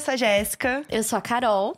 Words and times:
eu 0.00 0.04
sou 0.04 0.14
a 0.14 0.16
Jéssica. 0.16 0.82
Eu 0.88 1.02
sou 1.02 1.18
a 1.18 1.20
Carol. 1.22 1.76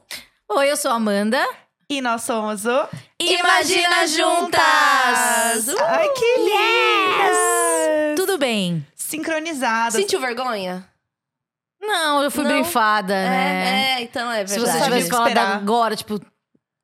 Oi, 0.48 0.70
eu 0.70 0.76
sou 0.76 0.92
a 0.92 0.94
Amanda. 0.94 1.44
E 1.90 2.00
nós 2.00 2.22
somos 2.22 2.64
o 2.64 2.88
Imagina 3.20 4.06
Juntas! 4.06 5.66
Uh, 5.68 5.82
Ai, 5.84 6.08
que 6.10 6.36
lindas! 6.38 8.16
Tudo 8.16 8.38
bem? 8.38 8.86
Sincronizadas. 8.94 9.94
Sentiu 9.94 10.20
vergonha? 10.20 10.88
Não, 11.80 12.22
eu 12.22 12.30
fui 12.30 12.44
Não? 12.44 12.52
brifada, 12.52 13.12
né? 13.12 13.96
É, 13.96 13.98
é, 13.98 14.02
então 14.02 14.30
é 14.30 14.46
Se 14.46 14.54
verdade. 14.54 14.78
você 14.78 14.84
tivesse 14.84 15.10
falado 15.10 15.36
agora, 15.36 15.96
tipo, 15.96 16.20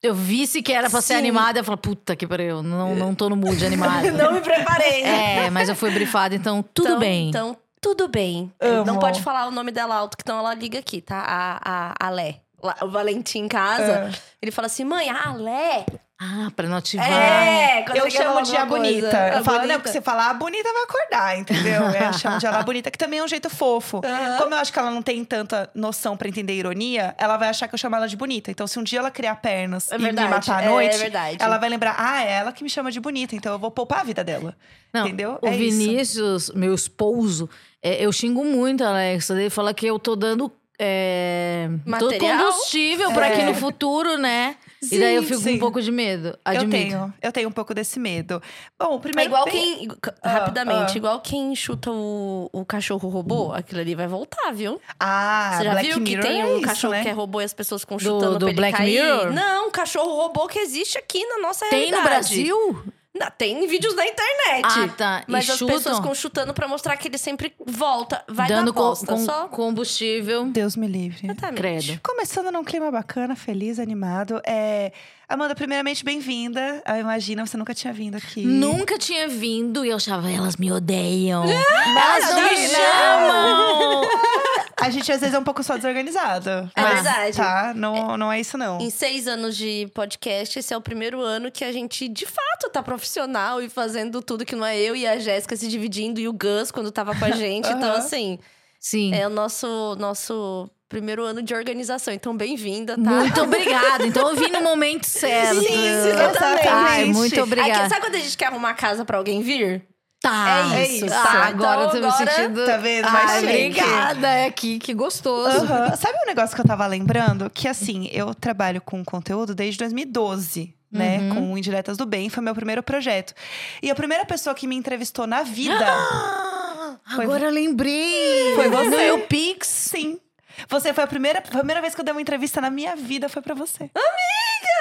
eu 0.03 0.13
visse 0.15 0.61
que 0.61 0.73
era 0.73 0.91
pra 0.91 1.01
ser 1.01 1.15
Sim. 1.15 1.21
animada, 1.21 1.61
eu 1.61 1.65
falei, 1.65 1.79
puta 1.81 2.17
que 2.17 2.27
pariu, 2.27 2.65
não, 2.65 2.97
não 2.97 3.15
tô 3.15 3.29
no 3.31 3.37
mood 3.37 3.55
animada. 3.65 4.11
Não 4.11 4.33
me 4.33 4.41
preparei, 4.41 5.05
né? 5.05 5.47
É, 5.47 5.51
mas 5.51 5.69
eu 5.69 5.77
fui 5.77 5.91
brifada, 5.93 6.35
então 6.35 6.63
tudo 6.75 6.89
Então- 6.89 6.99
bem. 6.99 7.29
Então, 7.29 7.57
tudo 7.81 8.09
bem. 8.09 8.53
Amo. 8.61 8.85
Não 8.85 8.99
pode 8.99 9.23
falar 9.23 9.47
o 9.47 9.51
nome 9.51 9.71
dela 9.71 9.95
alto, 9.95 10.17
que 10.17 10.23
então 10.23 10.39
ela 10.39 10.55
liga 10.55 10.79
aqui, 10.79 11.01
tá? 11.01 11.19
A, 11.19 11.61
a, 11.65 12.07
a 12.07 12.11
Lé. 12.11 12.41
O 12.83 12.89
Valentim 12.89 13.41
em 13.41 13.49
casa, 13.49 14.11
ele 14.43 14.51
fala 14.51 14.67
assim: 14.67 14.85
mãe, 14.85 15.09
a 15.09 15.33
Lé. 15.33 15.87
Ah, 16.21 16.51
pra 16.57 16.67
não 16.69 16.77
ativar. 16.79 17.07
É, 17.09 17.83
quando 17.83 17.97
Eu 17.97 18.11
chamo 18.11 18.43
de 18.43 18.57
a 18.57 18.67
coisa. 18.67 18.67
bonita. 18.67 19.17
A 19.17 19.29
Eu 19.39 19.45
falo, 19.45 19.59
não, 19.59 19.63
bonita. 19.63 19.79
porque 19.79 19.93
você 19.93 20.01
falar 20.01 20.31
a 20.31 20.35
bonita 20.35 20.69
vai 20.73 20.83
acordar, 20.83 21.39
entendeu? 21.39 21.83
Eu 21.85 22.13
chamo 22.15 22.39
de 22.39 22.47
ela 22.47 22.61
bonita, 22.65 22.91
que 22.91 22.99
também 22.99 23.21
é 23.21 23.23
um 23.25 23.29
jeito 23.29 23.49
fofo. 23.49 24.01
Aham. 24.05 24.37
Como 24.39 24.53
eu 24.53 24.59
acho 24.59 24.73
que 24.73 24.79
ela 24.81 24.91
não 24.91 25.01
tem 25.01 25.25
tanta 25.25 25.71
noção 25.73 26.17
pra 26.17 26.27
entender 26.29 26.55
ironia, 26.55 27.15
ela 27.19 27.37
vai 27.37 27.49
achar 27.49 27.69
que 27.69 27.75
eu 27.75 27.79
chamo 27.79 27.95
ela 27.95 28.09
de 28.09 28.17
bonita. 28.17 28.51
Então, 28.51 28.67
se 28.67 28.81
um 28.81 28.83
dia 28.83 28.99
ela 28.99 29.13
criar 29.13 29.37
pernas 29.37 29.93
É 29.93 29.95
e 29.95 29.99
verdade, 29.99 30.27
me 30.29 30.35
matar 30.35 30.59
à 30.59 30.63
é 30.65 30.69
noite, 30.69 30.97
verdade. 30.99 31.37
ela 31.39 31.57
vai 31.57 31.69
lembrar, 31.69 31.95
ah, 31.97 32.25
é 32.25 32.33
ela 32.33 32.51
que 32.53 32.65
me 32.65 32.71
chama 32.71 32.91
de 32.91 32.99
bonita, 32.99 33.37
então 33.37 33.53
eu 33.53 33.59
vou 33.59 33.71
poupar 33.71 34.01
a 34.01 34.05
vida 34.05 34.25
dela. 34.25 34.57
Não, 34.93 35.07
Entendeu? 35.07 35.39
O 35.41 35.47
É 35.47 35.55
isso. 35.57 35.79
Vinícius, 35.79 36.51
meu 36.51 36.75
esposo, 36.75 37.49
é, 37.81 38.05
eu 38.05 38.11
xingo 38.11 38.45
muito 38.45 38.83
a 38.83 38.89
Alexa. 38.89 39.35
Ele 39.39 39.51
fala 39.51 39.73
que 39.73 39.87
eu 39.87 40.01
tô 40.01 40.17
dando. 40.17 40.51
É, 40.81 41.69
Material? 41.85 42.39
combustível 42.39 43.13
pra 43.13 43.31
que 43.31 43.43
no 43.43 43.55
futuro, 43.55 44.17
né? 44.17 44.57
E 44.83 44.99
daí 44.99 45.15
eu 45.17 45.23
Sim, 45.23 45.29
fico 45.29 45.41
com 45.41 45.49
sim. 45.49 45.57
um 45.57 45.59
pouco 45.59 45.83
de 45.83 45.91
medo. 45.91 46.39
Admito. 46.45 46.67
Eu 46.67 46.71
tenho, 46.71 47.15
eu 47.23 47.33
tenho 47.33 47.49
um 47.49 47.53
pouco 47.53 47.75
desse 47.75 47.99
medo. 47.99 48.41
Bom, 48.79 48.95
o 48.95 48.97
É 48.97 49.01
primeiro 49.01 49.31
igual 49.31 49.45
bem- 49.45 49.53
quem. 49.79 49.89
Ah, 50.23 50.29
rapidamente, 50.31 50.93
ah. 50.95 50.97
igual 50.97 51.21
quem 51.21 51.55
chuta 51.57 51.91
o, 51.91 52.49
o 52.53 52.65
cachorro 52.65 53.09
robô, 53.09 53.53
aquilo 53.53 53.81
ali 53.81 53.95
vai 53.95 54.07
voltar, 54.07 54.53
viu? 54.53 54.81
Ah, 55.01 55.55
Você 55.57 55.65
já 55.65 55.71
Black 55.73 55.87
viu 55.89 56.01
Mirror 56.01 56.23
que 56.23 56.29
tem 56.29 56.41
é 56.41 56.47
um 56.47 56.57
isso, 56.59 56.67
cachorro 56.67 56.93
né? 56.95 57.03
que 57.03 57.09
é 57.09 57.13
robô 57.13 57.41
e 57.41 57.45
as 57.45 57.53
pessoas 57.55 57.81
ficam 57.83 57.97
Do- 57.97 58.03
chutando 58.03 58.33
do 58.35 58.39
pra 58.39 58.49
ele 58.49 58.57
Black 58.57 58.77
cair? 58.77 59.03
Mirror? 59.03 59.33
Não, 59.33 59.69
um 59.69 59.71
cachorro 59.71 60.15
robô 60.15 60.47
que 60.47 60.59
existe 60.59 60.97
aqui 60.99 61.25
na 61.27 61.39
nossa 61.39 61.67
Tem 61.67 61.91
no 61.91 61.97
realidade. 61.99 62.35
Brasil? 62.35 62.83
Não, 63.19 63.31
tem 63.37 63.67
vídeos 63.67 63.95
na 63.97 64.07
internet. 64.07 64.65
Ah, 64.65 64.89
tá. 64.97 65.25
E 65.27 65.33
Mas 65.33 65.49
as 65.51 65.59
chutam? 65.59 65.77
pessoas 65.77 65.97
ficam 65.97 66.15
chutando 66.15 66.55
pra 66.55 66.69
mostrar 66.69 66.97
que 66.97 67.09
ele 67.09 67.19
sempre 67.19 67.53
volta. 67.67 68.23
Vai 68.29 68.47
Dando 68.49 68.73
co- 68.73 68.81
bosta, 68.81 69.07
com- 69.07 69.19
só. 69.25 69.49
combustível. 69.49 70.45
Deus 70.47 70.77
me 70.77 70.87
livre. 70.87 71.27
Exatamente. 71.27 71.57
Credo. 71.59 72.01
Começando 72.03 72.53
num 72.53 72.63
clima 72.65 72.91
bacana, 72.91 73.35
feliz, 73.35 73.79
animado. 73.79 74.41
É... 74.47 74.93
Amanda, 75.29 75.55
primeiramente, 75.55 76.03
bem-vinda. 76.05 76.83
Eu 76.89 76.97
imagino, 76.97 77.47
você 77.47 77.57
nunca 77.59 77.75
tinha 77.75 77.93
vindo 77.93 78.15
aqui. 78.17 78.43
Nunca 78.47 78.97
tinha 78.99 79.29
vindo 79.29 79.85
e 79.85 79.91
eu 79.91 79.97
achava, 79.97 80.31
elas 80.31 80.57
me 80.57 80.73
odeiam. 80.73 81.45
elas 81.45 82.35
não 82.35 82.43
me 82.51 82.69
chamam. 82.69 84.03
A 84.81 84.91
gente 84.91 85.11
às 85.11 85.21
vezes 85.21 85.35
é 85.35 85.39
um 85.39 85.45
pouco 85.45 85.63
só 85.63 85.77
desorganizado. 85.77 86.51
É 86.75 86.81
mas, 86.81 86.95
verdade. 87.03 87.37
Tá, 87.37 87.73
não, 87.75 88.17
não 88.17 88.33
é 88.33 88.41
isso 88.41 88.57
não. 88.57 88.79
Em 88.81 88.91
seis 88.91 89.27
anos 89.27 89.57
de 89.57 89.89
podcast, 89.95 90.59
esse 90.59 90.73
é 90.73 90.77
o 90.77 90.81
primeiro 90.81 91.21
ano 91.21 91.51
que 91.51 91.65
a 91.65 91.73
gente, 91.73 92.09
de 92.09 92.27
fato, 92.27 92.71
tá 92.73 92.83
profissional 92.83 93.61
e 93.61 93.69
fazendo 93.69 94.23
tudo 94.23 94.45
que 94.45 94.55
não 94.55 94.65
é 94.65 94.79
eu 94.79 94.95
e 94.95 95.07
a 95.07 95.19
Jéssica 95.19 95.57
se 95.57 95.69
dividindo 95.69 96.21
e 96.21 96.29
o 96.29 96.33
Gus 96.33 96.71
quando 96.71 96.91
tava 96.93 97.15
com 97.15 97.25
a 97.25 97.31
gente. 97.33 97.69
Então, 97.69 97.91
Aham. 97.91 97.99
assim, 97.99 98.39
Sim. 98.79 99.13
é 99.15 99.27
o 99.27 99.31
nosso, 99.31 99.97
nosso 99.99 100.71
primeiro 100.89 101.25
ano 101.25 101.43
de 101.43 101.55
organização. 101.55 102.15
Então, 102.15 102.37
bem-vinda, 102.37 102.95
tá? 102.95 103.01
Muito 103.11 103.41
obrigada. 103.43 104.07
Então 104.07 104.31
eu 104.31 104.37
vim 104.37 104.51
no 104.51 104.63
momento 104.63 105.05
certo. 105.05 105.61
Sim, 105.61 105.87
exatamente. 106.09 106.69
Ai, 106.69 107.05
muito 107.07 107.33
Aqui, 107.35 107.41
obrigada. 107.41 107.89
sabe 107.89 108.01
quando 108.01 108.15
a 108.15 108.19
gente 108.19 108.37
quer 108.37 108.47
arrumar 108.47 108.75
casa 108.75 109.05
pra 109.05 109.19
alguém 109.19 109.43
vir? 109.43 109.83
Tá. 110.21 110.71
É 110.75 110.87
isso, 110.89 111.07
Ah, 111.07 111.23
tá. 111.23 111.45
agora 111.47 111.83
eu 111.83 111.91
tô 111.91 111.97
Então, 111.99 112.09
me 112.11 112.15
agora- 112.17 112.31
sentindo. 112.33 112.67
Tá 112.67 112.77
vendo? 112.77 113.11
Mais 113.11 113.31
Ai, 113.31 113.41
chique. 113.41 113.81
obrigada. 113.81 114.29
É 114.29 114.47
aqui, 114.47 114.79
que 114.81 114.93
gostoso. 114.93 115.59
Aham. 115.65 115.95
Sabe 115.97 116.19
um 116.23 116.27
negócio 116.27 116.57
que 116.57 116.61
eu 116.61 116.67
tava 116.67 116.87
lembrando? 116.87 117.49
Que 117.49 117.69
assim, 117.69 118.09
eu 118.13 118.35
trabalho 118.35 118.81
com 118.81 119.05
conteúdo 119.05 119.55
desde 119.55 119.79
2012. 119.79 120.75
Né, 120.91 121.19
Uhum. 121.19 121.35
com 121.35 121.53
o 121.53 121.59
Indiretas 121.59 121.99
do 121.99 122.07
Bem, 122.07 122.31
foi 122.31 122.43
meu 122.43 122.55
primeiro 122.55 122.83
projeto. 122.83 123.35
E 123.83 123.91
a 123.91 123.95
primeira 123.95 124.25
pessoa 124.25 124.55
que 124.55 124.67
me 124.67 124.75
entrevistou 124.75 125.27
na 125.27 125.43
vida 125.43 125.85
Ah, 125.87 126.97
Foi- 127.15 127.25
agora 127.27 127.45
eu 127.45 127.51
lembrei. 127.51 128.55
Foi 128.55 128.69
você. 128.71 128.85
No 128.89 128.97
meu 128.97 129.19
Pix. 129.27 129.69
Sim. 129.69 130.19
Você 130.67 130.95
foi 130.95 131.05
a 131.05 131.07
primeira, 131.07 131.41
a 131.41 131.43
primeira 131.43 131.83
vez 131.83 131.95
que 131.95 132.01
eu 132.01 132.05
dei 132.07 132.13
uma 132.13 132.23
entrevista 132.23 132.59
na 132.63 132.71
minha 132.71 132.97
vida, 132.97 133.29
foi 133.29 133.43
pra 133.43 133.55
você. 133.55 133.91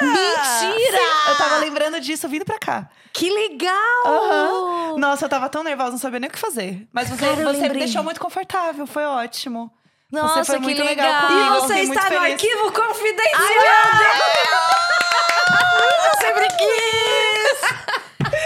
Mentira! 0.02 1.30
Eu 1.30 1.38
tava 1.38 1.58
lembrando 1.58 2.00
disso 2.00 2.28
vindo 2.28 2.46
pra 2.46 2.60
cá. 2.60 2.90
Que 3.14 3.30
legal! 3.30 4.04
Aham. 4.06 4.98
Nossa, 4.98 5.26
eu 5.26 5.30
tava 5.30 5.50
tão 5.50 5.64
nervosa, 5.64 5.92
não 5.92 5.98
sabia 5.98 6.20
nem 6.20 6.30
o 6.30 6.34
que 6.34 6.38
fazer. 6.40 6.88
Mas 6.94 7.10
você, 7.10 7.26
Cara, 7.26 7.44
você 7.44 7.70
me 7.70 7.80
deixou 7.80 8.04
muito 8.04 8.20
confortável, 8.20 8.86
foi 8.86 9.04
ótimo. 9.06 9.72
Nossa, 10.12 10.46
foi 10.46 10.56
que 10.58 10.62
muito 10.64 10.84
legal. 10.84 11.06
legal 11.06 11.28
comigo. 11.28 11.46
E 11.46 11.60
você 11.62 11.80
está 11.82 12.10
no 12.10 12.18
arquivo 12.20 12.72
confidencial! 12.72 13.42
Eu 16.06 16.20
sempre 16.22 16.48
quis! 16.58 17.37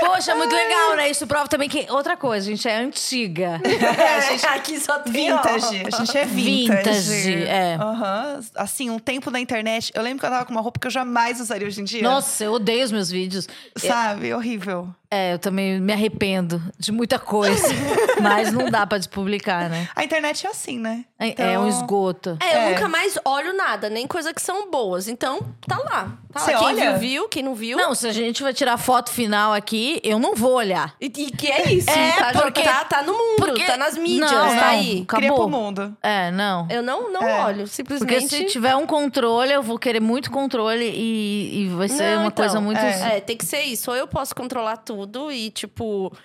Poxa, 0.01 0.35
muito 0.35 0.55
legal, 0.55 0.95
né? 0.95 1.09
Isso 1.09 1.25
prova 1.27 1.47
também 1.47 1.69
que. 1.69 1.85
Outra 1.89 2.17
coisa, 2.17 2.47
a 2.47 2.49
gente 2.51 2.67
é 2.67 2.77
antiga. 2.77 3.61
É, 4.01 4.47
aqui 4.55 4.79
só 4.79 4.99
tem 4.99 5.31
ó. 5.31 5.37
Vintage, 5.37 5.83
a 5.85 5.97
gente 5.97 6.17
é 6.17 6.25
vintage. 6.25 6.83
Vintage, 6.83 7.43
é. 7.43 7.75
Aham. 7.75 8.39
Assim, 8.55 8.89
um 8.89 8.99
tempo 8.99 9.29
na 9.29 9.39
internet. 9.39 9.91
Eu 9.93 10.01
lembro 10.01 10.19
que 10.19 10.25
eu 10.25 10.29
tava 10.29 10.45
com 10.45 10.51
uma 10.51 10.61
roupa 10.61 10.79
que 10.79 10.87
eu 10.87 10.91
jamais 10.91 11.39
usaria 11.39 11.67
hoje 11.67 11.81
em 11.81 11.83
dia. 11.83 12.01
Nossa, 12.01 12.43
eu 12.43 12.53
odeio 12.53 12.83
os 12.85 12.91
meus 12.91 13.09
vídeos. 13.09 13.47
Sabe? 13.77 14.33
Horrível. 14.33 14.93
É, 15.13 15.33
eu 15.33 15.39
também 15.39 15.77
me 15.81 15.91
arrependo 15.91 16.61
de 16.79 16.89
muita 16.91 17.19
coisa. 17.19 17.67
mas 18.21 18.51
não 18.53 18.69
dá 18.69 18.87
pra 18.87 18.97
despublicar, 18.97 19.69
né? 19.69 19.89
A 19.93 20.03
internet 20.05 20.47
é 20.47 20.49
assim, 20.49 20.79
né? 20.79 21.03
É, 21.19 21.27
Então, 21.27 21.45
é 21.45 21.59
um 21.59 21.67
esgoto. 21.67 22.37
É, 22.41 22.55
eu 22.55 22.61
É. 22.61 22.69
nunca 22.71 22.87
mais 22.87 23.17
olho 23.25 23.53
nada, 23.55 23.89
nem 23.89 24.07
coisa 24.07 24.33
que 24.33 24.41
são 24.41 24.71
boas. 24.71 25.07
Então, 25.09 25.39
tá 25.67 25.77
lá. 25.77 26.17
Tá 26.31 26.39
Você 26.39 26.51
lá. 26.53 26.59
Quem 26.59 26.67
olha? 26.69 26.91
viu, 26.93 26.99
viu. 27.23 27.27
Quem 27.29 27.43
não 27.43 27.53
viu. 27.53 27.77
Não, 27.77 27.93
se 27.93 28.07
a 28.07 28.13
gente 28.13 28.41
vai 28.41 28.53
tirar 28.53 28.77
foto 28.77 29.11
final 29.11 29.51
aqui, 29.53 29.99
eu 30.01 30.17
não 30.17 30.33
vou 30.33 30.53
olhar. 30.53 30.95
E, 31.01 31.07
e 31.07 31.09
que 31.29 31.47
é 31.51 31.73
isso. 31.73 31.89
É, 31.89 32.11
tá, 32.13 32.41
porque- 32.41 32.61
tá, 32.63 32.85
tá 32.85 33.03
no 33.03 33.11
mundo, 33.11 33.35
porque- 33.37 33.65
tá 33.65 33.75
nas 33.75 33.97
mídias, 33.97 34.31
Não, 34.31 34.47
tá 34.47 34.55
não. 34.55 34.63
aí. 34.63 35.03
Cria 35.05 35.27
Acabou. 35.27 35.49
pro 35.49 35.49
mundo. 35.49 35.97
É, 36.01 36.31
não. 36.31 36.67
Eu 36.69 36.81
não, 36.81 37.11
não 37.11 37.21
É. 37.27 37.43
olho, 37.43 37.55
Porque 37.63 37.67
simplesmente. 37.75 38.29
se 38.29 38.45
tiver 38.45 38.77
um 38.77 38.87
controle, 38.87 39.51
eu 39.51 39.61
vou 39.61 39.77
querer 39.77 39.99
muito 39.99 40.31
controle 40.31 40.85
e, 40.89 41.63
e 41.63 41.67
vai 41.67 41.89
ser 41.89 42.15
Não, 42.15 42.21
uma 42.21 42.27
então, 42.27 42.45
coisa 42.45 42.61
muito. 42.61 42.79
é. 42.79 43.17
É, 43.17 43.19
tem 43.19 43.35
que 43.35 43.45
ser 43.45 43.63
isso. 43.63 43.91
Ou 43.91 43.97
eu 43.97 44.07
posso 44.07 44.33
controlar 44.33 44.77
tudo 44.77 45.00
e, 45.31 45.49
tipo, 45.51 46.15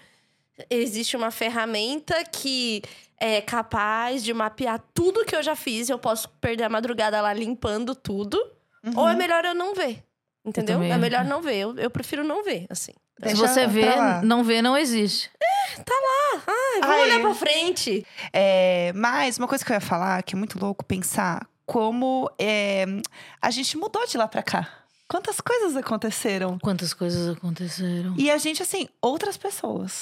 existe 0.71 1.17
uma 1.17 1.31
ferramenta 1.31 2.25
que 2.25 2.83
é 3.19 3.41
capaz 3.41 4.23
de 4.23 4.33
mapear 4.33 4.83
tudo 4.93 5.25
que 5.25 5.35
eu 5.35 5.43
já 5.43 5.57
fiz. 5.57 5.89
Eu 5.89 5.99
posso 5.99 6.29
perder 6.41 6.65
a 6.65 6.69
madrugada 6.69 7.21
lá 7.21 7.33
limpando 7.33 7.95
tudo. 7.95 8.39
Ou 8.95 9.09
é 9.09 9.15
melhor 9.15 9.45
eu 9.45 9.55
não 9.55 9.75
ver. 9.75 10.05
Entendeu? 10.45 10.77
também 10.77 10.93
É 10.93 10.99
melhor 10.99 11.25
não 11.25 11.43
ver. 11.43 11.57
Eu, 11.57 11.77
eu 11.77 11.91
prefiro 11.91 12.23
não 12.23 12.45
ver, 12.45 12.67
assim. 12.71 12.93
Se 13.25 13.35
você 13.35 13.67
vê, 13.67 13.87
lá. 13.87 14.21
não 14.23 14.45
vê, 14.45 14.61
não 14.61 14.77
existe. 14.77 15.31
Ai, 16.47 16.81
vamos 16.81 16.97
Ai. 16.97 17.03
olhar 17.03 17.21
pra 17.21 17.35
frente. 17.35 18.07
É, 18.33 18.93
mas 18.95 19.39
uma 19.39 19.49
coisa 19.49 19.65
que 19.65 19.73
eu 19.73 19.75
ia 19.75 19.81
falar, 19.81 20.23
que 20.23 20.35
é 20.35 20.39
muito 20.39 20.59
louco 20.59 20.85
pensar 20.85 21.49
como 21.65 22.31
é, 22.39 22.85
a 23.41 23.51
gente 23.51 23.77
mudou 23.77 24.07
de 24.07 24.17
lá 24.17 24.29
pra 24.29 24.43
cá. 24.43 24.69
Quantas 25.09 25.41
coisas 25.41 25.77
aconteceram? 25.77 26.59
Quantas 26.59 26.93
coisas 26.93 27.37
aconteceram. 27.37 28.15
E 28.19 28.31
a 28.31 28.39
gente, 28.39 28.63
assim, 28.63 28.89
outras 29.01 29.37
pessoas. 29.37 29.93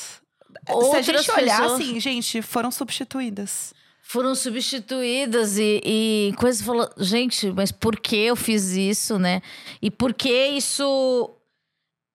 Se 0.67 0.73
a 0.73 0.75
Outras 0.75 1.05
gente 1.07 1.31
olhar, 1.33 1.61
pessoas- 1.61 1.81
assim, 1.81 2.01
gente, 2.01 2.41
foram 2.43 2.71
substituídas. 2.71 3.75
Foram 4.07 4.35
substituídas 4.35 5.59
e, 5.59 5.81
e 5.85 6.35
coisas 6.37 6.63
falou, 6.63 6.89
gente, 6.99 7.51
mas 7.53 7.73
por 7.73 7.99
que 7.99 8.17
eu 8.17 8.37
fiz 8.37 8.73
isso, 8.73 9.19
né? 9.19 9.41
E 9.81 9.91
por 9.91 10.13
que 10.15 10.31
isso. 10.49 11.31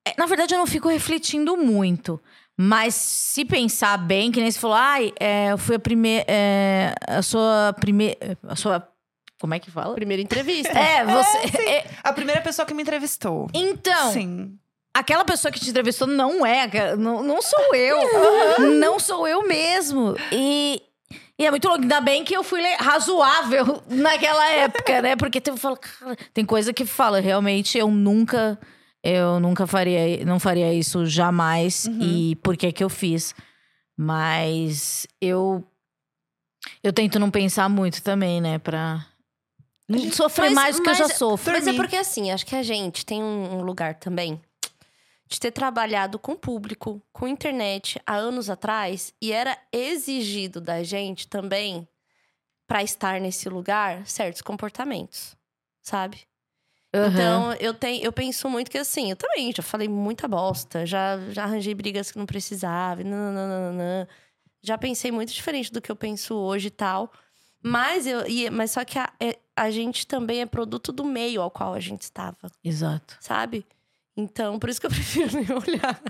É, 0.07 0.13
Na 0.17 0.25
verdade, 0.25 0.53
eu 0.53 0.59
não 0.59 0.67
fico 0.67 0.87
refletindo 0.87 1.57
muito. 1.57 2.19
Mas 2.61 2.93
se 2.95 3.45
pensar 3.45 3.97
bem, 3.97 4.31
que 4.31 4.39
nem 4.41 4.51
você 4.51 4.59
falou, 4.59 4.75
ai, 4.75 5.13
é, 5.19 5.51
eu 5.51 5.57
fui 5.57 5.75
a 5.75 5.79
primeira. 5.79 6.25
a 7.07 7.21
sua 7.21 7.73
primeira. 7.79 8.37
A 8.47 8.55
sua. 8.55 8.87
Como 9.39 9.53
é 9.53 9.59
que 9.59 9.71
fala? 9.71 9.95
Primeira 9.95 10.21
entrevista. 10.21 10.77
É, 10.77 11.05
você. 11.05 11.61
é, 11.69 11.85
A 12.03 12.11
primeira 12.13 12.41
pessoa 12.41 12.65
que 12.65 12.73
me 12.73 12.81
entrevistou. 12.81 13.47
então, 13.53 14.11
Sim. 14.11 14.57
aquela 14.93 15.23
pessoa 15.23 15.51
que 15.51 15.59
te 15.59 15.69
entrevistou 15.69 16.07
não 16.07 16.45
é, 16.45 16.95
não, 16.97 17.23
não 17.23 17.41
sou 17.41 17.73
eu. 17.75 17.97
não 18.79 18.99
sou 18.99 19.27
eu 19.27 19.47
mesmo. 19.47 20.15
E, 20.31 20.81
e 21.37 21.45
é 21.45 21.49
muito 21.49 21.67
louco. 21.67 21.81
Ainda 21.83 22.01
bem 22.01 22.23
que 22.25 22.35
eu 22.35 22.43
fui 22.43 22.61
razoável 22.75 23.81
naquela 23.89 24.45
época, 24.51 25.01
né? 25.01 25.15
Porque 25.15 25.39
tem, 25.39 25.55
fala, 25.55 25.77
cara, 25.77 26.17
tem 26.33 26.45
coisa 26.45 26.73
que 26.73 26.85
fala, 26.85 27.19
realmente 27.21 27.77
eu 27.77 27.89
nunca. 27.89 28.59
Eu 29.01 29.39
nunca 29.39 29.65
faria, 29.65 30.25
não 30.25 30.37
faria 30.41 30.73
isso 30.73 31.05
jamais. 31.05 31.85
E 32.01 32.35
por 32.43 32.57
que 32.57 32.69
que 32.73 32.83
eu 32.83 32.89
fiz? 32.89 33.33
Mas 33.97 35.07
eu. 35.21 35.63
Eu 36.83 36.91
tento 36.91 37.17
não 37.17 37.31
pensar 37.31 37.69
muito 37.69 38.03
também, 38.03 38.41
né? 38.41 38.59
Pra, 39.89 40.11
sofrer 40.11 40.45
Mas- 40.51 40.53
mais 40.53 40.75
do 40.77 40.83
que 40.83 40.89
eu 40.89 40.93
já 40.95 41.07
mas- 41.07 41.17
sofro. 41.17 41.51
Mas 41.53 41.67
é 41.67 41.73
porque 41.73 41.95
assim, 41.95 42.31
acho 42.31 42.45
que 42.45 42.55
a 42.55 42.63
gente 42.63 43.05
tem 43.05 43.23
um, 43.23 43.57
um 43.57 43.61
lugar 43.61 43.95
também 43.95 44.39
de 45.27 45.39
ter 45.39 45.51
trabalhado 45.51 46.17
com 46.17 46.35
público, 46.35 47.01
com 47.13 47.27
internet 47.27 48.01
há 48.05 48.15
anos 48.15 48.49
atrás 48.49 49.13
e 49.21 49.31
era 49.31 49.57
exigido 49.71 50.59
da 50.59 50.81
gente 50.83 51.27
também 51.27 51.87
para 52.67 52.81
estar 52.83 53.19
nesse 53.21 53.47
lugar 53.49 54.05
certos 54.07 54.41
comportamentos, 54.41 55.35
sabe? 55.81 56.21
Aham. 56.93 57.07
Então, 57.13 57.53
eu 57.59 57.73
tenho, 57.73 58.03
eu 58.03 58.11
penso 58.11 58.49
muito 58.49 58.71
que 58.71 58.77
assim, 58.77 59.11
eu 59.11 59.15
também 59.15 59.51
já 59.55 59.61
falei 59.61 59.87
muita 59.87 60.27
bosta, 60.27 60.85
já, 60.85 61.19
já 61.29 61.43
arranjei 61.43 61.75
brigas 61.75 62.11
que 62.11 62.17
não 62.17 62.25
precisava, 62.25 63.03
nananana. 63.03 64.07
já 64.63 64.77
pensei 64.77 65.11
muito 65.11 65.31
diferente 65.31 65.71
do 65.71 65.79
que 65.81 65.91
eu 65.91 65.95
penso 65.95 66.35
hoje 66.35 66.67
e 66.67 66.71
tal. 66.71 67.11
Mas, 67.61 68.07
eu, 68.07 68.25
e- 68.27 68.49
mas 68.49 68.71
só 68.71 68.83
que 68.85 68.97
a, 68.97 69.09
é- 69.19 69.37
a 69.55 69.69
gente 69.69 70.07
também 70.07 70.41
é 70.41 70.45
produto 70.45 70.91
do 70.91 71.03
meio 71.03 71.41
ao 71.41 71.51
qual 71.51 71.73
a 71.73 71.79
gente 71.79 72.03
estava, 72.03 72.49
Exato. 72.63 73.17
sabe? 73.19 73.65
Então, 74.15 74.59
por 74.59 74.69
isso 74.69 74.79
que 74.81 74.87
eu 74.87 74.89
prefiro 74.91 75.29
nem 75.33 75.45
olhar. 75.51 76.01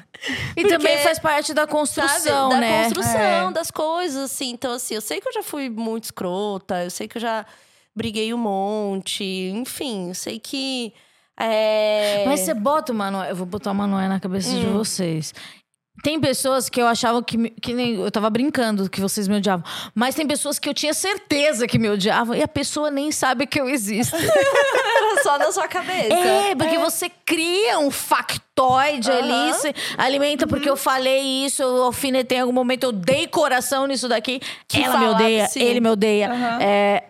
E 0.58 0.62
Porque- 0.62 0.68
também 0.70 0.98
faz 1.00 1.20
parte 1.20 1.54
da 1.54 1.66
construção, 1.68 2.50
sabe? 2.50 2.56
Da 2.56 2.60
né? 2.62 2.84
construção 2.86 3.20
É. 3.50 3.52
das 3.52 3.70
coisas, 3.72 4.24
assim. 4.32 4.50
Então, 4.52 4.74
assim, 4.74 4.96
eu 4.96 5.02
sei 5.02 5.20
que 5.22 5.28
eu 5.30 5.34
já 5.34 5.44
fui 5.44 5.70
muito 5.70 6.06
escrota, 6.06 6.84
eu 6.84 6.90
sei 6.92 7.08
que 7.08 7.18
eu 7.18 7.22
já 7.22 7.46
briguei 7.96 8.34
um 8.34 8.38
monte, 8.38 9.24
enfim, 9.24 10.10
eu 10.10 10.16
sei 10.16 10.40
que. 10.40 10.94
É... 11.42 12.26
Mas 12.26 12.42
você 12.42 12.54
bota 12.54 12.92
o 12.92 12.96
Manoel, 12.96 13.30
eu 13.30 13.36
vou 13.36 13.46
botar 13.46 13.72
o 13.72 13.76
Manoel 13.76 14.10
na 14.10 14.20
cabeça 14.20 14.50
de 14.52 14.66
Hum. 14.68 14.74
vocês. 14.74 15.34
Tem 16.04 16.20
pessoas 16.20 16.70
que 16.70 16.82
eu 16.82 16.88
achava 16.88 17.22
que, 17.24 17.50
que 17.62 17.74
nem. 17.74 17.96
Eu 17.96 18.12
tava 18.12 18.30
brincando 18.30 18.90
que 18.90 19.02
vocês 19.02 19.28
me 19.28 19.38
odiavam. 19.38 19.66
Mas 19.94 20.16
tem 20.16 20.26
pessoas 20.26 20.58
que 20.60 20.70
eu 20.70 20.74
tinha 20.74 20.94
certeza 20.94 21.68
que 21.68 21.78
me 21.78 21.90
odiavam 21.90 22.36
e 22.36 22.42
a 22.42 22.48
pessoa 22.48 22.90
nem 22.90 23.12
sabe 23.12 23.46
que 23.46 23.60
eu 23.60 23.68
existo. 23.70 24.16
Era 24.20 25.24
só 25.24 25.38
na 25.38 25.52
sua 25.52 25.68
cabeça. 25.68 26.14
É, 26.14 26.56
porque 26.56 26.78
você 26.78 27.10
cria 27.26 27.80
um 27.80 27.92
factoide 27.92 29.12
ali, 29.12 29.32
Aham. 29.32 29.54
você 29.54 29.74
alimenta 29.98 30.48
porque 30.48 30.70
eu 30.70 30.78
falei 30.78 31.46
isso, 31.46 31.62
eu 31.62 31.84
alfinetei 31.84 32.38
em 32.38 32.42
algum 32.42 32.54
momento, 32.54 32.84
eu 32.84 32.92
dei 32.92 33.28
coração 33.28 33.88
nisso 33.88 34.08
daqui. 34.08 34.40
Que 34.68 34.84
Ela 34.84 34.98
me 34.98 35.06
odeia, 35.08 35.48
sim. 35.48 35.62
ele 35.62 35.80
me 35.80 35.90
odeia. 35.90 36.32
Aham. 36.32 36.58
É, 36.62 37.04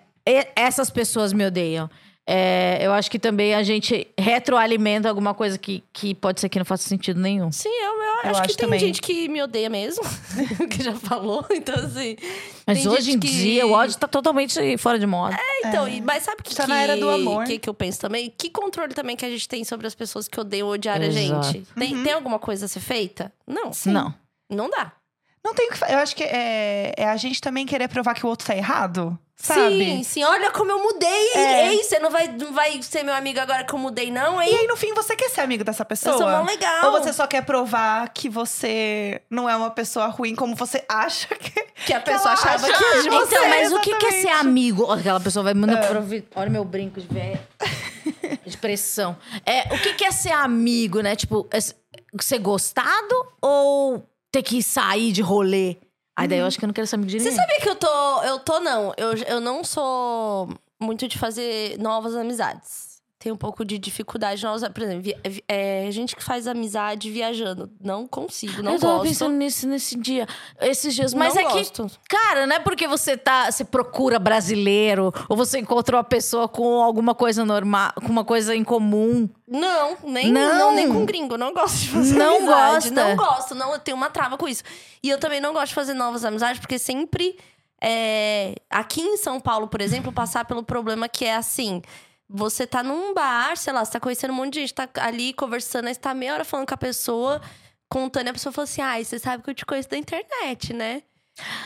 essas 0.55 0.89
pessoas 0.89 1.33
me 1.33 1.45
odeiam. 1.45 1.89
É, 2.31 2.77
eu 2.85 2.93
acho 2.93 3.09
que 3.09 3.17
também 3.17 3.55
a 3.55 3.63
gente 3.63 4.07
retroalimenta 4.15 5.09
alguma 5.09 5.33
coisa 5.33 5.57
que, 5.57 5.83
que 5.91 6.13
pode 6.13 6.39
ser 6.39 6.47
que 6.47 6.59
não 6.59 6.65
faça 6.65 6.87
sentido 6.87 7.19
nenhum. 7.19 7.51
Sim, 7.51 7.69
eu, 7.69 7.91
eu, 7.93 8.03
Eu 8.25 8.29
acho 8.37 8.41
que 8.43 8.47
tem 8.49 8.55
também. 8.67 8.79
gente 8.79 9.01
que 9.01 9.27
me 9.27 9.41
odeia 9.41 9.67
mesmo, 9.67 10.03
que 10.69 10.83
já 10.83 10.93
falou. 10.95 11.43
Então, 11.49 11.73
assim. 11.73 12.15
Mas 12.67 12.85
hoje 12.85 13.13
em 13.13 13.19
que- 13.19 13.27
dia 13.27 13.65
o 13.65 13.71
ódio 13.71 13.97
tá 13.97 14.07
totalmente 14.07 14.77
fora 14.77 14.99
de 14.99 15.07
moda. 15.07 15.35
É, 15.35 15.67
então, 15.67 15.87
e- 15.87 16.01
mas 16.01 16.21
sabe 16.23 16.41
o 16.41 16.43
que, 16.43 16.53
Tá 16.55 16.63
que, 16.65 16.69
na 16.69 16.81
era 16.83 16.95
do 16.95 17.09
amor. 17.09 17.45
que, 17.45 17.57
que 17.57 17.67
eu 17.67 17.73
penso 17.73 17.99
também? 17.99 18.31
Que 18.37 18.51
controle 18.51 18.93
também 18.93 19.15
que 19.15 19.25
a 19.25 19.29
gente 19.29 19.47
tem 19.49 19.63
sobre 19.63 19.87
as 19.87 19.95
pessoas 19.95 20.27
que 20.27 20.39
odeiam 20.39 20.67
ou 20.67 20.73
odiar 20.73 21.01
a 21.01 21.05
Exato. 21.05 21.51
gente? 21.51 21.67
Tem, 21.75 22.03
tem 22.03 22.13
alguma 22.13 22.37
coisa 22.37 22.65
a 22.65 22.67
ser 22.67 22.79
feita? 22.79 23.33
Não. 23.47 23.71
Não. 23.87 24.13
Não 24.47 24.69
dá. 24.69 24.91
Não 25.43 25.55
tem 25.55 25.67
o 25.67 25.71
que 25.71 25.83
Eu 25.91 25.97
acho 25.97 26.15
que 26.15 26.23
é, 26.23 26.93
é 26.95 27.05
a 27.05 27.17
gente 27.17 27.41
também 27.41 27.65
querer 27.65 27.87
provar 27.87 28.13
que 28.13 28.23
o 28.25 28.29
outro 28.29 28.45
tá 28.45 28.55
errado. 28.55 29.17
Sabe? 29.41 29.85
Sim, 29.85 30.03
sim. 30.03 30.23
Olha 30.25 30.51
como 30.51 30.69
eu 30.69 30.83
mudei. 30.83 31.33
É. 31.33 31.69
Ei, 31.69 31.81
você 31.81 31.97
não 31.97 32.09
vai, 32.09 32.27
não 32.27 32.51
vai 32.51 32.81
ser 32.83 33.03
meu 33.03 33.13
amigo 33.15 33.39
agora 33.39 33.63
que 33.63 33.73
eu 33.73 33.79
mudei, 33.79 34.11
não, 34.11 34.41
E 34.43 34.53
aí, 34.53 34.67
no 34.67 34.75
fim, 34.75 34.93
você 34.93 35.15
quer 35.15 35.29
ser 35.29 35.39
amigo 35.39 35.63
dessa 35.63 35.85
pessoa? 35.85 36.13
Eu 36.13 36.17
sou 36.19 36.29
mó 36.29 36.43
legal. 36.43 36.85
Ou 36.91 37.01
você 37.01 37.13
só 37.13 37.25
quer 37.25 37.45
provar 37.45 38.09
que 38.09 38.27
você 38.27 39.21
não 39.29 39.49
é 39.49 39.55
uma 39.55 39.71
pessoa 39.71 40.07
ruim 40.07 40.35
como 40.35 40.55
você 40.55 40.83
acha 40.89 41.33
que. 41.35 41.69
Que 41.85 41.93
a 41.93 42.01
pessoa 42.01 42.31
ela 42.31 42.33
achava 42.33 42.67
acha 42.67 42.77
que 42.77 42.97
de 42.97 43.03
de 43.03 43.09
você, 43.09 43.35
Então, 43.35 43.49
mas 43.49 43.71
o 43.71 43.79
que, 43.79 43.95
que 43.95 44.05
é 44.05 44.11
ser 44.11 44.17
exatamente. 44.17 44.47
amigo? 44.49 44.91
Aquela 44.91 45.19
pessoa 45.21 45.43
vai 45.43 45.53
mandar 45.53 45.95
ouvir. 45.95 46.27
Olha 46.35 46.49
meu 46.49 46.65
brinco 46.65 46.99
de 46.99 47.07
velho. 47.07 47.39
de 48.45 48.57
pressão. 48.57 49.15
É, 49.45 49.73
o 49.73 49.79
que, 49.79 49.93
que 49.93 50.03
é 50.03 50.11
ser 50.11 50.33
amigo, 50.33 50.99
né? 50.99 51.15
Tipo, 51.15 51.47
é 51.51 51.59
ser 51.61 52.39
gostado 52.39 53.15
ou 53.41 54.05
ter 54.29 54.43
que 54.43 54.61
sair 54.61 55.13
de 55.13 55.21
rolê? 55.21 55.77
Aí 56.19 56.27
daí 56.27 56.39
eu 56.39 56.45
acho 56.45 56.57
que 56.59 56.65
eu 56.65 56.67
não 56.67 56.73
quero 56.73 56.85
ser 56.85 56.95
amigo 56.95 57.09
de 57.11 57.19
Você 57.19 57.29
ninguém. 57.29 57.39
sabia 57.45 57.59
que 57.61 57.69
eu 57.69 57.75
tô. 57.75 58.23
Eu 58.23 58.39
tô, 58.39 58.59
não. 58.59 58.93
Eu, 58.97 59.13
eu 59.25 59.39
não 59.39 59.63
sou 59.63 60.49
muito 60.79 61.07
de 61.07 61.17
fazer 61.17 61.77
novas 61.79 62.15
amizades. 62.15 62.88
Tenho 63.21 63.35
um 63.35 63.37
pouco 63.37 63.65
de 63.65 63.77
dificuldade. 63.77 64.41
Novas, 64.41 64.65
por 64.69 64.81
exemplo, 64.81 65.11
é, 65.45 65.89
gente 65.91 66.15
que 66.15 66.23
faz 66.23 66.47
amizade 66.47 67.11
viajando. 67.11 67.69
Não 67.83 68.07
consigo, 68.07 68.63
não 68.63 68.75
eu 68.75 68.79
tava 68.79 68.93
gosto. 68.93 69.09
pensando 69.09 69.35
nisso 69.35 69.67
nesse 69.67 69.97
dia, 69.97 70.25
esses 70.61 70.95
dias. 70.95 71.13
Mas 71.13 71.35
não 71.35 71.41
é 71.41 71.43
gosto. 71.43 71.87
que, 71.89 71.97
cara, 72.15 72.47
não 72.47 72.55
é 72.55 72.59
porque 72.59 72.87
você 72.87 73.17
tá, 73.17 73.51
você 73.51 73.65
procura 73.65 74.17
brasileiro 74.19 75.13
ou 75.27 75.35
você 75.35 75.59
encontrou 75.59 75.97
uma 75.97 76.03
pessoa 76.05 76.47
com 76.47 76.81
alguma 76.81 77.13
coisa 77.13 77.43
normal, 77.43 77.91
com 77.95 78.07
uma 78.07 78.23
coisa 78.23 78.55
em 78.55 78.63
comum. 78.63 79.27
Não, 79.45 79.97
nem, 80.05 80.31
Não. 80.31 80.57
não. 80.57 80.71
nem 80.73 80.87
com 80.87 81.05
gringo. 81.05 81.37
Não 81.37 81.53
gosto 81.53 81.75
de 81.77 81.89
fazer 81.89 82.15
Não 82.17 82.37
amizade. 82.37 82.89
gosta? 82.89 82.91
Não 83.09 83.15
gosto, 83.17 83.55
não. 83.55 83.73
Eu 83.73 83.79
tenho 83.79 83.97
uma 83.97 84.09
trava 84.09 84.37
com 84.37 84.47
isso. 84.47 84.63
E 85.03 85.09
eu 85.09 85.19
também 85.19 85.41
não 85.41 85.51
gosto 85.51 85.67
de 85.69 85.73
fazer 85.75 85.93
novas 85.93 86.23
amizades, 86.23 86.61
porque 86.61 86.79
sempre. 86.79 87.37
é, 87.81 88.55
aqui 88.69 89.01
em 89.01 89.17
São 89.17 89.41
Paulo, 89.41 89.67
por 89.67 89.81
exemplo, 89.81 90.09
passar 90.13 90.45
pelo 90.45 90.63
problema 90.63 91.09
que 91.09 91.25
é 91.25 91.35
assim. 91.35 91.81
Você 92.29 92.67
tá 92.67 92.83
num 92.83 93.13
bar, 93.13 93.57
sei 93.57 93.73
lá, 93.73 93.83
você 93.83 93.91
tá 93.93 93.99
conhecendo 93.99 94.31
um 94.31 94.35
monte 94.35 94.53
de 94.53 94.59
gente, 94.61 94.73
tá 94.75 94.87
ali 94.97 95.33
conversando, 95.33 95.87
aí 95.87 95.93
você 95.95 95.99
tá 95.99 96.13
meia 96.13 96.33
hora 96.35 96.45
falando 96.45 96.67
com 96.67 96.73
a 96.75 96.77
pessoa, 96.77 97.41
contando, 97.89 98.27
e 98.27 98.29
a 98.29 98.33
pessoa 98.33 98.53
fala 98.53 98.65
assim: 98.65 98.81
ai, 98.81 99.03
você 99.03 99.17
sabe 99.17 99.43
que 99.43 99.49
eu 99.49 99.55
te 99.55 99.65
conheço 99.65 99.89
da 99.89 99.97
internet, 99.97 100.71
né? 100.73 101.01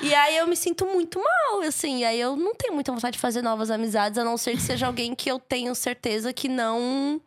E 0.02 0.14
aí 0.14 0.38
eu 0.38 0.48
me 0.48 0.56
sinto 0.56 0.86
muito 0.86 1.20
mal, 1.20 1.62
assim. 1.62 2.00
E 2.00 2.06
aí 2.06 2.20
eu 2.20 2.36
não 2.38 2.54
tenho 2.56 2.74
muita 2.74 2.92
vontade 2.94 3.14
de 3.14 3.20
fazer 3.20 3.42
novas 3.42 3.70
amizades, 3.72 4.18
a 4.20 4.24
não 4.24 4.38
ser 4.38 4.52
que 4.56 4.62
seja 4.62 4.86
alguém 4.88 5.14
que 5.16 5.30
eu 5.30 5.40
tenho 5.40 5.74
certeza 5.76 6.32
que 6.32 6.48
não. 6.48 7.20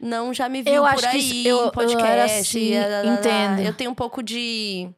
Não 0.00 0.32
já 0.32 0.48
me 0.48 0.62
viu 0.62 0.74
Eu 0.74 0.84
por 0.94 1.04
aí, 1.04 1.18
isso- 1.18 1.48
eu- 1.48 1.56
em 1.56 1.66
eu 1.66 1.70
podcast. 1.72 2.06
era 2.06 2.24
assim, 2.24 2.74
entendo. 3.12 3.60
Eu 3.66 3.74
tenho 3.74 3.90
um 3.90 3.94
pouco 3.94 4.22
de. 4.22 4.88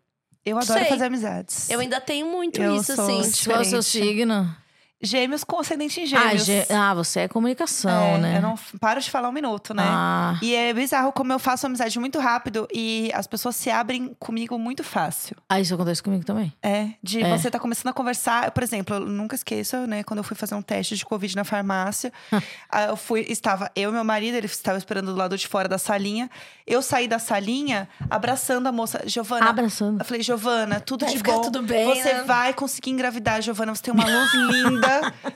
Eu 0.44 0.56
adoro 0.58 0.78
Sei. 0.80 0.88
fazer 0.88 1.04
amizades. 1.04 1.68
Eu 1.70 1.80
ainda 1.80 2.00
tenho 2.00 2.26
muito 2.26 2.60
Eu 2.62 2.76
isso, 2.76 2.94
sou 2.94 3.04
assim. 3.04 3.20
assim. 3.20 3.44
Qual 3.50 3.58
é 3.58 3.60
o 3.60 3.64
seu 3.64 3.80
Diferente. 3.80 4.08
signo? 4.08 4.56
Gêmeos 5.02 5.44
com 5.44 5.58
ascendente 5.58 5.98
em 6.00 6.04
Ah, 6.04 6.06
gêmeos. 6.28 6.44
gê- 6.44 6.66
ah, 6.70 6.92
você 6.92 7.20
é 7.20 7.28
comunicação, 7.28 7.90
É, 7.90 8.18
né? 8.18 8.36
Eu 8.36 8.42
não 8.42 8.54
paro 8.78 9.00
de 9.00 9.10
falar 9.10 9.30
um 9.30 9.32
minuto, 9.32 9.72
né? 9.72 9.82
Ah, 9.86 10.38
E 10.42 10.54
é 10.54 10.74
bizarro 10.74 11.10
como 11.10 11.32
eu 11.32 11.38
faço 11.38 11.64
amizade 11.66 11.98
muito 11.98 12.18
rápido 12.18 12.68
e 12.70 13.10
as 13.14 13.26
pessoas 13.26 13.56
se 13.56 13.70
abrem 13.70 14.14
comigo 14.18 14.58
muito 14.58 14.84
fácil. 14.84 15.36
ah, 15.48 15.58
isso 15.58 15.72
acontece 15.74 16.02
comigo 16.02 16.22
também. 16.24 16.52
É, 16.62 16.90
de 17.02 17.22
É. 17.22 17.36
você 17.38 17.50
tá 17.50 17.58
começando 17.58 17.88
a 17.88 17.92
conversar. 17.94 18.50
Por 18.50 18.62
exemplo, 18.62 18.96
eu 18.96 19.00
nunca 19.00 19.34
esqueço, 19.34 19.76
né? 19.86 20.02
Quando 20.02 20.18
eu 20.18 20.24
fui 20.24 20.36
fazer 20.36 20.54
um 20.54 20.60
teste 20.62 20.94
de 20.96 21.04
Covid 21.06 21.34
na 21.34 21.44
farmácia, 21.44 22.12
ah, 22.70 22.82
eu 22.84 22.96
fui, 22.96 23.24
estava 23.28 23.70
eu 23.74 23.88
e 23.90 23.92
meu 23.94 24.04
marido, 24.04 24.34
ele 24.36 24.46
estava 24.46 24.76
esperando 24.76 25.06
do 25.12 25.16
lado 25.16 25.36
de 25.38 25.48
fora 25.48 25.66
da 25.66 25.78
salinha. 25.78 26.28
Eu 26.66 26.82
saí 26.82 27.08
da 27.08 27.18
salinha 27.18 27.88
abraçando 28.10 28.66
a 28.66 28.72
moça. 28.72 29.02
Giovana. 29.06 29.48
Abraçando. 29.48 29.98
Eu 30.00 30.04
falei, 30.04 30.22
Giovana, 30.22 30.78
tudo 30.78 31.06
Vai 31.06 31.12
de 31.12 31.18
ficar 31.18 31.32
bom. 31.32 31.40
tudo 31.40 31.62
bem, 31.62 31.86
Você 31.86 32.12
né? 32.12 32.22
vai 32.24 32.52
conseguir 32.52 32.90
engravidar, 32.90 33.40
Giovana. 33.40 33.74
Você 33.74 33.82
tem 33.82 33.94
uma 33.94 34.04
luz 34.04 34.30
linda. 34.34 34.89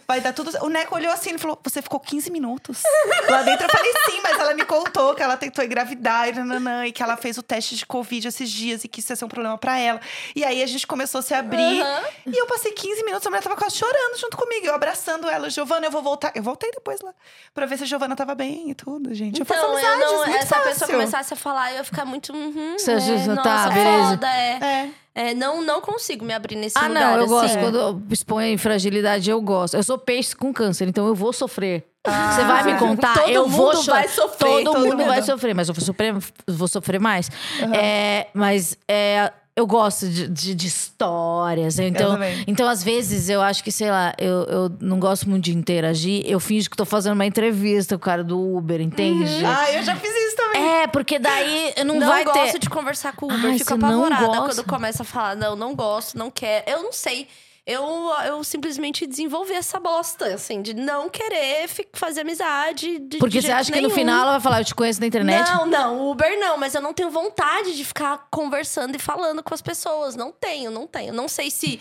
Vai 0.06 0.20
dar 0.20 0.32
tudo. 0.32 0.50
O 0.64 0.68
Neco 0.68 0.94
olhou 0.94 1.12
assim 1.12 1.34
e 1.34 1.38
falou: 1.38 1.58
Você 1.64 1.80
ficou 1.82 1.98
15 2.00 2.30
minutos. 2.30 2.82
Lá 3.28 3.42
dentro 3.42 3.66
eu 3.66 3.70
falei 3.70 3.92
sim, 4.10 4.20
mas 4.22 4.38
ela 4.38 4.54
me 4.54 4.64
contou 4.64 5.14
que 5.14 5.22
ela 5.22 5.36
tentou 5.36 5.64
engravidar 5.64 6.28
e, 6.28 6.32
nananã, 6.32 6.86
e 6.86 6.92
que 6.92 7.02
ela 7.02 7.16
fez 7.16 7.38
o 7.38 7.42
teste 7.42 7.76
de 7.76 7.86
Covid 7.86 8.28
esses 8.28 8.50
dias 8.50 8.84
e 8.84 8.88
que 8.88 9.00
isso 9.00 9.12
ia 9.12 9.16
ser 9.16 9.24
um 9.24 9.28
problema 9.28 9.56
pra 9.58 9.78
ela. 9.78 10.00
E 10.34 10.44
aí 10.44 10.62
a 10.62 10.66
gente 10.66 10.86
começou 10.86 11.18
a 11.18 11.22
se 11.22 11.34
abrir. 11.34 11.80
Aham. 11.82 12.02
E 12.26 12.36
eu 12.38 12.46
passei 12.46 12.72
15 12.72 13.04
minutos, 13.04 13.26
a 13.26 13.30
mulher 13.30 13.42
tava 13.42 13.56
quase 13.56 13.76
chorando 13.76 14.18
junto 14.18 14.36
comigo. 14.36 14.66
Eu 14.66 14.74
abraçando 14.74 15.28
ela, 15.28 15.48
Giovana, 15.50 15.86
eu 15.86 15.90
vou 15.90 16.02
voltar. 16.02 16.32
Eu 16.34 16.42
voltei 16.42 16.70
depois 16.70 17.00
lá 17.00 17.12
pra 17.54 17.66
ver 17.66 17.76
se 17.78 17.84
a 17.84 17.86
Giovana 17.86 18.14
tava 18.16 18.34
bem 18.34 18.70
e 18.70 18.74
tudo, 18.74 19.14
gente. 19.14 19.40
Eu 19.40 19.46
faço 19.46 19.60
Então, 19.60 19.72
eu 19.72 19.76
amizades, 19.78 20.12
não, 20.12 20.18
muito 20.18 20.36
essa 20.36 20.54
fácil. 20.56 20.70
pessoa 20.70 20.90
começasse 20.90 21.34
a 21.34 21.36
falar, 21.36 21.70
eu 21.72 21.76
ia 21.78 21.84
ficar 21.84 22.04
muito. 22.04 22.32
Uhum, 22.32 22.76
Você 22.78 22.92
é, 22.92 23.00
já- 23.00 23.34
nossa, 23.34 23.42
tá, 23.42 23.68
beleza. 23.70 24.08
foda, 24.10 24.26
é. 24.28 24.58
É. 24.62 24.88
É, 25.14 25.32
não, 25.32 25.62
não 25.62 25.80
consigo 25.80 26.24
me 26.24 26.32
abrir 26.34 26.56
nesse 26.56 26.76
Ah, 26.76 26.88
lugar. 26.88 27.12
não, 27.12 27.20
eu 27.22 27.26
gosto. 27.28 27.44
assim. 27.44 27.60
Quando 27.60 27.78
eu 27.78 28.02
exponho 28.10 28.48
em 28.48 28.58
fragilidade, 28.58 29.30
eu 29.30 29.40
gosto. 29.40 29.74
Eu 29.76 29.82
sou 29.84 29.96
peixe 29.96 30.34
com 30.34 30.52
câncer, 30.52 30.88
então 30.88 31.06
eu 31.06 31.14
vou 31.14 31.32
sofrer. 31.32 31.84
Você 32.06 32.44
vai 32.44 32.64
me 32.64 32.78
contar, 32.78 33.14
Todo 33.18 33.30
eu 33.30 33.48
vou 33.48 33.72
mundo 33.72 33.82
chorar. 33.82 34.00
vai 34.00 34.08
sofrer, 34.08 34.38
Todo, 34.50 34.64
todo 34.64 34.78
mundo, 34.80 34.96
mundo. 34.98 35.06
vai 35.06 35.22
sofrer, 35.22 35.54
mas 35.54 35.68
eu 35.68 35.74
vou 35.74 35.82
sofrer, 35.84 36.14
vou 36.46 36.68
sofrer 36.68 37.00
mais. 37.00 37.30
É, 37.74 38.26
mas 38.34 38.76
é, 38.86 39.32
eu 39.56 39.66
gosto 39.66 40.08
de, 40.08 40.26
de- 40.28 40.54
de 40.54 40.66
histórias. 40.66 41.78
Então, 41.78 42.12
também. 42.14 42.44
então, 42.46 42.68
às 42.68 42.82
vezes, 42.82 43.28
eu 43.28 43.40
acho 43.40 43.62
que, 43.62 43.70
sei 43.70 43.90
lá, 43.90 44.12
eu, 44.18 44.42
eu 44.44 44.72
não 44.80 44.98
gosto 44.98 45.28
muito 45.30 45.44
de 45.44 45.56
interagir. 45.56 46.22
Eu 46.26 46.40
finjo 46.40 46.68
que 46.68 46.76
tô 46.76 46.84
fazendo 46.84 47.12
uma 47.14 47.26
entrevista 47.26 47.96
com 47.96 48.02
o 48.02 48.04
cara 48.04 48.24
do 48.24 48.38
Uber, 48.56 48.80
entende? 48.80 49.44
Ah, 49.44 49.70
eu 49.72 49.82
já 49.82 49.94
fiz 49.96 50.10
isso 50.10 50.36
também. 50.36 50.62
É, 50.82 50.86
porque 50.88 51.18
daí 51.18 51.72
não, 51.84 52.00
Não 52.00 52.08
vai 52.08 52.24
gosto 52.24 52.52
ter. 52.52 52.58
de 52.58 52.68
conversar 52.70 53.14
com 53.14 53.26
o 53.26 53.28
Uber. 53.34 53.50
Ai, 53.52 53.58
Fico 53.58 53.76
não 53.76 54.04
apavorada 54.04 54.38
quando 54.54 54.64
começa 54.64 55.02
a 55.02 55.06
falar, 55.06 55.36
não, 55.36 55.54
não 55.54 55.74
gosto, 55.74 56.18
não 56.18 56.30
quero. 56.30 56.64
Eu 56.68 56.82
não 56.82 56.92
sei. 56.92 57.28
Eu, 57.66 57.82
eu 58.26 58.44
simplesmente 58.44 59.06
desenvolvi 59.06 59.54
essa 59.54 59.80
bosta, 59.80 60.26
assim, 60.34 60.60
de 60.60 60.74
não 60.74 61.08
querer 61.08 61.66
fazer 61.94 62.20
amizade. 62.20 62.98
De, 62.98 63.16
Porque 63.16 63.40
de 63.40 63.46
você 63.46 63.52
acha 63.52 63.72
que 63.72 63.80
no 63.80 63.88
nenhum. 63.88 63.98
final 63.98 64.20
ela 64.22 64.32
vai 64.32 64.40
falar, 64.40 64.60
eu 64.60 64.64
te 64.66 64.74
conheço 64.74 65.00
na 65.00 65.06
internet? 65.06 65.48
Não, 65.50 65.64
não, 65.64 66.10
Uber 66.10 66.38
não, 66.38 66.58
mas 66.58 66.74
eu 66.74 66.82
não 66.82 66.92
tenho 66.92 67.10
vontade 67.10 67.74
de 67.74 67.82
ficar 67.82 68.26
conversando 68.30 68.94
e 68.96 68.98
falando 68.98 69.42
com 69.42 69.54
as 69.54 69.62
pessoas. 69.62 70.14
Não 70.14 70.30
tenho, 70.30 70.70
não 70.70 70.86
tenho. 70.86 71.14
Não 71.14 71.26
sei 71.26 71.50
se 71.50 71.80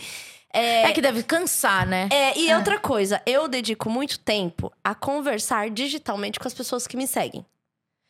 É, 0.53 0.89
que 0.93 1.01
deve 1.01 1.21
cansar, 1.23 1.85
né? 1.85 2.07
É, 2.13 2.37
e 2.37 2.53
outra 2.55 2.79
coisa, 2.79 3.21
eu 3.25 3.47
dedico 3.49 3.89
muito 3.89 4.19
tempo 4.19 4.71
a 4.83 4.95
conversar 4.95 5.69
digitalmente 5.69 6.39
com 6.39 6.47
as 6.47 6.53
pessoas 6.53 6.87
que 6.87 6.95
me 6.95 7.07
seguem. 7.07 7.45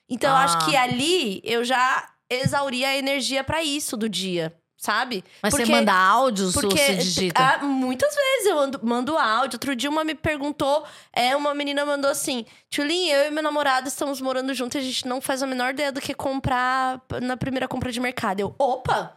Então, 0.07 0.29
eu 0.29 0.35
Ah. 0.35 0.43
acho 0.43 0.63
que 0.69 0.75
ali 0.75 1.41
eu 1.43 1.63
já 1.63 2.07
exauri 2.29 2.85
a 2.85 2.95
energia 2.95 3.43
pra 3.43 3.63
isso 3.63 3.95
do 3.97 4.07
dia, 4.09 4.53
sabe? 4.83 5.23
Mas 5.41 5.51
Porque- 5.53 5.65
você 5.65 5.71
manda 5.71 5.93
áudios 5.93 6.55
ou 6.55 6.61
Porque 6.63 6.77
você 6.77 6.95
digita? 6.95 7.41
ah, 7.41 7.63
muitas 7.63 8.13
vezes 8.13 8.47
eu 8.47 8.59
ando- 8.59 8.79
mando 8.83 9.17
áudio. 9.17 9.55
Outro 9.55 9.75
dia 9.75 9.89
uma 9.89 10.03
me 10.03 10.13
perguntou, 10.13 10.83
é, 11.13 11.35
uma 11.35 11.55
menina 11.55 11.85
mandou 11.85 12.11
assim: 12.11 12.45
Tulin, 12.69 13.07
eu 13.07 13.27
e 13.27 13.31
meu 13.31 13.41
namorado 13.41 13.87
estamos 13.87 14.19
morando 14.19 14.53
juntos 14.53 14.75
e 14.75 14.79
a 14.79 14.81
gente 14.81 15.07
não 15.07 15.21
faz 15.21 15.41
a 15.41 15.47
menor 15.47 15.71
ideia 15.71 15.91
do 15.91 16.01
que 16.01 16.13
comprar 16.13 17.01
na 17.21 17.37
primeira 17.37 17.67
compra 17.67 17.91
de 17.91 17.99
mercado. 17.99 18.39
Eu, 18.41 18.53
opa! 18.59 19.15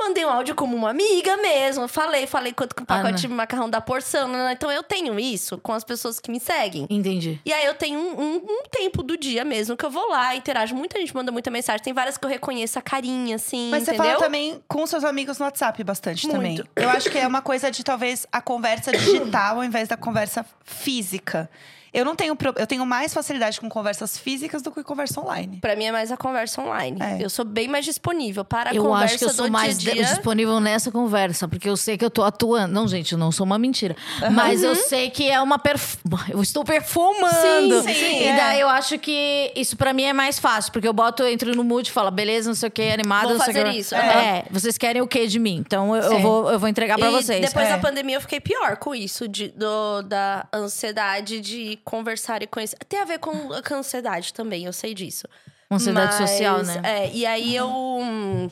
Mandei 0.00 0.24
um 0.24 0.30
áudio 0.30 0.54
como 0.54 0.74
uma 0.76 0.90
amiga 0.90 1.36
mesmo. 1.36 1.86
Falei, 1.86 2.26
falei 2.26 2.52
quanto 2.54 2.74
que 2.74 2.82
o 2.82 2.84
Ah, 2.88 2.96
pacote 2.96 3.20
de 3.20 3.28
macarrão 3.28 3.68
da 3.68 3.80
porção. 3.80 4.26
né, 4.28 4.38
né. 4.38 4.52
Então 4.54 4.72
eu 4.72 4.82
tenho 4.82 5.20
isso 5.20 5.58
com 5.58 5.72
as 5.74 5.84
pessoas 5.84 6.18
que 6.18 6.30
me 6.30 6.40
seguem. 6.40 6.86
Entendi. 6.88 7.38
E 7.44 7.52
aí 7.52 7.66
eu 7.66 7.74
tenho 7.74 7.98
um, 7.98 8.20
um- 8.20 8.36
um 8.36 8.62
tempo 8.70 9.02
do 9.02 9.16
dia 9.16 9.44
mesmo 9.44 9.76
que 9.76 9.84
eu 9.84 9.90
vou 9.90 10.08
lá, 10.08 10.34
interajo. 10.34 10.74
Muita 10.74 10.98
gente 10.98 11.14
manda 11.14 11.30
muita 11.30 11.50
mensagem. 11.50 11.82
Tem 11.82 11.92
várias 11.92 12.16
que 12.16 12.24
eu 12.24 12.30
reconheço 12.30 12.78
a 12.78 12.82
carinha, 12.82 13.36
assim, 13.36 13.68
Mas 13.70 13.84
você 13.84 13.90
entendeu? 13.92 14.12
fala 14.12 14.24
também 14.24 14.62
com 14.66 14.86
seus 14.86 15.04
amigos 15.04 15.38
no 15.38 15.44
WhatsApp 15.44 15.84
bastante 15.84 16.26
também. 16.26 16.54
Muito. 16.54 16.68
Eu 16.74 16.88
acho 16.88 17.10
que 17.10 17.18
é 17.18 17.26
uma 17.26 17.42
coisa 17.42 17.70
de 17.70 17.84
talvez 17.84 18.26
a 18.32 18.40
conversa 18.40 18.90
digital 18.92 19.56
ao 19.60 19.64
invés 19.64 19.86
da 19.86 19.96
conversa 19.96 20.44
física. 20.64 21.50
Eu 21.92 22.04
não 22.04 22.14
tenho 22.14 22.36
pro- 22.36 22.54
eu 22.56 22.66
tenho 22.66 22.84
mais 22.86 23.12
facilidade 23.12 23.60
com 23.60 23.68
conversas 23.68 24.16
físicas 24.16 24.62
do 24.62 24.70
que 24.70 24.82
conversa 24.84 25.20
online. 25.20 25.58
Pra 25.60 25.74
mim 25.74 25.84
é 25.86 25.92
mais 25.92 26.12
a 26.12 26.16
conversa 26.16 26.60
online. 26.62 26.98
É. 27.00 27.24
Eu 27.24 27.28
sou 27.30 27.44
bem 27.44 27.66
mais 27.68 27.84
disponível 27.84 28.44
para 28.44 28.70
a 28.70 28.74
Eu 28.74 28.84
conversa 28.84 29.04
acho 29.06 29.18
que 29.18 29.24
eu 29.24 29.30
sou 29.30 29.50
mais 29.50 29.78
dia 29.78 29.92
dia. 29.94 30.04
disponível 30.04 30.60
nessa 30.60 30.90
conversa, 30.90 31.48
porque 31.48 31.68
eu 31.68 31.76
sei 31.76 31.98
que 31.98 32.04
eu 32.04 32.10
tô 32.10 32.22
atuando. 32.22 32.72
Não, 32.72 32.86
gente, 32.86 33.12
eu 33.12 33.18
não 33.18 33.32
sou 33.32 33.44
uma 33.44 33.58
mentira. 33.58 33.96
Mas 34.32 34.62
eu 34.62 34.74
sei 34.74 35.10
que 35.10 35.28
é 35.30 35.40
uma 35.40 35.58
perf... 35.58 35.98
Eu 36.30 36.40
estou 36.42 36.64
perfumando. 36.64 37.82
Sim, 37.82 37.94
sim, 37.94 38.18
E 38.20 38.24
é. 38.28 38.36
daí 38.36 38.60
eu 38.60 38.68
acho 38.68 38.98
que 38.98 39.52
isso 39.56 39.76
pra 39.76 39.92
mim 39.92 40.02
é 40.04 40.12
mais 40.12 40.38
fácil, 40.38 40.70
porque 40.72 40.86
eu 40.86 40.92
boto, 40.92 41.22
eu 41.22 41.28
entro 41.28 41.54
no 41.56 41.64
mood 41.64 41.88
e 41.88 41.92
falo, 41.92 42.10
beleza, 42.10 42.48
não 42.48 42.54
sei 42.54 42.68
o 42.68 42.72
que, 42.72 42.82
animada, 42.82 43.28
Vou 43.28 43.36
não 43.38 43.44
sei 43.44 43.52
o 43.52 43.56
fazer 43.56 43.72
que. 43.72 43.78
isso, 43.78 43.94
É, 43.94 44.44
vocês 44.50 44.78
querem 44.78 45.02
o 45.02 45.06
que 45.06 45.26
de 45.26 45.38
mim? 45.38 45.56
Então 45.56 45.94
eu, 45.96 46.02
eu 46.12 46.18
vou, 46.20 46.50
eu 46.50 46.58
vou 46.58 46.68
entregar 46.68 46.98
pra 46.98 47.08
e 47.08 47.12
vocês. 47.12 47.40
depois 47.40 47.66
É. 47.66 47.70
da 47.70 47.78
pandemia 47.78 48.16
eu 48.16 48.20
fiquei 48.20 48.40
pior 48.40 48.76
com 48.76 48.94
isso, 48.94 49.26
de, 49.26 49.48
do- 49.48 50.02
da 50.02 50.46
ansiedade 50.54 51.40
de 51.40 51.78
conversar 51.84 52.42
e 52.42 52.46
conhecer. 52.46 52.76
Tem 52.88 53.00
a 53.00 53.04
ver 53.04 53.18
com, 53.18 53.32
com 53.32 53.74
a 53.74 53.78
ansiedade 53.78 54.32
também, 54.32 54.64
eu 54.64 54.72
sei 54.72 54.94
disso. 54.94 55.26
Uma 55.70 55.76
ansiedade 55.76 56.16
Mas, 56.18 56.30
social, 56.30 56.62
né? 56.62 56.80
É, 56.84 57.10
e 57.12 57.24
aí 57.24 57.54
eu, 57.54 57.70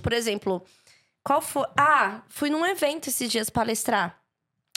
por 0.03 0.13
exemplo, 0.13 0.63
qual 1.23 1.41
foi. 1.41 1.67
Ah, 1.77 2.23
fui 2.29 2.49
num 2.49 2.65
evento 2.65 3.09
esses 3.09 3.31
dias 3.31 3.51
palestrar. 3.51 4.19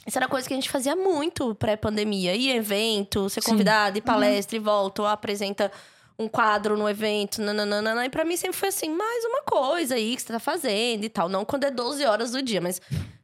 Isso 0.06 0.18
era 0.18 0.28
coisa 0.28 0.48
que 0.48 0.54
a 0.54 0.58
gente 0.58 0.70
fazia 0.70 0.96
muito 0.96 1.54
pré-pandemia. 1.56 2.36
Em 2.36 2.50
evento, 2.52 3.30
ser 3.30 3.42
convidado, 3.44 3.98
ir 4.00 4.02
palestra 4.02 4.58
e 4.58 4.60
volta, 4.60 5.04
ou 5.04 5.08
apresenta 5.08 5.72
um 6.18 6.28
quadro 6.28 6.78
no 6.78 6.90
evento, 6.90 7.42
nananana. 7.42 8.06
E 8.06 8.10
pra 8.10 8.26
mim 8.26 8.36
sempre 8.36 8.58
foi 8.58 8.70
assim, 8.70 8.90
mais 8.90 9.26
uma 9.26 9.44
coisa 9.44 9.96
aí 9.96 10.16
que 10.16 10.22
você 10.22 10.34
tá 10.34 10.40
fazendo 10.40 11.04
e 11.04 11.10
tal. 11.10 11.30
Não 11.30 11.46
quando 11.46 11.66
é 11.66 11.72
12 11.72 12.04
horas 12.06 12.32
do 12.32 12.42
dia, 12.42 12.60
mas 12.60 12.82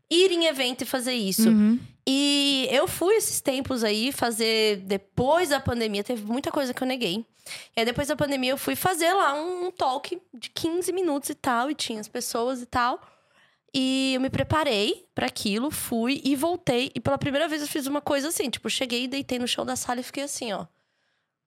ir 0.10 0.32
em 0.32 0.46
evento 0.46 0.82
e 0.82 0.86
fazer 0.86 1.14
isso. 1.14 1.50
Uhum. 1.50 1.80
E 2.06 2.68
eu 2.72 2.88
fui 2.88 3.16
esses 3.16 3.42
tempos 3.42 3.84
aí 3.84 4.12
fazer 4.12 4.78
depois 4.78 5.50
da 5.50 5.60
pandemia, 5.60 6.04
teve 6.04 6.26
muita 6.26 6.52
coisa 6.52 6.74
que 6.74 6.82
eu 6.82 6.88
neguei. 6.88 7.26
E 7.76 7.80
aí 7.80 7.86
depois 7.86 8.08
da 8.08 8.16
pandemia 8.16 8.52
eu 8.52 8.58
fui 8.58 8.76
fazer 8.76 9.12
lá 9.14 9.34
um, 9.34 9.68
um 9.68 9.72
talk 9.72 10.18
de 10.34 10.50
15 10.50 10.92
minutos 10.94 11.30
e 11.30 11.36
tal, 11.36 11.70
e 11.70 11.76
tinha 11.76 12.00
as 12.00 12.08
pessoas 12.08 12.62
e 12.62 12.66
tal. 12.66 13.02
E 13.74 14.14
eu 14.16 14.22
me 14.22 14.30
preparei 14.30 15.06
pra 15.14 15.28
aquilo, 15.28 15.70
fui 15.70 16.22
e 16.24 16.36
voltei. 16.36 16.92
E 16.96 17.00
pela 17.00 17.18
primeira 17.18 17.48
vez 17.48 17.62
eu 17.62 17.68
fiz 17.68 17.86
uma 17.86 18.02
coisa 18.02 18.30
assim, 18.30 18.50
tipo, 18.50 18.70
cheguei, 18.70 19.08
deitei 19.08 19.38
no 19.38 19.48
chão 19.48 19.66
da 19.66 19.76
sala 19.76 20.00
e 20.00 20.04
fiquei 20.04 20.24
assim, 20.24 20.54
ó. 20.54 20.66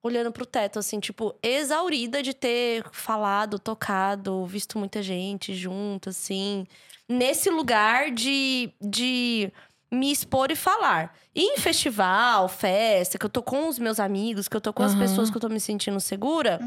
Olhando 0.02 0.32
pro 0.32 0.46
teto, 0.46 0.78
assim, 0.78 0.98
tipo, 0.98 1.34
exaurida 1.42 2.22
de 2.22 2.32
ter 2.32 2.84
falado, 2.90 3.58
tocado, 3.58 4.46
visto 4.46 4.78
muita 4.78 5.02
gente 5.02 5.54
junto, 5.54 6.08
assim. 6.08 6.66
Nesse 7.08 7.50
lugar 7.50 8.10
de, 8.10 8.72
de 8.80 9.52
me 9.90 10.10
expor 10.10 10.50
e 10.50 10.56
falar. 10.56 11.14
E 11.34 11.42
em 11.42 11.58
festival, 11.58 12.48
festa, 12.48 13.18
que 13.18 13.26
eu 13.26 13.30
tô 13.30 13.42
com 13.42 13.68
os 13.68 13.78
meus 13.78 14.00
amigos, 14.00 14.48
que 14.48 14.56
eu 14.56 14.60
tô 14.60 14.72
com 14.72 14.82
as 14.82 14.92
Aham. 14.92 15.00
pessoas 15.00 15.30
que 15.30 15.36
eu 15.36 15.40
tô 15.40 15.48
me 15.48 15.60
sentindo 15.60 16.00
segura, 16.00 16.60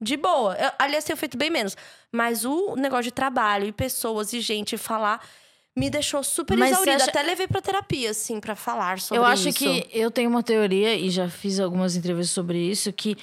de 0.00 0.16
boa. 0.16 0.54
Eu, 0.54 0.70
aliás, 0.78 1.04
tenho 1.04 1.16
feito 1.16 1.36
bem 1.36 1.50
menos. 1.50 1.76
Mas 2.12 2.44
o 2.44 2.76
negócio 2.76 3.04
de 3.04 3.12
trabalho 3.12 3.66
e 3.66 3.72
pessoas 3.72 4.32
e 4.32 4.40
gente 4.40 4.76
falar 4.76 5.20
me 5.78 5.88
deixou 5.88 6.22
super 6.24 6.56
Mas 6.58 6.72
exaurida. 6.72 6.96
acha- 6.96 7.10
Até 7.10 7.22
levei 7.22 7.46
pra 7.46 7.60
terapia, 7.62 8.10
assim, 8.10 8.40
pra 8.40 8.54
falar 8.56 8.98
sobre 9.00 9.18
Eu 9.22 9.24
acho 9.24 9.48
isso. 9.48 9.58
que 9.58 9.86
eu 9.92 10.10
tenho 10.10 10.28
uma 10.28 10.42
teoria, 10.42 10.94
e 10.94 11.08
já 11.10 11.28
fiz 11.28 11.60
algumas 11.60 11.94
entrevistas 11.96 12.30
sobre 12.34 12.58
isso, 12.58 12.92
que 12.92 13.16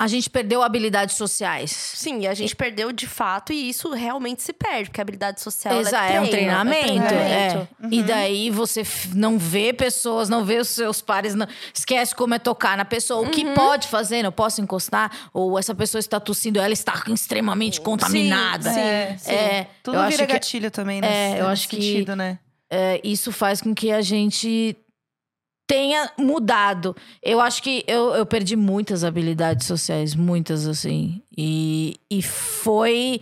a 0.00 0.06
gente 0.06 0.30
perdeu 0.30 0.62
habilidades 0.62 1.16
sociais. 1.16 1.72
Sim, 1.72 2.26
a 2.28 2.34
gente 2.34 2.54
perdeu 2.54 2.92
de 2.92 3.06
fato 3.06 3.52
e 3.52 3.68
isso 3.68 3.92
realmente 3.92 4.42
se 4.42 4.52
perde, 4.52 4.90
porque 4.90 5.00
a 5.00 5.02
habilidade 5.02 5.40
social 5.40 5.74
é, 5.74 5.78
é 5.78 5.80
um 5.80 5.84
treino, 5.84 6.28
treinamento. 6.28 6.86
treinamento. 6.86 7.68
é. 7.82 7.86
E 7.90 8.02
daí 8.04 8.48
você 8.50 8.82
não 9.14 9.36
vê 9.38 9.72
pessoas, 9.72 10.28
não 10.28 10.44
vê 10.44 10.58
os 10.58 10.68
seus 10.68 11.00
pares, 11.00 11.34
não- 11.34 11.48
esquece 11.74 12.14
como 12.14 12.32
é 12.34 12.38
tocar 12.38 12.76
na 12.76 12.84
pessoa. 12.84 13.26
O 13.26 13.30
que 13.30 13.44
Uhum. 13.44 13.54
pode 13.54 13.88
fazer? 13.88 14.22
Não 14.22 14.30
posso 14.30 14.60
encostar? 14.60 15.10
Ou 15.34 15.58
essa 15.58 15.74
pessoa 15.74 15.98
está 15.98 16.20
tossindo, 16.20 16.60
ela 16.60 16.72
está 16.72 17.02
extremamente 17.08 17.80
contaminada. 17.80 18.70
Sim, 18.72 18.78
É, 18.80 19.16
sim. 19.18 19.32
É, 19.32 19.66
Tudo 19.82 19.96
eu 19.96 20.02
vira 20.02 20.14
acho 20.14 20.26
que 20.26 20.32
gatilho 20.32 20.70
também, 20.70 21.00
né? 21.00 21.08
é, 21.08 21.30
eu 21.32 21.48
nesse 21.48 21.50
acho 21.50 21.68
que- 21.70 21.76
sentido, 21.76 22.14
né? 22.14 22.38
é, 22.70 23.00
isso 23.02 23.32
faz 23.32 23.60
com 23.60 23.74
que 23.74 23.90
a 23.90 24.00
gente 24.00 24.76
tenha 25.68 26.10
mudado. 26.18 26.96
Eu 27.22 27.40
acho 27.40 27.62
que 27.62 27.84
eu, 27.86 28.14
eu 28.16 28.26
perdi 28.26 28.56
muitas 28.56 29.04
habilidades 29.04 29.66
sociais, 29.68 30.16
muitas 30.16 30.66
assim. 30.66 31.22
E, 31.36 32.00
e 32.10 32.20
foi. 32.22 33.20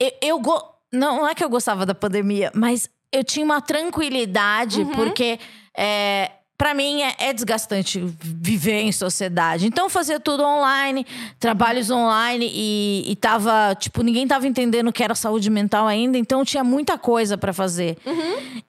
Eu, 0.00 0.12
eu 0.22 0.40
go- 0.40 0.64
não, 0.92 1.18
não 1.18 1.28
é 1.28 1.34
que 1.34 1.44
eu 1.44 1.48
gostava 1.50 1.84
da 1.86 1.94
pandemia, 1.94 2.50
mas 2.54 2.88
eu 3.12 3.22
tinha 3.22 3.44
uma 3.44 3.60
tranquilidade, 3.60 4.80
Uhum. 4.80 4.90
porque. 4.90 5.38
É, 5.76 6.32
Pra 6.58 6.74
mim 6.74 7.02
é, 7.02 7.14
é 7.20 7.32
desgastante 7.32 8.00
viver 8.20 8.80
em 8.80 8.90
sociedade. 8.90 9.64
Então 9.64 9.88
fazia 9.88 10.18
tudo 10.18 10.42
online, 10.42 11.06
trabalhos 11.38 11.88
online 11.88 12.50
e, 12.52 13.04
e 13.06 13.14
tava, 13.14 13.76
tipo, 13.78 14.02
ninguém 14.02 14.26
tava 14.26 14.44
entendendo 14.44 14.88
o 14.88 14.92
que 14.92 15.04
era 15.04 15.14
saúde 15.14 15.48
mental 15.50 15.86
ainda, 15.86 16.18
então 16.18 16.44
tinha 16.44 16.64
muita 16.64 16.98
coisa 16.98 17.38
pra 17.38 17.52
fazer. 17.52 17.96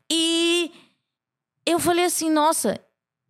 E 0.07 0.71
eu 1.65 1.79
falei 1.79 2.05
assim, 2.05 2.29
nossa, 2.29 2.79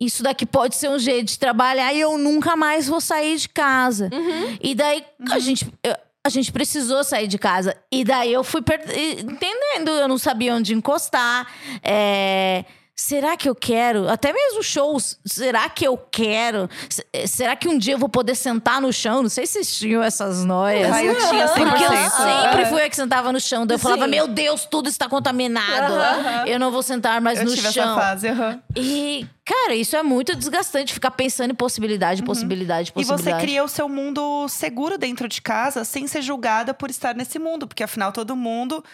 isso 0.00 0.22
daqui 0.22 0.46
pode 0.46 0.76
ser 0.76 0.88
um 0.88 0.98
jeito 0.98 1.28
de 1.28 1.38
trabalhar 1.38 1.92
e 1.92 2.00
eu 2.00 2.16
nunca 2.18 2.56
mais 2.56 2.86
vou 2.88 3.00
sair 3.00 3.36
de 3.36 3.48
casa. 3.48 4.08
Uhum. 4.12 4.58
E 4.62 4.74
daí 4.74 5.04
a 5.30 5.38
gente. 5.38 5.66
eu- 5.82 5.96
a 6.22 6.28
gente 6.28 6.52
precisou 6.52 7.02
sair 7.02 7.26
de 7.26 7.38
casa. 7.38 7.74
E 7.90 8.04
daí 8.04 8.30
eu 8.30 8.44
fui 8.44 8.60
per- 8.60 8.84
entendendo, 9.18 9.88
eu 9.90 10.06
não 10.06 10.18
sabia 10.18 10.54
onde 10.54 10.74
encostar. 10.74 11.50
É, 11.82 12.62
Será 13.02 13.34
que 13.34 13.48
eu 13.48 13.54
quero? 13.54 14.08
Até 14.10 14.30
mesmo 14.30 14.62
shows. 14.62 15.18
Será 15.24 15.70
que 15.70 15.86
eu 15.86 15.96
quero? 15.96 16.68
Eh, 17.14 17.26
Será 17.26 17.56
que 17.56 17.66
um 17.66 17.78
dia 17.78 17.94
eu 17.94 17.98
vou 17.98 18.10
poder 18.10 18.34
sentar 18.34 18.78
no 18.78 18.92
chão? 18.92 19.22
Não 19.22 19.30
sei 19.30 19.46
se 19.46 19.54
vocês 19.54 19.74
tinham 19.78 20.02
essas 20.02 20.44
noias. 20.44 20.92
Ah, 20.92 21.02
eu 21.02 21.14
tinha 21.16 21.48
100%. 21.48 21.54
Porque 21.54 21.84
eu 21.84 21.90
sempre 22.10 22.66
fui 22.66 22.82
a 22.82 22.90
que 22.90 22.96
sentava 22.96 23.32
no 23.32 23.40
chão. 23.40 23.64
Daí 23.66 23.76
eu 23.76 23.78
falava, 23.78 24.04
Sim. 24.04 24.10
meu 24.10 24.28
Deus, 24.28 24.66
tudo 24.70 24.88
está 24.90 25.08
contaminado. 25.08 25.94
Aham. 25.94 26.46
Eu 26.46 26.58
não 26.58 26.70
vou 26.70 26.82
sentar 26.82 27.22
mais 27.22 27.38
Eu 27.38 27.46
no 27.46 27.54
tive 27.54 27.72
chão. 27.72 27.84
essa 27.84 27.94
fase, 27.94 28.28
aham. 28.28 28.60
E, 28.76 29.26
cara, 29.46 29.74
isso 29.74 29.96
é 29.96 30.02
muito 30.02 30.36
desgastante. 30.36 30.92
Ficar 30.92 31.12
pensando 31.12 31.52
em 31.52 31.54
possibilidade, 31.54 32.22
possibilidade, 32.22 32.92
Uhum. 32.94 33.00
E 33.00 33.06
possibilidade. 33.06 33.40
você 33.40 33.46
cria 33.46 33.64
o 33.64 33.68
seu 33.68 33.88
mundo 33.88 34.46
seguro 34.48 34.98
dentro 34.98 35.26
de 35.26 35.40
casa, 35.40 35.84
sem 35.84 36.06
ser 36.06 36.20
julgada 36.20 36.74
por 36.74 36.90
estar 36.90 37.14
nesse 37.16 37.38
mundo. 37.38 37.66
Porque 37.66 37.82
afinal, 37.82 38.12
todo 38.12 38.36
mundo, 38.36 38.84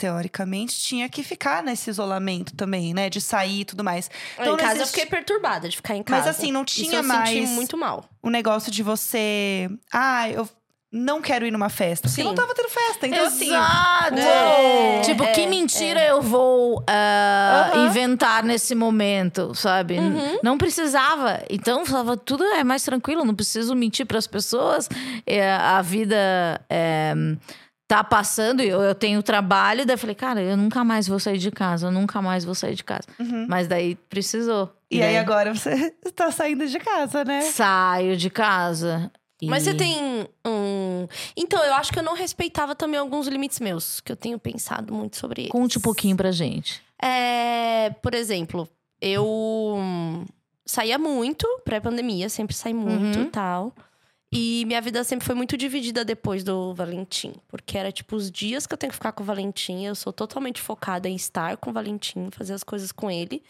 teoricamente, 0.00 0.80
tinha 0.80 1.06
que 1.10 1.22
ficar 1.22 1.62
nesse 1.62 1.90
isolamento 1.90 2.54
também, 2.56 2.94
né? 2.94 3.10
De 3.10 3.20
sair 3.20 3.60
e 3.60 3.64
tudo 3.66 3.84
mais. 3.84 4.10
em 4.38 4.44
não 4.46 4.56
casa 4.56 4.70
eu 4.72 4.76
existe 4.82 4.94
fiquei 4.94 5.06
perturbada 5.06 5.68
de 5.68 5.76
ficar 5.76 5.94
em 5.94 6.02
Mas 6.08 6.24
casa. 6.24 6.30
assim, 6.30 6.50
não 6.50 6.64
Isso 6.64 6.82
tinha 6.84 7.00
eu 7.00 7.04
mais- 7.04 7.28
senti 7.28 7.46
muito 7.48 7.76
mal. 7.76 8.08
o 8.22 8.30
negócio 8.30 8.72
de 8.72 8.82
você. 8.82 9.68
Ah, 9.92 10.30
eu 10.30 10.48
não 10.90 11.20
quero 11.20 11.46
ir 11.46 11.50
numa 11.52 11.68
festa. 11.68 12.08
Porque 12.08 12.22
Sim. 12.22 12.26
não 12.26 12.34
tava 12.34 12.52
tendo 12.54 12.68
festa. 12.70 13.06
Então, 13.06 13.24
assim. 13.26 13.46
Exato! 13.48 14.18
É, 14.18 15.00
tipo, 15.02 15.22
é, 15.22 15.32
que 15.32 15.46
mentira 15.46 16.02
eu 16.04 16.20
vou 16.22 16.82
ah, 16.88 17.70
Aham. 17.74 17.86
inventar 17.86 18.42
nesse 18.42 18.74
momento, 18.74 19.54
sabe? 19.54 19.98
Uhum. 19.98 20.38
Não 20.42 20.56
precisava. 20.58 21.42
Então, 21.50 21.84
falava, 21.84 22.16
tudo 22.16 22.42
é 22.44 22.64
mais 22.64 22.82
tranquilo, 22.82 23.24
não 23.24 23.34
preciso 23.34 23.74
mentir 23.76 24.06
para 24.06 24.18
as 24.18 24.26
pessoas. 24.26 24.88
É, 25.26 25.52
a 25.52 25.80
vida 25.82 26.60
é, 26.70 27.14
tá 27.90 28.04
passando, 28.04 28.60
eu, 28.60 28.80
eu 28.80 28.94
tenho 28.94 29.20
trabalho. 29.20 29.84
Daí 29.84 29.94
eu 29.94 29.98
falei, 29.98 30.14
cara, 30.14 30.40
eu 30.40 30.56
nunca 30.56 30.84
mais 30.84 31.08
vou 31.08 31.18
sair 31.18 31.38
de 31.38 31.50
casa, 31.50 31.88
eu 31.88 31.90
nunca 31.90 32.22
mais 32.22 32.44
vou 32.44 32.54
sair 32.54 32.76
de 32.76 32.84
casa. 32.84 33.02
Uhum. 33.18 33.46
Mas 33.48 33.66
daí 33.66 33.96
precisou. 34.08 34.72
E 34.88 34.96
aí 35.02 35.08
daí 35.08 35.16
agora 35.18 35.52
você 35.54 35.90
tá 36.14 36.30
saindo 36.30 36.66
de 36.68 36.78
casa, 36.78 37.24
né? 37.24 37.40
Saio 37.42 38.16
de 38.16 38.30
casa. 38.30 39.10
Mas 39.42 39.66
e- 39.66 39.70
você 39.70 39.74
tem 39.76 40.28
um. 40.46 41.08
Então, 41.36 41.64
eu 41.64 41.74
acho 41.74 41.92
que 41.92 41.98
eu 41.98 42.02
não 42.02 42.14
respeitava 42.14 42.74
também 42.76 43.00
alguns 43.00 43.26
limites 43.26 43.58
meus, 43.58 44.00
que 44.00 44.12
eu 44.12 44.16
tenho 44.16 44.38
pensado 44.38 44.94
muito 44.94 45.16
sobre 45.16 45.42
eles. 45.42 45.50
Conte 45.52 45.78
um 45.78 45.80
pouquinho 45.80 46.16
pra 46.16 46.30
gente. 46.30 46.80
É, 47.02 47.90
por 48.02 48.14
exemplo, 48.14 48.68
eu 49.00 49.78
saía 50.64 50.98
muito 50.98 51.46
pré-pandemia, 51.64 52.28
sempre 52.28 52.54
saí 52.54 52.72
muito 52.74 53.18
e 53.18 53.22
Uhum. 53.22 53.30
tal. 53.30 53.74
E 54.32 54.64
minha 54.64 54.80
vida 54.80 55.02
sempre 55.02 55.26
foi 55.26 55.34
muito 55.34 55.56
dividida 55.56 56.04
depois 56.04 56.44
do 56.44 56.72
Valentim. 56.74 57.34
Porque 57.48 57.76
era 57.76 57.90
tipo 57.90 58.14
os 58.14 58.30
dias 58.30 58.66
que 58.66 58.72
eu 58.72 58.78
tenho 58.78 58.90
que 58.90 58.96
ficar 58.96 59.12
com 59.12 59.22
o 59.22 59.26
Valentim, 59.26 59.84
eu 59.84 59.94
sou 59.94 60.12
totalmente 60.12 60.60
focada 60.60 61.08
em 61.08 61.16
estar 61.16 61.56
com 61.56 61.70
o 61.70 61.72
Valentim, 61.72 62.28
fazer 62.30 62.54
as 62.54 62.62
coisas 62.62 62.92
com 62.92 63.10
ele. 63.10 63.42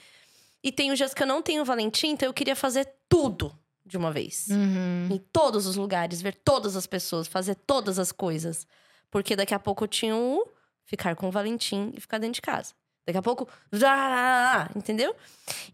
E 0.62 0.72
tem 0.72 0.90
os 0.90 0.96
dias 0.98 1.12
que 1.12 1.22
eu 1.22 1.26
não 1.26 1.42
tenho 1.42 1.62
o 1.62 1.64
Valentim, 1.64 2.08
então 2.08 2.28
eu 2.28 2.32
queria 2.32 2.56
fazer 2.56 2.88
tudo 3.08 3.52
de 3.84 3.96
uma 3.96 4.10
vez 4.12 4.46
Uhum. 4.50 5.08
em 5.10 5.18
todos 5.32 5.66
os 5.66 5.76
lugares, 5.76 6.22
ver 6.22 6.34
todas 6.34 6.76
as 6.76 6.86
pessoas, 6.86 7.26
fazer 7.26 7.54
todas 7.56 7.98
as 7.98 8.12
coisas. 8.12 8.66
Porque 9.10 9.34
daqui 9.34 9.52
a 9.54 9.58
pouco 9.58 9.84
eu 9.84 9.88
tinha 9.88 10.14
o 10.16 10.46
ficar 10.84 11.14
com 11.16 11.28
o 11.28 11.30
Valentim 11.30 11.92
e 11.96 12.00
ficar 12.00 12.18
dentro 12.18 12.34
de 12.34 12.42
casa. 12.42 12.72
Daqui 13.06 13.18
a 13.18 13.22
pouco, 13.22 13.48
já, 13.72 14.70
entendeu? 14.76 15.14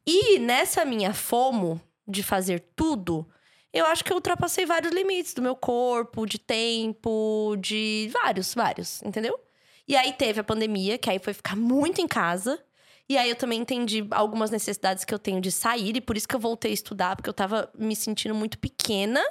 E 0.06 0.38
nessa 0.38 0.84
minha 0.84 1.12
fomo 1.12 1.80
de 2.08 2.22
fazer 2.22 2.60
tudo, 2.74 3.26
eu 3.78 3.86
acho 3.86 4.04
que 4.04 4.12
eu 4.12 4.16
ultrapassei 4.16 4.66
vários 4.66 4.92
limites 4.92 5.34
do 5.34 5.42
meu 5.42 5.54
corpo, 5.56 6.26
de 6.26 6.38
tempo, 6.38 7.56
de 7.58 8.10
vários, 8.12 8.54
vários, 8.54 9.02
entendeu? 9.02 9.38
E 9.86 9.96
aí 9.96 10.12
teve 10.12 10.40
a 10.40 10.44
pandemia, 10.44 10.98
que 10.98 11.10
aí 11.10 11.18
foi 11.18 11.32
ficar 11.32 11.56
muito 11.56 12.00
em 12.00 12.08
casa. 12.08 12.60
E 13.08 13.16
aí 13.16 13.30
eu 13.30 13.36
também 13.36 13.60
entendi 13.60 14.06
algumas 14.10 14.50
necessidades 14.50 15.04
que 15.04 15.14
eu 15.14 15.18
tenho 15.18 15.40
de 15.40 15.52
sair, 15.52 15.96
e 15.96 16.00
por 16.00 16.16
isso 16.16 16.26
que 16.26 16.34
eu 16.34 16.40
voltei 16.40 16.72
a 16.72 16.74
estudar, 16.74 17.14
porque 17.14 17.30
eu 17.30 17.34
tava 17.34 17.70
me 17.78 17.94
sentindo 17.94 18.34
muito 18.34 18.58
pequena, 18.58 19.22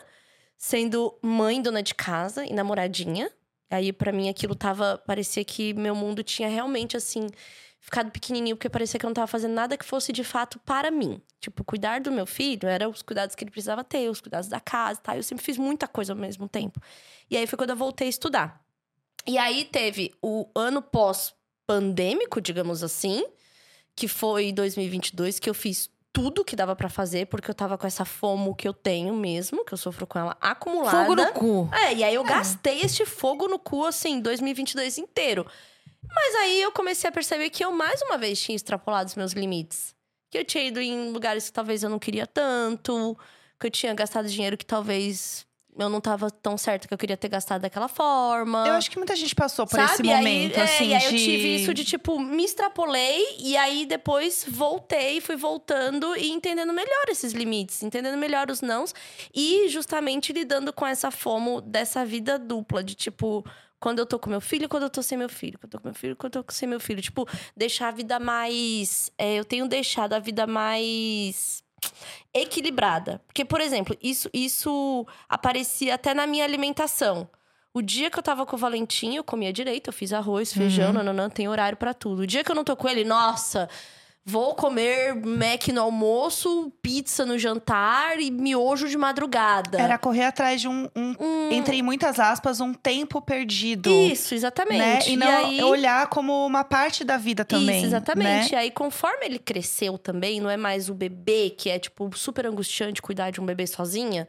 sendo 0.58 1.18
mãe, 1.22 1.62
dona 1.62 1.84
de 1.84 1.94
casa 1.94 2.46
e 2.46 2.54
namoradinha. 2.54 3.30
Aí 3.70 3.92
pra 3.92 4.12
mim 4.12 4.30
aquilo 4.30 4.56
tava. 4.56 5.02
Parecia 5.06 5.44
que 5.44 5.74
meu 5.74 5.96
mundo 5.96 6.24
tinha 6.24 6.48
realmente 6.48 6.96
assim. 6.96 7.28
Ficado 7.86 8.10
pequenininho, 8.10 8.56
porque 8.56 8.68
parecia 8.68 9.00
que 9.00 9.06
eu 9.06 9.10
não 9.10 9.14
tava 9.14 9.28
fazendo 9.28 9.54
nada 9.54 9.78
que 9.78 9.86
fosse 9.86 10.12
de 10.12 10.24
fato 10.24 10.58
para 10.66 10.90
mim. 10.90 11.22
Tipo, 11.40 11.64
cuidar 11.64 12.02
do 12.02 12.12
meu 12.12 12.26
filho 12.26 12.68
era 12.68 12.90
os 12.90 13.04
cuidados 13.04 13.36
que 13.36 13.44
ele 13.44 13.52
precisava 13.52 13.84
ter, 13.84 14.10
os 14.10 14.20
cuidados 14.20 14.50
da 14.50 14.60
casa 14.60 15.00
e 15.00 15.04
tal. 15.04 15.16
Eu 15.16 15.22
sempre 15.22 15.46
fiz 15.46 15.56
muita 15.56 15.88
coisa 15.88 16.14
ao 16.14 16.18
mesmo 16.18 16.50
tempo. 16.50 16.82
E 17.30 17.38
aí 17.38 17.46
foi 17.46 17.58
quando 17.58 17.70
eu 17.70 17.76
voltei 17.76 18.08
a 18.08 18.10
estudar. 18.10 18.60
E 19.28 19.38
aí 19.38 19.66
teve 19.66 20.16
o 20.20 20.50
ano 20.56 20.82
pós-pandêmico, 20.82 22.42
digamos 22.42 22.82
assim, 22.82 23.24
que 23.96 24.08
foi 24.08 24.52
2022, 24.52 25.38
que 25.38 25.48
eu 25.48 25.54
fiz 25.54 25.88
tudo 26.12 26.44
que 26.44 26.56
dava 26.56 26.76
pra 26.76 26.90
fazer, 26.90 27.28
porque 27.28 27.52
eu 27.52 27.54
tava 27.54 27.78
com 27.78 27.86
essa 27.86 28.04
fomo 28.04 28.56
que 28.56 28.68
eu 28.68 28.74
tenho 28.74 29.14
mesmo, 29.14 29.64
que 29.64 29.76
eu 29.76 29.78
sofro 29.78 30.08
com 30.08 30.18
ela 30.18 30.36
acumulada. 30.42 31.06
Fogo 31.06 31.16
no 31.16 31.32
cu. 31.34 31.70
É, 31.72 31.94
e 31.94 32.04
aí 32.04 32.16
eu 32.16 32.24
gastei 32.24 32.82
este 32.82 33.06
fogo 33.06 33.48
no 33.48 33.60
cu, 33.60 33.86
assim, 33.86 34.20
2022 34.22 34.98
inteiro. 34.98 35.46
Mas 36.14 36.36
aí 36.36 36.62
eu 36.62 36.72
comecei 36.72 37.10
a 37.10 37.12
perceber 37.12 37.50
que 37.50 37.64
eu, 37.64 37.72
mais 37.72 38.02
uma 38.02 38.18
vez, 38.18 38.40
tinha 38.42 38.56
extrapolado 38.56 39.10
os 39.10 39.16
meus 39.16 39.34
limites. 39.34 39.96
Que 40.30 40.40
eu 40.40 40.46
tinha 40.46 40.64
ido 40.64 40.82
em 40.82 41.12
lugares 41.12 41.48
que 41.48 41.54
talvez 41.54 41.84
eu 41.84 41.90
não 41.90 42.00
queria 42.00 42.28
tanto, 42.28 43.18
que 43.60 43.68
eu 43.68 43.72
tinha 43.72 43.94
gastado 43.94 44.28
dinheiro 44.28 44.58
que 44.58 44.66
talvez 44.66 45.46
eu 45.78 45.90
não 45.90 46.00
tava 46.00 46.32
tão 46.32 46.58
certo 46.58 46.88
que 46.88 46.94
eu 46.94 46.98
queria 46.98 47.18
ter 47.18 47.28
gastado 47.28 47.62
daquela 47.62 47.88
forma. 47.88 48.66
Eu 48.66 48.74
acho 48.74 48.90
que 48.90 48.98
muita 48.98 49.16
gente 49.16 49.36
passou 49.36 49.68
por 49.68 49.76
Sabe? 49.76 49.94
esse 49.94 50.04
E 50.04 50.12
aí, 50.12 50.18
momento, 50.18 50.58
é, 50.58 50.64
assim, 50.64 50.88
e 50.88 50.94
aí 50.94 51.00
de... 51.02 51.06
eu 51.06 51.20
tive 51.20 51.56
isso 51.58 51.74
de, 51.74 51.84
tipo, 51.84 52.18
me 52.18 52.46
extrapolei 52.46 53.38
e 53.40 53.58
aí 53.58 53.86
depois 53.86 54.46
voltei, 54.48 55.20
fui 55.20 55.36
voltando 55.36 56.16
e 56.16 56.30
entendendo 56.32 56.72
melhor 56.72 57.06
esses 57.10 57.34
limites, 57.34 57.84
entendendo 57.84 58.18
melhor 58.18 58.50
os 58.50 58.62
nãos 58.62 58.94
e 59.34 59.68
justamente 59.68 60.32
lidando 60.32 60.72
com 60.72 60.86
essa 60.88 61.12
fomo 61.12 61.60
dessa 61.60 62.06
vida 62.06 62.40
dupla, 62.40 62.84
de 62.84 62.96
tipo. 62.96 63.46
Quando 63.86 64.00
eu 64.00 64.06
tô 64.08 64.18
com 64.18 64.32
meu 64.32 64.42
filho, 64.42 64.68
quando 64.68 64.82
eu 64.82 64.90
tô 64.90 65.04
sem 65.04 65.16
meu 65.16 65.30
filho. 65.30 65.60
Quando 65.60 65.66
eu 65.66 65.70
tô 65.70 65.80
com 65.80 65.88
meu 65.90 65.94
filho, 65.94 66.16
quando 66.16 66.38
eu 66.38 66.44
tô 66.44 66.52
sem 66.52 66.68
meu 66.68 66.80
filho. 66.80 67.04
Tipo, 67.04 67.30
deixar 67.56 67.90
a 67.90 67.92
vida 67.92 68.20
mais. 68.20 69.12
é, 69.16 69.36
eu 69.36 69.46
tenho 69.46 69.68
deixado 69.68 70.14
a 70.14 70.18
vida 70.18 70.48
mais 70.48 71.64
equilibrada. 72.34 73.22
Porque, 73.28 73.46
por 73.46 73.62
exemplo, 73.62 73.96
isso, 74.02 74.28
isso 74.34 75.06
aparecia 75.30 75.94
até 75.94 76.16
na 76.16 76.26
minha 76.26 76.44
alimentação. 76.44 77.30
O 77.72 77.80
dia 77.80 78.10
que 78.10 78.18
eu 78.18 78.24
tava 78.24 78.44
com 78.44 78.56
o 78.56 78.60
Valentim, 78.60 79.14
eu 79.14 79.24
comia 79.24 79.54
direito, 79.54 79.90
eu 79.90 79.94
fiz 79.94 80.12
arroz, 80.12 80.52
feijão, 80.52 80.92
nananã, 80.92 81.30
tem 81.30 81.48
horário 81.48 81.78
pra 81.78 81.94
tudo. 81.94 82.24
O 82.24 82.28
dia 82.28 82.44
que 82.44 82.50
eu 82.50 82.56
não 82.56 82.64
tô 82.64 82.76
com 82.76 82.90
ele, 82.90 83.04
nossa, 83.04 83.70
vou 84.28 84.56
comer 84.56 85.14
Mac 85.16 85.68
no 85.68 85.82
almoço, 85.82 86.72
pizza 86.82 87.26
no 87.28 87.38
jantar 87.38 88.20
e 88.20 88.32
miojo 88.32 88.90
de 88.90 88.98
madrugada. 88.98 89.80
Era 89.80 90.00
correr 90.00 90.24
atrás 90.24 90.60
de 90.60 90.68
um, 90.68 90.90
um- 90.96 91.16
Hum, 91.20 91.50
entre 91.52 91.80
muitas 91.84 92.20
aspas, 92.20 92.60
um 92.60 92.74
tempo 92.74 93.22
perdido. 93.22 93.90
Isso, 93.92 94.34
exatamente. 94.34 94.80
Né? 94.80 95.00
E 95.14 95.16
não 95.16 95.46
aí... 95.46 95.64
olhar 95.64 96.08
como 96.08 96.46
uma 96.46 96.64
parte 96.64 97.04
da 97.04 97.18
vida 97.18 97.46
também. 97.46 97.78
Isso, 97.78 97.86
exatamente. 97.86 98.52
né? 98.52 98.54
E 98.54 98.56
aí, 98.56 98.72
conforme 98.72 99.26
ele 99.26 99.38
cresceu 99.38 99.98
também, 99.98 100.42
não 100.42 100.50
é 100.50 100.58
mais 100.58 100.90
o 100.90 100.96
bebê, 100.96 101.52
que 101.52 101.70
é, 101.70 101.78
tipo, 101.78 102.10
super 102.18 102.48
angustiante 102.48 103.02
cuidar 103.02 103.30
de 103.30 103.40
um 103.40 103.46
bebê 103.46 103.68
sozinha. 103.68 104.28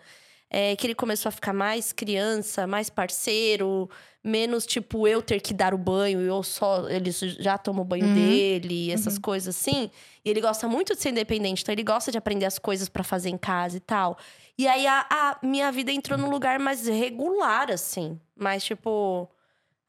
É 0.48 0.76
que 0.76 0.86
ele 0.86 0.94
começou 0.94 1.28
a 1.28 1.32
ficar 1.32 1.52
mais 1.52 1.92
criança, 1.92 2.66
mais 2.66 2.88
parceiro, 2.88 3.90
menos, 4.26 4.66
tipo, 4.66 5.06
eu 5.06 5.22
ter 5.22 5.40
que 5.40 5.54
dar 5.54 5.72
o 5.72 5.78
banho, 5.78 6.20
eu 6.20 6.42
só. 6.42 6.88
Ele 6.88 7.10
já 7.10 7.56
toma 7.56 7.80
o 7.82 7.84
banho 7.84 8.06
Uhum. 8.06 8.12
dele, 8.14 8.90
essas 8.90 9.18
coisas 9.18 9.54
assim. 9.56 9.90
E 10.24 10.28
ele 10.30 10.40
gosta 10.40 10.66
muito 10.68 10.94
de 10.94 11.00
ser 11.00 11.10
independente, 11.10 11.62
então 11.62 11.72
ele 11.72 11.84
gosta 11.84 12.10
de 12.10 12.18
aprender 12.18 12.44
as 12.44 12.58
coisas 12.58 12.88
pra 12.88 13.04
fazer 13.04 13.30
em 13.30 13.38
casa 13.38 13.76
e 13.76 13.80
tal. 13.80 14.18
E 14.58 14.66
aí 14.66 14.86
a, 14.86 15.06
a 15.08 15.38
minha 15.46 15.70
vida 15.70 15.92
entrou 15.92 16.18
num 16.18 16.28
lugar 16.30 16.58
mais 16.58 16.86
regular, 16.86 17.70
assim. 17.70 18.18
Mais 18.34 18.64
tipo. 18.64 19.30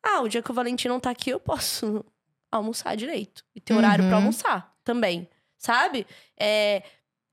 Ah, 0.04 0.22
o 0.22 0.28
dia 0.30 0.42
que 0.42 0.52
o 0.52 0.54
Valentim 0.54 0.88
não 0.88 1.00
tá 1.00 1.10
aqui, 1.10 1.30
eu 1.32 1.40
posso 1.40 2.06
almoçar 2.52 2.96
direito. 2.96 3.44
E 3.56 3.60
ter 3.60 3.74
horário 3.74 4.04
Uhum. 4.04 4.10
pra 4.10 4.18
almoçar 4.18 4.74
também. 4.84 5.28
Sabe? 5.58 6.06
É, 6.40 6.84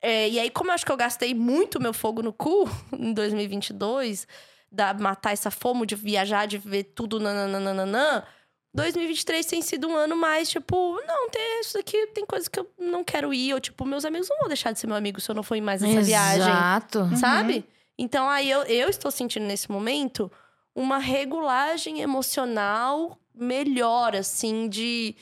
é, 0.00 0.28
e 0.30 0.40
aí, 0.40 0.50
como 0.50 0.70
eu 0.70 0.74
acho 0.74 0.84
que 0.86 0.90
eu 0.90 0.96
gastei 0.96 1.34
muito 1.34 1.80
meu 1.80 1.92
fogo 1.92 2.22
no 2.22 2.32
cu 2.32 2.68
em 2.98 3.12
2022, 3.12 4.26
da 4.74 4.92
matar 4.94 5.32
essa 5.32 5.50
fome 5.50 5.86
de 5.86 5.94
viajar, 5.94 6.46
de 6.46 6.58
ver 6.58 6.84
tudo 6.84 7.20
nananana, 7.20 8.26
2023 8.74 9.46
tem 9.46 9.62
sido 9.62 9.86
um 9.88 9.94
ano 9.94 10.16
mais, 10.16 10.50
tipo, 10.50 11.00
não, 11.06 11.30
tem 11.30 11.60
isso 11.60 11.78
aqui, 11.78 12.08
tem 12.08 12.26
coisas 12.26 12.48
que 12.48 12.58
eu 12.58 12.68
não 12.78 13.04
quero 13.04 13.32
ir. 13.32 13.54
Ou, 13.54 13.60
tipo, 13.60 13.86
meus 13.86 14.04
amigos 14.04 14.28
não 14.28 14.38
vão 14.38 14.48
deixar 14.48 14.72
de 14.72 14.80
ser 14.80 14.88
meu 14.88 14.96
amigo 14.96 15.20
se 15.20 15.30
eu 15.30 15.34
não 15.34 15.44
for 15.44 15.54
ir 15.54 15.60
mais 15.60 15.80
nessa 15.80 16.02
viagem 16.02 16.40
Exato. 16.42 17.08
sabe? 17.16 17.64
Então 17.96 18.28
aí 18.28 18.50
eu, 18.50 18.62
eu 18.64 18.88
estou 18.88 19.10
sentindo 19.12 19.46
nesse 19.46 19.70
momento 19.70 20.30
uma 20.74 20.98
regulagem 20.98 22.00
emocional 22.00 23.16
melhor, 23.32 24.16
assim, 24.16 24.68
de, 24.68 25.14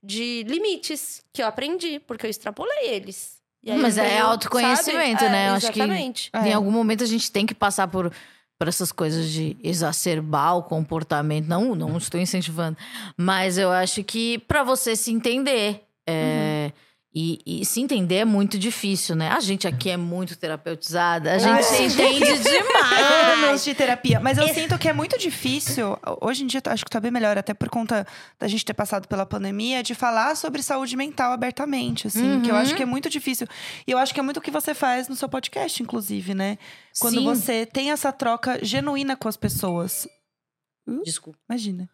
de 0.00 0.44
limites 0.46 1.22
que 1.32 1.42
eu 1.42 1.46
aprendi, 1.48 1.98
porque 1.98 2.26
eu 2.26 2.30
extrapolei 2.30 2.86
eles. 2.90 3.40
E 3.62 3.72
aí 3.72 3.78
Mas 3.78 3.98
eu 3.98 4.04
é 4.04 4.20
autoconhecimento, 4.20 5.20
sabe? 5.20 5.32
né? 5.32 5.46
É, 5.46 5.48
Eu 5.50 5.54
acho 5.54 5.72
que- 5.72 5.78
exatamente. 5.80 6.30
É. 6.32 6.48
Em 6.48 6.52
algum 6.54 6.70
momento 6.70 7.02
a 7.02 7.06
gente 7.06 7.30
tem 7.30 7.44
que 7.44 7.54
passar 7.54 7.88
por, 7.88 8.12
por 8.60 8.68
essas 8.68 8.92
coisas 8.92 9.30
de 9.30 9.56
exacerbar 9.64 10.58
o 10.58 10.62
comportamento. 10.62 11.46
Não, 11.46 11.74
não 11.74 11.96
estou 11.96 12.20
incentivando. 12.20 12.76
Mas 13.16 13.56
eu 13.56 13.70
acho 13.70 14.04
que 14.04 14.38
para 14.40 14.62
você 14.62 14.94
se 14.94 15.10
entender. 15.10 15.82
é, 16.06 16.49
e, 17.12 17.40
e 17.44 17.64
se 17.64 17.80
entender 17.80 18.16
é 18.16 18.24
muito 18.24 18.56
difícil, 18.56 19.16
né? 19.16 19.30
A 19.30 19.40
gente 19.40 19.66
aqui 19.66 19.90
é 19.90 19.96
muito 19.96 20.36
terapeutizada. 20.36 21.32
A 21.32 21.38
gente 21.38 21.50
Ai, 21.56 21.62
se 21.64 21.82
entende 21.82 22.22
Anos 22.30 22.44
demais. 22.44 23.64
de 23.64 23.74
terapia. 23.74 24.20
Mas 24.20 24.38
eu 24.38 24.46
sinto 24.54 24.78
que 24.78 24.88
é 24.88 24.92
muito 24.92 25.18
difícil. 25.18 25.98
Hoje 26.20 26.44
em 26.44 26.46
dia, 26.46 26.60
acho 26.66 26.84
que 26.84 26.90
tá 26.90 27.00
bem 27.00 27.10
melhor, 27.10 27.36
até 27.36 27.52
por 27.52 27.68
conta 27.68 28.06
da 28.38 28.46
gente 28.46 28.64
ter 28.64 28.74
passado 28.74 29.08
pela 29.08 29.26
pandemia, 29.26 29.82
de 29.82 29.92
falar 29.94 30.36
sobre 30.36 30.62
saúde 30.62 30.96
mental 30.96 31.32
abertamente, 31.32 32.06
assim. 32.06 32.40
Que 32.42 32.50
eu 32.50 32.54
Uhum. 32.54 32.60
acho 32.60 32.76
que 32.76 32.82
é 32.82 32.86
muito 32.86 33.10
difícil. 33.10 33.48
E 33.86 33.90
eu 33.90 33.98
acho 33.98 34.14
que 34.14 34.20
é 34.20 34.22
muito 34.22 34.36
o 34.36 34.40
que 34.40 34.50
você 34.52 34.72
faz 34.72 35.08
no 35.08 35.16
seu 35.16 35.28
podcast, 35.28 35.82
inclusive, 35.82 36.32
né? 36.32 36.58
Quando 37.00 37.18
Sim. 37.18 37.24
você 37.24 37.66
tem 37.66 37.90
essa 37.90 38.12
troca 38.12 38.64
genuína 38.64 39.16
com 39.16 39.26
as 39.28 39.36
pessoas. 39.36 40.06
Desculpa. 41.04 41.38
Imagina. 41.48 41.88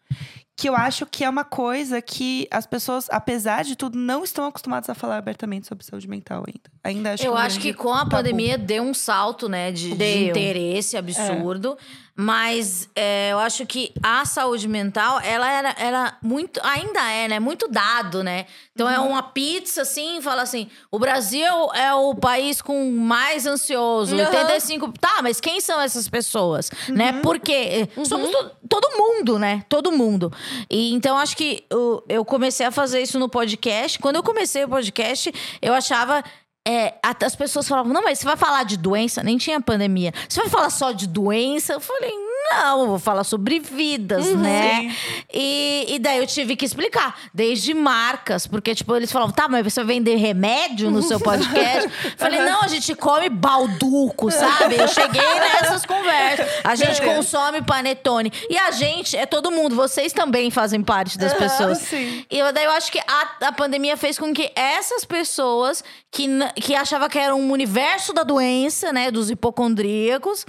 Que 0.59 0.67
eu 0.67 0.75
acho 0.75 1.05
que 1.05 1.23
é 1.23 1.29
uma 1.29 1.43
coisa 1.43 2.01
que 2.01 2.47
as 2.49 2.65
pessoas, 2.65 3.05
apesar 3.11 3.63
de 3.63 3.75
tudo, 3.75 3.95
não 3.95 4.23
estão 4.23 4.43
acostumadas 4.45 4.89
a 4.89 4.95
falar 4.95 5.17
abertamente 5.17 5.67
sobre 5.67 5.85
saúde 5.85 6.07
mental 6.09 6.43
ainda. 6.47 6.71
Ainda 6.83 7.13
acho 7.13 7.23
Eu 7.23 7.33
um 7.33 7.37
acho 7.37 7.59
que 7.59 7.73
com 7.73 7.93
a 7.93 7.99
tabu. 7.99 8.09
pandemia 8.09 8.57
deu 8.57 8.81
um 8.81 8.93
salto, 8.93 9.47
né, 9.47 9.71
de, 9.71 9.93
de 9.93 10.29
interesse 10.29 10.97
absurdo. 10.97 11.77
Mas 12.19 12.89
é, 12.95 13.31
eu 13.31 13.37
acho 13.37 13.63
que 13.67 13.93
a 14.01 14.25
saúde 14.25 14.67
mental, 14.67 15.19
ela 15.19 15.51
era, 15.51 15.75
era 15.77 16.17
muito. 16.23 16.59
Ainda 16.63 16.99
é, 17.11 17.27
né? 17.27 17.39
Muito 17.39 17.67
dado, 17.67 18.23
né? 18.23 18.47
Então 18.73 18.89
é 18.89 18.97
uma 18.99 19.21
pizza, 19.21 19.83
assim, 19.83 20.19
fala 20.19 20.41
assim: 20.41 20.67
o 20.89 20.97
Brasil 20.97 21.45
é 21.75 21.93
o 21.93 22.15
país 22.15 22.59
com 22.59 22.89
mais 22.89 23.45
ansioso. 23.45 24.15
Uhum. 24.15 24.25
85. 24.25 24.93
Tá, 24.99 25.19
mas 25.21 25.39
quem 25.39 25.61
são 25.61 25.79
essas 25.79 26.09
pessoas? 26.09 26.71
Né? 26.89 27.19
Porque 27.21 27.87
somos 28.03 28.31
to- 28.31 28.51
todo 28.67 28.97
mundo, 28.97 29.37
né? 29.37 29.63
Todo 29.69 29.91
mundo. 29.91 30.33
E 30.69 30.93
então 30.93 31.17
acho 31.17 31.35
que 31.35 31.63
eu, 31.69 32.03
eu 32.07 32.25
comecei 32.25 32.65
a 32.65 32.71
fazer 32.71 33.01
isso 33.01 33.19
no 33.19 33.29
podcast. 33.29 33.99
Quando 33.99 34.17
eu 34.17 34.23
comecei 34.23 34.63
o 34.63 34.69
podcast, 34.69 35.31
eu 35.61 35.73
achava. 35.73 36.23
é, 36.67 36.95
as 37.01 37.35
pessoas 37.35 37.67
falavam, 37.67 37.93
não, 37.93 38.03
mas 38.03 38.19
você 38.19 38.25
vai 38.25 38.35
falar 38.35 38.63
de 38.63 38.75
doença? 38.75 39.23
Nem 39.23 39.37
tinha 39.37 39.61
pandemia. 39.61 40.13
Você 40.27 40.41
vai 40.41 40.49
falar 40.49 40.69
só 40.69 40.91
de 40.91 41.07
doença? 41.07 41.73
Eu 41.73 41.79
falei, 41.79 42.11
não, 42.51 42.81
eu 42.81 42.87
vou 42.87 42.99
falar 42.99 43.23
sobre 43.23 43.59
vidas, 43.59 44.25
Uhum. 44.27 44.37
né? 44.37 44.95
E, 45.33 45.85
e 45.89 45.99
daí 45.99 46.17
eu 46.19 46.27
tive 46.27 46.55
que 46.55 46.65
explicar, 46.65 47.15
desde 47.33 47.73
marcas, 47.73 48.47
porque, 48.47 48.73
tipo, 48.73 48.95
eles 48.95 49.11
falavam, 49.11 49.33
tá, 49.33 49.47
mas 49.47 49.63
você 49.63 49.83
vai 49.83 49.95
vender 49.95 50.15
remédio 50.15 50.89
no 50.89 51.01
seu 51.01 51.19
podcast? 51.19 51.89
Falei, 52.17 52.39
não, 52.41 52.61
a 52.61 52.67
gente 52.67 52.93
come 52.95 53.29
balduco, 53.29 54.31
sabe? 54.31 54.75
Eu 54.77 54.87
cheguei 54.87 55.39
nessas 55.39 55.85
conversas. 55.85 56.47
A 56.63 56.75
gente 56.75 57.01
consome 57.01 57.61
panetone. 57.61 58.31
E 58.49 58.57
a 58.57 58.71
gente, 58.71 59.15
é 59.15 59.25
todo 59.25 59.51
mundo, 59.51 59.75
vocês 59.75 60.13
também 60.13 60.49
fazem 60.51 60.81
parte 60.81 61.17
das 61.17 61.33
pessoas. 61.33 61.77
sim. 61.79 62.25
E 62.29 62.51
daí 62.51 62.65
eu 62.65 62.71
acho 62.71 62.91
que 62.91 62.99
a, 62.99 63.47
a 63.47 63.51
pandemia 63.51 63.97
fez 63.97 64.17
com 64.17 64.33
que 64.33 64.51
essas 64.55 65.03
pessoas 65.05 65.83
que, 66.11 66.27
que 66.55 66.75
achavam 66.75 67.09
que 67.09 67.17
era 67.19 67.35
um 67.35 67.51
universo 67.51 68.13
da 68.13 68.23
doença, 68.23 68.91
né, 68.93 69.11
dos 69.11 69.29
hipocondríacos, 69.29 70.45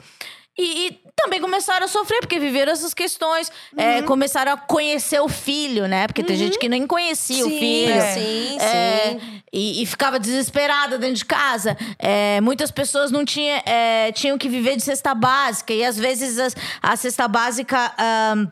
e, 0.59 0.89
e 0.89 1.08
também 1.23 1.41
começaram 1.41 1.85
a 1.85 1.89
sofrer, 1.89 2.21
porque 2.21 2.39
viveram 2.39 2.73
essas 2.73 2.95
questões. 2.95 3.51
Uhum. 3.77 3.83
É, 3.83 4.03
começaram 4.03 4.53
a 4.53 4.57
conhecer 4.57 5.21
o 5.21 5.29
filho, 5.29 5.87
né? 5.87 6.07
Porque 6.07 6.23
tem 6.23 6.37
gente 6.37 6.59
que 6.59 6.69
nem 6.69 6.87
conhecia 6.87 7.45
o 7.45 7.49
Sim, 7.51 7.59
filho. 7.59 7.93
É. 7.93 8.15
sim, 8.15 8.59
É, 8.61 9.11
sim. 9.21 9.43
e, 9.53 9.83
e 9.83 9.87
ficava 9.87 10.19
desesperada 10.19 10.97
dentro 10.97 11.17
de 11.17 11.25
casa. 11.25 11.77
É, 11.99 12.41
muitas 12.41 12.71
pessoas 12.71 13.11
não 13.11 13.25
tinha, 13.25 13.63
é, 13.67 14.13
tinham 14.13 14.39
que 14.39 14.49
viver 14.49 14.77
de 14.77 14.83
cesta 14.83 15.15
básica. 15.15 15.73
E 15.73 15.85
às 15.85 15.97
vezes 15.99 16.39
as- 16.39 16.55
a 16.81 16.97
cesta 16.97 17.27
básica. 17.29 17.93
ahn, 17.99 18.47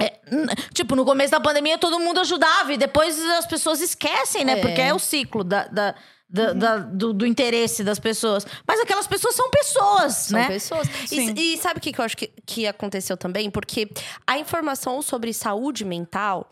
é, 0.00 0.12
tipo, 0.72 0.96
no 0.96 1.04
começo 1.04 1.30
da 1.30 1.38
pandemia 1.38 1.78
todo 1.78 2.00
mundo 2.00 2.18
ajudava 2.20 2.72
e 2.72 2.76
depois 2.76 3.16
as 3.38 3.46
pessoas 3.46 3.80
esquecem, 3.80 4.44
né? 4.44 4.54
É. 4.54 4.60
Porque 4.60 4.80
é 4.80 4.92
o 4.92 4.98
ciclo 4.98 5.44
da, 5.44 5.68
da- 5.68 5.94
da- 6.34 6.52
da- 6.52 6.76
do, 6.78 7.12
do 7.12 7.24
interesse 7.26 7.84
das 7.84 7.98
pessoas. 7.98 8.44
Mas 8.66 8.80
aquelas 8.80 9.06
pessoas 9.06 9.34
são 9.34 9.48
pessoas, 9.50 10.14
São 10.14 10.38
né? 10.38 10.48
pessoas. 10.48 10.88
Sim. 11.06 11.32
E, 11.36 11.54
e 11.54 11.58
sabe 11.58 11.78
o 11.78 11.80
que, 11.80 11.92
que 11.92 12.00
eu 12.00 12.04
acho 12.04 12.16
que, 12.16 12.26
que 12.44 12.66
aconteceu 12.66 13.16
também? 13.16 13.48
Porque 13.50 13.88
a 14.26 14.38
informação 14.38 15.00
sobre 15.00 15.32
saúde 15.32 15.84
mental, 15.84 16.50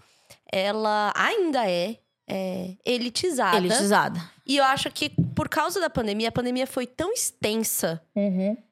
ela 0.51 1.13
ainda 1.17 1.69
é, 1.69 1.97
é, 2.29 2.77
elitizada. 2.87 3.57
Elitizada. 3.57 4.21
E 4.47 4.57
eu 4.57 4.65
acho 4.65 4.91
que 4.91 5.11
por 5.35 5.49
causa 5.49 5.81
da 5.81 5.91
pandemia, 5.91 6.29
a 6.29 6.33
pandemia 6.33 6.67
foi 6.67 6.87
tão 6.87 7.13
extensa 7.13 8.01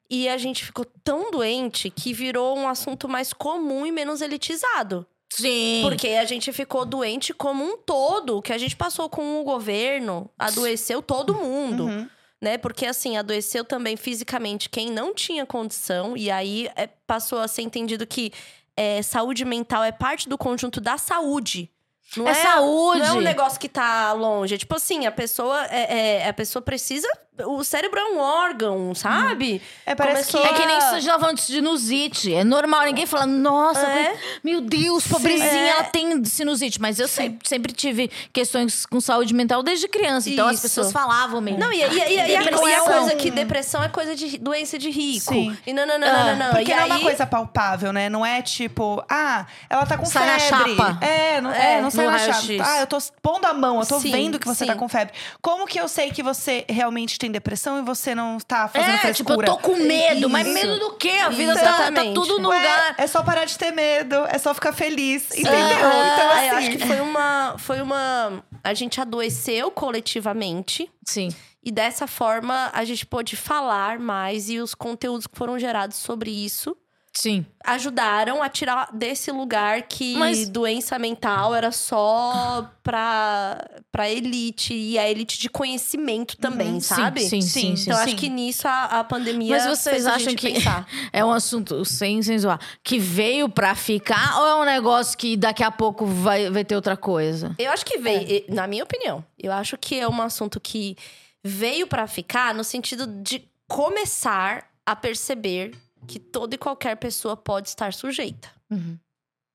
e 0.09 0.29
a 0.29 0.37
gente 0.39 0.65
ficou 0.65 0.85
tão 1.05 1.31
doente 1.31 1.91
que 1.91 2.13
virou 2.13 2.57
um 2.59 2.69
assunto 2.69 3.09
mais 3.09 3.33
comum 3.33 3.87
e 3.87 3.93
menos 3.93 4.21
elitizado. 4.21 5.07
Sim. 5.33 5.81
Porque 5.83 6.09
a 6.09 6.25
gente 6.25 6.53
ficou 6.53 6.85
doente 6.85 7.33
como 7.33 7.65
um 7.65 7.77
todo. 7.77 8.39
O 8.39 8.43
que 8.43 8.53
a 8.53 8.59
gente 8.59 8.77
passou 8.77 9.09
com 9.09 9.41
o 9.41 9.45
governo, 9.45 10.29
adoeceu 10.39 11.01
todo 11.01 11.35
mundo. 11.35 11.85
Uhum. 11.85 12.09
Né? 12.41 12.59
Porque, 12.59 12.87
assim, 12.87 13.17
adoeceu 13.17 13.65
também 13.65 13.97
fisicamente 13.97 14.69
quem 14.69 14.91
não 14.91 15.15
tinha 15.15 15.45
condição. 15.47 16.17
E 16.17 16.31
aí 16.31 16.69
é, 16.75 16.87
passou 17.07 17.39
a 17.39 17.47
ser 17.47 17.63
entendido 17.63 18.07
que 18.07 18.33
é, 18.77 19.03
saúde 19.03 19.45
mental 19.45 19.85
é 19.85 19.93
parte 19.93 20.29
do 20.29 20.39
conjunto 20.39 20.81
da 20.81 20.97
saúde. 20.97 21.71
Não 22.17 22.27
É 22.27 22.35
saúde. 22.35 23.01
Não 23.01 23.07
é 23.07 23.13
um 23.13 23.21
negócio 23.21 23.61
que 23.61 23.69
tá 23.69 24.13
longe. 24.13 24.55
É 24.55 24.59
tipo 24.59 24.75
assim, 24.75 25.07
a 25.07 25.13
pessoa, 25.13 25.65
é, 25.67 26.23
é- 26.23 26.29
a 26.29 26.33
pessoa 26.33 26.63
precisa. 26.63 27.09
O 27.47 27.63
cérebro 27.65 27.99
é 27.99 28.05
um 28.05 28.19
órgão, 28.19 28.95
sabe? 28.95 29.61
É, 29.87 29.95
parece 29.95 30.31
Começou 30.33 30.41
que. 30.43 30.49
É 30.49 30.61
que 30.61 30.67
nem 30.67 30.77
Ah. 30.77 31.01
se 31.01 31.11
a 31.11 31.19
falando 31.19 31.37
de 31.37 31.43
sinusite. 31.43 32.35
É 32.35 32.45
normal, 32.45 32.83
ninguém 32.85 33.07
fala, 33.07 33.27
nossa, 33.27 33.87
É. 33.87 34.17
meu 34.43 34.61
Deus, 34.61 35.07
pobrezinha, 35.07 35.49
É. 35.49 35.69
ela 35.71 35.85
tem 35.85 36.25
sinusite. 36.25 36.81
Mas 36.81 36.99
eu 36.99 37.09
sempre, 37.09 37.47
sempre 37.49 37.73
tive 37.73 38.11
questões 38.33 38.85
com 38.87 39.01
saúde 39.01 39.35
mental 39.35 39.63
desde 39.63 39.89
criança. 39.89 40.29
Então 40.31 40.47
as 40.47 40.55
Isso. 40.55 40.63
pessoas 40.63 40.93
falavam 40.93 41.41
mesmo. 41.41 41.59
Não, 41.61 41.73
e, 41.73 41.77
e- 41.77 41.81
e- 41.83 42.15
e 42.15 42.37
a, 42.37 42.43
e 42.43 42.81
coisa 42.81 43.15
que 43.17 43.31
depressão 43.31 43.83
é 43.83 43.89
coisa 43.89 44.15
de 44.15 44.39
doença 44.39 44.79
de 44.79 44.91
rico. 44.91 45.33
Sim. 45.33 45.57
E 45.67 45.73
não, 45.73 45.87
não, 45.87 45.99
não, 45.99 46.07
não, 46.09 46.27
não, 46.27 46.37
não. 46.37 46.51
Porque 46.51 46.71
e 46.71 46.75
não 46.75 46.81
é 46.81 46.85
aí, 46.85 46.91
uma 46.91 47.01
coisa 47.01 47.27
palpável, 47.27 47.93
né? 47.93 48.09
Não 48.09 48.25
é 48.25 48.43
tipo, 48.43 49.03
ah, 49.09 49.47
ela 49.69 49.87
tá 49.87 49.97
com 49.97 50.05
Sai 50.07 50.27
na 50.27 50.39
febre. 50.39 50.77
chapa. 50.77 50.99
É, 51.05 51.41
não, 51.41 51.51
é, 51.53 51.75
É, 51.75 51.81
não 51.81 51.91
sai 51.91 52.07
na 52.07 52.19
chapa. 52.19 52.65
Ah, 52.65 52.81
eu 52.81 52.87
tô 52.87 52.99
pondo 53.23 53.45
a 53.47 53.53
mão, 53.55 53.81
eu 53.81 53.87
tô 53.87 54.01
Sim, 54.01 54.11
vendo 54.11 54.39
que 54.39 54.47
você 54.47 54.65
sim. 54.65 54.67
tá 54.71 54.75
com 54.75 54.89
febre. 54.89 55.15
Como 55.41 55.67
que 55.67 55.79
eu 55.81 55.89
sei 55.89 56.11
que 56.11 56.23
você 56.23 56.65
realmente 56.69 57.19
tem 57.19 57.30
depressão 57.31 57.79
e 57.79 57.83
você 57.83 58.15
não 58.15 58.39
tá 58.39 58.69
fazendo 58.69 58.91
É, 59.07 59.13
tipo, 59.13 59.33
eu 59.33 59.37
frescura? 59.37 59.47
tô 59.47 59.57
com 59.59 59.77
medo. 59.77 60.29
Mas 60.29 60.47
Isso. 60.47 60.55
medo 60.55 60.79
do 60.79 60.93
quê? 60.97 61.11
A 61.11 61.29
vida 61.29 61.55
tá, 61.55 61.91
tá 61.93 62.03
tudo 62.15 62.39
no 62.39 62.49
Ué, 62.49 62.57
lugar. 62.59 62.95
é 62.99 63.07
só 63.07 63.23
parar 63.23 63.45
de 63.45 63.57
ter 63.59 63.71
medo, 63.73 64.15
é 64.29 64.39
só 64.39 64.53
ficar 64.55 64.73
feliz, 64.73 65.31
entendeu? 65.33 65.53
Ah, 65.53 66.13
então, 66.15 66.31
assim, 66.31 66.47
eu 66.49 66.57
acho 66.57 66.71
que 66.71 66.87
foi 66.87 67.01
uma, 67.01 67.55
foi 67.59 67.81
uma. 67.81 68.43
A 68.63 68.75
gente 68.75 69.01
adoeceu 69.01 69.71
coletivamente. 69.71 70.91
Sim. 71.05 71.29
E 71.63 71.71
dessa 71.71 72.07
forma, 72.07 72.71
a 72.73 72.85
gente 72.85 73.05
pôde 73.07 73.37
falar 73.37 73.99
mais. 73.99 74.49
E 74.49 74.59
os 74.59 74.75
conteúdos 74.75 75.27
que 75.27 75.37
foram 75.37 75.59
gerados 75.59 75.97
sobre 75.97 76.31
isso 76.31 76.77
Sim. 77.13 77.45
ajudaram 77.65 78.43
a 78.43 78.49
tirar 78.49 78.89
desse 78.93 79.31
lugar 79.33 79.83
que 79.83 80.17
Mas- 80.17 80.49
doença 80.49 80.99
mental 80.99 81.55
era 81.55 81.73
só 81.73 82.71
pra, 82.83 83.65
pra 83.91 84.09
elite. 84.09 84.73
E 84.75 84.99
a 84.99 85.09
elite 85.11 85.39
de 85.39 85.49
conhecimento 85.51 86.37
também, 86.37 86.75
Sim, 86.75 86.81
sabe? 86.81 87.21
Sim, 87.21 87.41
sim, 87.41 87.43
sim. 87.43 87.77
Sim, 87.77 87.83
Então, 87.83 87.97
sim. 87.99 88.05
acho 88.05 88.17
que 88.17 88.29
nisso 88.29 88.67
a, 88.69 88.85
a 89.01 89.05
pandemia. 89.05 89.57
Mas 89.59 89.67
vocês 89.79 90.07
acham 90.07 90.35
que 90.35 90.53
pensar. 90.53 90.87
é 91.13 91.25
um 91.25 91.31
assunto, 91.33 91.85
sem, 91.85 92.23
sem 92.23 92.39
zoar, 92.39 92.61
que 92.83 92.99
veio 92.99 93.49
pra 93.49 93.75
ficar 93.75 94.39
ou 94.41 94.47
é 94.47 94.55
um 94.57 94.65
negócio 94.65 95.17
que 95.19 95.37
daqui 95.37 95.63
a 95.65 95.71
pouco 95.71 96.07
vai, 96.07 96.49
vai 96.51 96.65
ter 96.65 96.77
outra 96.77 96.97
coisa? 96.97 97.55
Eu 97.59 97.71
acho 97.73 97.85
que 97.85 97.99
veio, 97.99 98.23
e- 98.23 98.45
na 98.49 98.67
minha 98.67 98.85
opinião, 98.85 99.25
eu 99.39 99.53
acho 99.53 99.77
que 99.77 99.99
é 99.99 100.09
um 100.09 100.23
assunto 100.23 100.61
que 100.61 100.97
veio 101.43 101.87
pra 101.87 102.07
ficar 102.07 102.55
no 102.55 102.63
sentido 102.65 103.07
de 103.07 103.43
começar 103.67 104.71
a 104.87 104.95
perceber 104.95 105.73
que 106.07 106.19
toda 106.19 106.55
e 106.55 106.59
qualquer 106.59 106.97
pessoa 106.97 107.37
pode 107.37 107.69
estar 107.69 107.93
sujeita. 107.93 108.49
Uhum. 108.71 108.99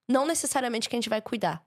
Não 0.09 0.25
necessariamente 0.25 0.87
que 0.89 0.95
a 0.95 0.97
gente 0.99 1.09
vai 1.09 1.21
cuidar 1.21 1.63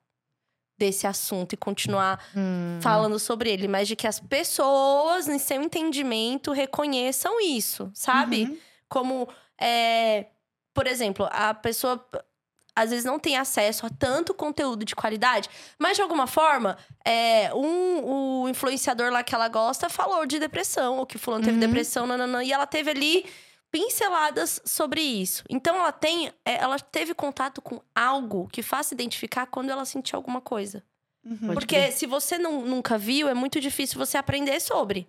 desse 0.79 1.07
assunto 1.09 1.55
e 1.55 1.57
continuar 1.57 2.25
Hum. 2.37 2.79
falando 2.81 3.19
sobre 3.19 3.51
ele, 3.51 3.67
mas 3.67 3.89
de 3.89 3.97
que 3.97 4.07
as 4.07 4.21
pessoas, 4.21 5.27
em 5.29 5.39
seu 5.39 5.61
entendimento, 5.61 6.53
reconheçam 6.53 7.41
isso, 7.41 7.91
sabe? 7.93 8.45
Uhum. 8.45 8.59
Como, 8.89 9.29
é, 9.61 10.27
por 10.73 10.87
exemplo, 10.87 11.29
a 11.33 11.53
pessoa 11.53 12.07
às 12.77 12.91
vezes 12.91 13.05
não 13.05 13.19
tem 13.19 13.37
acesso 13.37 13.85
a 13.87 13.91
tanto 13.91 14.33
conteúdo 14.33 14.85
de 14.85 14.95
qualidade, 14.95 15.49
mas 15.81 15.97
de 15.97 16.03
alguma 16.03 16.29
forma, 16.29 16.79
é, 17.05 17.53
um, 17.53 18.43
o 18.45 18.49
influenciador 18.49 19.11
lá 19.11 19.25
que 19.25 19.35
ela 19.35 19.49
gosta 19.49 19.89
falou 19.91 20.25
de 20.27 20.39
depressão, 20.39 20.99
ou 20.99 21.05
que 21.05 21.19
fulano 21.19 21.43
teve 21.43 21.55
Uhum. 21.57 21.61
depressão, 21.67 22.07
nananã, 22.07 22.45
e 22.45 22.53
ela 22.53 22.69
teve 22.69 22.89
ali 22.89 23.27
pinceladas 23.71 24.61
sobre 24.65 25.01
isso. 25.01 25.45
Então 25.49 25.77
ela 25.77 25.93
tem, 25.93 26.33
é, 26.45 26.55
ela 26.57 26.79
teve 26.79 27.15
contato 27.15 27.61
com 27.63 27.81
algo 27.95 28.49
que 28.53 28.63
faça 28.63 28.95
identificar 28.95 29.47
quando 29.47 29.71
ela 29.71 29.85
sentir 29.85 30.17
alguma 30.17 30.41
coisa. 30.41 30.83
Uhum. 31.25 31.53
Porque 31.55 31.91
se 31.93 32.07
você 32.07 32.39
não, 32.39 32.63
nunca 32.63 32.97
viu, 32.97 33.29
é 33.29 33.35
muito 33.35 33.61
difícil 33.61 33.99
você 33.99 34.17
aprender 34.17 34.61
sobre. 34.61 35.07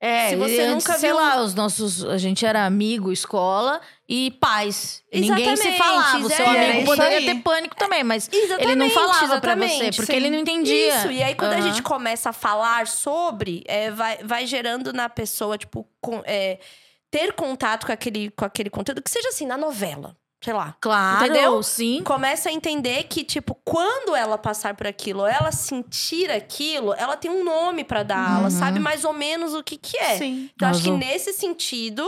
É, 0.00 0.28
Se 0.28 0.36
você 0.36 0.56
e 0.58 0.60
antes, 0.60 0.84
nunca 0.86 0.96
sei 0.98 1.08
viu- 1.10 1.16
lá, 1.16 1.40
os 1.42 1.54
nossos. 1.56 2.04
A 2.04 2.16
gente 2.18 2.46
era 2.46 2.64
amigo, 2.64 3.10
escola 3.10 3.80
e 4.08 4.30
pais. 4.40 5.02
Ninguém 5.12 5.56
se 5.56 5.62
Exatamente, 5.66 5.76
falava. 5.78 6.18
O 6.24 6.30
seu 6.30 6.46
é, 6.46 6.48
amigo 6.70 6.78
isso 6.78 6.86
poderia 6.86 7.18
aí. 7.18 7.26
ter 7.26 7.34
pânico 7.42 7.74
também, 7.74 8.04
mas 8.04 8.28
Exatamente, 8.32 8.62
ele 8.62 8.74
não 8.76 8.90
falava 8.90 9.40
pra 9.40 9.56
você, 9.56 9.64
exatamente, 9.64 9.96
porque 9.96 10.12
sim. 10.12 10.16
ele 10.16 10.30
não 10.30 10.38
entendia. 10.38 10.98
Isso, 10.98 11.10
e 11.10 11.20
aí 11.20 11.34
quando 11.34 11.54
a 11.54 11.56
Aham. 11.56 11.62
gente 11.68 11.82
começa 11.82 12.30
a 12.30 12.32
falar 12.32 12.86
sobre, 12.86 13.64
é, 13.66 13.90
vai, 13.90 14.18
vai 14.22 14.46
gerando 14.46 14.92
na 14.92 15.08
pessoa, 15.08 15.58
tipo, 15.58 15.84
com- 16.00 16.22
é, 16.24 16.60
ter 17.10 17.32
contato 17.32 17.86
com 17.86 17.92
aquele, 17.92 18.30
com 18.30 18.44
aquele 18.44 18.70
conteúdo, 18.70 19.02
que 19.02 19.10
seja 19.10 19.28
assim, 19.28 19.46
na 19.46 19.56
novela, 19.56 20.16
sei 20.44 20.52
lá. 20.52 20.76
Claro, 20.80 21.24
Entendeu? 21.26 21.62
sim. 21.62 22.02
Começa 22.04 22.48
a 22.48 22.52
entender 22.52 23.04
que, 23.04 23.24
tipo, 23.24 23.54
quando 23.64 24.14
ela 24.14 24.36
passar 24.38 24.74
por 24.74 24.86
aquilo, 24.86 25.20
ou 25.20 25.26
ela 25.26 25.50
sentir 25.52 26.30
aquilo, 26.30 26.92
ela 26.94 27.16
tem 27.16 27.30
um 27.30 27.42
nome 27.44 27.82
pra 27.84 28.02
dar, 28.02 28.38
ela 28.38 28.44
Uhum. 28.44 28.50
sabe 28.50 28.78
mais 28.78 29.04
ou 29.04 29.12
menos 29.12 29.54
o 29.54 29.62
que 29.62 29.76
que 29.76 29.96
é. 29.98 30.18
Sim. 30.18 30.50
Então, 30.54 30.68
acho 30.68 30.82
que 30.82 30.90
nesse 30.90 31.32
sentido, 31.32 32.06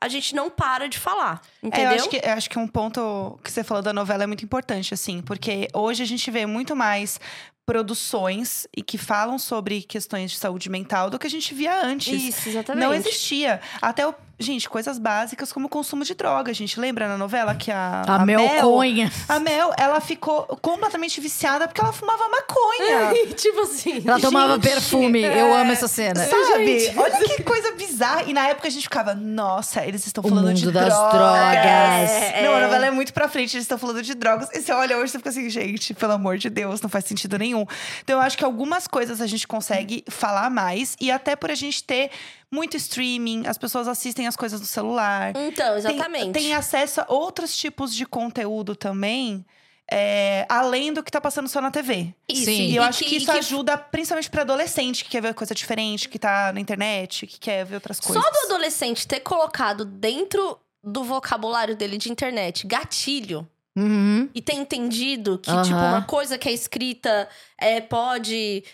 a 0.00 0.08
gente 0.08 0.34
não 0.34 0.48
para 0.48 0.88
de 0.88 0.98
falar, 0.98 1.42
É, 1.62 1.66
entendeu? 1.66 1.90
eu 1.90 1.96
acho 1.96 2.08
que, 2.08 2.16
eu 2.24 2.32
acho 2.32 2.48
que 2.50 2.58
um 2.58 2.66
ponto 2.68 3.38
que 3.44 3.50
você 3.52 3.62
falou 3.64 3.82
da 3.82 3.92
novela 3.92 4.22
é 4.24 4.26
muito 4.26 4.44
importante, 4.44 4.94
assim, 4.94 5.20
porque 5.20 5.68
hoje 5.74 6.02
a 6.02 6.06
gente 6.06 6.30
vê 6.30 6.46
muito 6.46 6.74
mais 6.76 7.20
produções 7.66 8.66
e 8.76 8.82
que 8.82 8.96
falam 8.96 9.38
sobre 9.38 9.82
questões 9.82 10.30
de 10.30 10.38
saúde 10.38 10.70
mental 10.70 11.10
do 11.10 11.18
que 11.18 11.26
a 11.26 11.30
gente 11.30 11.52
via 11.54 11.84
antes. 11.84 12.22
Isso, 12.22 12.48
exatamente. 12.48 12.82
Não 12.82 12.94
existia. 12.94 13.60
Até 13.82 14.06
o. 14.06 14.14
Gente, 14.40 14.68
coisas 14.68 14.98
básicas 14.98 15.52
como 15.52 15.66
o 15.66 15.68
consumo 15.68 16.04
de 16.04 16.14
droga. 16.14 16.52
A 16.52 16.54
gente 16.54 16.78
lembra 16.78 17.08
na 17.08 17.18
novela 17.18 17.54
que 17.56 17.72
a. 17.72 18.02
A, 18.06 18.24
melconha. 18.24 19.10
a 19.28 19.40
Mel, 19.40 19.72
ela 19.76 20.00
ficou 20.00 20.44
completamente 20.62 21.20
viciada 21.20 21.66
porque 21.66 21.80
ela 21.80 21.92
fumava 21.92 22.22
maconha. 22.28 23.32
tipo 23.34 23.60
assim. 23.62 24.02
Ela 24.06 24.20
tomava 24.20 24.54
Gente, 24.54 24.62
perfume. 24.62 25.22
Eu 25.22 25.32
é. 25.32 25.60
amo 25.60 25.72
essa 25.72 25.88
cena. 25.88 26.24
Sabe? 26.24 26.78
Gente. 26.78 26.96
Olha 26.98 27.18
que 27.18 27.42
coisa 27.42 27.72
bizarra. 27.72 28.22
E 28.24 28.32
na 28.32 28.46
época 28.46 28.68
a 28.68 28.70
gente 28.70 28.84
ficava, 28.84 29.12
nossa, 29.12 29.84
eles 29.84 30.06
estão 30.06 30.22
O 30.24 30.28
falando 30.28 30.54
de 30.54 30.64
mundo 30.66 30.74
das 30.74 30.86
drogas. 30.86 31.12
drogas. 31.14 32.10
É, 32.10 32.42
Não, 32.44 32.54
a 32.54 32.58
é. 32.58 32.62
novela 32.62 32.86
é 32.86 32.90
muito 32.92 33.12
pra 33.12 33.28
frente, 33.28 33.56
eles 33.56 33.64
estão 33.64 33.76
falando 33.76 34.02
de 34.02 34.14
drogas. 34.14 34.48
E 34.54 34.62
você 34.62 34.72
olha 34.72 34.96
hoje 34.98 35.06
e 35.06 35.08
você 35.10 35.18
fica 35.18 35.30
assim, 35.30 35.50
gente, 35.50 35.94
pelo 35.94 36.12
amor 36.12 36.38
de 36.38 36.48
Deus, 36.48 36.80
não 36.80 36.88
faz 36.88 37.04
sentido 37.06 37.36
nenhum. 37.38 37.66
Então 38.04 38.16
eu 38.16 38.22
acho 38.22 38.38
que 38.38 38.44
algumas 38.44 38.86
coisas 38.86 39.20
a 39.20 39.26
gente 39.26 39.48
consegue 39.48 40.04
falar 40.08 40.48
mais. 40.48 40.96
E 41.00 41.10
até 41.10 41.34
por 41.34 41.50
a 41.50 41.56
gente 41.56 41.82
ter 41.82 42.10
muito 42.50 42.76
streaming, 42.76 43.46
as 43.46 43.58
pessoas 43.58 43.86
assistem 43.88 44.26
as 44.26 44.36
coisas 44.36 44.60
no 44.60 44.66
celular. 44.66 45.32
Então, 45.36 45.66
Tem- 45.68 45.76
exatamente. 45.78 46.32
Tem, 46.32 46.54
acesso 46.54 47.00
a 47.02 47.06
outros 47.08 47.56
tipos 47.56 47.94
de 47.94 48.06
conteúdo 48.06 48.74
também, 48.74 49.44
é, 49.90 50.46
além 50.48 50.92
do 50.92 51.02
que 51.02 51.10
tá 51.10 51.20
passando 51.20 51.48
só 51.48 51.60
na 51.60 51.70
TV. 51.70 52.14
Isso. 52.28 52.44
Sim. 52.44 52.68
E 52.68 52.76
eu 52.76 52.82
acho 52.82 53.04
que, 53.04 53.14
e 53.14 53.18
isso 53.18 53.30
ajuda 53.30 53.76
principalmente 53.76 54.30
para 54.30 54.42
adolescente 54.42 55.04
que 55.04 55.10
quer 55.10 55.22
ver 55.22 55.34
coisa 55.34 55.54
diferente, 55.54 56.08
que 56.08 56.18
tá 56.18 56.52
na 56.52 56.60
internet, 56.60 57.26
que 57.26 57.38
quer 57.38 57.64
ver 57.64 57.76
outras 57.76 57.98
coisas. 58.00 58.22
Só 58.22 58.30
do 58.30 58.38
adolescente 58.52 59.06
ter 59.06 59.20
colocado 59.20 59.84
dentro 59.84 60.58
do 60.82 61.02
vocabulário 61.04 61.74
dele 61.76 61.98
de 61.98 62.10
internet 62.10 62.66
gatilho 62.66 63.46
Uhum. 63.76 64.28
e 64.34 64.42
ter 64.42 64.54
entendido 64.54 65.38
que, 65.38 65.50
Aham. 65.50 65.62
tipo, 65.62 65.76
uma 65.76 66.02
coisa 66.02 66.36
que 66.36 66.48
é 66.48 66.52
escrita 66.52 67.28
é, 67.56 67.80
pode 67.80 68.64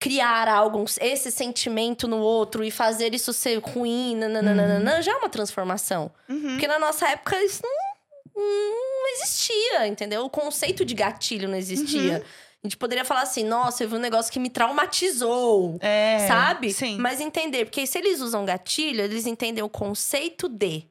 criar 0.00 0.48
algo, 0.48 0.84
esse 1.00 1.30
sentimento 1.30 2.06
no 2.06 2.18
outro 2.18 2.62
e 2.64 2.70
fazer 2.70 3.14
isso 3.14 3.32
ser 3.32 3.58
ruim, 3.58 4.14
nananana, 4.14 5.02
já 5.02 5.12
é 5.12 5.16
uma 5.16 5.28
transformação. 5.28 6.10
Uhum. 6.28 6.50
Porque 6.50 6.68
na 6.68 6.78
nossa 6.78 7.08
época 7.08 7.42
isso 7.42 7.62
não, 7.64 8.36
não 8.36 9.08
existia, 9.14 9.86
entendeu? 9.88 10.24
O 10.24 10.30
conceito 10.30 10.84
de 10.84 10.94
gatilho 10.94 11.48
não 11.48 11.56
existia. 11.56 12.24
A 12.62 12.66
gente 12.66 12.76
poderia 12.76 13.04
falar 13.04 13.22
assim, 13.22 13.44
nossa, 13.44 13.84
eu 13.84 13.88
vi 13.88 13.96
um 13.96 14.00
negócio 14.00 14.32
que 14.32 14.38
me 14.40 14.50
traumatizou. 14.50 15.78
É, 15.80 16.26
Sabe? 16.26 16.72
Sim. 16.72 16.98
Mas 16.98 17.20
entender, 17.20 17.64
porque 17.64 17.86
se 17.86 17.98
eles 17.98 18.20
usam 18.20 18.44
gatilho, 18.44 19.00
eles 19.00 19.26
entendem 19.26 19.62
o 19.62 19.68
conceito 19.68 20.48
de. 20.48 20.84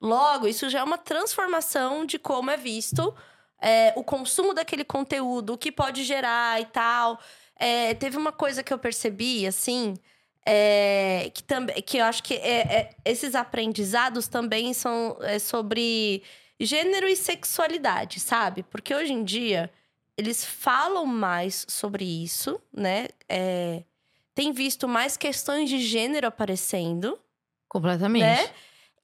Logo, 0.00 0.46
isso 0.46 0.68
já 0.68 0.80
é 0.80 0.84
uma 0.84 0.98
transformação 0.98 2.04
de 2.04 2.18
como 2.18 2.50
é 2.50 2.56
visto 2.56 3.14
é, 3.60 3.92
o 3.96 4.04
consumo 4.04 4.52
daquele 4.52 4.84
conteúdo, 4.84 5.54
o 5.54 5.58
que 5.58 5.72
pode 5.72 6.04
gerar 6.04 6.60
e 6.60 6.66
tal. 6.66 7.18
É, 7.58 7.94
teve 7.94 8.16
uma 8.16 8.32
coisa 8.32 8.62
que 8.62 8.72
eu 8.72 8.78
percebi, 8.78 9.46
assim, 9.46 9.94
é, 10.44 11.30
que, 11.34 11.42
também, 11.42 11.80
que 11.82 11.96
eu 11.98 12.04
acho 12.04 12.22
que 12.22 12.34
é- 12.34 12.60
é- 12.60 12.90
esses 13.04 13.34
aprendizados 13.34 14.28
também 14.28 14.72
são 14.72 15.16
é, 15.22 15.38
sobre 15.38 16.22
gênero 16.60 17.08
e 17.08 17.16
sexualidade, 17.16 18.20
sabe? 18.20 18.62
Porque 18.62 18.94
hoje 18.94 19.12
em 19.12 19.24
dia 19.24 19.70
eles 20.16 20.44
falam 20.44 21.04
mais 21.04 21.66
sobre 21.68 22.04
isso, 22.04 22.60
né? 22.72 23.08
É, 23.28 23.82
tem 24.34 24.52
visto 24.52 24.86
mais 24.86 25.16
questões 25.16 25.68
de 25.68 25.78
gênero 25.78 26.26
aparecendo, 26.26 27.18
Completamente. 27.68 28.22
né? 28.24 28.50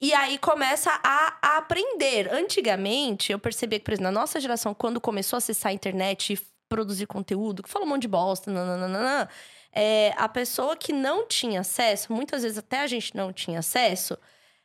E 0.01 0.13
aí 0.13 0.37
começa 0.37 0.91
a, 1.03 1.37
a 1.41 1.57
aprender. 1.57 2.31
Antigamente, 2.33 3.31
eu 3.31 3.39
percebia 3.39 3.79
que, 3.79 3.85
por 3.85 3.91
exemplo, 3.93 4.11
na 4.11 4.19
nossa 4.19 4.39
geração, 4.39 4.73
quando 4.73 4.99
começou 4.99 5.37
a 5.37 5.39
acessar 5.39 5.69
a 5.71 5.73
internet 5.73 6.33
e 6.33 6.39
produzir 6.69 7.05
conteúdo, 7.05 7.63
que 7.63 7.69
fala 7.69 7.85
um 7.85 7.89
monte 7.89 8.03
de 8.03 8.07
bosta, 8.07 8.51
nananana, 8.51 9.29
é, 9.71 10.13
a 10.17 10.29
pessoa 10.29 10.75
que 10.75 10.93
não 10.93 11.27
tinha 11.27 11.61
acesso, 11.61 12.13
muitas 12.13 12.43
vezes 12.43 12.57
até 12.57 12.81
a 12.81 12.87
gente 12.87 13.15
não 13.15 13.33
tinha 13.33 13.59
acesso, 13.59 14.17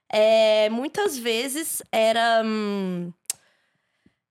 é, 0.08 0.68
muitas 0.70 1.16
vezes 1.18 1.82
era. 1.92 2.42
hum, 2.44 3.12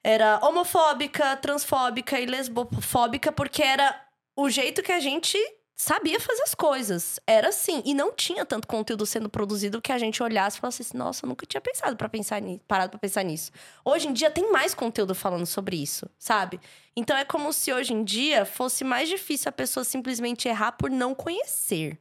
era 0.04 0.40
homofóbica, 0.42 1.36
transfóbica 1.36 2.18
e 2.18 2.26
lesbofóbica, 2.26 3.30
porque 3.30 3.62
era 3.62 3.94
o 4.38 4.50
jeito 4.50 4.82
que 4.82 4.94
a 4.94 5.02
gente 5.02 5.38
sabia 5.78 6.20
fazer 6.20 6.42
as 6.42 6.56
coisas. 6.56 7.20
Era 7.28 7.50
assim. 7.50 7.82
E 7.86 7.94
não 7.94 8.12
tinha 8.12 8.44
tanto 8.46 8.68
conteúdo 8.68 9.06
sendo 9.06 9.30
produzido 9.30 9.82
que 9.82 9.92
a 9.92 9.98
gente 9.98 10.22
olhasse 10.22 10.58
e 10.58 10.60
falasse 10.60 10.82
assim: 10.82 10.98
nossa, 10.98 11.24
eu 11.26 11.30
nunca 11.30 11.46
tinha 11.46 11.62
pensado 11.62 11.96
para 11.96 12.10
pensar 12.10 12.42
nisso, 12.42 12.62
parado 12.68 12.90
pra 12.90 13.00
pensar 13.00 13.24
nisso. 13.24 13.52
Hoje 13.86 14.08
em 14.08 14.14
dia 14.14 14.32
tem 14.32 14.52
mais 14.52 14.74
conteúdo 14.74 15.14
falando 15.16 15.46
sobre 15.46 15.78
isso, 15.82 16.10
sabe? 16.18 16.60
Então 16.96 17.16
é 17.16 17.24
como 17.24 17.54
se 17.54 17.72
hoje 17.72 17.94
em 17.94 18.04
dia 18.04 18.44
fosse 18.44 18.84
mais 18.84 19.08
difícil 19.08 19.48
a 19.48 19.52
pessoa 19.54 19.84
simplesmente 19.84 20.48
errar 20.48 20.72
por 20.74 20.90
não 20.90 21.14
conhecer. 21.16 21.98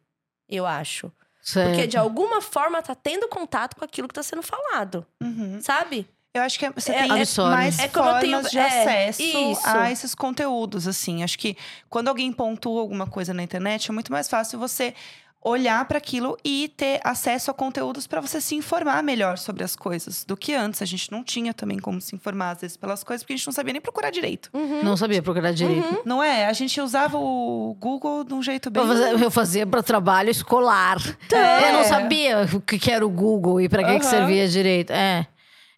Eu 0.49 0.65
acho. 0.65 1.13
Certo. 1.43 1.69
Porque 1.69 1.87
de 1.87 1.97
alguma 1.97 2.41
forma 2.41 2.83
tá 2.83 2.95
tendo 2.95 3.29
contato 3.29 3.77
com 3.77 3.85
aquilo 3.85 4.09
que 4.09 4.15
tá 4.15 4.23
sendo 4.23 4.43
falado, 4.43 5.07
Uhum. 5.23 5.61
sabe? 5.61 6.09
Eu 6.37 6.43
acho 6.43 6.59
que 6.59 6.69
você 6.71 6.93
É- 6.93 7.03
tem 7.03 7.11
Absorve. 7.13 7.55
mais 7.57 7.79
É 7.79 7.89
como 7.89 8.09
eu 8.09 8.13
formas 8.13 8.21
tenho- 8.23 8.43
de 8.51 8.59
é, 8.59 8.67
acesso 8.83 9.23
isso. 9.23 9.61
a 9.67 9.91
esses 9.91 10.15
conteúdos, 10.15 10.87
assim. 10.87 11.23
Acho 11.23 11.39
que 11.39 11.57
quando 11.89 12.09
alguém 12.09 12.33
pontua 12.33 12.81
alguma 12.81 13.07
coisa 13.07 13.33
na 13.35 13.43
internet, 13.43 13.91
é 13.91 13.93
muito 13.93 14.13
mais 14.13 14.29
fácil 14.29 14.59
você 14.59 14.95
olhar 15.43 15.85
para 15.85 15.99
aquilo 15.99 16.37
e 16.45 16.73
ter 16.77 16.99
acesso 17.05 17.53
a 17.53 17.55
conteúdos 17.55 18.05
para 18.09 18.21
você 18.21 18.41
se 18.41 18.57
informar 18.57 19.01
melhor 19.01 19.39
sobre 19.39 19.63
as 19.63 19.77
coisas 19.77 20.25
do 20.25 20.37
que 20.37 20.53
antes. 20.53 20.83
A 20.83 20.85
gente 20.85 21.13
não 21.13 21.23
tinha 21.23 21.55
também 21.55 21.79
como 21.79 22.01
se 22.01 22.17
informar 22.17 22.51
às 22.51 22.63
vezes 22.63 22.77
pelas 22.77 23.05
coisas, 23.05 23.23
porque 23.23 23.35
a 23.35 23.37
gente 23.37 23.47
não 23.47 23.53
sabia 23.53 23.73
nem 23.73 23.81
procurar 23.81 24.11
direito. 24.11 24.51
Uhum. 24.53 24.83
Não 24.83 24.97
sabia 24.97 25.23
procurar 25.23 25.53
direito. 25.53 26.03
Não 26.05 26.21
é? 26.21 26.47
A 26.47 26.53
gente 26.53 26.81
usava 26.81 27.17
o 27.17 27.77
Google 27.79 28.25
de 28.25 28.35
um 28.35 28.43
jeito 28.43 28.71
bem 28.71 28.83
Eu 28.83 28.89
fazia, 28.89 29.31
fazia 29.31 29.67
para 29.69 29.85
trabalho 29.85 30.31
escolar. 30.31 30.97
É. 31.33 31.69
Eu 31.69 31.73
não 31.75 31.85
sabia 31.85 32.49
o 32.53 32.61
que 32.61 32.77
que 32.77 32.91
era 32.91 33.07
o 33.07 33.09
Google 33.09 33.61
e 33.61 33.69
para 33.69 33.85
que, 33.85 34.01
que 34.01 34.05
Aham. 34.07 34.11
servia 34.11 34.49
direito. 34.49 34.93
É. 34.93 35.29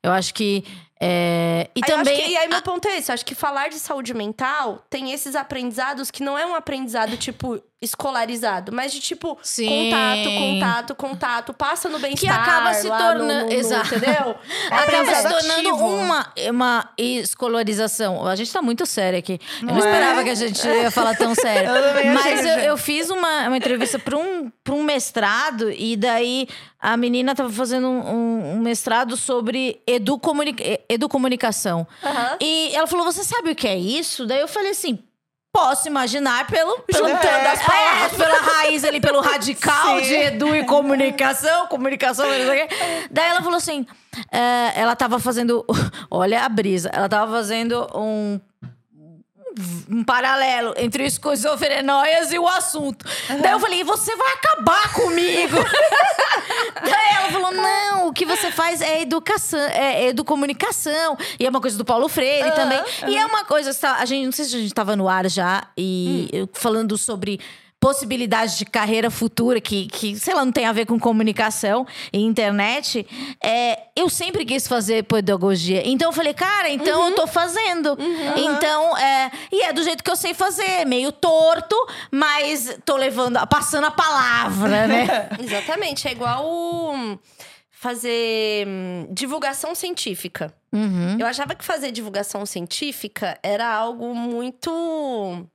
Eu 0.03 0.13
acho 0.13 0.33
que. 0.35 0.65
é, 1.01 1.69
E 1.75 1.81
Aí 1.83 1.91
também. 1.91 2.17
que- 2.21 2.31
e 2.31 2.37
aí, 2.37 2.49
meu 2.49 2.63
ponto 2.63 2.87
é 2.89 2.99
esse: 2.99 3.11
eu 3.11 3.15
acho 3.15 3.25
que 3.25 3.35
falar 3.35 3.69
de 3.69 3.79
saúde 3.79 4.15
mental 4.15 4.85
tem 4.89 5.13
esses 5.13 5.35
aprendizados 5.37 6.11
que 6.11 6.23
não 6.23 6.39
é 6.39 6.47
um 6.47 6.55
aprendizado, 6.55 7.17
tipo, 7.17 7.61
escolarizado, 7.81 8.73
mas 8.73 8.93
de 8.93 9.01
tipo, 9.01 9.39
Sim. 9.43 9.91
contato, 9.91 10.25
contato, 10.39 10.95
contato, 10.95 11.55
passa 11.55 11.89
no 11.89 11.99
bem-estar. 11.99 12.45
Que 12.45 12.51
acaba 12.51 12.75
se 12.75 12.89
tornando- 12.89 13.53
Exato. 13.53 13.95
Entendeu? 13.95 14.35
Acaba 14.71 15.15
se 15.15 15.29
tornando 15.29 15.77
uma, 15.77 16.33
uma 16.51 16.91
escolarização. 16.99 18.27
A 18.27 18.35
gente 18.37 18.53
tá 18.53 18.61
muito 18.61 18.85
séria 18.87 19.19
aqui. 19.19 19.39
Eu 19.61 19.67
não 19.69 19.75
Não 19.75 19.83
é? 19.83 19.87
esperava 19.87 20.25
que 20.25 20.31
a 20.31 20.35
gente 20.35 20.67
ia 20.67 20.91
falar 20.91 21.17
tão 21.17 21.35
sério. 21.37 21.71
Eu 21.71 22.15
Mas 22.15 22.45
eu, 22.45 22.59
eu 22.61 22.77
fiz 22.77 23.11
uma, 23.11 23.47
uma 23.49 23.57
entrevista 23.57 23.99
para 23.99 24.17
um, 24.17 24.51
pra 24.63 24.75
um 24.75 24.83
mestrado, 24.83 25.71
e 25.71 25.97
daí 25.97 26.49
a 26.81 26.97
menina 26.97 27.35
tava 27.35 27.51
fazendo 27.51 27.87
um, 27.89 28.55
um- 28.55 28.59
mestrado 28.61 29.17
sobre 29.17 29.81
educomunica 29.87 30.63
educomunicação. 30.89 31.87
Aham. 32.03 32.37
E 32.41 32.75
ela 32.75 32.87
falou: 32.87 33.05
Você 33.05 33.23
sabe 33.25 33.51
o 33.51 33.55
que 33.55 33.67
é 33.69 33.77
isso? 33.77 34.27
Daí 34.27 34.41
eu 34.41 34.49
falei 34.49 34.71
assim. 34.71 34.99
Posso 35.53 35.89
imaginar 35.89 36.47
pelo, 36.47 36.79
pelo 36.81 37.09
Juntando 37.09 37.49
as 37.49 37.61
é, 37.61 38.17
pela 38.17 38.39
raiz 38.39 38.85
ali, 38.85 39.01
pelo 39.01 39.21
radical 39.21 39.99
Sim. 40.01 40.07
de 40.07 40.15
edu 40.15 40.55
e 40.55 40.65
comunicação, 40.65 41.67
comunicação, 41.67 42.27
não 42.27 42.35
sei 42.35 42.65
o 42.65 42.69
quê. 42.69 42.75
Daí 43.11 43.31
ela 43.31 43.41
falou 43.41 43.57
assim: 43.57 43.87
é, 44.31 44.73
ela 44.81 44.95
tava 44.95 45.19
fazendo. 45.19 45.65
Olha 46.11 46.45
a 46.45 46.49
brisa, 46.49 46.91
ela 46.93 47.09
tava 47.09 47.33
fazendo 47.33 47.89
um. 47.95 48.39
Um 49.91 50.05
paralelo 50.05 50.75
entre 50.77 51.03
o 51.03 51.07
esquizofrenóias 51.07 52.33
e 52.33 52.39
o 52.39 52.47
assunto. 52.47 53.05
Daí 53.43 53.53
eu 53.53 53.61
falei, 53.61 53.83
você 53.85 54.15
vai 54.15 54.33
acabar 54.35 54.93
comigo! 54.93 55.57
Daí 56.83 57.17
ela 57.17 57.31
falou: 57.31 57.53
não, 57.53 58.09
o 58.09 58.13
que 58.13 58.25
você 58.25 58.51
faz 58.51 58.81
é 58.81 59.03
educação, 59.03 59.59
é 59.59 60.07
educomunicação. 60.07 61.17
E 61.39 61.47
é 61.47 61.51
uma 61.51 61.61
coisa 61.61 61.77
do 61.77 61.85
Paulo 61.85 62.09
Freire 62.09 62.53
também. 62.53 62.83
E 63.07 63.17
é 63.17 63.27
uma 63.27 63.45
coisa, 63.45 63.75
tá, 63.75 63.97
a 63.97 64.05
gente, 64.05 64.25
não 64.25 64.33
sei 64.33 64.45
se 64.45 64.57
a 64.57 64.61
gente 64.61 64.75
tava 64.75 64.97
no 64.97 65.09
ar 65.09 65.29
já, 65.29 65.67
e 65.77 66.29
eu 66.33 66.49
falando 66.53 66.97
sobre 66.97 67.41
possibilidades 67.81 68.59
de 68.59 68.65
carreira 68.65 69.11
futura 69.11 69.61
que, 69.61 69.87
que, 69.87 70.19
sei 70.19 70.35
lá, 70.35 70.45
não 70.45 70.53
tem 70.53 70.67
a 70.67 70.73
ver 70.73 70.87
com 70.87 70.99
comunicação 70.99 71.87
e 72.13 72.21
internet. 72.21 73.07
É, 73.43 73.85
eu 73.95 74.09
sempre 74.09 74.45
quis 74.45 74.67
fazer 74.67 75.05
pedagogia. 75.05 75.83
Então 75.87 76.09
eu 76.09 76.13
falei, 76.13 76.35
cara, 76.35 76.69
então 76.71 77.09
eu 77.09 77.15
tô 77.15 77.27
fazendo. 77.27 77.97
Então, 78.37 78.97
é, 78.99 79.31
e 79.53 79.63
é 79.63 79.73
do 79.73 79.83
jeito 79.83 80.03
que 80.03 80.11
eu 80.11 80.17
sei 80.17 80.35
fazer, 80.35 80.85
meio 80.87 81.13
torto, 81.13 81.77
mas 82.11 82.79
tô 82.85 82.97
levando, 82.97 83.39
passando 83.47 83.85
a 83.87 83.91
palavra, 83.91 84.87
né? 84.87 85.29
Exatamente. 85.39 86.09
É 86.09 86.13
igual 86.13 86.45
hum, 86.95 87.17
fazer 87.71 88.67
hum, 88.67 89.07
divulgação 89.11 89.75
científica. 89.75 90.53
Uhum. 90.73 91.17
Eu 91.19 91.27
achava 91.27 91.55
que 91.55 91.65
fazer 91.65 91.93
divulgação 91.93 92.45
científica 92.45 93.39
era 93.43 93.73
algo 93.73 94.15
muito 94.15 95.49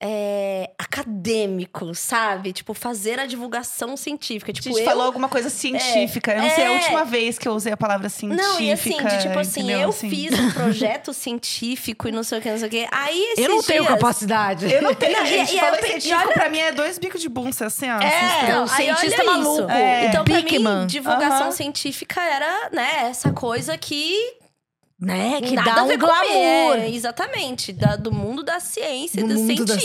é, 0.00 0.70
acadêmico, 0.78 1.94
sabe? 1.94 2.52
Tipo, 2.52 2.74
fazer 2.74 3.18
a 3.18 3.26
divulgação 3.26 3.96
científica. 3.96 4.50
A 4.50 4.54
Tipo, 4.54 4.68
gente 4.70 4.80
eu... 4.80 4.84
falou 4.84 5.04
alguma 5.06 5.28
coisa 5.28 5.48
científica. 5.48 6.32
eu 6.32 6.42
não 6.42 6.50
sei 6.50 6.64
a 6.64 6.66
é. 6.66 6.70
última 6.70 7.04
vez 7.04 7.38
que 7.38 7.48
eu 7.48 7.52
usei 7.54 7.72
a 7.72 7.76
palavra 7.76 8.08
científica. 8.08 8.46
Não, 8.48 8.60
e 8.60 8.72
assim, 8.72 8.96
de 8.96 9.22
tipo 9.22 9.38
assim, 9.38 9.60
entendeu? 9.60 9.80
eu 9.80 9.88
Assim. 9.90 10.10
fiz 10.10 10.38
um 10.38 10.50
projeto 10.52 11.12
científico 11.14 12.08
e 12.08 12.12
não 12.12 12.22
sei 12.22 12.38
o 12.38 12.42
que, 12.42 12.50
não 12.50 12.58
sei 12.58 12.68
o 12.68 12.70
que. 12.70 12.88
Aí 12.92 13.18
esses 13.32 13.44
Eu 13.44 13.50
não 13.50 13.62
tenho 13.62 13.82
dias- 13.84 13.94
capacidade. 13.94 14.72
Eu 14.72 14.82
não 14.82 14.94
tenho, 14.94 15.12
Não, 15.16 15.24
e- 15.24 15.26
gente. 15.26 15.56
e 15.56 15.58
Falou 15.60 15.76
eu 15.76 15.82
científico, 15.86 16.14
e 16.14 16.24
olha- 16.24 16.32
pra 16.32 16.48
mim 16.50 16.58
é 16.58 16.72
dois 16.72 16.98
bicos 16.98 17.20
de 17.20 17.28
bunça, 17.28 17.66
assim, 17.66 17.90
ó. 17.90 17.98
É, 18.00 18.44
Então, 18.44 18.64
o 18.64 18.70
aí 18.70 18.76
cientista 18.76 19.24
maluco. 19.24 19.70
É. 19.70 20.06
Então, 20.06 20.24
pra 20.24 20.42
mim, 20.42 20.86
divulgação 20.86 21.42
Aham. 21.44 21.50
científica 21.52 22.20
era, 22.22 22.70
né, 22.72 23.06
essa 23.08 23.32
coisa 23.32 23.76
que 23.78 24.14
Né? 25.00 25.40
Que 25.42 25.54
nada 25.56 25.74
dá 25.74 25.82
um 25.82 25.98
glamour. 25.98 26.76
É, 26.78 26.88
exatamente, 26.90 27.72
da- 27.72 27.96
do 27.96 28.12
mundo 28.12 28.42
da 28.42 28.60
ciência 28.60 29.20
e 29.20 29.24
Do 29.24 29.34
dos 29.34 29.40
cientistas, 29.46 29.80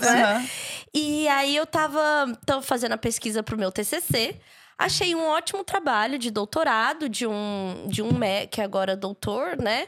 ciência. 0.00 0.12
né? 0.12 0.22
Aham. 0.24 0.46
E 0.94 1.28
aí 1.28 1.54
eu 1.56 1.66
tava, 1.66 2.00
tava 2.46 2.62
fazendo 2.62 2.92
a 2.92 2.98
pesquisa 2.98 3.42
pro 3.42 3.58
meu 3.58 3.70
TCC. 3.70 4.36
Achei 4.78 5.14
um 5.14 5.24
ótimo 5.28 5.62
trabalho 5.64 6.18
de 6.18 6.30
doutorado 6.30 7.08
de 7.08 7.26
um 7.26 7.84
de 7.88 8.00
um 8.02 8.10
que 8.50 8.60
agora 8.60 8.92
é 8.92 8.96
doutor, 8.96 9.56
né? 9.56 9.86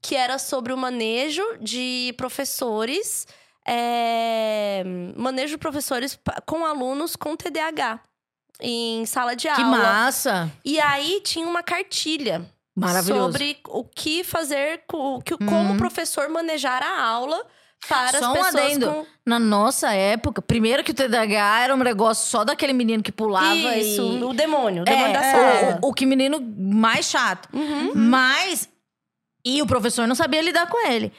Que 0.00 0.14
era 0.14 0.38
sobre 0.38 0.72
o 0.72 0.76
manejo 0.76 1.42
de 1.60 2.14
professores, 2.16 3.26
é, 3.66 4.82
manejo 5.16 5.54
de 5.54 5.58
professores 5.58 6.18
com 6.46 6.64
alunos 6.64 7.16
com 7.16 7.36
TDAH. 7.36 8.00
em 8.60 9.04
sala 9.06 9.34
de 9.34 9.48
Que 9.48 9.60
aula. 9.62 9.76
massa. 9.78 10.50
E 10.64 10.78
aí 10.78 11.20
tinha 11.24 11.46
uma 11.46 11.62
cartilha 11.64 12.44
Maravilhoso. 12.74 13.32
sobre 13.32 13.58
o 13.68 13.84
que 13.84 14.24
fazer, 14.24 14.82
o 14.92 15.20
que, 15.20 15.36
como 15.36 15.74
o 15.74 15.76
professor 15.76 16.28
manejar 16.28 16.82
a 16.82 17.02
aula 17.02 17.44
para 17.88 18.18
Só 18.18 18.32
um 18.32 18.36
as 18.40 18.46
pessoas 18.46 18.54
adendo. 18.54 18.86
com 18.86 19.06
Na 19.26 19.38
nossa 19.38 19.92
época, 19.92 20.40
primeiro 20.40 20.82
que 20.84 20.92
o 20.92 20.94
TDAH 20.94 21.60
era 21.64 21.74
um 21.74 21.78
negócio 21.78 22.28
só 22.30 22.44
daquele 22.44 22.72
menino 22.72 23.02
que 23.02 23.10
pulava 23.12 23.54
isso, 23.76 24.00
e... 24.02 24.24
o 24.24 24.32
demônio, 24.32 24.82
o 24.82 24.84
demônio 24.84 25.08
É, 25.08 25.12
da 25.12 25.24
é, 25.24 25.32
sala. 25.64 25.80
o, 25.82 25.88
o 25.88 25.92
que 25.94 26.06
menino 26.06 26.40
mais 26.56 27.06
chato. 27.06 27.48
Uhum. 27.52 27.92
Mas. 27.94 28.68
E 29.44 29.60
o 29.60 29.66
professor 29.66 30.06
não 30.06 30.14
sabia 30.14 30.40
lidar 30.40 30.68
com 30.68 30.86
ele. 30.86 31.12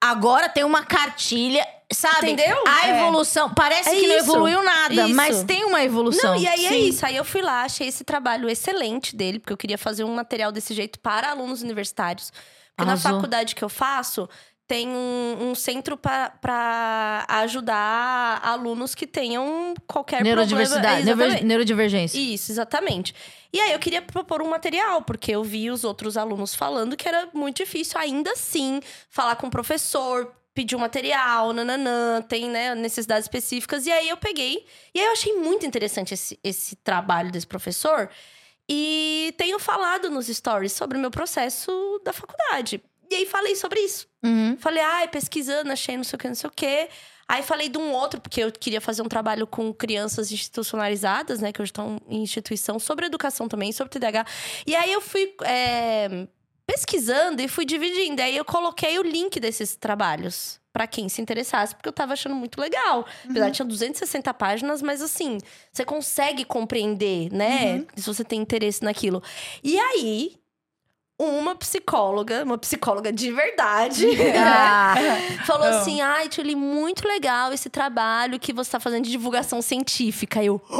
Agora 0.00 0.48
tem 0.48 0.62
uma 0.62 0.84
cartilha, 0.84 1.66
sabe? 1.92 2.30
Entendeu? 2.32 2.62
A 2.66 2.88
É. 2.88 2.98
evolução. 3.00 3.52
Parece 3.54 3.88
É 3.90 3.94
que 3.94 4.06
não 4.06 4.16
isso. 4.16 4.24
evoluiu 4.30 4.62
nada, 4.62 4.94
Isso. 5.06 5.14
mas 5.14 5.42
tem 5.44 5.64
uma 5.64 5.82
evolução. 5.84 6.34
Não, 6.34 6.40
e 6.40 6.46
aí 6.46 6.66
é 6.66 6.68
Sim. 6.70 6.88
isso. 6.88 7.06
Aí 7.06 7.16
eu 7.16 7.24
fui 7.24 7.42
lá, 7.42 7.62
achei 7.62 7.86
esse 7.88 8.02
trabalho 8.04 8.48
excelente 8.48 9.14
dele, 9.14 9.38
porque 9.38 9.52
eu 9.52 9.56
queria 9.56 9.78
fazer 9.78 10.04
um 10.04 10.14
material 10.14 10.50
desse 10.50 10.74
jeito 10.74 10.98
para 11.00 11.30
alunos 11.30 11.62
universitários. 11.62 12.32
Porque 12.76 12.90
na 12.90 12.96
faculdade 12.96 13.54
que 13.54 13.62
eu 13.64 13.68
faço, 13.68 14.28
tem 14.66 14.88
um, 14.88 15.36
um 15.50 15.54
centro 15.54 15.96
para 15.96 17.24
ajudar 17.28 18.40
alunos 18.42 18.94
que 18.94 19.06
tenham 19.06 19.74
qualquer 19.86 20.22
Neurodiversidade, 20.22 21.06
problema. 21.06 21.40
neurodivergência. 21.40 22.18
Isso, 22.18 22.50
exatamente. 22.52 23.14
E 23.52 23.60
aí 23.60 23.72
eu 23.72 23.78
queria 23.78 24.02
propor 24.02 24.42
um 24.42 24.48
material, 24.50 25.02
porque 25.02 25.32
eu 25.32 25.42
vi 25.44 25.70
os 25.70 25.84
outros 25.84 26.16
alunos 26.16 26.54
falando 26.54 26.96
que 26.96 27.08
era 27.08 27.28
muito 27.32 27.58
difícil 27.58 27.98
ainda 27.98 28.32
assim 28.32 28.80
falar 29.08 29.36
com 29.36 29.46
o 29.46 29.50
professor, 29.50 30.32
pedir 30.56 30.74
um 30.74 30.78
material, 30.78 31.52
nananã, 31.52 32.22
tem 32.22 32.48
né, 32.48 32.74
necessidades 32.74 33.26
específicas. 33.26 33.86
E 33.86 33.92
aí 33.92 34.08
eu 34.08 34.16
peguei. 34.16 34.64
E 34.94 34.98
aí 34.98 35.06
eu 35.06 35.12
achei 35.12 35.34
muito 35.34 35.66
interessante 35.66 36.14
esse, 36.14 36.40
esse 36.42 36.74
trabalho 36.76 37.30
desse 37.30 37.46
professor. 37.46 38.08
E 38.66 39.34
tenho 39.36 39.58
falado 39.58 40.10
nos 40.10 40.26
stories 40.26 40.72
sobre 40.72 40.96
o 40.96 41.00
meu 41.00 41.10
processo 41.10 42.00
da 42.02 42.12
faculdade. 42.12 42.82
E 43.08 43.14
aí 43.14 43.26
falei 43.26 43.54
sobre 43.54 43.80
isso. 43.80 44.08
Uhum. 44.24 44.56
Falei, 44.58 44.82
ai, 44.82 45.08
pesquisando, 45.08 45.70
achei 45.70 45.96
não 45.96 46.02
sei 46.02 46.16
o 46.16 46.18
que, 46.18 46.28
não 46.28 46.34
sei 46.34 46.48
o 46.48 46.52
que. 46.52 46.88
Aí 47.28 47.42
falei 47.42 47.68
de 47.68 47.76
um 47.76 47.92
outro, 47.92 48.20
porque 48.20 48.40
eu 48.40 48.50
queria 48.50 48.80
fazer 48.80 49.02
um 49.02 49.08
trabalho 49.08 49.46
com 49.46 49.72
crianças 49.74 50.32
institucionalizadas, 50.32 51.40
né? 51.40 51.52
Que 51.52 51.60
hoje 51.60 51.70
estão 51.70 52.00
em 52.08 52.22
instituição, 52.22 52.78
sobre 52.78 53.04
educação 53.06 53.46
também, 53.46 53.72
sobre 53.72 53.92
TDAH. 53.92 54.24
E 54.66 54.74
aí 54.74 54.92
eu 54.92 55.00
fui 55.00 55.34
é, 55.44 56.26
pesquisando 56.66 57.40
e 57.40 57.48
fui 57.48 57.64
dividindo. 57.64 58.20
Aí 58.20 58.36
eu 58.36 58.44
coloquei 58.44 58.98
o 58.98 59.02
link 59.02 59.38
desses 59.40 59.76
trabalhos. 59.76 60.58
Pra 60.72 60.86
quem 60.86 61.08
se 61.08 61.22
interessasse, 61.22 61.74
porque 61.74 61.88
eu 61.88 61.92
tava 61.92 62.12
achando 62.12 62.34
muito 62.34 62.60
legal. 62.60 63.06
Apesar 63.24 63.48
de 63.48 63.56
tinha 63.56 63.64
260 63.64 64.34
páginas, 64.34 64.82
mas 64.82 65.00
assim, 65.00 65.38
você 65.72 65.86
consegue 65.86 66.44
compreender, 66.44 67.32
né? 67.32 67.86
Se 67.96 68.02
você 68.06 68.22
tem 68.22 68.42
interesse 68.42 68.84
naquilo. 68.84 69.22
E 69.64 69.78
aí, 69.78 70.34
uma 71.18 71.54
psicóloga, 71.56 72.44
uma 72.44 72.58
psicóloga 72.58 73.10
de 73.10 73.32
verdade, 73.32 74.06
Ah, 74.36 74.94
falou 75.46 75.70
Não. 75.70 75.78
assim: 75.78 76.02
ai, 76.02 76.28
Tchuli, 76.28 76.54
muito 76.54 77.08
legal 77.08 77.54
esse 77.54 77.70
trabalho 77.70 78.38
que 78.38 78.52
você 78.52 78.72
tá 78.72 78.78
fazendo 78.78 79.04
de 79.04 79.10
divulgação 79.10 79.62
científica. 79.62 80.44
Eu. 80.44 80.60
já 80.68 80.76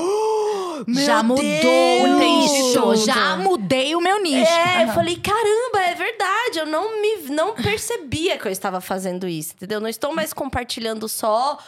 Meu 0.87 1.25
mudou 1.25 1.43
Deus! 1.43 2.05
o 2.05 2.19
nicho. 2.19 3.07
Já 3.07 3.37
mudei 3.37 3.95
o 3.95 4.01
meu 4.01 4.23
nicho. 4.23 4.51
É, 4.51 4.85
eu 4.85 4.89
falei, 4.89 5.17
caramba, 5.17 5.81
é 5.81 5.95
verdade. 5.95 6.59
Eu 6.59 6.67
não 6.67 7.01
me 7.01 7.17
não 7.29 7.55
percebia 7.55 8.39
que 8.39 8.47
eu 8.47 8.53
estava 8.53 8.81
fazendo 8.81 9.27
isso, 9.29 9.55
entendeu? 9.55 9.81
Não 9.81 9.89
estou 9.89 10.15
mais 10.15 10.33
compartilhando 10.33 11.09
só 11.09 11.59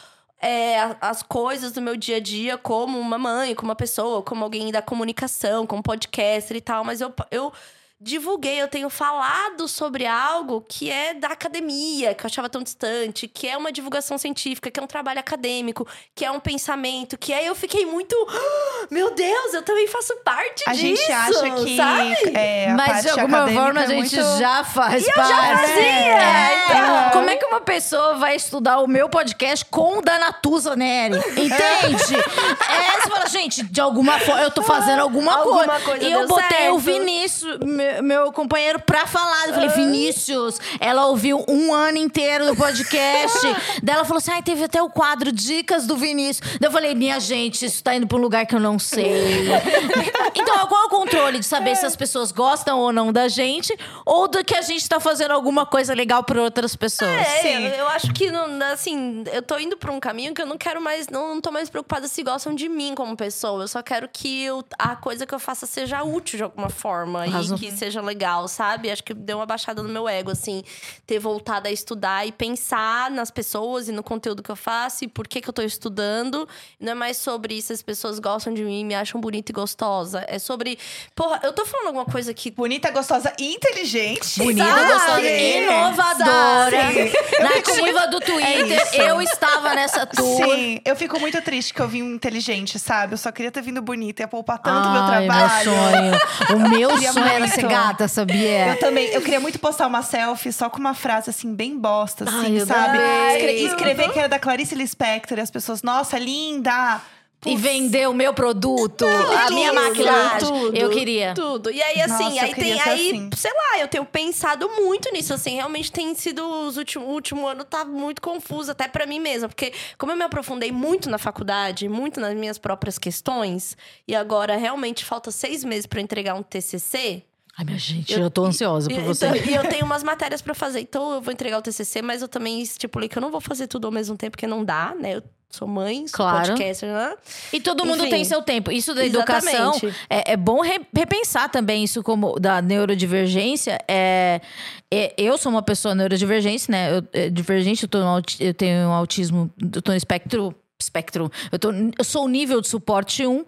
é, 0.41 0.97
as 1.01 1.23
coisas 1.23 1.73
do 1.73 1.83
meu 1.83 1.97
dia 1.97 2.17
a 2.17 2.21
dia 2.21 2.57
como 2.57 2.99
uma 2.99 3.19
mãe, 3.19 3.55
como 3.55 3.71
uma 3.71 3.77
pessoa, 3.77 4.23
como 4.23 4.45
alguém 4.45 4.71
da 4.71 4.81
comunicação, 4.81 5.67
como 5.67 5.83
podcaster 5.83 6.57
e 6.57 6.61
tal, 6.61 6.85
mas 6.85 7.01
eu, 7.01 7.13
eu 7.31 7.53
divulguei, 8.01 8.63
eu 8.63 8.69
tenho 8.69 8.89
falado 8.89 9.67
sobre 9.67 10.07
algo 10.07 10.65
que 10.69 10.89
é 10.91 11.15
da 11.15 11.29
academia, 11.29 12.15
que 12.15 12.25
eu 12.25 12.27
achava 12.29 12.49
tão 12.49 12.63
distante, 12.63 13.27
que 13.27 13.49
é 13.49 13.57
uma 13.57 13.73
divulgação 13.73 14.17
científica, 14.17 14.71
que 14.71 14.79
é 14.79 14.83
um 14.83 14.87
trabalho 14.87 15.19
acadêmico, 15.19 15.87
que 16.15 16.25
é 16.25 16.31
um 16.31 16.39
pensamento, 16.39 17.19
que 17.19 17.33
aí 17.33 17.45
eu 17.47 17.57
fiquei 17.57 17.85
muito, 17.87 18.15
"Ah, 18.31 18.87
meu 18.91 19.13
Deus, 19.15 19.53
eu 19.55 19.63
também 19.63 19.89
faço 19.89 20.15
parte 20.25 20.63
A 20.69 20.73
disso, 20.73 20.87
gente 20.87 21.13
acha 21.13 21.51
que 21.51 21.77
sabe? 21.77 22.37
é, 22.37 22.71
a 22.71 22.75
Mas 22.75 22.87
parte 22.89 23.03
de 23.03 23.21
alguma 23.21 23.49
forma 23.49 23.81
a 23.81 23.85
é 23.85 23.87
gente 23.89 24.17
muito... 24.17 24.39
já 24.39 24.63
faz 24.65 25.07
eu 25.07 25.15
parte. 25.15 25.29
já 25.29 25.59
fazia, 25.59 25.83
É. 25.83 26.65
então. 26.67 27.11
Como 27.13 27.31
é 27.31 27.37
que 27.37 27.47
uma 27.47 27.61
pessoa 27.61 28.15
vai 28.15 28.37
estudar 28.37 28.79
o 28.79 28.87
meu 28.87 29.09
podcast 29.09 29.65
com 29.65 29.99
o 29.99 30.03
da 30.03 30.19
Natuza 30.21 30.77
Neri? 30.77 31.17
Entende? 31.17 32.15
é, 32.71 33.01
você 33.01 33.09
fala, 33.11 33.27
gente, 33.27 33.63
de 33.65 33.81
alguma 33.81 34.19
forma 34.21 34.43
eu 34.43 34.51
tô 34.51 34.63
fazendo 34.63 35.01
alguma, 35.01 35.37
Alguma 35.39 35.65
coisa. 35.67 35.85
coisa 35.85 36.05
E 36.05 36.13
eu 36.13 36.27
botei 36.29 36.69
o 36.71 36.75
certo. 36.75 36.79
Vinícius, 36.79 37.59
meu, 37.61 37.88
meu 38.03 38.33
companheiro, 38.33 38.81
pra 38.81 39.07
falar. 39.07 39.49
Eu 39.49 39.55
falei, 39.55 39.69
Vinícius, 39.71 40.61
ela 40.81 41.07
ouviu 41.07 41.45
um 41.49 41.73
ano 41.75 41.99
inteiro 41.99 42.47
do 42.47 42.57
podcast. 42.57 43.39
Daí 43.83 43.95
ela 43.95 44.05
falou 44.05 44.19
assim: 44.19 44.31
ai, 44.31 44.43
teve 44.43 44.65
até 44.65 44.83
o 44.83 44.89
quadro 44.91 45.31
Dicas 45.33 45.87
do 45.87 45.97
Vinícius. 45.97 46.59
Daí 46.61 46.69
eu 46.69 46.73
falei, 46.73 46.95
minha 46.95 47.19
gente, 47.21 47.65
isso 47.65 47.83
tá 47.83 47.95
indo 47.95 48.07
pra 48.07 48.17
um 48.17 48.21
lugar 48.21 48.47
que 48.47 48.55
eu 48.55 48.61
não 48.61 48.79
sei. 48.79 49.49
então, 50.35 50.67
qual 50.67 50.83
é 50.83 50.87
o 50.87 50.89
controle 50.89 51.39
de 51.39 51.47
saber 51.47 51.77
se 51.77 51.87
as 51.87 51.97
pessoas 51.97 52.33
gostam 52.33 52.79
ou 52.79 52.93
não 52.93 53.13
da 53.13 53.29
gente, 53.29 53.77
ou 54.05 54.29
do 54.29 54.45
que 54.45 54.55
a 54.55 54.63
gente 54.63 54.89
tá 54.89 55.01
fazendo 55.01 55.33
alguma 55.33 55.67
coisa 55.67 55.95
legal 55.95 56.23
pra 56.23 56.41
outras 56.43 56.75
pessoas? 56.77 57.11
É, 57.11 57.43
Sim. 57.43 57.65
eu, 57.67 57.71
eu 57.73 57.89
acho 57.89 58.13
que, 58.13 58.31
não- 58.31 58.49
assim, 58.73 59.25
eu 59.33 59.43
tô 59.43 59.59
indo 59.59 59.77
pra 59.77 59.93
um 59.93 60.01
caminho 60.01 60.35
que 60.35 60.43
eu 60.43 60.47
não 60.47 60.57
quero 60.59 60.81
mais, 60.81 61.09
não, 61.09 61.35
não 61.35 61.41
tô 61.41 61.51
mais 61.51 61.69
preocupada 61.71 62.07
se 62.09 62.23
gostam 62.23 62.55
de 62.55 62.69
mim 62.69 62.95
como 62.95 63.17
pessoa. 63.17 63.63
Eu 63.65 63.69
só 63.69 63.83
quero 63.83 64.09
que 64.13 64.45
eu- 64.45 64.65
a 64.79 64.97
coisa 64.97 65.27
que 65.27 65.35
eu 65.35 65.39
faça 65.39 65.67
seja 65.67 66.03
útil 66.03 66.37
de 66.39 66.43
alguma 66.43 66.69
forma 66.69 67.23
Arrasou. 67.25 67.57
e 67.57 67.61
que 67.61 67.71
seja 67.79 68.01
legal, 68.01 68.47
sabe? 68.49 68.91
Acho 68.91 69.03
que 69.03 69.15
deu 69.15 69.39
uma 69.39 69.47
baixada 69.47 69.83
no 69.83 69.89
meu 69.89 70.09
ego, 70.09 70.31
assim, 70.31 70.63
ter 71.07 71.19
voltado 71.19 71.69
a 71.69 71.71
estudar 71.71 72.27
e 72.27 72.33
pensar 72.33 73.11
nas 73.11 73.31
pessoas 73.31 73.89
e 73.89 73.93
no 73.93 74.03
conteúdo 74.03 74.43
que 74.43 74.51
eu 74.51 74.57
faço 74.57 75.05
e 75.05 75.09
por 75.09 75.27
que 75.27 75.41
que 75.41 75.49
eu 75.49 75.53
tô 75.53 75.63
estudando. 75.63 76.47
Não 76.81 76.93
é 76.93 76.95
mais 76.95 77.17
sobre 77.17 77.61
se 77.63 77.73
as 77.73 77.83
pessoas 77.83 78.19
gostam 78.19 78.53
de 78.53 78.63
mim, 78.65 78.85
me 78.85 78.95
acham 78.95 79.21
bonita 79.21 79.53
e 79.53 79.55
gostosa. 79.55 80.25
É 80.29 80.39
sobre, 80.39 80.79
porra, 81.15 81.41
eu 81.43 81.53
tô 81.53 81.65
falando 81.65 81.87
alguma 81.89 82.05
coisa 82.05 82.35
que 82.35 82.51
Bonita, 82.51 82.91
gostosa 82.91 83.33
e 83.39 83.55
inteligente. 83.55 84.39
Bonita, 84.39 84.67
Sabe? 84.67 84.93
gostosa, 84.93 85.29
inovadora. 85.29 86.93
Sim. 86.93 87.13
Nativa 87.43 88.07
do 88.09 88.21
Twitter. 88.21 88.83
isso. 88.83 88.97
eu 88.97 89.23
estava 89.23 89.75
nessa 89.75 90.07
tour. 90.07 90.37
Sim, 90.45 90.81
eu 90.85 90.97
fico 90.97 91.19
muito 91.21 91.41
triste 91.43 91.73
que 91.73 91.81
eu 91.81 91.89
vim 91.89 92.01
inteligente, 92.15 92.79
sabe? 92.79 93.15
Eu 93.15 93.19
só 93.19 93.31
queria 93.31 93.51
ter 93.51 93.63
vindo 93.63 93.81
bonita, 93.81 94.23
ia 94.23 94.29
poupar 94.29 94.59
tanto 94.59 94.89
meu 94.91 95.03
Ai, 95.03 95.27
trabalho. 95.27 95.65
sonho. 95.65 96.57
O 96.57 96.69
meu 96.69 96.91
sonho 97.13 97.27
era 97.27 97.49
ser 97.49 97.68
gata, 97.69 98.09
sabia? 98.09 98.69
Eu 98.69 98.79
também, 98.79 99.07
eu 99.09 99.21
queria 99.23 99.41
muito 99.41 99.59
postar 99.59 99.87
uma 99.87 100.03
selfie 100.03 100.53
só 100.53 100.69
com 100.71 100.79
uma 100.79 100.95
frase 100.95 101.31
assim, 101.31 101.55
bem 101.55 101.79
bosta, 101.79 102.25
assim, 102.25 102.59
Ai, 102.61 102.67
sabe? 102.67 102.99
Escre- 103.35 103.53
escrever 103.67 104.13
que 104.13 104.19
era 104.19 104.29
da 104.29 104.39
Clarice 104.39 104.75
Lispector 104.75 105.39
e 105.39 105.41
as 105.41 105.51
pessoas, 105.51 105.83
nossa, 105.83 106.19
linda! 106.19 107.01
E 107.47 107.57
vender 107.57 108.09
o 108.09 108.13
meu 108.13 108.35
produto, 108.35 109.07
a 109.07 109.49
minha 109.53 109.71
Tudo, 109.73 109.81
maquilagem. 109.85 110.49
tudo, 110.49 110.77
eu 110.77 110.91
queria. 110.91 111.35
Tudo. 111.35 111.71
E 111.71 111.81
aí, 111.81 112.01
assim, 112.03 112.25
Nossa, 112.25 112.45
aí 112.45 112.53
tem. 112.53 112.73
Aí, 112.81 113.11
assim. 113.11 113.31
sei 113.37 113.53
lá, 113.53 113.79
eu 113.79 113.87
tenho 113.87 114.05
pensado 114.05 114.69
muito 114.71 115.09
nisso, 115.13 115.33
assim. 115.33 115.55
Realmente 115.55 115.93
tem 115.93 116.13
sido. 116.17 116.45
Os 116.45 116.77
últimos, 116.77 117.07
o 117.07 117.13
último 117.13 117.47
ano 117.47 117.63
tá 117.63 117.85
muito 117.85 118.21
confuso, 118.21 118.73
até 118.73 118.89
pra 118.89 119.07
mim 119.07 119.21
mesma. 119.21 119.47
Porque, 119.49 119.73
como 119.97 120.11
eu 120.11 120.17
me 120.17 120.25
aprofundei 120.25 120.73
muito 120.73 121.09
na 121.09 121.17
faculdade, 121.17 121.89
muito 121.89 122.19
nas 122.19 122.35
minhas 122.35 122.59
próprias 122.59 122.99
questões, 122.99 123.77
e 124.09 124.17
agora 124.17 124.57
realmente 124.57 125.05
falta 125.05 125.31
seis 125.31 125.63
meses 125.63 125.87
pra 125.87 126.01
eu 126.01 126.03
entregar 126.05 126.35
um 126.35 126.43
TCC. 126.43 127.23
Ai, 127.59 127.65
minha 127.65 127.79
gente, 127.79 128.13
eu, 128.13 128.31
tô 128.31 128.45
ansiosa 128.45 128.89
por 128.89 129.03
você. 129.03 129.27
então, 129.27 129.45
e 129.51 129.53
eu 129.55 129.63
tenho 129.69 129.85
umas 129.85 130.05
matérias 130.05 130.41
pra 130.41 130.55
fazer, 130.55 130.79
então 130.81 131.15
eu 131.15 131.21
vou 131.21 131.33
entregar 131.33 131.59
o 131.59 131.63
TCC, 131.63 132.01
mas 132.01 132.23
eu 132.23 132.29
também 132.29 132.63
estipulei 132.63 133.09
que 133.09 133.19
eu 133.19 133.21
não 133.21 133.33
vou 133.33 133.41
fazer 133.41 133.67
tudo 133.67 133.87
ao 133.87 133.91
mesmo 133.93 134.17
tempo, 134.17 134.33
porque 134.33 134.47
não 134.47 134.65
dá, 134.65 134.95
né? 134.95 135.17
Eu 135.17 135.23
sou 135.51 135.67
mãe, 135.67 136.07
sou 136.07 136.19
Claro. 136.19 136.51
podcaster, 136.51 136.89
né? 136.89 137.17
E 137.53 137.61
todo 137.61 137.85
mundo 137.85 138.03
Enfim. 138.03 138.11
tem 138.11 138.25
seu 138.25 138.43
tempo. 138.43 138.71
Isso 138.71 138.95
da 138.95 139.05
educação 139.05 139.73
é, 140.09 140.35
é 140.35 140.37
bom 140.37 140.61
re- 140.61 140.87
repensar 140.95 141.49
também 141.51 141.83
isso 141.83 142.01
como 142.03 142.39
da 142.39 142.63
neurodivergência. 142.63 143.77
É, 143.89 144.41
é, 144.89 145.15
eu 145.19 145.37
sou 145.37 145.51
uma 145.51 145.63
pessoa 145.63 145.97
neurodivergente, 145.97 146.71
né? 146.71 146.97
Eu, 146.99 147.03
é, 147.13 147.29
divergente, 147.29 147.83
eu, 147.83 147.89
tô 147.89 147.99
no 147.99 148.23
eu 148.39 148.55
tenho 148.55 148.89
um 148.89 148.93
autismo, 148.93 149.51
eu 149.75 149.83
tô 149.83 149.91
no 149.91 149.97
espectro. 149.97 150.55
Espectro. 150.81 151.29
Eu, 151.51 151.59
tô, 151.59 151.73
eu 151.73 152.05
sou 152.05 152.25
o 152.25 152.29
nível 152.29 152.61
de 152.61 152.69
suporte 152.69 153.27
1. 153.27 153.45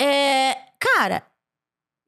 É, 0.00 0.56
cara, 0.80 1.22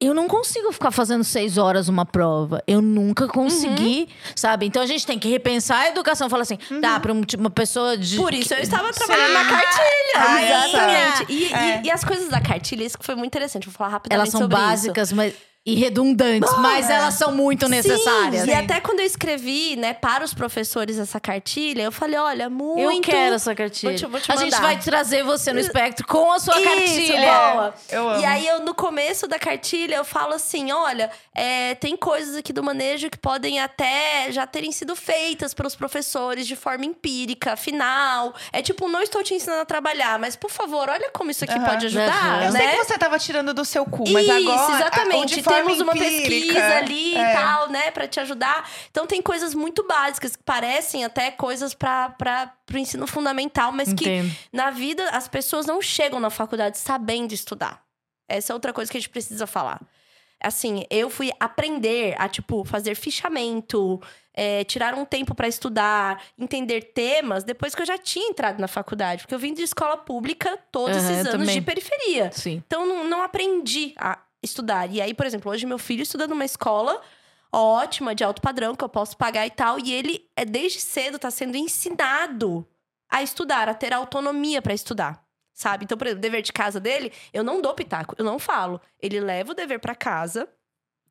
eu 0.05 0.13
não 0.13 0.27
consigo 0.27 0.71
ficar 0.71 0.91
fazendo 0.91 1.23
seis 1.23 1.57
horas 1.57 1.87
uma 1.89 2.05
prova. 2.05 2.61
Eu 2.67 2.81
nunca 2.81 3.27
consegui, 3.27 4.07
sabe? 4.35 4.65
Então 4.65 4.81
a 4.81 4.85
gente 4.85 5.05
tem 5.05 5.17
que 5.19 5.29
repensar 5.29 5.79
a 5.81 5.87
educação. 5.89 6.29
Fala 6.29 6.43
assim, 6.43 6.57
tá, 6.81 6.99
pra 6.99 7.13
um- 7.13 7.21
uma 7.37 7.49
pessoa 7.49 7.97
de. 7.97 8.15
Por 8.17 8.33
isso 8.33 8.53
eu 8.53 8.59
estava 8.59 8.91
trabalhando 8.91 9.33
na 9.33 9.45
cartilha. 9.45 10.15
Ah, 10.17 10.41
Exatamente. 10.43 10.97
essa. 11.23 11.25
E, 11.31 11.43
e- 11.43 11.53
É. 11.53 11.81
e 11.85 11.91
as 11.91 12.03
coisas 12.03 12.29
da 12.29 12.39
cartilha, 12.41 12.83
isso 12.83 12.97
que 12.97 13.05
foi 13.05 13.15
muito 13.15 13.27
interessante. 13.27 13.65
Vou 13.67 13.73
falar 13.73 13.89
rapidamente 13.89 14.29
Elas 14.29 14.39
são 14.39 14.47
básicas, 14.47 15.11
mas. 15.11 15.33
E 15.65 15.73
redundantes, 15.73 16.55
mas 16.59 16.89
elas 16.91 17.15
são 17.15 17.31
muito 17.31 17.67
necessárias. 17.67 18.43
Sim, 18.43 18.51
e 18.51 18.53
até 18.53 18.79
quando 18.79 18.99
eu 18.99 19.05
escrevi, 19.05 19.75
né, 19.75 19.95
para 19.95 20.23
os 20.23 20.31
professores 20.31 20.99
essa 20.99 21.19
cartilha, 21.19 21.81
eu 21.81 21.91
falei, 21.91 22.19
olha, 22.19 22.49
muito... 22.51 22.81
Eu 22.81 23.01
quero 23.01 23.33
essa 23.33 23.55
cartilha. 23.55 23.89
Vou 23.91 23.97
te- 23.99 24.05
vou 24.05 24.19
te 24.21 24.31
a 24.31 24.35
gente 24.35 24.55
vai 24.61 24.77
trazer 24.79 25.23
você 25.23 25.51
no 25.51 25.59
espectro 25.59 26.05
com 26.05 26.31
a 26.31 26.39
sua 26.39 26.55
Isso, 26.59 26.63
cartilha. 26.69 27.31
boa. 27.53 27.73
Eu 27.89 28.09
amo. 28.09 28.21
E 28.21 28.25
aí, 28.25 28.47
eu, 28.47 28.59
no 28.59 28.75
começo 28.75 29.27
da 29.27 29.39
cartilha, 29.39 29.95
eu 29.95 30.05
falo 30.05 30.35
assim: 30.35 30.71
olha, 30.71 31.09
é, 31.33 31.73
tem 31.75 31.97
coisas 31.97 32.35
aqui 32.35 32.53
do 32.53 32.61
manejo 32.63 33.09
que 33.09 33.17
podem 33.17 33.59
até 33.59 34.27
já 34.31 34.45
terem 34.45 34.71
sido 34.71 34.95
feitas 34.95 35.53
pelos 35.55 35.75
professores 35.75 36.45
de 36.45 36.55
forma 36.55 36.85
empírica, 36.85 37.53
afinal. 37.53 38.35
É 38.53 38.61
tipo, 38.61 38.87
não 38.87 39.01
estou 39.01 39.23
te 39.23 39.33
ensinando 39.33 39.61
a 39.61 39.65
trabalhar, 39.65 40.19
mas 40.19 40.35
por 40.35 40.51
favor, 40.51 40.89
olha 40.89 41.09
como 41.11 41.31
isso 41.31 41.43
aqui 41.43 41.53
Aham. 41.55 41.65
pode 41.65 41.85
ajudar. 41.87 42.45
Eu 42.45 42.51
né? 42.51 42.59
sei 42.59 42.67
que 42.69 42.83
você 42.85 42.97
tava 42.99 43.17
tirando 43.17 43.51
do 43.51 43.65
seu 43.65 43.83
cu, 43.85 44.03
mas 44.11 44.27
Isso, 44.27 44.31
agora. 44.51 44.61
a- 44.73 44.75
exatamente. 44.79 45.41
forma 45.41 45.54
Temos 45.55 45.79
uma 45.79 45.93
empírica, 45.95 46.29
pesquisa 46.29 46.77
ali 46.77 47.15
é. 47.15 47.31
e 47.31 47.33
tal, 47.33 47.69
né, 47.69 47.91
Pra 47.91 48.07
te 48.07 48.19
ajudar. 48.19 48.69
Então 48.89 49.05
tem 49.05 49.21
coisas 49.21 49.53
muito 49.53 49.85
básicas 49.87 50.35
que 50.35 50.43
parecem 50.43 51.03
até 51.03 51.31
coisas 51.31 51.73
para 51.73 52.53
o 52.73 52.77
ensino 52.77 53.07
fundamental, 53.07 53.71
mas 53.71 53.93
que 53.93 54.03
Entendo. 54.03 54.35
na 54.51 54.69
vida 54.69 55.09
as 55.09 55.27
pessoas 55.27 55.65
não 55.65 55.81
chegam 55.81 56.19
na 56.19 56.29
faculdade 56.29 56.77
sabendo 56.77 57.33
estudar. 57.33 57.83
Essa 58.27 58.51
é 58.51 58.53
outra 58.53 58.73
coisa 58.73 58.91
que 58.91 58.97
a 58.97 58.99
gente 58.99 59.09
precisa 59.09 59.45
falar. 59.45 59.79
Assim, 60.43 60.83
eu 60.89 61.09
fui 61.09 61.31
aprender 61.39 62.15
a, 62.19 62.27
tipo, 62.27 62.63
fazer 62.65 62.95
fichamento, 62.95 64.01
é, 64.33 64.63
tirar 64.63 64.93
um 64.93 65.05
tempo 65.05 65.33
para 65.33 65.47
estudar, 65.47 66.21
entender 66.37 66.91
temas, 66.93 67.43
depois 67.43 67.73
que 67.73 67.81
eu 67.81 67.85
já 67.85 67.97
tinha 67.97 68.27
entrado 68.29 68.59
na 68.59 68.67
faculdade. 68.67 69.23
Porque 69.23 69.33
eu 69.33 69.39
vim 69.39 69.53
de 69.53 69.63
escola 69.63 69.97
pública 69.97 70.59
todos 70.71 70.97
Aham, 70.97 71.11
esses 71.11 71.33
anos 71.33 71.51
de 71.51 71.61
periferia. 71.61 72.31
Sim. 72.31 72.61
Então, 72.65 72.85
não, 72.85 73.03
não 73.05 73.23
aprendi 73.23 73.93
a 73.97 74.19
estudar. 74.45 74.91
E 74.91 75.01
aí, 75.01 75.13
por 75.13 75.25
exemplo, 75.25 75.51
hoje 75.51 75.65
meu 75.65 75.77
filho 75.77 76.03
estuda 76.03 76.27
numa 76.27 76.45
escola 76.45 77.01
ótima, 77.51 78.13
de 78.13 78.23
alto 78.23 78.41
padrão, 78.41 78.75
que 78.75 78.83
eu 78.83 78.89
posso 78.89 79.15
pagar 79.17 79.45
e 79.45 79.49
tal. 79.49 79.79
E 79.79 79.93
ele, 79.93 80.29
é, 80.35 80.45
desde 80.45 80.79
cedo, 80.79 81.17
tá 81.17 81.31
sendo 81.31 81.55
ensinado 81.55 82.67
a 83.09 83.23
estudar, 83.23 83.69
a 83.69 83.73
ter 83.73 83.93
autonomia 83.93 84.61
para 84.61 84.73
estudar. 84.73 85.23
Sabe? 85.53 85.85
Então, 85.85 85.97
por 85.97 86.07
exemplo, 86.07 86.19
o 86.19 86.21
dever 86.21 86.41
de 86.41 86.51
casa 86.51 86.81
dele, 86.81 87.13
eu 87.33 87.43
não 87.43 87.61
dou 87.61 87.73
pitaco, 87.73 88.13
eu 88.17 88.25
não 88.25 88.37
falo. 88.37 88.81
Ele 88.99 89.21
leva 89.21 89.51
o 89.51 89.55
dever 89.55 89.79
para 89.79 89.95
casa, 89.95 90.49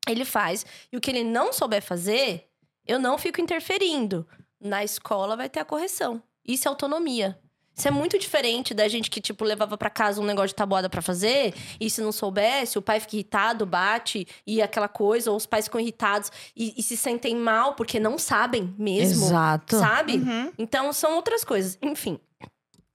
ele 0.07 0.23
faz. 0.23 0.65
E 0.91 0.97
o 0.97 1.01
que 1.01 1.09
ele 1.09 1.23
não 1.23 1.51
souber 1.51 1.81
fazer, 1.81 2.47
eu 2.85 2.99
não 2.99 3.17
fico 3.17 3.41
interferindo. 3.41 4.27
Na 4.59 4.83
escola 4.83 5.35
vai 5.35 5.49
ter 5.49 5.61
a 5.61 5.65
correção. 5.65 6.21
Isso 6.45 6.67
é 6.67 6.69
autonomia. 6.69 7.39
Isso 7.75 7.87
é 7.87 7.91
muito 7.91 8.17
diferente 8.17 8.73
da 8.73 8.87
gente 8.87 9.09
que, 9.09 9.19
tipo, 9.19 9.43
levava 9.43 9.77
pra 9.77 9.89
casa 9.89 10.21
um 10.21 10.25
negócio 10.25 10.49
de 10.49 10.55
tabuada 10.55 10.89
pra 10.89 11.01
fazer, 11.01 11.53
e 11.79 11.89
se 11.89 12.01
não 12.01 12.11
soubesse, 12.11 12.77
o 12.77 12.81
pai 12.81 12.99
fica 12.99 13.15
irritado, 13.15 13.65
bate, 13.65 14.25
e 14.47 14.61
aquela 14.61 14.87
coisa, 14.87 15.29
ou 15.29 15.37
os 15.37 15.45
pais 15.45 15.65
ficam 15.65 15.81
irritados 15.81 16.31
e, 16.55 16.73
e 16.77 16.81
se 16.81 16.95
sentem 16.95 17.35
mal 17.35 17.73
porque 17.73 17.99
não 17.99 18.17
sabem 18.17 18.73
mesmo. 18.77 19.25
Exato. 19.25 19.77
Sabe? 19.77 20.13
Uhum. 20.13 20.53
Então, 20.57 20.93
são 20.93 21.15
outras 21.15 21.43
coisas. 21.43 21.77
Enfim, 21.81 22.19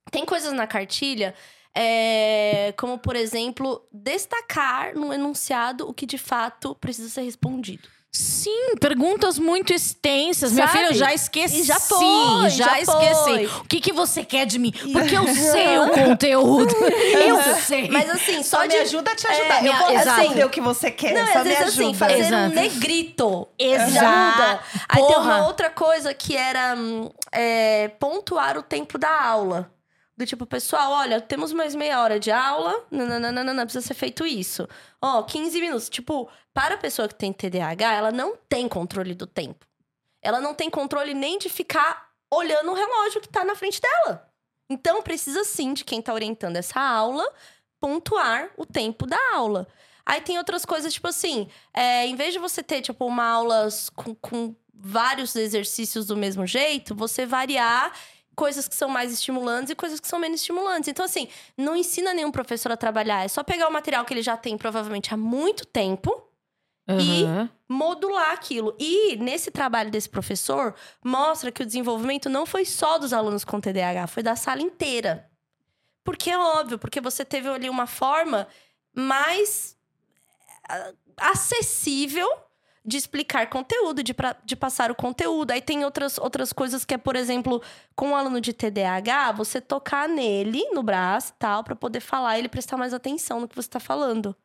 tem 0.09 0.25
coisas 0.25 0.51
na 0.51 0.65
cartilha, 0.65 1.35
é, 1.75 2.73
como, 2.77 2.97
por 2.97 3.15
exemplo, 3.15 3.87
destacar 3.91 4.95
no 4.95 5.13
enunciado 5.13 5.87
o 5.87 5.93
que 5.93 6.05
de 6.05 6.17
fato 6.17 6.75
precisa 6.75 7.07
ser 7.07 7.21
respondido. 7.21 7.87
Sim, 8.13 8.75
perguntas 8.79 9.39
muito 9.39 9.71
extensas. 9.71 10.51
Minha 10.51 10.67
Sabe? 10.67 10.79
filha, 10.79 10.89
eu 10.89 10.93
já 10.95 11.13
esqueci. 11.13 11.61
E 11.61 11.63
já 11.63 11.79
foi, 11.79 12.49
já, 12.49 12.65
já 12.65 12.81
esqueci. 12.81 13.23
foi. 13.23 13.45
O 13.45 13.63
que, 13.63 13.79
que 13.79 13.93
você 13.93 14.25
quer 14.25 14.45
de 14.45 14.59
mim? 14.59 14.73
Porque 14.91 15.15
eu 15.15 15.25
sei 15.33 15.77
o 15.79 15.89
conteúdo. 15.91 16.75
eu 16.75 17.41
sei. 17.61 17.89
Mas 17.89 18.09
assim, 18.09 18.43
Só 18.43 18.57
só 18.57 18.61
me 18.63 18.67
de. 18.69 18.77
ajuda 18.77 19.11
a 19.11 19.15
te 19.15 19.25
ajudar. 19.27 19.63
É, 19.63 19.67
eu 19.69 19.73
vou 19.73 19.89
exato. 19.91 20.27
saber 20.27 20.45
o 20.45 20.49
que 20.49 20.59
você 20.59 20.91
quer. 20.91 21.13
Não, 21.13 21.25
só 21.31 21.39
às 21.39 21.43
me 21.45 21.49
vezes 21.55 21.67
ajuda. 21.67 21.83
assim, 21.83 21.93
fazer 21.93 22.19
Exato. 22.19 22.51
um 22.51 22.55
negrito. 22.55 23.47
Exato. 23.57 23.91
Já. 23.93 24.59
Aí 24.89 25.05
tem 25.07 25.17
uma 25.17 25.47
outra 25.47 25.69
coisa 25.69 26.13
que 26.13 26.35
era 26.35 26.75
hum, 26.77 27.09
é, 27.31 27.87
pontuar 27.97 28.57
o 28.57 28.61
tempo 28.63 28.97
da 28.97 29.21
aula. 29.23 29.71
Do 30.21 30.25
tipo, 30.27 30.45
pessoal, 30.45 30.91
olha, 30.91 31.19
temos 31.19 31.51
mais 31.51 31.73
meia 31.73 31.99
hora 31.99 32.19
de 32.19 32.29
aula. 32.29 32.85
Não, 32.91 33.63
precisa 33.63 33.87
ser 33.87 33.95
feito 33.95 34.23
isso. 34.23 34.67
Ó, 35.01 35.23
15 35.23 35.59
minutos. 35.59 35.89
Tipo, 35.89 36.29
para 36.53 36.75
a 36.75 36.77
pessoa 36.77 37.07
que 37.07 37.15
tem 37.15 37.33
TDAH, 37.33 37.91
ela 37.91 38.11
não 38.11 38.37
tem 38.47 38.67
controle 38.67 39.15
do 39.15 39.25
tempo. 39.25 39.65
Ela 40.21 40.39
não 40.39 40.53
tem 40.53 40.69
controle 40.69 41.15
nem 41.15 41.39
de 41.39 41.49
ficar 41.49 42.11
olhando 42.31 42.69
o 42.69 42.75
relógio 42.75 43.19
que 43.19 43.27
tá 43.27 43.43
na 43.43 43.55
frente 43.55 43.81
dela. 43.81 44.31
Então, 44.69 45.01
precisa 45.01 45.43
sim 45.43 45.73
de 45.73 45.83
quem 45.83 46.03
tá 46.03 46.13
orientando 46.13 46.55
essa 46.55 46.79
aula 46.79 47.27
pontuar 47.79 48.51
o 48.55 48.63
tempo 48.63 49.07
da 49.07 49.17
aula. 49.33 49.67
Aí 50.05 50.21
tem 50.21 50.37
outras 50.37 50.65
coisas, 50.65 50.93
tipo 50.93 51.07
assim, 51.07 51.49
é, 51.73 52.05
em 52.05 52.15
vez 52.15 52.31
de 52.31 52.37
você 52.37 52.61
ter, 52.61 52.83
tipo, 52.83 53.07
uma 53.07 53.25
aula 53.25 53.67
com, 53.95 54.13
com 54.13 54.55
vários 54.71 55.35
exercícios 55.35 56.05
do 56.05 56.15
mesmo 56.15 56.45
jeito, 56.45 56.93
você 56.93 57.25
variar 57.25 57.91
coisas 58.35 58.67
que 58.67 58.75
são 58.75 58.87
mais 58.89 59.11
estimulantes 59.11 59.69
e 59.71 59.75
coisas 59.75 59.99
que 59.99 60.07
são 60.07 60.17
menos 60.19 60.39
estimulantes. 60.39 60.87
Então, 60.87 61.05
assim, 61.05 61.27
não 61.57 61.75
ensina 61.75 62.13
nenhum 62.13 62.31
professor 62.31 62.71
a 62.71 62.77
trabalhar. 62.77 63.23
É 63.23 63.27
só 63.27 63.43
pegar 63.43 63.67
o 63.67 63.71
material 63.73 64.03
que 64.05 64.13
ele 64.13 64.21
já 64.21 64.37
tem, 64.37 64.57
provavelmente, 64.57 65.13
há 65.13 65.17
muito 65.17 65.65
tempo 65.65 66.27
e- 66.87 67.23
Uhum. 67.23 67.49
modular 67.69 68.31
aquilo. 68.31 68.75
E 68.79 69.15
nesse 69.17 69.51
trabalho 69.51 69.91
desse 69.91 70.09
professor, 70.09 70.73
mostra 71.03 71.51
que 71.51 71.61
o 71.61 71.65
desenvolvimento 71.65 72.29
não 72.29 72.45
foi 72.45 72.65
só 72.65 72.97
dos 72.97 73.13
alunos 73.13 73.45
com 73.45 73.59
TDAH, 73.61 74.07
foi 74.07 74.23
da 74.23 74.35
sala 74.35 74.61
inteira. 74.61 75.29
Porque 76.03 76.29
é 76.31 76.37
óbvio, 76.37 76.79
porque 76.79 76.99
você 76.99 77.23
teve 77.23 77.47
ali 77.47 77.69
uma 77.69 77.85
forma 77.85 78.47
mais 78.95 79.77
ah, 80.67 80.91
acessível 81.17 82.27
de 82.83 82.97
explicar 82.97 83.47
conteúdo, 83.49 84.01
de, 84.03 84.13
pra- 84.13 84.35
de 84.43 84.55
passar 84.55 84.89
o 84.89 84.95
conteúdo. 84.95 85.51
Aí 85.51 85.61
tem 85.61 85.85
outras, 85.85 86.17
outras 86.17 86.51
coisas 86.51 86.83
que 86.83 86.93
é, 86.95 86.97
por 86.97 87.15
exemplo, 87.15 87.61
com 87.95 88.09
um 88.09 88.15
aluno 88.15 88.41
de 88.41 88.53
TDAH, 88.53 89.33
você 89.33 89.61
tocar 89.61 90.09
nele, 90.09 90.63
no 90.73 90.81
braço 90.81 91.31
e 91.31 91.39
tal, 91.39 91.63
pra 91.63 91.75
poder 91.75 91.99
falar 91.99 92.35
e 92.35 92.39
ele 92.39 92.49
prestar 92.49 92.77
mais 92.77 92.93
atenção 92.93 93.39
no 93.39 93.47
que 93.47 93.55
você 93.55 93.69
tá 93.69 93.79
falando. 93.79 94.35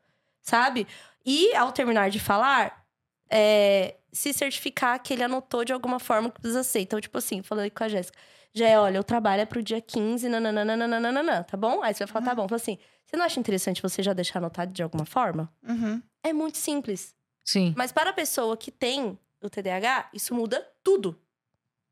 Sabe? 0.42 0.86
E 1.24 1.54
ao 1.56 1.72
terminar 1.72 2.10
de 2.10 2.20
falar, 2.20 2.84
é, 3.30 3.96
se 4.12 4.32
certificar 4.32 5.02
que 5.02 5.12
ele 5.14 5.24
anotou 5.24 5.64
de 5.64 5.72
alguma 5.72 5.98
forma 5.98 6.30
que 6.30 6.40
precisa 6.40 6.62
ser. 6.62 6.80
Então, 6.80 7.00
tipo 7.00 7.16
assim, 7.18 7.42
falando 7.42 7.70
com 7.70 7.84
a 7.84 7.88
Jéssica. 7.88 8.18
Já 8.54 8.80
olha, 8.80 9.00
o 9.00 9.04
trabalho 9.04 9.42
é 9.42 9.46
pro 9.46 9.62
dia 9.62 9.80
15, 9.80 10.28
nananana, 10.28 11.42
tá 11.44 11.56
bom? 11.56 11.82
Aí 11.82 11.92
você 11.94 12.04
vai 12.04 12.12
falar, 12.12 12.24
tá 12.26 12.34
bom. 12.34 12.48
Fala 12.48 12.56
assim, 12.60 12.78
você 13.04 13.16
não 13.16 13.24
acha 13.24 13.38
interessante 13.40 13.82
você 13.82 14.02
já 14.02 14.12
deixar 14.12 14.38
anotado 14.38 14.72
de 14.72 14.82
alguma 14.82 15.04
forma? 15.04 15.52
Uhum. 15.66 16.00
É 16.22 16.32
muito 16.32 16.58
simples. 16.58 17.14
Sim. 17.46 17.72
Mas 17.76 17.92
para 17.92 18.10
a 18.10 18.12
pessoa 18.12 18.56
que 18.56 18.70
tem 18.70 19.16
o 19.40 19.48
TDAH, 19.48 20.08
isso 20.12 20.34
muda 20.34 20.66
tudo 20.82 21.16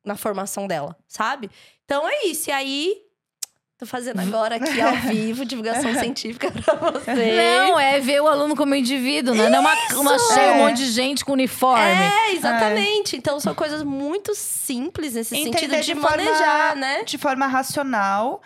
na 0.05 0.17
formação 0.17 0.67
dela, 0.67 0.97
sabe? 1.09 1.49
Então 1.85 2.07
é 2.09 2.27
isso. 2.27 2.51
E 2.51 2.53
aí, 2.53 2.97
tô 3.79 3.87
fazendo 3.87 4.21
agora 4.21 4.57
aqui 4.57 4.81
ao 4.81 4.97
vivo, 5.09 5.45
divulgação 5.45 5.95
científica 5.99 6.51
pra 6.51 6.75
vocês. 6.75 7.37
Não, 7.37 7.79
é 7.79 8.01
ver 8.01 8.21
o 8.21 8.27
aluno 8.27 8.57
como 8.57 8.75
indivíduo, 8.75 9.35
né? 9.35 9.49
Não 9.49 9.59
é 9.59 9.61
uma, 9.61 10.01
uma 10.01 10.19
cheia, 10.19 10.53
um 10.53 10.57
É. 10.57 10.59
monte 10.67 10.79
de 10.79 10.91
gente 10.91 11.25
com 11.25 11.33
uniforme. 11.33 11.83
É, 11.85 12.33
exatamente. 12.33 13.17
Então 13.17 13.39
são 13.39 13.55
coisas 13.55 13.83
muito 13.85 14.35
simples 14.35 15.15
nesse 15.15 15.37
Entender 15.37 15.59
sentido 15.59 15.77
de, 15.81 15.87
de 15.87 15.95
forma- 15.95 16.11
manejar, 16.17 16.77
né? 16.77 17.05
De 17.05 17.17
forma 17.17 17.47
racional. 17.47 18.43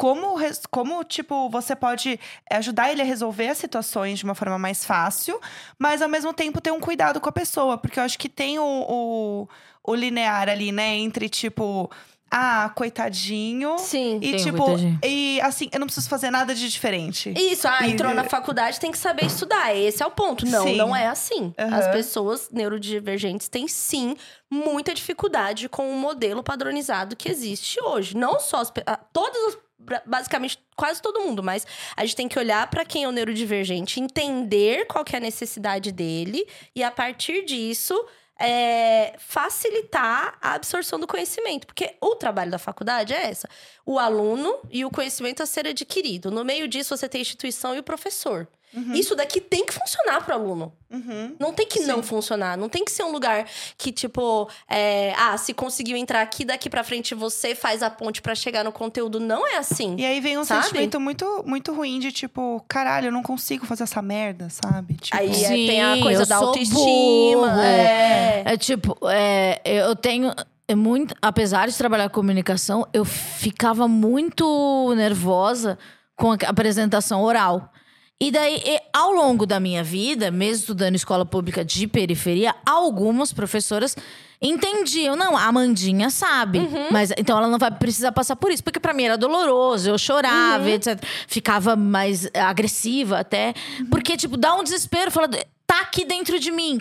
Como, 0.00 0.36
como, 0.70 1.04
tipo, 1.04 1.50
você 1.50 1.76
pode 1.76 2.18
ajudar 2.50 2.90
ele 2.90 3.02
a 3.02 3.04
resolver 3.04 3.48
as 3.48 3.58
situações 3.58 4.18
de 4.18 4.24
uma 4.24 4.34
forma 4.34 4.58
mais 4.58 4.82
fácil, 4.82 5.38
mas 5.78 6.00
ao 6.00 6.08
mesmo 6.08 6.32
tempo 6.32 6.58
ter 6.58 6.70
um 6.70 6.80
cuidado 6.80 7.20
com 7.20 7.28
a 7.28 7.32
pessoa. 7.32 7.76
Porque 7.76 8.00
eu 8.00 8.04
acho 8.04 8.18
que 8.18 8.26
tem 8.28 8.58
o, 8.58 8.64
o, 8.64 9.48
o 9.84 9.94
linear 9.94 10.48
ali, 10.48 10.72
né? 10.72 10.96
Entre, 10.96 11.28
tipo, 11.28 11.90
ah, 12.30 12.70
coitadinho. 12.74 13.76
Sim. 13.78 14.18
E, 14.22 14.36
tipo, 14.36 14.64
coitadinho. 14.64 14.98
e 15.04 15.38
assim, 15.42 15.68
eu 15.70 15.80
não 15.80 15.86
preciso 15.86 16.08
fazer 16.08 16.30
nada 16.30 16.54
de 16.54 16.66
diferente. 16.70 17.34
Isso, 17.36 17.68
ah, 17.68 17.86
E- 17.86 17.90
entrou 17.90 18.14
na 18.14 18.24
faculdade, 18.24 18.80
tem 18.80 18.90
que 18.90 18.96
saber 18.98 19.26
estudar. 19.26 19.76
Esse 19.76 20.02
é 20.02 20.06
o 20.06 20.10
ponto. 20.10 20.46
Não, 20.46 20.62
Sim. 20.62 20.76
não 20.76 20.96
é 20.96 21.08
assim. 21.08 21.52
Aham. 21.58 21.76
As 21.76 21.88
pessoas 21.88 22.48
neurodivergentes 22.50 23.48
têm 23.50 23.68
sim 23.68 24.16
muita 24.50 24.94
dificuldade 24.94 25.68
com 25.68 25.90
o 25.90 25.96
modelo 25.98 26.42
padronizado 26.42 27.16
que 27.16 27.28
existe 27.30 27.78
hoje. 27.82 28.16
Não 28.16 28.40
só 28.40 28.58
as, 28.62 28.72
ah, 28.86 28.98
todas 29.12 29.36
as 29.48 29.58
basicamente 30.06 30.58
quase 30.76 31.00
todo 31.00 31.20
mundo, 31.20 31.42
mas 31.42 31.66
a 31.96 32.04
gente 32.04 32.16
tem 32.16 32.28
que 32.28 32.38
olhar 32.38 32.68
para 32.68 32.84
quem 32.84 33.04
é 33.04 33.08
o 33.08 33.12
neurodivergente, 33.12 34.00
entender 34.00 34.86
qual 34.86 35.04
que 35.04 35.14
é 35.14 35.18
a 35.18 35.20
necessidade 35.20 35.92
dele 35.92 36.46
e 36.74 36.82
a 36.82 36.90
partir 36.90 37.44
disso 37.44 37.94
é, 38.40 39.14
facilitar 39.18 40.38
a 40.40 40.54
absorção 40.54 40.98
do 40.98 41.06
conhecimento, 41.06 41.66
porque 41.66 41.94
o 42.00 42.14
trabalho 42.16 42.50
da 42.50 42.58
faculdade 42.58 43.12
é 43.12 43.26
essa: 43.26 43.48
o 43.84 43.98
aluno 43.98 44.58
e 44.70 44.84
o 44.84 44.90
conhecimento 44.90 45.42
a 45.42 45.46
ser 45.46 45.66
adquirido. 45.66 46.30
No 46.30 46.44
meio 46.44 46.66
disso 46.66 46.96
você 46.96 47.08
tem 47.08 47.18
a 47.18 47.22
instituição 47.22 47.74
e 47.74 47.78
o 47.78 47.82
professor. 47.82 48.48
Isso 48.94 49.16
daqui 49.16 49.40
tem 49.40 49.66
que 49.66 49.72
funcionar 49.72 50.24
pro 50.24 50.34
aluno. 50.34 50.72
Uhum. 50.90 51.34
Não 51.38 51.52
tem 51.52 51.66
que 51.66 51.80
não 51.80 52.02
funcionar. 52.02 52.56
Não 52.56 52.68
tem 52.68 52.84
que 52.84 52.90
ser 52.90 53.02
um 53.02 53.10
lugar 53.10 53.46
que, 53.76 53.90
tipo, 53.90 54.48
é, 54.68 55.12
ah, 55.16 55.36
se 55.36 55.52
conseguiu 55.52 55.96
entrar 55.96 56.20
aqui, 56.22 56.44
daqui 56.44 56.70
pra 56.70 56.84
frente 56.84 57.14
você 57.14 57.54
faz 57.54 57.82
a 57.82 57.90
ponte 57.90 58.22
pra 58.22 58.34
chegar 58.34 58.64
no 58.64 58.72
conteúdo. 58.72 59.18
Não 59.18 59.46
é 59.46 59.56
assim. 59.56 59.96
E 59.98 60.04
aí 60.04 60.20
vem 60.20 60.38
um 60.38 60.44
Sabe? 60.44 60.64
sentimento 60.64 61.00
muito, 61.00 61.44
muito 61.46 61.72
ruim 61.72 61.98
de 61.98 62.12
tipo, 62.12 62.64
caralho, 62.68 63.08
eu 63.08 63.12
não 63.12 63.22
consigo 63.22 63.66
fazer 63.66 63.84
essa 63.84 64.00
merda, 64.02 64.48
sabe? 64.50 64.94
Tipo, 64.94 65.16
Aí 65.16 65.30
é, 65.30 65.48
Sim, 65.48 65.66
tem 65.66 65.82
a 65.82 66.00
coisa 66.00 66.26
da 66.26 66.36
autoestima. 66.36 67.66
É. 67.66 68.42
É 68.46 68.56
tipo, 68.56 68.96
é, 69.08 69.60
eu 69.64 69.96
tenho. 69.96 70.32
É 70.66 70.74
muito, 70.76 71.14
apesar 71.20 71.68
de 71.68 71.76
trabalhar 71.76 72.08
com 72.08 72.14
comunicação, 72.14 72.86
eu 72.92 73.04
ficava 73.04 73.88
muito 73.88 74.94
nervosa 74.94 75.76
com 76.14 76.30
a 76.30 76.36
apresentação 76.46 77.22
oral. 77.22 77.72
E 78.22 78.30
daí, 78.30 78.62
e, 78.66 78.78
ao 78.92 79.12
longo 79.12 79.46
da 79.46 79.58
minha 79.58 79.82
vida, 79.82 80.30
mesmo 80.30 80.60
estudando 80.60 80.92
em 80.92 80.96
escola 80.96 81.24
pública 81.24 81.64
de 81.64 81.86
periferia, 81.86 82.54
algumas 82.66 83.32
professoras 83.32 83.96
entendiam. 84.42 85.16
Não, 85.16 85.36
a 85.36 85.44
Amandinha 85.46 86.10
sabe. 86.10 86.58
Mas 86.90 87.10
então 87.16 87.38
ela 87.38 87.48
não 87.48 87.58
vai 87.58 87.70
precisar 87.70 88.12
passar 88.12 88.36
por 88.36 88.50
isso. 88.52 88.62
Porque 88.62 88.78
pra 88.78 88.92
mim 88.92 89.04
era 89.04 89.16
doloroso, 89.16 89.88
eu 89.88 89.96
chorava, 89.98 90.68
etc. 90.70 91.02
Ficava 91.26 91.74
mais 91.76 92.26
eh, 92.34 92.40
agressiva 92.40 93.20
até. 93.20 93.54
Porque, 93.90 94.16
tipo, 94.18 94.36
dá 94.36 94.54
um 94.54 94.62
desespero. 94.62 95.10
Fala, 95.10 95.28
tá 95.66 95.80
aqui 95.80 96.04
dentro 96.04 96.38
de 96.38 96.50
mim. 96.52 96.78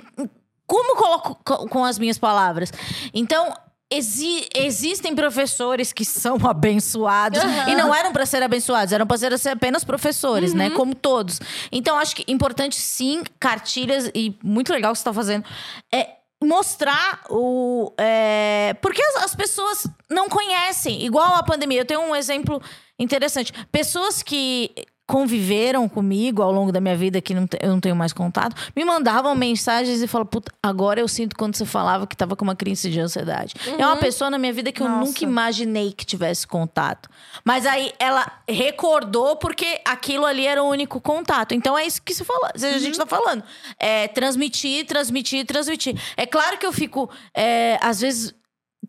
Como 0.67 0.95
coloco 0.97 1.39
co- 1.43 1.67
com 1.69 1.85
as 1.85 1.97
minhas 1.97 2.17
palavras? 2.17 2.71
Então. 3.13 3.53
Exi- 3.91 4.47
existem 4.55 5.15
professores 5.15 5.91
que 5.91 6.05
são 6.05 6.37
abençoados 6.47 7.39
e 7.67 7.75
não 7.75 7.93
eram 7.93 8.11
para 8.13 8.25
ser 8.25 8.43
abençoados, 8.43 8.93
eram 8.93 9.07
para 9.07 9.17
ser 9.37 9.49
apenas 9.49 9.83
professores, 9.83 10.53
né? 10.53 10.69
Como 10.71 10.93
todos. 10.95 11.39
Então, 11.71 11.97
acho 11.97 12.15
que 12.15 12.31
importante 12.31 12.75
sim, 12.75 13.23
cartilhas, 13.39 14.09
e 14.13 14.37
muito 14.43 14.71
legal 14.71 14.91
o 14.91 14.93
que 14.93 14.99
você 14.99 15.05
tá 15.05 15.13
fazendo. 15.13 15.45
É 15.91 16.15
mostrar 16.41 17.21
o. 17.29 17.93
é, 17.97 18.73
porque 18.81 19.01
as, 19.01 19.23
as 19.23 19.35
pessoas 19.35 19.87
não 20.09 20.29
conhecem, 20.29 21.03
igual 21.03 21.35
a 21.35 21.43
pandemia. 21.43 21.81
Eu 21.81 21.85
tenho 21.85 22.01
um 22.01 22.15
exemplo 22.15 22.61
interessante. 22.97 23.51
Pessoas 23.71 24.23
que 24.23 24.71
conviveram 25.09 25.89
comigo 25.89 26.43
ao 26.43 26.51
longo 26.51 26.71
da 26.71 26.79
minha 26.79 26.95
vida, 26.95 27.19
que 27.19 27.33
não 27.33 27.47
te- 27.47 27.57
eu 27.59 27.69
não 27.71 27.79
tenho 27.79 27.95
mais 27.95 28.13
contato, 28.13 28.55
me 28.75 28.85
mandavam 28.85 29.33
mensagens 29.33 30.03
e 30.03 30.07
falavam, 30.07 30.29
puta, 30.29 30.51
agora 30.61 30.99
eu 30.99 31.07
sinto 31.07 31.35
quando 31.35 31.55
você 31.55 31.65
falava 31.65 32.05
que 32.05 32.15
tava 32.15 32.35
com 32.35 32.43
uma 32.45 32.55
crise 32.55 32.91
de 32.91 32.99
ansiedade. 32.99 33.55
É 33.75 33.83
uma 33.83 33.97
pessoa 33.97 34.29
na 34.29 34.37
minha 34.37 34.53
vida 34.53 34.71
que 34.71 34.81
eu 34.83 34.87
Nossa. 34.87 35.05
nunca 35.07 35.23
imaginei 35.23 35.91
que 35.93 36.05
tivesse 36.05 36.45
contato. 36.45 37.09
Mas 37.43 37.65
aí 37.65 37.91
ela 37.97 38.31
recordou 38.47 39.35
porque 39.37 39.81
aquilo 39.83 40.27
ali 40.27 40.45
era 40.45 40.61
o 40.61 40.69
único 40.69 41.01
contato. 41.01 41.55
Então 41.55 41.75
é 41.75 41.87
isso 41.87 42.03
que 42.03 42.13
se 42.13 42.23
fala, 42.23 42.51
a 42.53 42.77
gente 42.77 42.95
tá 42.95 43.07
falando. 43.07 43.43
É 43.79 44.07
transmitir, 44.09 44.85
transmitir, 44.85 45.43
transmitir. 45.43 45.99
É 46.15 46.27
claro 46.27 46.59
que 46.59 46.67
eu 46.67 46.71
fico, 46.71 47.09
é, 47.33 47.79
às 47.81 47.99
vezes, 47.99 48.35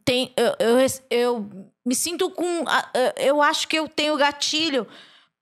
tem, 0.04 0.34
eu, 0.36 0.54
eu, 0.58 0.86
eu 1.10 1.50
me 1.86 1.94
sinto 1.94 2.28
com. 2.30 2.64
Eu 3.16 3.40
acho 3.40 3.66
que 3.66 3.78
eu 3.78 3.88
tenho 3.88 4.16
gatilho 4.18 4.86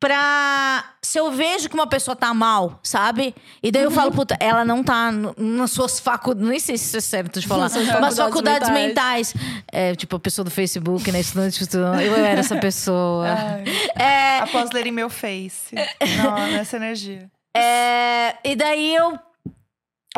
pra. 0.01 0.85
Se 1.03 1.19
eu 1.19 1.31
vejo 1.31 1.69
que 1.69 1.75
uma 1.75 1.87
pessoa 1.87 2.15
tá 2.15 2.35
mal, 2.35 2.79
sabe? 2.83 3.35
E 3.63 3.71
daí 3.73 3.83
eu 3.83 3.91
falo, 3.91 4.13
puta, 4.13 4.37
ela 4.41 4.65
não 4.65 4.83
tá 4.85 5.11
no- 5.11 5.35
nas 5.39 5.71
suas 5.71 5.99
faculdades. 5.99 6.49
Nem 6.51 6.61
sei 6.61 6.77
se 6.77 6.85
isso 6.87 6.97
é 6.99 7.01
certo 7.01 7.41
de 7.41 7.47
falar. 7.47 7.69
Suas 7.71 7.87
mas 7.87 7.93
faculdades 8.17 8.19
faculdades 8.19 8.69
mentais. 8.71 9.35
mentais. 9.35 9.63
É, 9.73 9.95
tipo, 9.95 10.17
a 10.17 10.21
pessoa 10.21 10.45
do 10.45 10.51
Facebook, 10.51 11.11
né? 11.11 11.21
Estudante, 11.21 11.63
estudante. 11.63 12.05
Eu 12.05 12.15
era 12.17 12.41
essa 12.41 12.57
pessoa. 12.57 13.27
É, 13.99 14.39
após 14.41 14.71
lerem 14.71 14.93
meu 14.93 15.11
face. 15.11 15.75
Não, 16.23 16.37
nessa 16.53 16.77
energia. 16.77 17.29
É, 17.57 18.37
e 18.45 18.55
daí 18.55 18.95
eu. 18.95 19.19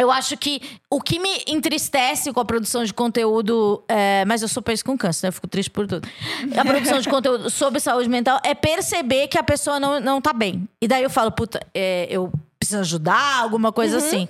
Eu 0.00 0.10
acho 0.10 0.34
que 0.38 0.62
o 0.90 0.98
que 0.98 1.18
me 1.18 1.44
entristece 1.46 2.32
com 2.32 2.40
a 2.40 2.44
produção 2.44 2.82
de 2.84 2.94
conteúdo. 2.94 3.84
é, 3.86 4.24
mas 4.24 4.40
eu 4.40 4.48
sou 4.48 4.62
país 4.62 4.82
com 4.82 4.96
câncer, 4.96 5.26
né? 5.26 5.28
Eu 5.28 5.32
fico 5.32 5.46
triste 5.46 5.70
por 5.70 5.86
tudo. 5.86 6.08
A 6.56 6.64
produção 6.64 7.00
de 7.00 7.08
conteúdo 7.08 7.50
sobre 7.50 7.80
saúde 7.80 8.08
mental 8.08 8.40
é 8.42 8.54
perceber 8.54 9.28
que 9.28 9.36
a 9.36 9.42
pessoa 9.42 9.78
não, 9.78 10.00
não 10.00 10.20
tá 10.20 10.32
bem. 10.32 10.66
E 10.80 10.88
daí 10.88 11.02
eu 11.02 11.10
falo, 11.10 11.30
puta, 11.30 11.60
é, 11.74 12.06
eu 12.10 12.32
preciso 12.58 12.80
ajudar, 12.80 13.42
alguma 13.42 13.72
coisa 13.72 13.98
assim. 13.98 14.26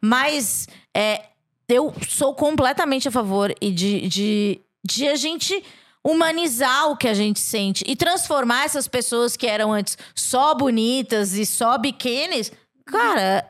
Mas 0.00 0.68
é, 0.94 1.24
eu 1.68 1.92
sou 2.08 2.32
completamente 2.32 3.08
a 3.08 3.10
favor 3.10 3.52
e 3.60 3.72
de, 3.72 4.06
de, 4.08 4.60
de 4.84 5.08
a 5.08 5.16
gente 5.16 5.64
humanizar 6.04 6.90
o 6.90 6.96
que 6.96 7.08
a 7.08 7.14
gente 7.14 7.40
sente 7.40 7.84
e 7.86 7.96
transformar 7.96 8.64
essas 8.64 8.86
pessoas 8.86 9.36
que 9.36 9.48
eram 9.48 9.72
antes 9.72 9.98
só 10.14 10.54
bonitas 10.54 11.34
e 11.34 11.44
só 11.44 11.76
biquínis. 11.76 12.52
Cara, 12.86 13.44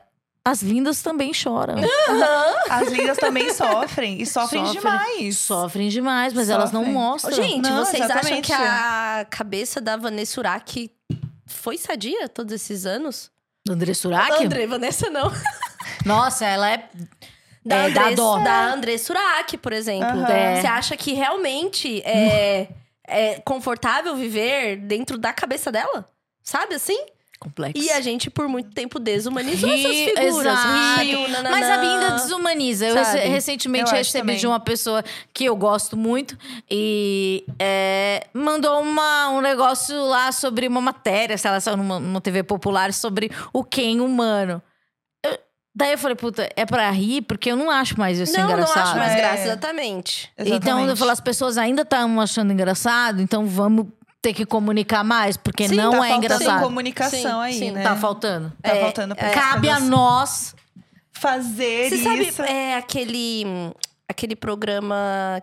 as 0.49 0.61
lindas 0.61 1.01
também 1.01 1.33
choram. 1.33 1.75
As 2.69 2.89
lindas 2.89 3.17
também 3.17 3.53
sofrem. 3.53 4.21
E 4.21 4.25
sofrem, 4.25 4.65
Sofrem. 4.65 4.81
demais. 4.81 5.37
Sofrem 5.37 5.89
demais, 5.89 6.33
mas 6.33 6.49
elas 6.49 6.71
não 6.71 6.85
mostram. 6.85 7.33
Gente, 7.35 7.61
Não, 7.69 7.85
vocês 7.85 8.01
acham 8.03 8.15
exatamente. 8.17 8.47
que 8.47 8.53
a 8.53 9.25
cabeça 9.29 9.79
da 9.79 9.95
Vanessa 9.97 10.39
Urach 10.39 10.91
foi 11.45 11.77
sadia 11.77 12.27
todos 12.29 12.53
esses 12.53 12.85
anos? 12.85 13.31
André 13.69 13.93
Surak? 13.93 14.43
André, 14.43 14.65
Vanessa 14.65 15.09
não. 15.09 15.31
Nossa, 16.05 16.45
ela 16.45 16.71
é. 16.71 16.89
Da, 17.65 17.75
é, 17.75 17.85
André, 17.87 17.93
dá 17.93 18.15
dó. 18.15 18.37
da 18.39 18.73
André 18.73 18.97
Surak, 18.97 19.57
por 19.57 19.73
exemplo. 19.73 20.07
Aham. 20.07 20.27
É. 20.31 20.61
Você 20.61 20.67
acha 20.67 20.97
que 20.97 21.13
realmente 21.13 22.01
é, 22.03 22.69
é 23.05 23.39
confortável 23.41 24.15
viver 24.15 24.77
dentro 24.77 25.17
da 25.17 25.31
cabeça 25.33 25.71
dela? 25.71 26.05
Sabe 26.41 26.73
assim? 26.75 26.97
Complexo. 27.39 27.81
E 27.81 27.89
a 27.89 28.01
gente, 28.01 28.29
por 28.29 28.49
muito 28.49 28.71
tempo, 28.71 28.99
desumanizou 28.99 29.69
Ri- 29.69 29.85
essas 30.11 30.25
figuras. 30.25 30.59
Rio, 30.99 31.27
nananã. 31.29 31.49
Mas 31.51 31.69
a 31.69 31.77
Binda 31.77 32.11
desumaniza. 32.11 32.85
Eu 32.87 32.95
recentemente 33.31 33.89
Eu 33.91 33.97
recebi 33.97 34.19
também. 34.23 34.37
de 34.37 34.45
uma 34.45 34.59
pessoa 34.59 35.01
que 35.33 35.45
eu 35.45 35.55
gosto 35.55 35.95
muito 35.95 36.37
e 36.69 37.45
é, 37.57 38.27
mandou 38.33 38.81
uma, 38.81 39.29
um 39.29 39.39
negócio 39.39 39.95
lá 40.05 40.33
sobre 40.33 40.67
uma 40.67 40.81
matéria, 40.81 41.37
sei 41.37 41.49
lá, 41.49 41.59
numa, 41.77 41.97
numa 41.99 42.19
TV 42.19 42.43
popular, 42.43 42.91
sobre 42.93 43.31
o 43.53 43.63
Ken 43.63 44.01
humano. 44.01 44.61
Eu- 45.25 45.39
daí 45.73 45.93
eu 45.93 45.97
falei, 45.97 46.15
puta, 46.17 46.49
é 46.57 46.65
pra 46.65 46.91
rir? 46.91 47.21
Porque 47.21 47.51
eu 47.51 47.55
não 47.55 47.69
acho 47.71 47.97
mais 47.97 48.19
isso 48.19 48.33
Não, 48.33 48.47
não 48.47 48.51
engraçado. 48.51 48.87
acho 48.89 48.97
mais 48.97 49.13
É. 49.13 49.15
graça, 49.15 49.43
exatamente. 49.43 50.29
Então, 50.37 50.45
eu 50.45 50.55
Exatamente. 50.57 50.97
falo, 50.99 51.11
as 51.11 51.21
pessoas 51.21 51.57
ainda 51.57 51.83
estão 51.83 52.19
achando 52.19 52.51
engraçado, 52.51 53.21
então 53.21 53.45
vamos 53.45 53.87
ter 54.21 54.33
que 54.33 54.45
comunicar 54.45 55.03
mais, 55.03 55.37
porque 55.37 55.67
Sim, 55.67 55.75
não 55.75 55.91
tá 55.91 55.97
é 55.97 55.99
faltando 56.09 56.25
engraçado. 56.25 56.63
comunicação 56.63 57.19
Sim, 57.21 57.41
aí, 57.41 57.53
sim. 57.53 57.71
né? 57.71 57.83
Tá 57.83 57.95
faltando. 57.95 58.51
Tá 58.61 58.69
É, 58.75 58.81
faltando 58.81 59.15
pra 59.15 59.29
Cabe 59.29 59.69
a 59.69 59.79
nós. 59.79 60.53
fazer 61.13 61.89
Você 61.89 61.97
sabe, 62.03 62.27
isso. 62.27 62.41
é 62.41 62.75
aquele. 62.75 63.43
Aquele 64.11 64.35
programa 64.35 64.95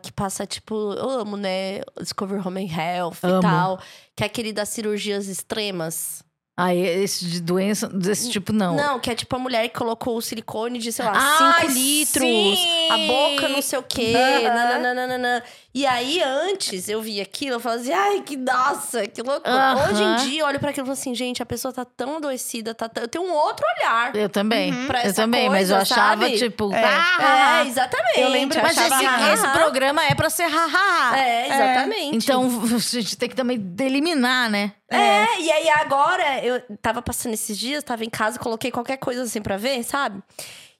que 0.02 0.10
passa, 0.12 0.44
tipo, 0.44 0.74
eu 0.94 1.08
amo, 1.08 1.36
né? 1.36 1.82
Discover 2.00 2.44
Home 2.44 2.64
and 2.66 2.76
Health 2.76 3.18
Amo. 3.22 3.38
e 3.38 3.40
tal. 3.40 3.80
Que 4.16 4.24
é 4.24 4.26
aquele 4.26 4.52
das 4.52 4.68
cirurgias 4.70 5.28
extremas. 5.28 6.24
Aí, 6.58 6.80
esse 6.80 7.26
de 7.26 7.40
doença 7.40 7.86
desse 7.86 8.28
tipo, 8.28 8.52
não. 8.52 8.74
Não, 8.74 8.98
que 8.98 9.08
é 9.08 9.14
tipo 9.14 9.36
a 9.36 9.38
mulher 9.38 9.68
que 9.68 9.78
colocou 9.78 10.16
o 10.16 10.22
silicone 10.22 10.78
de, 10.80 10.90
sei 10.90 11.04
lá, 11.04 11.12
Ai, 11.14 11.68
5 11.68 11.72
litros, 11.74 12.58
sim! 12.58 12.88
a 12.90 12.96
boca 13.06 13.48
não 13.50 13.62
sei 13.62 13.78
o 13.78 13.82
quê, 13.84 14.14
Aham. 14.16 14.78
nananana. 14.78 15.44
E 15.76 15.84
aí, 15.84 16.22
antes, 16.22 16.88
eu 16.88 17.02
vi 17.02 17.20
aquilo, 17.20 17.56
eu 17.56 17.60
falava 17.60 17.82
assim, 17.82 17.92
ai, 17.92 18.22
que 18.22 18.34
nossa, 18.34 19.06
que 19.06 19.20
loucura. 19.20 19.74
Hoje 19.90 20.02
em 20.02 20.16
dia, 20.30 20.40
eu 20.40 20.46
olho 20.46 20.58
pra 20.58 20.70
aquilo 20.70 20.86
e 20.86 20.88
falo 20.88 20.98
assim, 20.98 21.14
gente, 21.14 21.42
a 21.42 21.44
pessoa 21.44 21.70
tá 21.70 21.84
tão 21.84 22.16
adoecida, 22.16 22.74
tá 22.74 22.88
tão... 22.88 23.02
eu 23.04 23.08
tenho 23.08 23.24
um 23.26 23.30
outro 23.30 23.62
olhar. 23.76 24.16
Eu 24.16 24.30
também. 24.30 24.72
Pra 24.86 25.04
Eu 25.04 25.12
também, 25.12 25.50
mas 25.50 25.68
eu 25.68 25.76
coisa, 25.76 25.94
achava, 25.94 26.22
sabe? 26.22 26.38
tipo. 26.38 26.72
É. 26.72 26.82
ah, 26.82 27.62
É, 27.62 27.68
exatamente. 27.68 28.20
Eu 28.20 28.28
lembro- 28.30 28.58
Mas 28.62 28.78
achava, 28.78 28.94
esse, 28.94 29.06
ah, 29.06 29.34
esse 29.34 29.44
ah. 29.44 29.50
programa 29.50 30.02
é 30.02 30.14
pra 30.14 30.30
ser 30.30 30.44
hahaha. 30.46 31.18
É, 31.18 31.46
exatamente. 31.46 32.16
Então, 32.16 32.44
a 32.74 32.78
gente 32.78 33.18
tem 33.18 33.28
que 33.28 33.36
também 33.36 33.62
eliminar, 33.78 34.48
né? 34.48 34.72
É, 34.90 35.40
e 35.42 35.52
aí 35.52 35.68
agora, 35.68 36.42
eu 36.42 36.58
tava 36.80 37.02
passando 37.02 37.34
esses 37.34 37.58
dias, 37.58 37.84
tava 37.84 38.02
em 38.02 38.08
casa, 38.08 38.38
coloquei 38.38 38.70
qualquer 38.70 38.96
coisa 38.96 39.24
assim 39.24 39.42
pra 39.42 39.58
ver, 39.58 39.82
sabe? 39.82 40.22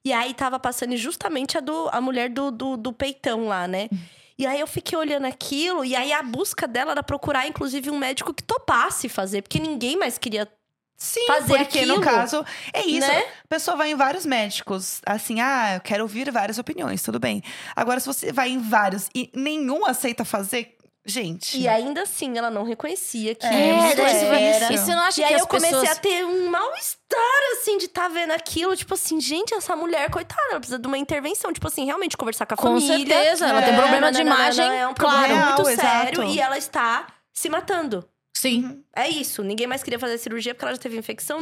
E 0.03 0.11
aí 0.11 0.33
tava 0.33 0.57
passando 0.57 0.97
justamente 0.97 1.55
a, 1.55 1.61
do, 1.61 1.87
a 1.91 2.01
mulher 2.01 2.29
do, 2.29 2.49
do, 2.49 2.75
do 2.77 2.91
peitão 2.91 3.47
lá, 3.47 3.67
né? 3.67 3.89
E 4.37 4.45
aí 4.45 4.59
eu 4.59 4.67
fiquei 4.67 4.97
olhando 4.97 5.25
aquilo, 5.25 5.83
e 5.83 5.95
aí 5.95 6.13
a 6.13 6.21
busca 6.21 6.67
dela 6.67 6.91
era 6.91 7.01
procurar, 7.03 7.47
inclusive, 7.47 7.89
um 7.89 7.97
médico 7.97 8.33
que 8.33 8.43
topasse 8.43 9.09
fazer, 9.09 9.41
porque 9.41 9.59
ninguém 9.59 9.97
mais 9.97 10.17
queria. 10.17 10.47
Sim, 10.99 11.27
fazer 11.27 11.59
porque 11.59 11.77
aquilo, 11.79 11.97
no 11.97 12.01
caso 12.01 12.43
é 12.73 12.83
isso. 12.83 13.07
né? 13.07 13.19
A 13.43 13.47
pessoa 13.47 13.77
vai 13.77 13.91
em 13.91 13.95
vários 13.95 14.25
médicos, 14.25 14.99
assim, 15.05 15.39
ah, 15.39 15.75
eu 15.75 15.81
quero 15.81 16.01
ouvir 16.01 16.31
várias 16.31 16.57
opiniões, 16.57 17.03
tudo 17.03 17.19
bem. 17.19 17.43
Agora, 17.75 17.99
se 17.99 18.07
você 18.07 18.31
vai 18.31 18.49
em 18.49 18.57
vários 18.57 19.07
e 19.13 19.29
nenhum 19.35 19.85
aceita 19.85 20.25
fazer, 20.25 20.75
gente. 21.07 21.57
E 21.57 21.67
ainda 21.67 22.01
assim, 22.03 22.37
ela 22.37 22.51
não 22.51 22.63
reconhecia 22.63 23.33
que 23.33 23.45
É, 23.45 23.89
isso 23.93 24.01
era. 24.25 24.73
E 24.73 24.77
você 24.77 24.93
não 24.93 25.01
acha 25.01 25.21
E 25.21 25.23
que 25.23 25.29
aí 25.29 25.35
as 25.35 25.41
eu 25.41 25.47
comecei 25.47 25.71
pessoas... 25.71 25.97
a 25.97 26.01
ter 26.01 26.25
um 26.25 26.49
mal-estar, 26.49 27.41
assim, 27.53 27.77
de 27.77 27.85
estar 27.85 28.07
vendo 28.09 28.31
aquilo. 28.31 28.75
Tipo 28.75 28.93
assim, 28.93 29.19
gente, 29.21 29.53
essa 29.53 29.75
mulher, 29.75 30.09
coitada, 30.11 30.41
ela 30.51 30.59
precisa 30.59 30.77
de 30.77 30.87
uma 30.87 30.97
intervenção. 30.97 31.51
Tipo 31.53 31.67
assim, 31.67 31.85
realmente 31.85 32.17
conversar 32.17 32.45
com 32.45 32.53
a 32.53 32.57
Com 32.57 32.79
família. 32.79 32.97
certeza, 33.15 33.47
ela 33.47 33.61
tem 33.61 33.73
É, 33.73 33.77
problema 33.77 34.11
de 34.11 34.23
Nananana, 34.23 34.43
imagem, 34.63 34.79
É 34.79 34.87
um 34.87 34.93
claro. 34.93 35.17
problema 35.19 35.45
muito 35.45 35.63
Real, 35.63 35.75
sério. 35.77 36.21
exato. 36.21 36.33
E 36.35 36.39
ela 36.41 36.57
está 36.57 37.07
se 37.33 37.49
matando. 37.49 38.07
Sim. 38.35 38.83
É 38.95 39.07
isso. 39.09 39.41
Ninguém 39.43 39.65
mais 39.65 39.81
queria 39.81 39.97
fazer 39.97 40.17
cirurgia 40.19 40.53
porque 40.53 40.65
ela 40.65 40.73
já 40.75 40.79
teve 40.81 40.95
infecção. 40.97 41.39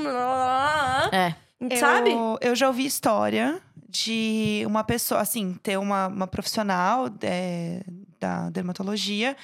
É. 1.11 1.35
Sabe? 1.79 2.11
Eu, 2.11 2.37
eu 2.41 2.55
já 2.55 2.67
ouvi 2.67 2.85
história 2.85 3.61
de 3.87 4.63
uma 4.67 4.83
pessoa, 4.83 5.21
assim, 5.21 5.53
ter 5.63 5.77
uma, 5.77 6.07
uma 6.07 6.27
profissional 6.27 7.07
é, 7.21 7.81
da 8.19 8.49
dermatologia 8.49 9.37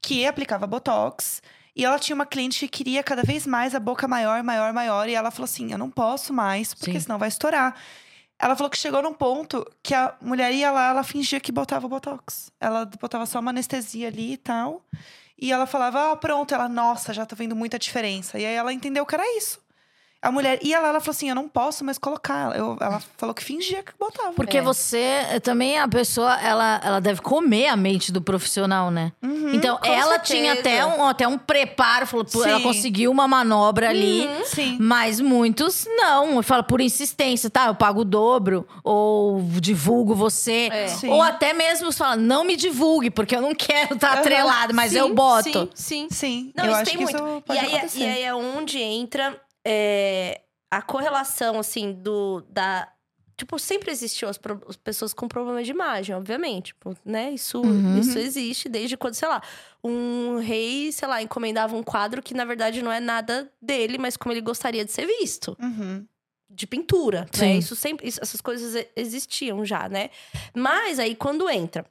que 0.00 0.26
aplicava 0.26 0.66
Botox. 0.66 1.42
E 1.74 1.84
ela 1.84 1.98
tinha 1.98 2.14
uma 2.14 2.24
cliente 2.24 2.60
que 2.60 2.68
queria 2.68 3.02
cada 3.02 3.22
vez 3.22 3.46
mais 3.46 3.74
a 3.74 3.80
boca 3.80 4.08
maior, 4.08 4.42
maior, 4.42 4.72
maior. 4.72 5.08
E 5.08 5.14
ela 5.14 5.30
falou 5.30 5.44
assim: 5.44 5.72
eu 5.72 5.78
não 5.78 5.90
posso 5.90 6.32
mais, 6.32 6.72
porque 6.72 6.92
Sim. 6.92 7.00
senão 7.00 7.18
vai 7.18 7.28
estourar. 7.28 7.76
Ela 8.38 8.54
falou 8.54 8.70
que 8.70 8.78
chegou 8.78 9.02
num 9.02 9.14
ponto 9.14 9.66
que 9.82 9.94
a 9.94 10.14
mulher 10.20 10.52
ia 10.52 10.70
lá, 10.70 10.90
ela 10.90 11.02
fingia 11.02 11.40
que 11.40 11.50
botava 11.50 11.88
Botox. 11.88 12.52
Ela 12.60 12.84
botava 13.00 13.26
só 13.26 13.40
uma 13.40 13.50
anestesia 13.50 14.08
ali 14.08 14.34
e 14.34 14.36
tal. 14.36 14.84
E 15.38 15.52
ela 15.52 15.66
falava, 15.66 16.12
ah, 16.12 16.16
pronto. 16.16 16.54
Ela, 16.54 16.68
nossa, 16.68 17.12
já 17.12 17.26
tá 17.26 17.34
vendo 17.34 17.56
muita 17.56 17.78
diferença. 17.78 18.38
E 18.38 18.46
aí 18.46 18.54
ela 18.54 18.72
entendeu 18.72 19.04
que 19.04 19.14
era 19.14 19.36
isso. 19.36 19.60
A 20.22 20.32
mulher 20.32 20.58
ia 20.62 20.80
lá, 20.80 20.88
ela 20.88 21.00
falou 21.00 21.12
assim: 21.12 21.28
eu 21.28 21.34
não 21.34 21.48
posso 21.48 21.84
mais 21.84 21.98
colocar. 21.98 22.56
Eu, 22.56 22.76
ela 22.80 23.00
falou 23.16 23.34
que 23.34 23.44
fingia 23.44 23.82
que 23.82 23.92
botava. 23.98 24.32
Porque 24.32 24.58
É. 24.58 24.62
você 24.62 24.98
eh, 25.30 25.40
também 25.40 25.78
a 25.78 25.86
pessoa, 25.86 26.34
ela, 26.40 26.80
ela 26.82 27.00
deve 27.00 27.20
comer 27.20 27.68
a 27.68 27.76
mente 27.76 28.10
do 28.10 28.20
profissional, 28.20 28.90
né? 28.90 29.12
Uhum. 29.22 29.50
então, 29.54 29.78
ela 29.84 30.14
certeza. 30.14 30.34
tinha 30.34 30.52
até 30.54 30.84
um, 30.84 31.04
até 31.06 31.28
um 31.28 31.38
preparo, 31.38 32.06
falou, 32.06 32.26
ela 32.44 32.60
conseguiu 32.60 33.10
uma 33.10 33.28
manobra 33.28 33.90
ali. 33.90 34.28
Sim. 34.46 34.78
Mas 34.80 35.20
muitos 35.20 35.86
não. 35.86 36.42
Fala 36.42 36.62
por 36.62 36.80
insistência, 36.80 37.48
tá? 37.48 37.66
Eu 37.66 37.74
pago 37.74 38.00
o 38.00 38.04
dobro, 38.04 38.66
ou 38.82 39.40
divulgo 39.60 40.14
você. 40.14 40.68
É. 40.72 40.88
Sim. 40.88 41.10
Ou 41.10 41.22
até 41.22 41.52
mesmo 41.52 41.92
fala, 41.92 42.16
não 42.16 42.42
me 42.42 42.56
divulgue, 42.56 43.10
porque 43.10 43.36
eu 43.36 43.42
não 43.42 43.54
quero 43.54 43.94
estar 43.94 44.12
Aham. 44.12 44.20
atrelado, 44.20 44.74
mas 44.74 44.94
eu 44.94 45.06
Sim, 45.08 45.14
boto. 45.14 45.70
Sim, 45.74 46.06
sim. 46.06 46.08
Sim. 46.10 46.52
Não, 46.56 46.64
eu 46.64 46.70
isso 46.72 46.80
acho 46.80 46.90
tem 46.90 46.96
que 46.98 47.04
muito. 47.04 47.16
isso 47.16 47.52
E 47.52 47.58
aí, 47.58 47.74
é- 47.76 47.88
e 47.94 48.04
aí 48.06 48.22
é 48.22 48.34
onde 48.34 48.78
entra 48.80 49.36
é, 49.68 50.42
a 50.70 50.80
correlação, 50.80 51.58
assim, 51.58 51.92
do. 51.92 52.42
Da, 52.48 52.88
tipo, 53.36 53.58
sempre 53.58 53.90
existiu 53.90 54.28
as, 54.28 54.38
pro- 54.38 54.62
as 54.68 54.76
pessoas 54.76 55.12
com 55.12 55.26
problema 55.26 55.62
de 55.62 55.70
imagem, 55.72 56.14
obviamente. 56.14 56.66
Tipo, 56.68 56.96
né? 57.04 57.32
Isso, 57.32 57.60
Uhum. 57.60 57.98
isso 57.98 58.16
existe 58.18 58.68
desde 58.68 58.96
quando, 58.96 59.14
sei 59.14 59.28
lá, 59.28 59.42
um 59.82 60.38
rei, 60.38 60.92
sei 60.92 61.08
lá, 61.08 61.20
encomendava 61.20 61.74
um 61.76 61.82
quadro 61.82 62.22
que, 62.22 62.32
na 62.34 62.44
verdade, 62.44 62.80
não 62.82 62.92
é 62.92 63.00
nada 63.00 63.52
dele, 63.60 63.98
mas 63.98 64.16
como 64.16 64.32
ele 64.32 64.40
gostaria 64.40 64.84
de 64.84 64.92
ser 64.92 65.06
visto. 65.06 65.56
Uhum. 65.60 66.06
de 66.48 66.64
pintura, 66.64 67.26
Sim. 67.32 67.40
né? 67.40 67.56
Isso 67.56 67.74
sempre, 67.74 68.06
isso- 68.06 68.20
essas 68.22 68.40
coisas 68.40 68.86
existiam 68.94 69.64
já, 69.64 69.88
né? 69.88 70.10
Mas 70.54 71.00
aí 71.00 71.16
quando 71.16 71.50
entra 71.50 71.84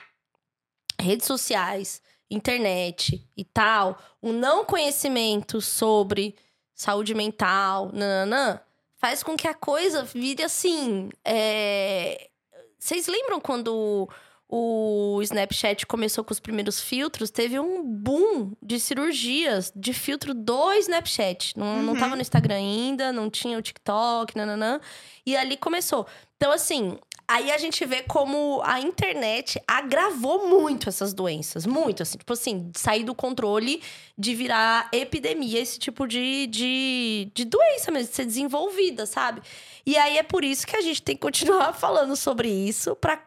redes 1.00 1.28
sociais, 1.28 2.02
internet 2.32 3.28
e 3.36 3.44
tal, 3.44 3.98
o 4.22 4.32
não 4.32 4.64
conhecimento 4.66 5.60
sobre 5.60 6.36
saúde 6.76 7.16
mental, 7.16 7.90
nananã, 7.94 8.60
faz 8.98 9.24
com 9.24 9.36
que 9.38 9.48
a 9.48 9.54
coisa 9.54 10.04
vire 10.04 10.44
assim. 10.44 11.10
é, 11.24 12.30
Vocês 12.78 13.08
lembram 13.08 13.40
quando 13.40 14.08
o 14.48 15.20
Snapchat 15.24 15.88
começou 15.88 16.24
com 16.24 16.32
os 16.32 16.40
primeiros 16.40 16.80
filtros? 16.80 17.32
Teve 17.32 17.60
um 17.60 17.84
boom 17.84 18.52
de 18.62 18.80
cirurgias 18.80 19.72
de 19.76 19.92
filtro 19.94 20.34
do 20.36 20.74
Snapchat. 20.74 21.58
Não, 21.58 21.82
não 21.82 21.94
Uhum. 21.94 22.00
tava 22.00 22.16
no 22.16 22.22
Instagram 22.22 22.56
ainda, 22.56 23.12
não 23.12 23.30
tinha 23.30 23.58
o 23.58 23.62
TikTok, 23.62 24.36
nananã. 24.38 24.80
E 25.26 25.36
ali 25.36 25.58
começou. 25.58 26.06
Então, 26.38 26.52
assim, 26.52 26.98
aí 27.28 27.52
a 27.52 27.58
gente 27.58 27.86
vê 27.86 28.04
como 28.04 28.62
a 28.64 28.80
internet 28.80 29.62
agravou 29.68 30.48
muito 30.48 30.90
essas 30.90 31.14
doenças. 31.14 31.66
Muito, 31.66 32.04
assim. 32.04 32.18
Tipo 32.18 32.34
assim, 32.34 32.72
sair 32.76 33.04
do 33.04 33.16
controle 33.16 33.82
de 34.18 34.36
virar 34.36 34.90
epidemia, 34.92 35.60
esse 35.60 35.80
tipo 35.80 36.08
de, 36.08 36.48
de, 36.48 37.32
de 37.34 37.46
doença 37.46 37.92
mesmo, 37.92 38.10
de 38.10 38.16
ser 38.16 38.26
desenvolvida, 38.26 39.06
sabe? 39.06 39.42
E 39.86 39.98
aí 39.98 40.18
é 40.18 40.24
por 40.24 40.44
isso 40.44 40.66
que 40.66 40.76
a 40.76 40.82
gente 40.82 41.02
tem 41.02 41.16
que 41.16 41.22
continuar 41.22 41.74
falando 41.78 42.16
sobre 42.16 42.50
isso 42.50 42.96
pra, 42.96 43.24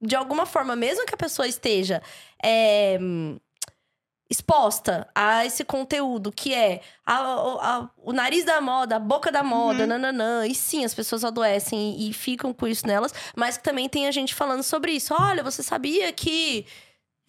de 0.00 0.14
alguma 0.14 0.46
forma, 0.46 0.74
mesmo 0.76 1.06
que 1.06 1.14
a 1.14 1.18
pessoa 1.18 1.46
esteja 1.46 2.02
é, 2.42 2.98
exposta 4.32 5.06
a 5.14 5.44
esse 5.46 5.64
conteúdo 5.64 6.32
que 6.32 6.52
é 6.54 6.80
a- 7.06 7.18
a- 7.18 7.90
o 7.98 8.12
nariz 8.12 8.44
da 8.44 8.60
moda, 8.60 8.96
a 8.96 8.98
boca 8.98 9.30
da 9.30 9.42
moda, 9.42 9.80
Uhum. 9.82 9.86
nananã. 9.88 10.46
E 10.46 10.54
sim, 10.54 10.84
as 10.84 10.94
pessoas 10.94 11.24
adoecem 11.24 11.96
e, 12.00 12.10
e 12.10 12.12
ficam 12.12 12.52
com 12.52 12.66
isso 12.66 12.86
nelas, 12.86 13.12
mas 13.36 13.56
que 13.56 13.62
também 13.62 13.88
tem 13.88 14.08
a 14.08 14.10
gente 14.10 14.34
falando 14.34 14.62
sobre 14.62 14.92
isso. 14.92 15.14
Olha, 15.18 15.42
você 15.42 15.62
sabia 15.62 16.12
que 16.12 16.66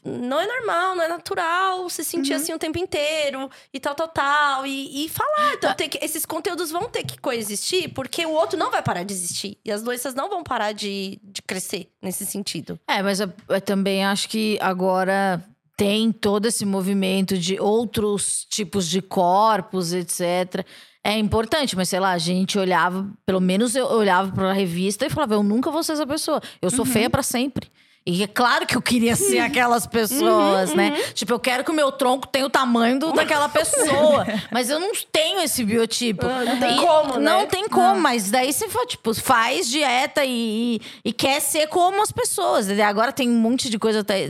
não 0.06 0.38
é 0.38 0.46
normal, 0.46 0.96
não 0.96 1.04
é 1.04 1.08
natural 1.08 1.90
se 1.90 2.04
sentir 2.04 2.34
Uhum. 2.34 2.38
assim 2.42 2.54
o 2.54 2.60
tempo 2.60 2.78
inteiro 2.78 3.50
e 3.74 3.80
tal, 3.80 3.96
tal, 3.96 4.08
tal. 4.10 4.66
E, 4.68 5.06
e 5.06 5.10
falar. 5.10 5.54
Então, 5.54 5.74
tem 5.74 5.88
que, 5.88 5.98
esses 6.04 6.26
conteúdos 6.26 6.72
vão 6.72 6.90
ter 6.90 7.04
que 7.06 7.18
coexistir, 7.18 7.94
porque 7.94 8.26
o 8.26 8.32
outro 8.32 8.60
não 8.60 8.70
vai 8.70 8.82
parar 8.84 9.04
de 9.04 9.14
existir. 9.14 9.58
E 9.64 9.72
as 9.72 9.82
doenças 9.82 10.14
não 10.14 10.30
vão 10.30 10.44
parar 10.44 10.74
de, 10.74 11.20
de 11.24 11.42
crescer 11.42 11.90
nesse 12.02 12.26
sentido. 12.26 12.78
É, 12.86 13.02
mas 13.02 13.22
eu, 13.22 13.32
eu 13.48 13.62
também 13.62 14.04
acho 14.06 14.28
que 14.28 14.58
agora 14.62 15.42
tem 15.76 16.12
todo 16.12 16.46
esse 16.46 16.66
movimento 16.66 17.38
de 17.38 17.60
outros 17.60 18.46
tipos 18.50 18.88
de 18.88 19.02
corpos, 19.02 19.94
etc. 19.94 20.66
É 21.04 21.18
importante, 21.18 21.76
mas 21.76 21.90
sei 21.90 22.00
lá, 22.00 22.12
a 22.12 22.18
gente 22.18 22.58
olhava, 22.58 23.10
pelo 23.26 23.42
menos 23.42 23.76
eu 23.76 23.86
olhava 23.88 24.32
pra 24.32 24.54
revista 24.54 25.06
e 25.06 25.10
falava, 25.10 25.34
eu 25.34 25.44
nunca 25.44 25.70
vou 25.70 25.84
ser 25.84 25.94
essa 25.94 26.08
pessoa. 26.08 26.42
Eu 26.62 26.70
sou 26.70 26.86
feia 26.86 27.10
pra 27.10 27.24
sempre. 27.24 27.70
E 28.06 28.22
é 28.22 28.28
claro 28.28 28.66
que 28.66 28.76
eu 28.76 28.82
queria 28.82 29.16
ser 29.16 29.40
aquelas 29.40 29.88
pessoas, 29.88 30.74
né? 30.74 30.92
Tipo, 31.14 31.32
eu 31.34 31.40
quero 31.40 31.64
que 31.64 31.72
o 31.72 31.74
meu 31.74 31.90
tronco 31.92 32.28
tenha 32.28 32.46
o 32.46 32.50
tamanho 32.50 33.00
do- 33.00 33.14
daquela 33.14 33.48
pessoa. 33.48 34.26
mas 34.52 34.70
eu 34.70 34.78
não 34.80 34.92
tenho 35.12 35.40
esse 35.42 35.64
biotipo. 35.64 36.26
Ah, 36.26 36.44
não 36.44 36.60
tem 36.60 36.76
E- 36.78 36.82
como, 36.82 37.14
né? 37.18 37.32
Não 37.32 37.48
tem 37.48 37.70
como, 37.70 38.00
mas 38.02 38.30
daí 38.30 38.52
você 38.52 38.68
fa- 38.68 38.86
tipo, 38.86 39.14
faz 39.14 39.70
dieta 39.70 40.26
e, 40.26 40.76
e- 40.76 40.82
e 41.06 41.14
quer 41.14 41.40
ser 41.40 41.68
como 41.68 42.02
as 42.02 42.12
pessoas. 42.12 42.70
Agora 42.80 43.14
tem 43.14 43.30
um 43.30 43.40
monte 43.40 43.70
de 43.70 43.80
coisa 43.80 44.02
até, 44.02 44.30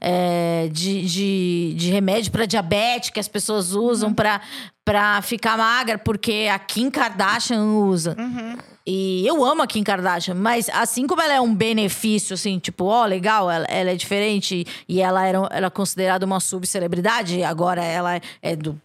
é, 0.00 0.68
de, 0.70 1.02
de, 1.04 1.74
de 1.76 1.90
remédio 1.90 2.30
pra 2.30 2.46
diabetes 2.46 3.10
que 3.10 3.18
as 3.18 3.26
pessoas 3.28 3.72
usam 3.72 4.14
pra, 4.14 4.40
pra 4.90 5.22
ficar 5.22 5.56
magra, 5.56 5.96
porque 5.98 6.48
a 6.52 6.58
Kim 6.58 6.90
Kardashian 6.90 7.62
usa. 7.62 8.16
E 8.84 9.24
eu 9.24 9.44
amo 9.44 9.62
a 9.62 9.66
Kim 9.68 9.84
Kardashian, 9.84 10.34
mas 10.34 10.68
assim 10.70 11.06
como 11.06 11.22
ela 11.22 11.32
é 11.34 11.40
um 11.40 11.54
benefício, 11.54 12.34
assim, 12.34 12.58
tipo, 12.58 12.86
ó, 12.86 13.04
legal, 13.06 13.48
ela, 13.48 13.64
ela 13.66 13.90
é 13.90 13.94
diferente 13.94 14.66
e 14.88 15.00
ela 15.00 15.24
era, 15.24 15.38
era 15.52 15.70
considerada 15.70 16.26
uma 16.26 16.40
subcelebridade, 16.40 17.40
agora 17.44 17.84
ela 17.84 18.16
é, 18.16 18.20
é 18.42 18.56
do. 18.56 18.80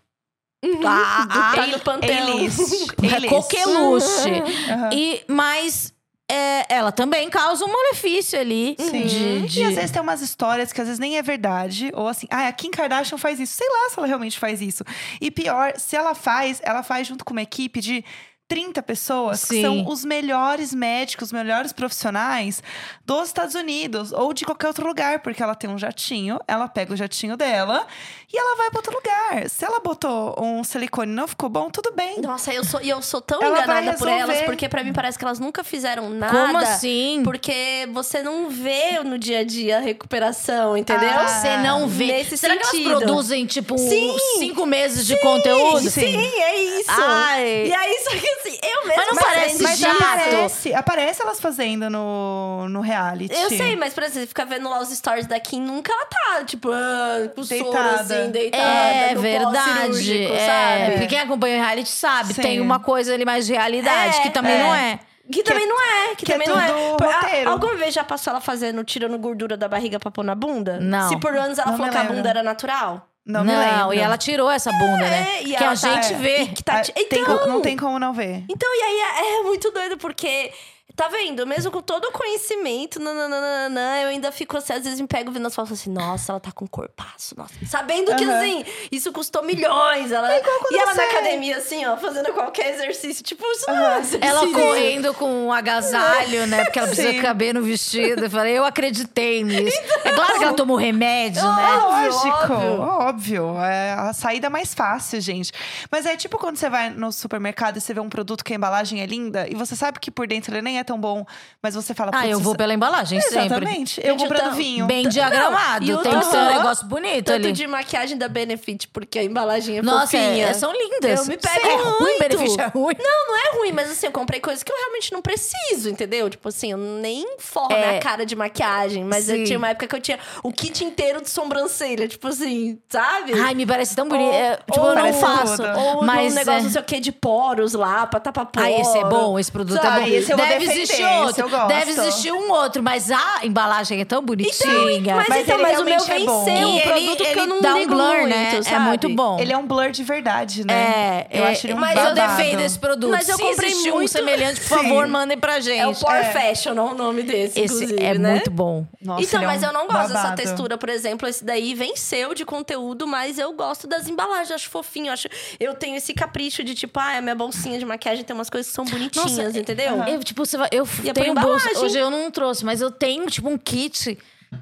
A- 0.86 1.24
a- 1.52 1.56
Tá 1.56 1.68
no 1.68 1.80
panteão. 1.80 2.34
A-list. 2.38 2.88
é 3.02 3.16
A-list. 3.16 3.30
coqueluche. 3.34 4.44
Aham. 4.72 4.90
E, 4.94 5.24
mas 5.28 5.92
é, 6.32 6.66
ela 6.74 6.92
também 6.92 7.30
causa 7.30 7.64
um 7.66 7.72
malefício 7.72 8.40
ali. 8.40 8.76
Sim. 8.80 9.04
De, 9.06 9.42
de- 9.48 9.60
E 9.62 9.64
às 9.66 9.76
vezes 9.76 9.92
tem 9.92 10.02
umas 10.02 10.22
histórias 10.22 10.72
que 10.74 10.82
às 10.82 10.88
vezes 10.88 11.00
nem 11.00 11.18
é 11.18 11.22
verdade. 11.22 11.92
Ou 11.94 12.08
assim, 12.08 12.28
ah, 12.32 12.48
a 12.48 12.52
Kim 12.54 12.72
Kardashian 12.72 13.18
faz 13.18 13.40
isso. 13.40 13.54
Sei 13.58 13.68
lá 13.70 13.90
se 13.90 14.00
ela 14.00 14.08
realmente 14.08 14.40
faz 14.40 14.62
isso. 14.62 14.84
E 15.22 15.30
pior, 15.30 15.74
se 15.78 15.96
ela 15.96 16.16
faz, 16.16 16.60
ela 16.64 16.82
faz 16.84 17.08
junto 17.08 17.24
com 17.24 17.32
uma 17.34 17.42
equipe 17.44 17.80
de 17.80 18.04
30 18.48 18.84
pessoas 18.84 19.44
que 19.44 19.56
Sim. 19.56 19.62
são 19.62 19.88
os 19.88 20.06
melhores 20.06 20.74
médicos, 20.74 21.28
os 21.30 21.32
melhores 21.34 21.74
profissionais 21.74 22.62
dos 23.04 23.28
Estados 23.28 23.56
Unidos 23.56 24.12
ou 24.12 24.34
de 24.34 24.46
qualquer 24.46 24.68
outro 24.68 24.86
lugar, 24.88 25.20
porque 25.20 25.42
ela 25.42 25.56
tem 25.56 25.70
um 25.70 25.78
jatinho, 25.80 26.40
ela 26.48 26.68
pega 26.68 26.94
o 26.94 26.96
jatinho 26.96 27.36
dela 27.36 27.88
e 28.32 28.38
ela 28.38 28.56
vai 28.58 28.70
para 28.70 28.80
outro 28.80 28.94
lugar. 28.94 29.50
Se 29.50 29.66
ela 29.66 29.80
botou 29.80 30.36
um 30.40 30.64
silicone 30.64 31.12
e 31.12 31.16
não 31.16 31.28
ficou 31.28 31.50
bom, 31.50 31.70
tudo 31.72 31.92
bem. 31.96 32.22
Nossa, 32.22 32.54
eu 32.54 32.64
sou, 32.64 32.80
e 32.82 32.90
eu 32.90 33.02
sou 33.02 33.20
tão 33.20 33.42
Ela 33.42 33.64
enganada 33.64 33.94
por 33.98 34.08
elas, 34.08 34.42
porque 34.44 34.70
pra 34.70 34.84
mim 34.84 34.94
parece 34.94 35.18
que 35.18 35.26
elas 35.26 35.40
nunca 35.40 35.64
fizeram 35.64 36.10
nada. 36.10 36.32
Como 36.38 36.58
assim? 36.58 37.22
Porque 37.24 37.90
você 37.92 38.22
não 38.22 38.50
vê 38.50 39.00
no 39.04 39.18
dia 39.18 39.40
a 39.40 39.44
dia 39.44 39.78
a 39.78 39.82
recuperação, 39.82 40.78
entendeu? 40.78 41.10
Ah, 41.10 41.28
Você 41.28 41.58
não 41.58 41.88
vê. 41.88 42.06
Nesse 42.08 42.38
Será 42.38 42.56
que 42.58 42.66
sentido. 42.68 42.92
elas 42.92 43.04
produzem, 43.04 43.46
tipo, 43.46 43.78
Sim. 43.78 44.16
cinco 44.38 44.66
meses 44.66 45.06
de 45.08 45.20
conteúdo? 45.20 45.90
Sim, 45.90 46.16
é 46.16 46.56
isso. 46.80 46.92
Ai. 46.92 47.68
E 47.68 47.74
aí, 47.74 48.00
só 48.04 48.12
que 48.12 48.35
assim, 48.40 48.58
eu 48.62 48.88
mesmo 48.88 48.96
Mas 48.98 49.08
não 49.08 49.16
parece 49.16 49.64
Mas 49.64 49.80
chato. 49.80 49.96
aparece, 50.04 50.74
aparece 50.74 51.22
elas 51.22 51.40
fazendo 51.40 51.90
no, 51.90 52.68
no 52.70 52.82
reality. 52.82 53.34
Eu 53.34 53.50
sei, 53.50 53.76
mas 53.76 53.94
por 53.94 54.04
exemplo, 54.04 54.22
você 54.22 54.28
fica 54.28 54.46
vendo 54.46 54.70
lá 54.70 54.80
os 54.80 54.90
stories 54.90 55.26
da 55.28 55.40
Kim, 55.40 55.62
nunca 55.62 55.92
ela 55.92 56.06
tá, 56.06 56.44
tipo, 56.46 56.70
ah, 56.72 57.30
com 57.36 57.44
soro 57.44 57.64
Deitada. 57.64 58.02
assim, 58.02 58.32
deitada. 58.32 58.64
É 58.64 59.14
no 59.16 59.22
verdade. 59.22 60.24
É, 60.28 60.46
sabe? 60.48 60.92
porque 60.94 61.08
quem 61.08 61.20
acompanha 61.20 61.58
o 61.58 61.62
reality 61.64 61.90
sabe, 61.90 62.34
Sim. 62.34 62.42
tem 62.42 62.60
uma 62.62 62.80
coisa 62.80 63.14
ali 63.14 63.26
mais 63.26 63.46
de 63.46 63.54
realidade, 63.54 64.18
É, 64.18 64.22
que 64.22 64.30
também 64.30 64.54
é. 64.56 64.64
não 64.64 64.76
é. 64.76 65.00
Que 65.32 65.42
também 65.42 65.68
não 65.68 65.82
é, 65.82 66.16
que, 66.16 66.24
que 66.24 66.32
é 66.32 66.36
também 66.38 66.48
não 66.48 66.60
é. 66.62 66.68
tudo 66.68 66.98
Por- 66.98 67.08
a- 67.08 67.50
alguma 67.52 67.74
vez 67.76 67.94
já 67.96 68.04
passou 68.04 68.30
ela 68.30 68.40
fazendo, 68.40 68.84
tirando 68.84 69.18
gordura 69.18 69.58
da 69.58 69.68
barriga 69.68 70.00
pra 70.00 70.12
pôr 70.12 70.24
na 70.24 70.36
bunda? 70.36 70.80
Não. 70.80 71.10
Se 71.10 71.20
por 71.20 71.36
anos 71.36 71.58
ela 71.58 71.72
Não 71.72 71.78
falou 71.78 71.92
que 71.92 71.98
a 71.98 72.04
bunda 72.04 72.30
era 72.30 72.44
natural? 72.44 73.08
Não, 73.26 73.44
me 73.44 73.56
lembro. 73.56 73.94
e 73.94 73.98
ela 74.00 74.18
tirou 74.18 74.52
essa 74.52 74.72
bunda, 74.72 74.98
né? 75.00 75.38
É, 75.38 75.42
e 75.42 75.46
que 75.48 75.56
a 75.56 75.60
tá- 75.70 75.76
gente 75.76 76.14
é. 76.14 76.18
vê. 76.18 76.46
Que 76.48 76.64
tá- 76.64 76.82
tem 76.82 76.94
então, 77.24 77.40
co- 77.40 77.48
não 77.48 77.60
tem 77.62 77.76
como 77.76 77.98
não 77.98 78.14
ver. 78.14 78.44
então, 78.48 78.70
e 78.76 78.82
aí 78.84 79.00
é, 79.00 79.40
é 79.40 79.44
muito 79.44 79.72
doido, 79.72 79.98
porque 79.98 80.52
Tá 80.96 81.10
vendo? 81.10 81.46
Mesmo 81.46 81.72
com 81.72 81.82
todo 81.82 82.06
o 82.06 82.12
conhecimento, 82.12 83.02
nananana, 83.02 84.02
eu 84.04 84.08
ainda 84.10 84.32
fico 84.32 84.56
assim, 84.56 84.72
às 84.72 84.84
vezes 84.84 85.02
me 85.02 85.08
pego 85.08 85.30
vendo 85.30 85.46
as 85.46 85.54
fotos 85.54 85.74
assim, 85.74 85.90
nossa, 85.90 86.32
ela 86.32 86.40
tá 86.40 86.54
com 86.54 86.66
corpaço, 86.66 87.36
nossa. 87.38 87.54
Sabendo 87.66 88.16
que, 88.16 88.24
Aham. 88.24 88.38
assim, 88.38 88.66
isso 88.92 89.12
custou 89.12 89.44
milhões. 89.44 90.12
Ela... 90.14 90.30
quando 90.40 90.72
E 90.72 90.78
ela 90.78 90.94
na 90.94 90.94
você- 90.94 91.02
academia, 91.02 91.58
assim, 91.58 91.86
ó, 91.86 91.98
fazendo 91.98 92.32
qualquer 92.32 92.76
exercício. 92.76 93.22
Tipo, 93.26 93.44
isso 93.46 93.66
não 93.68 93.76
é 93.88 94.00
exercício. 94.00 94.24
Ela 94.26 94.48
correndo 94.48 95.14
com 95.16 95.48
um 95.48 95.52
agasalho, 95.52 96.48
né? 96.48 96.64
Porque 96.64 96.80
ela 96.80 96.88
precisa 96.88 97.12
Sim. 97.12 97.22
caber 97.22 97.54
no 97.54 97.62
vestido. 97.62 98.24
Eu 98.24 98.30
falei, 98.30 98.58
eu 98.58 98.64
acreditei 98.64 99.44
nisso. 99.44 99.78
É 100.06 100.12
claro 100.14 100.38
que 100.38 100.44
ela 100.46 100.54
tomou 100.54 100.78
remédio, 100.78 101.44
né? 101.44 101.76
Lógico, 101.82 102.54
óbvio. 102.54 102.82
óbvio. 102.82 103.58
É 103.60 103.94
a 103.94 104.14
saída 104.14 104.50
mais 104.50 104.74
fácil, 104.74 105.20
gente. 105.20 105.52
Mas 105.92 106.06
é 106.06 106.16
tipo 106.16 106.38
quando 106.38 106.56
você 106.56 106.70
vai 106.70 106.90
no 106.90 107.12
supermercado 107.12 107.76
e 107.78 107.82
você 107.82 107.94
vê 107.94 108.00
um 108.00 108.08
produto 108.10 108.46
que 108.46 108.54
a 108.54 108.56
embalagem 108.56 109.02
é 109.02 109.06
linda 109.06 109.46
e 109.50 109.56
você 109.56 109.76
sabe 109.76 110.00
que 110.00 110.10
por 110.10 110.26
dentro 110.26 110.54
ele 110.54 110.62
nem 110.62 110.75
é 110.80 110.84
tão 110.84 111.00
bom, 111.00 111.26
mas 111.62 111.76
você 111.76 111.94
fala, 111.94 112.12
Ah, 112.14 112.20
"Putz, 112.20 112.32
eu 112.32 112.40
vou 112.40 112.52
isso- 112.54 112.58
pela 112.58 112.74
embalagem 112.74 113.20
sempre. 113.22 113.46
Exatamente. 113.46 114.00
Eu 114.04 114.12
Gente, 114.12 114.22
comprando 114.22 114.42
então, 114.46 114.54
vinho. 114.56 114.86
Bem 114.86 115.08
diagramado. 115.08 115.86
e 115.86 115.94
o 115.94 115.98
Tem 116.00 116.18
que 116.20 116.26
ser 116.26 116.38
um 116.38 116.46
negócio 116.58 116.86
bonito 116.88 117.26
Tanto 117.26 117.46
ali. 117.46 117.52
de 117.52 117.68
maquiagem 117.68 118.18
da 118.18 118.28
Benefit, 118.28 118.88
porque 118.90 119.20
a 119.20 119.24
embalagem 119.24 119.78
é 119.78 119.82
Nossa, 119.82 120.16
é- 120.18 120.22
fofinha. 120.28 120.46
é- 120.48 120.54
são 120.54 120.72
lindas. 120.74 121.20
Eu 121.22 121.26
me 121.26 121.38
pego 121.38 121.68
é 121.68 121.76
ruim, 121.76 122.20
benefício 122.20 122.62
é 122.62 122.68
ruim. 122.68 122.96
Não, 123.00 123.28
não 123.28 123.36
é 123.38 123.58
ruim, 123.58 123.72
mas 123.72 123.90
assim, 123.92 124.06
eu 124.06 124.12
comprei 124.12 124.40
coisas 124.40 124.64
que 124.64 124.72
eu 124.72 124.76
realmente 124.78 125.12
não 125.12 125.22
preciso, 125.22 125.90
entendeu? 125.90 126.30
Tipo 126.30 126.50
assim, 126.50 126.72
eu 126.72 126.78
nem 126.78 127.26
forro 127.40 127.72
É. 127.74 127.88
minha 127.90 128.00
cara 128.02 128.26
de 128.26 128.36
maquiagem, 128.36 129.04
mas 129.04 129.28
eu 129.30 129.44
tinha 129.44 129.58
uma 129.58 129.70
época 129.70 129.88
que 129.88 129.96
eu 129.96 130.02
tinha 130.02 130.20
o 130.44 130.52
kit 130.52 130.84
inteiro 130.84 131.22
de 131.22 131.30
sobrancelha, 131.30 132.08
tipo 132.08 132.28
assim, 132.28 132.80
sabe? 132.90 133.34
Ai, 133.34 133.54
me 133.54 133.66
parece 133.66 133.96
tão 133.96 134.08
bonito. 134.08 134.26
Ou- 134.28 134.34
É, 134.34 134.56
tipo, 134.58 134.80
ou 134.80 134.88
eu 134.90 134.96
não 134.96 135.02
parece 135.02 135.20
faço. 135.22 135.56
tudo. 135.58 135.80
Ou 135.80 136.04
mas 136.04 136.34
um 136.34 136.36
negócio, 136.36 136.60
é... 136.60 136.64
não 136.64 136.70
sei 136.70 136.82
o 136.82 136.84
que, 136.84 137.00
de 137.00 137.12
poros 137.12 137.74
lá, 137.74 138.06
pra 138.08 138.20
tapar 138.20 138.46
poro. 138.46 138.66
Ah, 138.66 138.72
esse 138.72 138.98
é 138.98 139.04
bom, 139.06 139.38
esse 139.40 139.52
produto 139.52 139.82
Sabe? 139.82 139.98
é 139.98 140.00
bom. 140.02 140.08
esse 140.16 140.32
eu 140.32 140.38
vou 140.38 140.46
Deve 140.68 140.82
existir 140.82 141.06
outro. 141.06 141.50
eu. 141.50 141.68
Deve 141.68 141.92
existir 141.92 142.32
um 142.32 142.52
outro, 142.52 142.84
mas 142.84 143.12
a 143.12 143.40
embalagem 143.44 144.02
é 144.02 144.06
tão 144.06 144.22
bonitinha. 144.24 145.16
Mas, 145.16 145.28
Mas 145.30 145.42
então, 145.44 145.56
ele 145.56 145.64
mas 145.64 145.80
o 145.80 145.84
meu 145.84 145.98
realmente 145.98 146.12
é 146.12 146.26
bom. 146.26 146.46
venceu, 146.46 146.56
E 146.62 146.66
um 146.66 146.74
ele- 146.76 146.82
produto 146.82 147.18
que 147.18 147.24
eu 147.24 147.30
ele 147.44 147.46
não 147.48 147.62
dá 147.62 147.76
um 147.76 147.88
blur, 147.88 148.14
muito, 148.16 148.28
né? 148.30 148.56
É 148.58 148.62
sabe? 148.64 148.86
muito 148.86 149.10
bom. 149.10 149.40
Ele 149.40 149.54
é 149.54 149.58
um 149.58 149.66
blur 149.68 149.92
de 149.92 150.04
verdade, 150.04 150.66
né? 150.66 150.74
É, 150.74 151.28
eu 151.40 151.46
é, 151.46 151.52
acho 151.52 151.68
ele 151.68 151.74
um 151.74 151.78
mas 151.78 151.98
eu 151.98 152.04
babado. 152.16 152.38
defendo 152.38 152.60
esse 152.62 152.80
produto. 152.80 153.12
Mas 153.12 153.30
eu 153.30 153.36
Se 153.38 153.44
comprei 153.44 153.70
existir 153.70 153.92
um 153.92 153.96
muito- 153.96 154.12
semelhante, 154.12 154.62
por 154.62 154.68
Sim. 154.80 154.84
favor, 154.84 155.08
mandem 155.08 155.38
pra 155.38 155.60
gente. 155.60 155.80
É 155.80 155.88
o 155.88 155.96
Power 155.96 156.26
É. 156.26 156.32
Fashion, 156.32 156.72
é 156.78 156.82
o 156.82 156.94
nome 156.94 157.24
desse, 157.24 157.60
Esse 157.60 157.74
inclusive, 157.76 158.04
é 158.04 158.18
né? 158.18 158.32
muito 158.32 158.52
bom. 158.52 158.86
Nossa, 159.02 159.24
então, 159.24 159.40
ele 159.40 159.46
é 159.46 159.48
mas 159.48 159.64
um 159.64 159.66
eu 159.68 159.74
não 159.74 159.88
gosto 159.88 160.14
dessa 160.14 160.32
textura, 160.34 160.78
por 160.78 160.90
exemplo. 160.90 161.28
Esse 161.28 161.44
daí 161.44 161.74
venceu 161.74 162.34
de 162.34 162.46
conteúdo, 162.46 163.06
mas 163.08 163.38
eu 163.38 163.52
gosto 163.54 163.88
das 163.88 164.08
embalagens, 164.08 164.52
acho 164.52 164.70
fofinho. 164.70 165.12
Acho... 165.12 165.28
Eu 165.60 165.74
tenho 165.76 165.96
esse 165.96 166.14
capricho 166.14 166.64
de 166.64 166.74
tipo, 166.76 167.00
ah, 167.00 167.18
a 167.18 167.22
minha 167.22 167.36
bolsinha 167.36 167.78
de 167.78 167.86
maquiagem 167.86 168.24
tem 168.24 168.36
umas 168.36 168.50
coisas 168.50 168.70
que 168.70 168.76
são 168.76 168.86
bonitinhas, 168.86 169.38
Nossa, 169.38 169.60
entendeu? 169.60 170.04
Eu, 170.08 170.24
tipo, 170.24 170.46
você 170.56 170.58
vai, 170.58 170.70
eu 170.72 170.88
E 171.04 171.10
é 171.10 171.14
tenho 171.14 171.34
bolsa. 171.34 171.80
Hoje 171.80 171.98
eu 171.98 172.10
não 172.10 172.32
trouxe, 172.32 172.64
mas 172.64 172.82
eu 172.82 172.90
tenho, 172.90 173.26
tipo, 173.28 173.50
um 173.50 173.58
kit. 173.58 174.18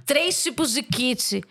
Três 0.06 0.42
tipos 0.42 0.74
de 0.74 0.82
kit. 0.82 1.44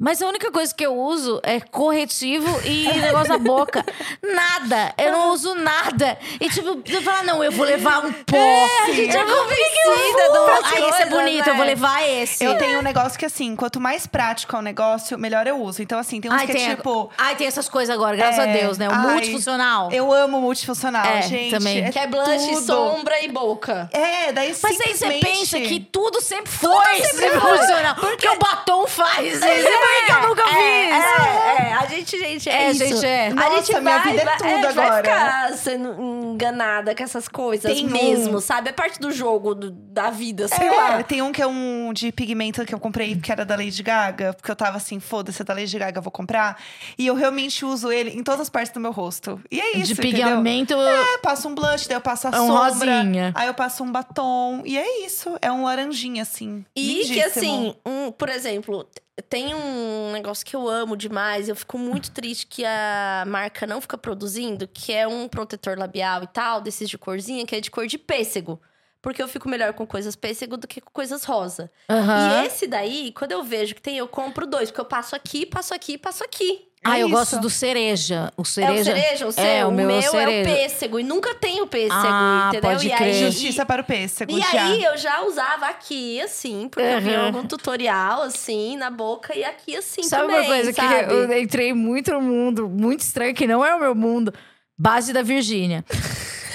Mas 0.00 0.22
a 0.22 0.26
única 0.28 0.50
coisa 0.52 0.72
que 0.72 0.86
eu 0.86 0.96
uso 0.96 1.40
é 1.42 1.58
corretivo 1.60 2.46
e 2.64 2.84
negócio 3.00 3.30
na 3.30 3.38
boca. 3.38 3.84
Nada. 4.22 4.94
Eu 4.96 5.10
não 5.10 5.30
uso 5.32 5.54
nada. 5.56 6.16
E 6.40 6.48
tipo, 6.48 6.80
você 6.86 7.00
fala, 7.00 7.24
não, 7.24 7.42
eu 7.42 7.50
vou 7.50 7.66
levar 7.66 8.04
um 8.06 8.12
pó. 8.12 8.36
É, 8.36 8.82
a 8.82 8.92
gente 8.92 9.16
é 9.16 9.24
convencida 9.24 10.22
Ah, 10.62 10.88
esse 10.88 11.02
é 11.02 11.06
bonito, 11.06 11.46
né? 11.46 11.50
eu 11.52 11.56
vou 11.56 11.66
levar 11.66 12.08
esse. 12.08 12.44
Eu 12.44 12.56
tenho 12.56 12.78
um 12.78 12.82
negócio 12.82 13.18
que, 13.18 13.24
assim, 13.26 13.56
quanto 13.56 13.80
mais 13.80 14.06
prático 14.06 14.54
é 14.54 14.58
o 14.60 14.62
negócio, 14.62 15.18
melhor 15.18 15.46
eu 15.48 15.60
uso. 15.60 15.82
Então, 15.82 15.98
assim, 15.98 16.20
tem 16.20 16.30
uns 16.30 16.40
Ai, 16.40 16.46
que 16.46 16.52
tem, 16.52 16.66
é 16.70 16.76
tipo. 16.76 17.10
ai, 17.18 17.34
tem 17.34 17.46
essas 17.48 17.68
coisas 17.68 17.92
agora, 17.92 18.16
graças 18.16 18.38
É, 18.38 18.42
a 18.50 18.52
Deus, 18.52 18.78
né? 18.78 18.88
O 18.88 18.92
ai, 18.92 19.14
multifuncional. 19.14 19.90
Eu 19.90 20.12
amo 20.12 20.40
multifuncional, 20.40 21.04
É, 21.06 21.22
gente. 21.22 21.50
também. 21.56 21.84
É 21.84 21.90
Que 21.90 21.98
é 21.98 22.06
blush, 22.06 22.46
tudo. 22.46 22.60
sombra 22.66 23.20
e 23.20 23.28
boca. 23.28 23.90
É, 23.92 24.32
daí 24.32 24.54
Mas 24.62 24.64
aí 24.64 24.76
você 24.76 24.94
simplesmente... 24.94 25.26
pensa 25.26 25.58
que 25.60 25.80
tudo 25.80 26.20
sempre 26.20 26.52
foi 26.52 26.84
sempre 27.02 27.18
sempre 27.18 27.40
foi. 27.40 27.58
funcional. 27.58 27.94
Porque 27.96 28.28
o 28.28 28.38
batom 28.38 28.86
faz 28.86 29.26
isso. 29.26 29.44
Por 29.88 29.98
que 29.98 30.04
que 30.04 30.12
eu 30.12 30.28
nunca 30.28 30.44
fiz? 30.44 30.58
É, 30.58 31.62
é, 31.68 31.72
a 31.74 31.86
gente, 31.86 32.18
gente, 32.18 32.48
é, 32.48 32.52
É, 32.64 32.70
isso. 32.70 32.78
gente, 32.86 33.06
é. 33.06 33.26
A 33.28 33.34
Nossa, 33.34 33.56
gente 33.56 33.80
minha 33.80 33.98
vai, 33.98 34.02
vida 34.10 34.22
é 34.22 34.24
vai, 34.24 34.36
tudo 34.38 34.74
vai 34.74 34.86
agora. 34.86 34.96
ficar 35.02 35.52
sendo 35.54 36.02
enganada 36.02 36.94
com 36.94 37.02
essas 37.02 37.28
coisas 37.28 37.72
Tem 37.72 37.86
um- 37.86 37.90
mesmo, 37.90 38.40
sabe? 38.40 38.68
É 38.70 38.72
parte 38.72 38.98
do 39.00 39.10
jogo, 39.10 39.54
do- 39.54 39.70
da 39.70 40.10
vida, 40.10 40.46
sei 40.48 40.66
É, 40.66 40.70
lá. 40.70 41.02
tem 41.02 41.22
um 41.22 41.32
que 41.32 41.42
é 41.42 41.46
um 41.46 41.92
de 41.92 42.12
pigmento 42.12 42.64
que 42.64 42.74
eu 42.74 42.78
comprei, 42.80 43.16
que 43.16 43.30
era 43.32 43.44
da 43.44 43.56
Lady 43.56 43.82
Gaga. 43.82 44.34
Porque 44.34 44.50
eu 44.50 44.56
tava 44.56 44.76
assim, 44.76 45.00
foda-se, 45.00 45.42
é 45.42 45.44
da 45.44 45.54
Lady 45.54 45.78
Gaga, 45.78 45.98
eu 45.98 46.02
vou 46.02 46.12
comprar. 46.12 46.60
E 46.96 47.06
eu 47.06 47.14
realmente 47.14 47.64
uso 47.64 47.90
ele 47.90 48.10
em 48.10 48.22
todas 48.22 48.40
as 48.42 48.48
partes 48.50 48.72
do 48.72 48.80
meu 48.80 48.92
rosto. 48.92 49.40
E 49.50 49.60
é 49.60 49.76
isso, 49.76 49.94
De 49.94 50.00
entendeu? 50.06 50.28
pigmento. 50.28 50.74
É, 50.74 51.18
passo 51.18 51.48
um 51.48 51.54
blush, 51.54 51.86
daí 51.88 51.96
eu 51.96 52.00
passo 52.00 52.28
a 52.28 52.30
É 52.30 52.40
um 52.40 52.46
sombra. 52.48 52.98
rosinha. 53.00 53.32
Aí 53.34 53.46
eu 53.46 53.54
passo 53.54 53.82
um 53.82 53.90
batom. 53.90 54.62
E 54.64 54.76
é 54.78 55.04
isso. 55.04 55.36
É 55.40 55.50
um 55.50 55.64
laranjinha, 55.64 56.22
assim. 56.22 56.64
E 56.76 56.82
que 56.82 57.14
lindíssimo. 57.14 57.26
assim, 57.26 57.74
um, 57.86 58.10
por 58.12 58.28
exemplo, 58.28 58.86
tem 59.28 59.54
um 59.54 60.12
negócio 60.12 60.44
que 60.44 60.54
eu 60.54 60.68
amo 60.68 60.96
demais, 60.96 61.48
eu 61.48 61.56
fico 61.56 61.78
muito 61.78 62.10
triste 62.10 62.46
que 62.46 62.64
a 62.64 63.24
marca 63.26 63.66
não 63.66 63.80
fica 63.80 63.98
produzindo, 63.98 64.68
que 64.68 64.92
é 64.92 65.06
um 65.06 65.28
protetor 65.28 65.78
labial 65.78 66.22
e 66.22 66.26
tal, 66.26 66.60
desses 66.60 66.88
de 66.88 66.98
corzinha, 66.98 67.46
que 67.46 67.56
é 67.56 67.60
de 67.60 67.70
cor 67.70 67.86
de 67.86 67.98
pêssego. 67.98 68.60
Porque 69.00 69.22
eu 69.22 69.28
fico 69.28 69.48
melhor 69.48 69.72
com 69.74 69.86
coisas 69.86 70.16
pêssego 70.16 70.56
do 70.56 70.66
que 70.66 70.80
com 70.80 70.90
coisas 70.90 71.24
rosa. 71.24 71.70
Aham. 71.88 72.42
E 72.42 72.46
esse 72.46 72.66
daí, 72.66 73.12
quando 73.12 73.32
eu 73.32 73.42
vejo 73.42 73.74
que 73.74 73.82
tem, 73.82 73.96
eu 73.96 74.08
compro 74.08 74.46
dois, 74.46 74.70
porque 74.70 74.80
eu 74.80 74.84
passo 74.84 75.14
aqui, 75.14 75.46
passo 75.46 75.72
aqui, 75.72 75.96
passo 75.96 76.24
aqui. 76.24 76.67
Ah, 76.90 76.98
É 76.98 77.02
eu 77.02 77.06
isso. 77.08 77.16
gosto 77.16 77.40
do 77.40 77.50
cereja. 77.50 78.32
O 78.36 78.40
É 78.40 78.42
o 78.42 78.44
cereja. 78.44 78.84
cereja, 78.84 79.26
o 79.26 79.32
seu? 79.32 79.44
É, 79.44 79.66
o 79.66 79.70
meu 79.70 79.90
é 79.90 79.92
o 79.94 79.96
é 79.96 80.08
o 80.08 80.10
cereja. 80.10 80.50
pêssego. 80.50 80.98
E 81.00 81.02
nunca 81.02 81.34
tem 81.34 81.60
o 81.60 81.66
pêssego, 81.66 81.94
Ah, 81.94 82.46
entendeu? 82.52 82.70
pode 82.70 82.86
e 82.88 82.90
crer. 82.90 83.02
aí, 83.14 83.24
Justiça 83.24 83.66
para 83.66 83.82
o 83.82 83.84
pêssego, 83.84 84.32
E 84.36 84.40
já. 84.40 84.62
aí, 84.64 84.82
eu 84.84 84.96
já 84.96 85.22
usava 85.22 85.66
aqui, 85.66 86.20
assim, 86.20 86.68
porque 86.70 86.86
eu 86.88 87.00
vi 87.00 87.10
Uhum. 87.10 87.26
algum 87.26 87.42
tutorial, 87.46 88.22
assim, 88.22 88.76
na 88.76 88.90
boca. 88.90 89.36
E 89.36 89.44
aqui, 89.44 89.76
assim, 89.76 90.02
Sabe 90.02 90.22
também, 90.22 90.38
uma 90.40 90.46
coisa 90.46 90.72
sabe? 90.72 91.04
que 91.06 91.12
eu 91.12 91.38
entrei 91.40 91.72
muito 91.72 92.12
no 92.12 92.20
mundo, 92.20 92.68
muito 92.68 93.00
estranho, 93.00 93.34
que 93.34 93.46
não 93.46 93.64
é 93.64 93.74
o 93.74 93.80
meu 93.80 93.94
mundo. 93.94 94.32
Base 94.76 95.12
da 95.12 95.22
Virgínia. 95.22 95.84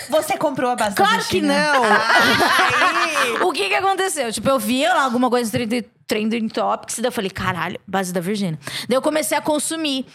Você 0.10 0.38
comprou 0.38 0.70
a 0.72 0.76
base 0.76 0.96
da 0.96 1.04
Claro 1.06 1.24
que 1.26 1.40
Virgínia? 1.40 1.74
não! 1.74 1.84
Ai. 1.84 3.32
o 3.44 3.52
que 3.52 3.68
que 3.70 3.76
aconteceu? 3.76 4.32
Tipo, 4.32 4.50
eu 4.50 4.60
via 4.60 4.94
lá 4.94 5.04
alguma 5.04 5.30
coisa 5.30 5.50
Trend- 5.52 5.86
Trending 6.14 6.48
Topics, 6.48 7.00
daí 7.00 7.08
eu 7.08 7.12
falei, 7.12 7.32
caralho, 7.32 7.80
base 7.88 8.14
da 8.14 8.20
Virgínia. 8.20 8.60
Daí 8.88 8.96
eu 8.96 9.02
comecei 9.02 9.36
a 9.36 9.42
consumir. 9.42 10.06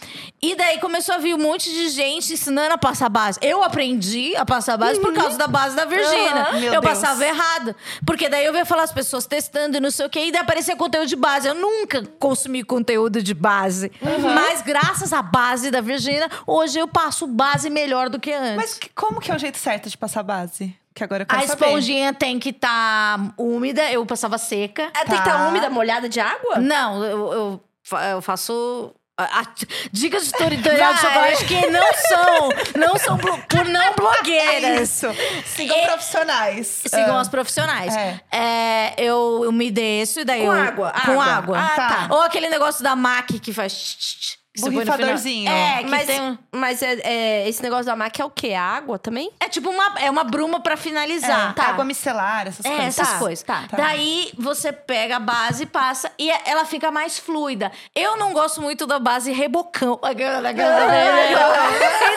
E 0.41 0.55
daí 0.55 0.79
começou 0.79 1.13
a 1.15 1.17
vir 1.17 1.33
um 1.35 1.37
monte 1.37 1.69
de 1.69 1.89
gente 1.89 2.31
ensinando 2.31 2.73
a 2.73 2.77
passar 2.77 3.09
base. 3.09 3.37
Eu 3.41 3.61
aprendi 3.61 4.33
a 4.37 4.45
passar 4.45 4.77
base 4.77 4.97
por 5.01 5.13
causa 5.13 5.37
da 5.37 5.45
base 5.45 5.75
da 5.75 5.83
Virgínia. 5.83 6.53
Meu 6.53 6.73
eu 6.75 6.79
Deus. 6.81 6.85
passava 6.85 7.25
errado. 7.25 7.75
Porque 8.05 8.29
daí 8.29 8.45
eu 8.45 8.53
via 8.53 8.63
falar 8.65 8.83
as 8.83 8.93
pessoas 8.93 9.25
testando 9.25 9.75
e 9.75 9.79
não 9.81 9.91
sei 9.91 10.05
o 10.05 10.09
quê, 10.09 10.27
e 10.27 10.31
daí 10.31 10.39
aparecia 10.41 10.73
conteúdo 10.77 11.07
de 11.07 11.17
base. 11.17 11.49
Eu 11.49 11.55
nunca 11.55 12.01
consumi 12.17 12.63
conteúdo 12.63 13.21
de 13.21 13.33
base. 13.33 13.91
Mas 14.33 14.61
graças 14.61 15.11
à 15.11 15.21
base 15.21 15.69
da 15.69 15.81
Virgínia, 15.81 16.29
hoje 16.47 16.79
eu 16.79 16.87
passo 16.87 17.27
base 17.27 17.69
melhor 17.69 18.09
do 18.09 18.17
que 18.21 18.31
antes. 18.31 18.55
Mas 18.55 18.73
que- 18.75 18.89
como 18.95 19.19
que 19.19 19.29
é 19.31 19.35
o 19.35 19.39
jeito 19.39 19.57
certo 19.57 19.89
de 19.89 19.97
passar 19.97 20.23
base? 20.23 20.73
Que 20.93 21.03
agora 21.03 21.23
eu 21.23 21.27
quero 21.27 21.43
A 21.43 21.47
saber. 21.47 21.65
esponjinha 21.65 22.13
tem 22.13 22.39
que 22.39 22.49
estar 22.49 23.33
úmida, 23.37 23.89
eu 23.91 24.05
passava 24.05 24.37
seca. 24.37 24.83
É, 24.95 25.05
tem 25.05 25.05
que 25.05 25.13
estar 25.15 25.37
Tá. 25.37 25.47
úmida, 25.47 25.69
molhada 25.69 26.09
de 26.09 26.19
água? 26.19 26.57
Não, 26.57 27.03
eu, 27.05 27.33
eu, 27.33 27.63
fa- 27.83 28.05
eu 28.07 28.21
faço. 28.21 28.93
a- 29.21 29.41
a- 29.41 29.45
dicas 29.91 30.23
de 30.27 30.31
tutorial 30.31 30.93
de 30.93 31.01
Vai. 31.01 31.35
chocolate 31.35 31.45
que 31.45 31.67
não 31.67 31.93
são, 31.93 32.49
não 32.79 32.97
são 32.97 33.17
blo- 33.17 33.37
por 33.49 33.65
não 33.65 33.81
É 33.81 33.93
blogueiras. 33.93 34.79
isso. 34.89 35.07
Sigam 35.45 35.77
E- 35.77 35.85
profissionais. 35.87 36.67
Sigam 36.87 37.17
Ah. 37.17 37.21
as 37.21 37.27
profissionais. 37.27 37.93
É. 37.97 38.19
É, 38.31 38.93
eu, 38.97 39.41
eu 39.43 39.51
me 39.51 39.69
desço 39.69 40.21
e 40.21 40.23
daí 40.25 40.39
Com 40.39 40.45
eu- 40.47 40.51
água, 40.53 40.93
Com 41.05 41.19
água. 41.21 41.25
água. 41.25 41.59
Ah, 41.59 41.75
tá. 41.75 42.07
Ou 42.15 42.21
aquele 42.21 42.47
negócio 42.49 42.81
da 42.81 42.95
MAC 42.95 43.39
que 43.39 43.51
faz. 43.51 43.73
tch, 43.73 43.97
tch, 43.97 44.19
tch, 44.19 44.37
Borrifadorzinho. 44.61 45.49
É, 45.49 45.79
que 45.83 45.89
mas 45.89 46.05
tem 46.07 46.21
um- 46.21 46.37
mas 46.51 46.81
é, 46.81 46.99
é- 47.03 47.49
esse 47.49 47.61
negócio 47.61 47.85
da 47.85 47.95
máquina 47.95 48.23
é 48.23 48.27
o 48.27 48.29
quê? 48.31 48.53
A 48.53 48.61
água 48.63 48.97
também? 48.99 49.31
É 49.39 49.47
tipo 49.49 49.69
uma, 49.69 49.99
é 49.99 50.09
uma 50.09 50.23
bruma 50.23 50.59
pra 50.59 50.75
finalizar. 50.77 51.53
É, 51.57 51.61
Água 51.61 51.83
micelar, 51.85 52.47
essas 52.47 52.65
É, 52.65 52.69
coisas. 52.69 52.87
essas 52.87 53.09
Tá, 53.13 53.19
coisas. 53.19 53.43
tá. 53.43 53.63
Tá. 53.69 53.77
Daí 53.77 54.31
você 54.37 54.71
pega 54.71 55.17
a 55.17 55.19
base, 55.19 55.65
passa 55.65 56.11
e 56.17 56.29
é, 56.31 56.41
ela 56.45 56.65
fica 56.65 56.89
mais 56.91 57.19
fluida. 57.19 57.71
Eu 57.95 58.17
não 58.17 58.33
gosto 58.33 58.61
muito 58.61 58.85
da 58.87 58.97
base 58.99 59.31
rebocão. 59.31 59.99
e 60.03 60.15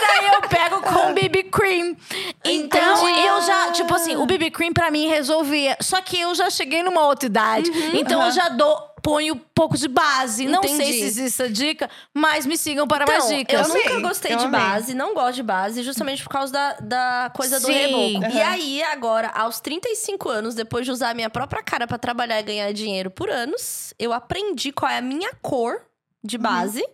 daí 0.06 0.26
eu 0.34 0.42
pego 0.48 0.80
com 0.80 1.12
BB 1.14 1.44
cream. 1.44 1.96
Então 2.44 2.80
Entendi. 3.08 3.20
eu 3.26 3.42
já, 3.42 3.72
tipo 3.72 3.94
assim, 3.94 4.16
o 4.16 4.26
BB 4.26 4.50
cream 4.50 4.72
pra 4.72 4.90
mim 4.90 5.08
resolvia. 5.08 5.76
Só 5.80 6.00
que 6.00 6.18
eu 6.20 6.34
já 6.34 6.50
cheguei 6.50 6.82
numa 6.82 7.02
outra 7.06 7.26
idade. 7.26 7.70
Então 7.94 8.22
eu 8.24 8.30
já 8.32 8.48
dou. 8.48 8.91
Ponho 9.02 9.34
um 9.34 9.38
pouco 9.38 9.76
de 9.76 9.88
base. 9.88 10.46
Não 10.46 10.62
sei 10.62 10.92
se 10.92 11.00
existe 11.02 11.42
essa 11.42 11.48
dica, 11.50 11.90
mas 12.14 12.46
me 12.46 12.56
sigam 12.56 12.86
para 12.86 13.04
mais 13.04 13.24
Então, 13.24 13.36
dicas. 13.36 13.68
eu 13.68 13.74
nunca 13.74 14.00
gostei 14.08 14.32
eu 14.34 14.38
de 14.38 14.44
amei. 14.44 14.60
base, 14.60 14.94
não 14.94 15.12
gosto 15.12 15.34
de 15.34 15.42
base, 15.42 15.82
justamente 15.82 16.22
por 16.22 16.28
causa 16.30 16.52
da, 16.52 16.72
da 16.74 17.32
coisa 17.34 17.58
do 17.58 17.66
Sim. 17.66 17.72
reboco. 17.72 18.32
E 18.32 18.40
Aham. 18.40 18.50
aí, 18.52 18.82
agora, 18.84 19.28
aos 19.34 19.58
35 19.60 20.28
anos, 20.28 20.54
depois 20.54 20.86
de 20.86 20.92
usar 20.92 21.10
a 21.10 21.14
minha 21.14 21.28
própria 21.28 21.62
cara 21.64 21.86
pra 21.86 21.98
trabalhar 21.98 22.38
e 22.38 22.42
ganhar 22.44 22.72
dinheiro 22.72 23.10
por 23.10 23.28
anos, 23.28 23.92
eu 23.98 24.12
aprendi 24.12 24.70
qual 24.70 24.90
é 24.90 24.98
a 24.98 25.02
minha 25.02 25.32
cor 25.42 25.82
de 26.22 26.38
base. 26.38 26.84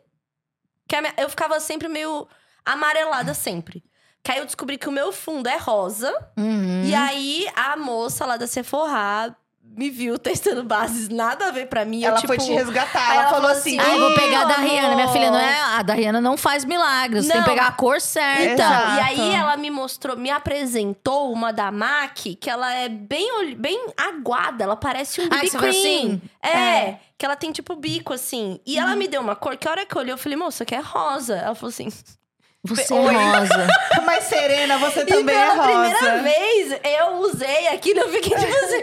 Que 0.89 0.97
a 0.97 1.03
minha- 1.03 1.15
eu 1.19 1.29
ficava 1.29 1.61
sempre 1.61 1.89
meio 1.89 2.27
amarelada 2.65 3.35
sempre. 3.35 3.85
Que 4.23 4.33
aí 4.33 4.39
eu 4.39 4.47
descobri 4.47 4.79
que 4.79 4.89
o 4.89 4.93
meu 4.93 5.13
fundo 5.13 5.47
é 5.47 5.59
rosa. 5.59 6.11
Uhum. 6.37 6.85
E 6.85 6.95
aí 6.95 7.47
a 7.55 7.77
moça 7.77 8.25
lá 8.25 8.37
da 8.39 8.47
Sephora 8.47 9.37
me 9.79 9.89
viu 9.91 10.19
testando 10.19 10.65
bases, 10.65 11.09
nada 11.09 11.47
a 11.47 11.51
ver 11.53 11.69
pra 11.69 11.85
mim. 11.85 12.03
eu, 12.03 12.09
Ela 12.11 12.17
tipo, 12.21 12.27
foi 12.35 12.39
te 12.39 12.53
resgatar. 12.53 13.13
Ela, 13.15 13.23
ela 13.23 13.31
falou 13.31 13.51
assim: 13.51 13.79
assim, 13.79 13.91
Ah, 13.91 13.95
eu 13.95 14.01
vou 14.01 14.15
pegar 14.15 14.41
a 14.43 14.45
da. 14.47 14.57
Rihanna. 14.57 14.95
Minha 14.97 15.09
filha 15.09 15.31
não 15.31 15.39
é. 15.39 15.61
A 15.79 15.83
da 15.83 15.95
Rihanna 15.95 16.21
não 16.21 16.37
faz 16.37 16.65
milagres. 16.65 17.25
Tem 17.27 17.33
que 17.33 17.39
Não. 17.39 17.45
pegar 17.45 17.67
a 17.69 17.73
cor 17.73 18.01
certa. 18.01 18.63
Exato. 18.63 18.97
e 18.97 19.01
aí 19.01 19.35
ela 19.35 19.57
me 19.57 19.71
mostrou, 19.71 20.17
me 20.17 20.31
apresentou 20.31 21.33
uma 21.33 21.53
da 21.53 21.71
MAC, 21.71 22.35
que 22.35 22.51
ela 22.51 22.75
é 22.75 22.89
bem, 22.89 23.55
bem 23.57 23.87
aguada, 23.97 24.65
ela 24.65 24.77
parece 24.77 25.21
um 25.21 25.27
Ah, 25.31 25.37
BB 25.37 25.51
cream. 25.51 25.71
assim? 25.71 26.23
É, 26.43 26.49
É. 26.59 27.01
que 27.17 27.25
ela 27.25 27.37
tem 27.37 27.53
tipo 27.53 27.77
bico 27.77 28.13
assim. 28.13 28.59
E 28.67 28.79
ela 28.79 28.97
me 28.97 29.07
deu 29.09 29.21
uma 29.21 29.37
cor 29.37 29.57
que 29.57 29.69
a 29.69 29.71
hora 29.71 29.87
que 29.87 29.95
eu 29.97 30.01
olhei, 30.01 30.13
eu 30.13 30.19
falei, 30.19 30.37
moça, 30.37 30.65
que 30.65 30.75
é 30.75 30.81
rosa. 30.81 31.37
Ela 31.37 31.55
falou 31.55 31.69
assim. 31.71 31.89
Você 32.65 32.93
Oi. 32.93 33.15
é 33.15 33.19
rosa. 33.39 33.67
Mas 34.05 34.25
Serena, 34.25 34.79
você 34.79 35.05
também 35.05 35.35
é 35.37 35.51
pela 35.51 35.63
primeira 35.65 35.99
rosa. 36.01 36.23
vez 36.23 36.81
eu 36.83 37.07
usei 37.21 37.69
aquilo, 37.69 38.01
eu 38.01 38.09
fiquei 38.11 38.37
tipo 38.37 38.53
assim, 38.65 38.83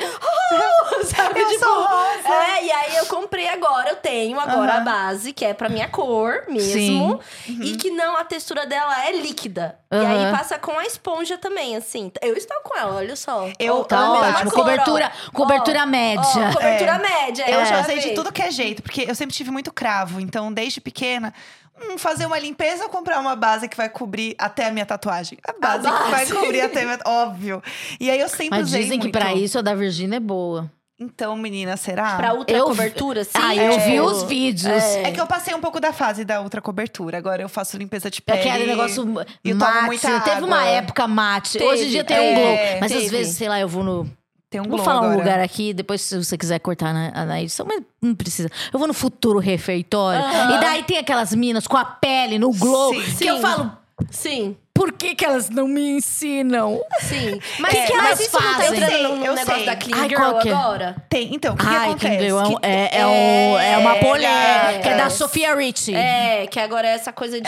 oh, 1.02 1.04
sabe? 1.06 1.42
Eu 1.42 1.50
tipo, 1.50 1.66
rosa. 1.66 2.30
É, 2.30 2.64
e 2.66 2.72
aí 2.72 2.96
eu 2.96 3.06
comprei 3.08 3.50
agora, 3.50 3.90
eu 3.90 3.96
tenho 3.98 4.40
agora 4.40 4.74
Aham. 4.74 4.82
a 4.82 4.84
base, 4.86 5.34
que 5.34 5.44
é 5.44 5.54
pra 5.54 5.68
minha 5.68 5.90
cor 5.90 6.44
mesmo. 6.48 7.20
E 7.48 7.76
que 7.76 7.92
não, 7.92 8.16
a 8.16 8.24
textura 8.24 8.66
dela 8.66 9.06
é 9.08 9.12
líquida. 9.12 9.78
E 9.92 9.98
aí 9.98 10.32
passa 10.32 10.58
com 10.58 10.78
a 10.80 10.86
esponja 10.86 11.38
também, 11.38 11.76
assim. 11.76 12.12
Eu 12.22 12.36
estou 12.36 12.58
com 12.64 12.78
ela, 12.78 12.96
olha 12.96 13.16
só. 13.16 13.50
Eu 13.60 13.80
Ó, 13.80 13.84
Tá 13.84 14.12
ótimo. 14.12 14.52
cor, 14.52 14.60
ó. 14.62 14.64
Cobertura, 14.64 15.12
cobertura 15.34 15.84
Ó, 15.84 15.86
média. 15.86 16.22
Ó, 16.50 16.54
cobertura 16.54 16.92
É. 16.92 16.98
média. 17.26 17.50
Eu 17.50 17.60
é, 17.60 17.66
já 17.66 17.82
usei 17.82 18.00
de 18.00 18.12
tudo 18.12 18.32
que 18.32 18.42
é 18.42 18.52
jeito, 18.52 18.82
porque 18.82 19.06
eu 19.08 19.16
sempre 19.16 19.36
tive 19.36 19.52
muito 19.52 19.72
cravo. 19.74 20.20
Então, 20.22 20.52
desde 20.52 20.80
pequena, 20.82 21.34
hum, 21.82 21.98
fazer 21.98 22.26
uma 22.26 22.40
limpeza 22.40 22.84
ou 22.84 22.90
comprar 22.90 23.20
uma 23.20 23.36
base 23.36 23.68
que 23.68 23.76
vai 23.78 23.90
cobrir 23.90 24.36
até 24.38 24.66
a 24.68 24.72
minha 24.72 24.86
tatuagem? 24.86 25.38
A 25.48 25.54
base, 25.60 25.84
que 25.84 26.12
vai 26.12 26.12
base. 26.12 26.34
cobrir 26.34 26.62
até 26.62 26.82
a 26.82 26.86
minha. 26.86 27.00
Óbvio. 27.06 27.62
E 28.00 28.10
aí 28.10 28.20
eu 28.20 28.30
sempre 28.30 28.60
Mas 28.60 28.70
dizem 28.70 29.00
que 29.00 29.06
muito. 29.06 29.12
pra 29.18 29.34
isso 29.34 29.60
a 29.60 29.62
da 29.62 29.74
Virgínia 29.76 30.18
é 30.18 30.20
boa. 30.20 30.72
Então, 30.98 31.36
menina, 31.36 31.76
será? 31.76 32.16
Pra 32.16 32.34
ultra 32.34 32.56
Eu- 32.56 32.68
cobertura, 32.68 33.26
sim. 33.26 33.32
ah, 33.36 33.54
eu 33.54 33.74
é. 33.74 33.78
vi 33.80 34.00
os 34.00 34.24
vídeos. 34.24 34.82
É 34.82 35.12
que 35.12 35.20
eu 35.20 35.28
passei 35.28 35.54
um 35.54 35.60
pouco 35.60 35.78
da 35.78 35.92
fase 35.92 36.24
da 36.24 36.42
ultra 36.42 36.62
cobertura. 36.62 37.18
Agora 37.18 37.42
eu 37.42 37.50
faço 37.50 37.76
limpeza 37.78 38.10
de 38.10 38.22
pele. 38.22 38.40
Aquele 38.50 38.66
negócio 38.66 39.04
e 39.44 39.50
eu 39.50 39.58
tomo 39.60 39.72
mate. 39.74 39.86
muita 39.88 40.20
Teve 40.22 40.44
uma 40.44 40.58
água. 40.58 40.70
época 40.70 41.06
mate. 41.06 41.58
Teve, 41.58 41.66
Hoje 41.70 41.86
em 41.88 41.90
dia 41.90 42.04
tem 42.06 42.18
um 42.18 42.22
é, 42.22 42.34
glow. 42.36 42.80
Mas 42.80 42.92
às 42.94 42.98
teve. 42.98 43.10
vezes, 43.18 43.36
sei 43.36 43.50
lá, 43.50 43.60
eu 43.60 43.68
vou 43.68 43.84
no. 43.84 44.10
Tem 44.56 44.62
um 44.62 44.70
Vou 44.70 44.80
falar 44.80 45.02
um 45.02 45.04
agora. 45.06 45.18
lugar 45.18 45.40
aqui, 45.40 45.74
depois 45.74 46.02
se 46.02 46.24
você 46.24 46.38
quiser 46.38 46.60
cortar 46.60 46.94
na, 46.94 47.26
na 47.26 47.42
edição, 47.42 47.66
mas 47.66 47.82
não 48.02 48.16
precisa. 48.16 48.50
Eu 48.72 48.80
vou 48.80 48.88
no 48.88 48.94
futuro 48.94 49.40
refeitório. 49.40 50.22
E 50.24 50.60
daí 50.60 50.84
tem 50.84 50.98
aquelas 50.98 51.34
minas 51.34 51.68
com 51.68 51.78
a 51.78 51.86
pele 51.86 52.38
no 52.40 52.52
glow. 52.52 52.94
Sim. 52.94 53.16
que 53.18 53.28
eu 53.28 53.36
Sim. 53.38 53.42
falo, 53.42 53.72
Sim, 54.12 54.58
por 54.74 54.92
que, 54.92 55.16
que 55.16 55.24
elas 55.24 55.50
não 55.50 55.68
me 55.70 55.82
ensinam? 55.98 56.82
sim. 57.00 57.40
Mas 57.60 57.74
Que 57.74 57.82
que 57.86 57.94
mas 57.94 58.06
elas 58.08 58.20
isso 58.20 58.34
não 58.34 58.42
tá 58.42 58.54
fazem? 58.60 58.78
entrando 58.78 58.84
Eu 58.84 58.90
sei, 58.90 59.04
no 59.04 59.26
eu 59.26 59.34
negócio 59.36 59.56
sei. 59.56 59.66
da 59.66 59.76
Clean 59.78 59.98
Ai, 60.02 60.10
Girl 60.10 60.38
que 60.40 60.50
é? 60.50 60.54
agora? 60.54 60.96
Tem. 61.10 61.34
Então, 61.36 61.54
o 61.54 61.58
que, 61.58 61.64
que 61.66 61.76
Ai, 61.76 61.90
acontece? 61.90 62.18
Kindle, 62.18 62.40
é, 62.40 62.44
um- 62.44 62.56
Que- 62.60 62.66
é, 62.68 62.90
é, 63.00 63.08
um- 63.08 63.58
é 63.60 63.78
uma 63.78 63.96
É, 63.96 64.00
polêmica. 64.04 64.90
É, 64.90 64.92
é. 64.94 64.98
da 64.98 65.10
Sofia 65.10 65.56
Richie. 65.56 65.96
É, 65.96 66.48
que 66.48 66.60
agora 66.60 66.88
é 66.88 66.92
essa 66.92 67.14
coisa 67.14 67.40
de. 67.40 67.48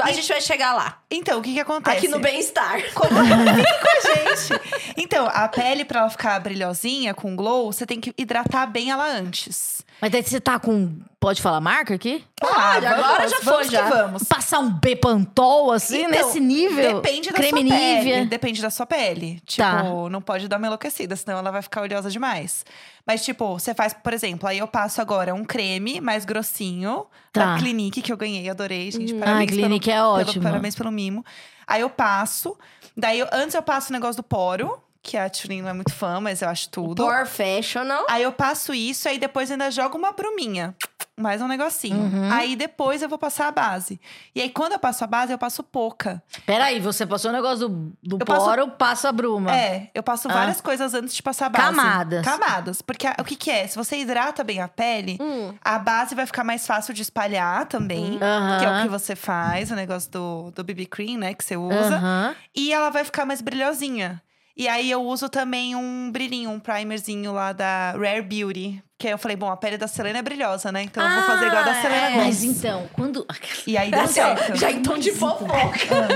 A 0.00 0.12
gente 0.12 0.28
vai 0.28 0.40
chegar 0.40 0.74
lá. 0.74 1.00
Então, 1.10 1.38
o 1.38 1.42
que, 1.42 1.54
que 1.54 1.60
acontece? 1.60 1.98
Aqui 1.98 2.08
no 2.08 2.18
bem-estar. 2.18 2.82
Como 2.94 3.10
com 3.10 3.20
a 3.20 4.14
gente. 4.14 4.60
Então, 4.96 5.26
a 5.26 5.48
pele, 5.48 5.84
pra 5.84 6.00
ela 6.00 6.10
ficar 6.10 6.38
brilhosinha, 6.40 7.14
com 7.14 7.34
glow, 7.36 7.72
você 7.72 7.86
tem 7.86 8.00
que 8.00 8.12
hidratar 8.18 8.66
bem 8.66 8.90
ela 8.90 9.06
antes. 9.06 9.84
Mas 10.00 10.10
daí 10.12 10.22
você 10.22 10.40
tá 10.40 10.58
com. 10.58 10.98
Pode 11.18 11.40
falar 11.40 11.60
marca 11.60 11.94
aqui? 11.94 12.22
Pode, 12.38 12.54
Ah, 12.86 12.90
agora 12.92 13.16
vamos, 13.26 13.30
já 13.30 13.38
vamos 13.42 13.44
foi, 13.44 13.64
que 13.64 13.70
já. 13.72 13.88
vamos. 13.88 14.22
Passar 14.24 14.58
um 14.60 14.70
Bepantol, 14.70 15.72
assim, 15.72 16.02
Então, 16.04 16.10
nesse 16.10 16.38
nível? 16.38 17.00
Depende 17.00 17.30
da 17.30 17.34
Creme 17.36 17.60
sua 17.66 17.76
pele. 17.78 18.26
Depende 18.26 18.62
da 18.62 18.70
sua 18.70 18.86
pele. 18.86 19.40
Tipo, 19.46 19.62
Tá. 19.62 19.82
não 20.10 20.20
pode 20.20 20.46
dar 20.48 20.58
uma 20.58 20.66
enlouquecida, 20.66 21.16
senão 21.16 21.38
ela 21.38 21.50
vai 21.50 21.62
ficar 21.62 21.80
oleosa 21.82 22.10
demais. 22.10 22.64
Mas, 23.06 23.24
tipo, 23.24 23.58
você 23.58 23.74
faz, 23.74 23.92
por 23.94 24.12
exemplo, 24.12 24.46
aí 24.48 24.58
eu 24.58 24.68
passo 24.68 25.00
agora 25.00 25.34
um 25.34 25.44
creme 25.44 26.00
mais 26.00 26.24
grossinho 26.24 27.06
Tá. 27.32 27.54
da 27.54 27.58
Clinique, 27.58 28.02
que 28.02 28.12
eu 28.12 28.16
ganhei, 28.16 28.48
adorei, 28.50 28.90
gente. 28.90 29.14
Hum. 29.14 29.18
Parabéns 29.18 29.50
Ah, 29.50 29.52
Clinique 29.54 29.86
pelo, 29.90 29.96
é 29.96 30.18
pelo- 30.18 30.28
ótimo. 30.28 30.42
Parabéns 30.44 30.74
pelo 30.76 30.92
mimo. 30.92 31.24
Aí 31.66 31.80
eu 31.80 31.90
passo. 31.90 32.56
Daí, 32.96 33.18
eu- 33.18 33.28
antes 33.32 33.54
eu 33.54 33.62
passo 33.62 33.90
o 33.90 33.92
negócio 33.92 34.16
do 34.16 34.22
poro, 34.22 34.78
que 35.06 35.16
a 35.16 35.30
Tulin 35.30 35.62
não 35.62 35.68
é 35.68 35.72
muito 35.72 35.94
fã, 35.94 36.20
mas 36.20 36.42
eu 36.42 36.48
acho 36.48 36.68
tudo. 36.68 37.06
Professional. 37.06 38.04
Aí 38.10 38.24
eu 38.24 38.32
passo 38.32 38.74
isso, 38.74 39.08
aí 39.08 39.18
depois 39.18 39.50
ainda 39.50 39.70
jogo 39.70 39.96
uma 39.96 40.10
bruminha. 40.12 40.74
Mais 41.18 41.40
um 41.40 41.46
negocinho. 41.48 41.96
Uhum. 41.96 42.30
Aí 42.30 42.54
depois 42.56 43.00
eu 43.00 43.08
vou 43.08 43.16
passar 43.16 43.46
a 43.48 43.50
base. 43.50 43.98
E 44.34 44.42
aí, 44.42 44.50
quando 44.50 44.72
eu 44.72 44.78
passo 44.78 45.02
a 45.02 45.06
base, 45.06 45.32
eu 45.32 45.38
passo 45.38 45.62
pouca. 45.62 46.22
Peraí, 46.44 46.78
você 46.78 47.06
passou 47.06 47.30
o 47.30 47.32
negócio 47.34 47.68
do, 47.68 47.92
do 48.02 48.16
Eu 48.20 48.26
passo- 48.26 48.44
poro, 48.44 48.68
passa 48.72 49.08
a 49.08 49.12
bruma. 49.12 49.50
É, 49.56 49.90
eu 49.94 50.02
passo 50.02 50.28
Ah. 50.28 50.32
várias 50.34 50.60
coisas 50.60 50.92
antes 50.92 51.14
de 51.14 51.22
passar 51.22 51.46
a 51.46 51.48
base. 51.48 51.64
Camadas. 51.74 52.22
Camadas. 52.24 52.82
Porque 52.82 53.06
a- 53.06 53.16
o 53.18 53.24
que, 53.24 53.34
que 53.34 53.50
é? 53.50 53.66
Se 53.66 53.76
você 53.78 53.96
hidrata 53.96 54.44
bem 54.44 54.60
a 54.60 54.68
pele, 54.68 55.16
Hum. 55.18 55.54
a 55.64 55.78
base 55.78 56.14
vai 56.14 56.26
ficar 56.26 56.44
mais 56.44 56.66
fácil 56.66 56.92
de 56.92 57.00
espalhar 57.00 57.64
também. 57.66 58.18
Aham. 58.20 58.58
Que 58.58 58.64
é 58.66 58.78
o 58.78 58.82
que 58.82 58.88
você 58.88 59.16
faz, 59.16 59.70
o 59.70 59.74
negócio 59.74 60.10
do, 60.10 60.50
do 60.50 60.62
BB 60.64 60.84
Cream, 60.84 61.16
né? 61.18 61.32
Que 61.32 61.42
você 61.44 61.56
usa. 61.56 61.96
Aham. 61.96 62.34
E 62.54 62.72
ela 62.74 62.90
vai 62.90 63.04
ficar 63.04 63.24
mais 63.24 63.40
brilhosinha. 63.40 64.20
E 64.58 64.66
aí 64.68 64.90
eu 64.90 65.02
uso 65.04 65.28
também 65.28 65.76
um 65.76 66.10
brilhinho, 66.10 66.48
um 66.50 66.58
primerzinho 66.58 67.30
lá 67.30 67.52
da 67.52 67.92
Rare 67.92 68.22
Beauty. 68.22 68.82
Que 68.98 69.06
aí 69.08 69.12
eu 69.12 69.18
falei, 69.18 69.36
bom, 69.36 69.50
a 69.50 69.56
pele 69.58 69.76
da 69.76 69.86
Selena 69.86 70.20
é 70.20 70.22
brilhosa, 70.22 70.72
né? 70.72 70.82
Então 70.82 71.06
eu 71.06 71.14
vou 71.16 71.24
fazer 71.24 71.46
igual 71.48 71.60
a 71.60 71.64
da 71.66 71.72
Ah, 71.72 71.82
Selena 71.82 72.06
é. 72.06 72.16
Mas 72.16 72.42
então, 72.42 72.88
quando. 72.94 73.26
E 73.66 73.76
aí 73.76 73.90
deu 73.90 74.08
certo. 74.08 74.56
já 74.56 74.70
em 74.70 74.82
tom 74.82 74.96
de 74.96 75.12
fofoca. 75.12 76.08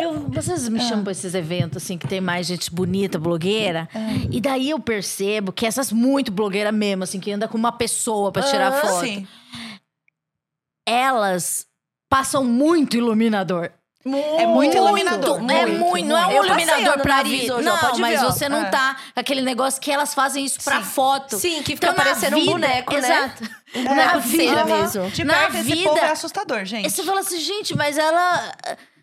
Eu, 0.00 0.20
vocês 0.30 0.66
me 0.70 0.80
chamam 0.80 1.02
pra 1.04 1.12
esses 1.12 1.34
eventos, 1.34 1.82
assim, 1.82 1.98
que 1.98 2.08
tem 2.08 2.22
mais 2.22 2.46
gente 2.46 2.72
bonita, 2.74 3.18
blogueira. 3.18 3.86
E 4.30 4.40
daí 4.40 4.70
eu 4.70 4.80
percebo 4.80 5.52
que 5.52 5.66
essas 5.66 5.92
muito 5.92 6.32
blogueiras 6.32 6.72
mesmo, 6.72 7.04
assim, 7.04 7.20
que 7.20 7.30
anda 7.30 7.46
com 7.46 7.58
uma 7.58 7.72
pessoa 7.72 8.32
pra 8.32 8.42
tirar 8.42 8.68
Ah, 8.72 8.80
foto. 8.80 9.00
Sim. 9.04 9.26
Elas 10.88 11.66
passam 12.08 12.42
muito 12.42 12.96
iluminador. 12.96 13.70
É 14.04 14.46
muito 14.46 14.76
iluminador, 14.76 15.38
É 15.38 15.66
muito, 15.66 15.78
muito, 15.80 16.08
não 16.08 16.18
é 16.18 16.26
um 16.26 16.30
Eu 16.32 16.44
iluminador 16.44 16.98
pra 17.00 17.22
vida. 17.22 17.56
ó, 17.56 17.60
Não, 17.60 17.78
pode 17.78 18.00
mas 18.00 18.20
ver, 18.20 18.26
você 18.26 18.48
não 18.48 18.62
É. 18.62 18.70
tá 18.70 18.96
com 19.14 19.20
aquele 19.20 19.42
negócio 19.42 19.80
que 19.80 19.92
elas 19.92 20.12
fazem 20.12 20.44
isso 20.44 20.58
pra 20.64 20.78
Sim. 20.78 20.84
foto. 20.84 21.38
Sim, 21.38 21.62
que 21.62 21.74
fica 21.76 21.86
Então, 21.90 21.94
parecendo 21.94 22.36
um 22.36 22.40
vida- 22.40 22.52
boneco, 22.52 22.92
né? 22.94 22.98
Exato. 22.98 23.50
Um 23.76 23.84
Na 23.84 24.16
vida- 24.18 24.64
mesmo. 24.64 25.10
De 25.10 25.24
Na 25.24 25.34
perto, 25.34 25.54
esse 25.56 25.62
vida- 25.62 25.88
povo 25.88 26.00
é 26.00 26.10
assustador, 26.10 26.64
gente. 26.64 26.86
E 26.86 26.90
você 26.90 27.02
fala 27.04 27.20
assim, 27.20 27.38
gente, 27.38 27.76
mas 27.76 27.96
ela. 27.96 28.52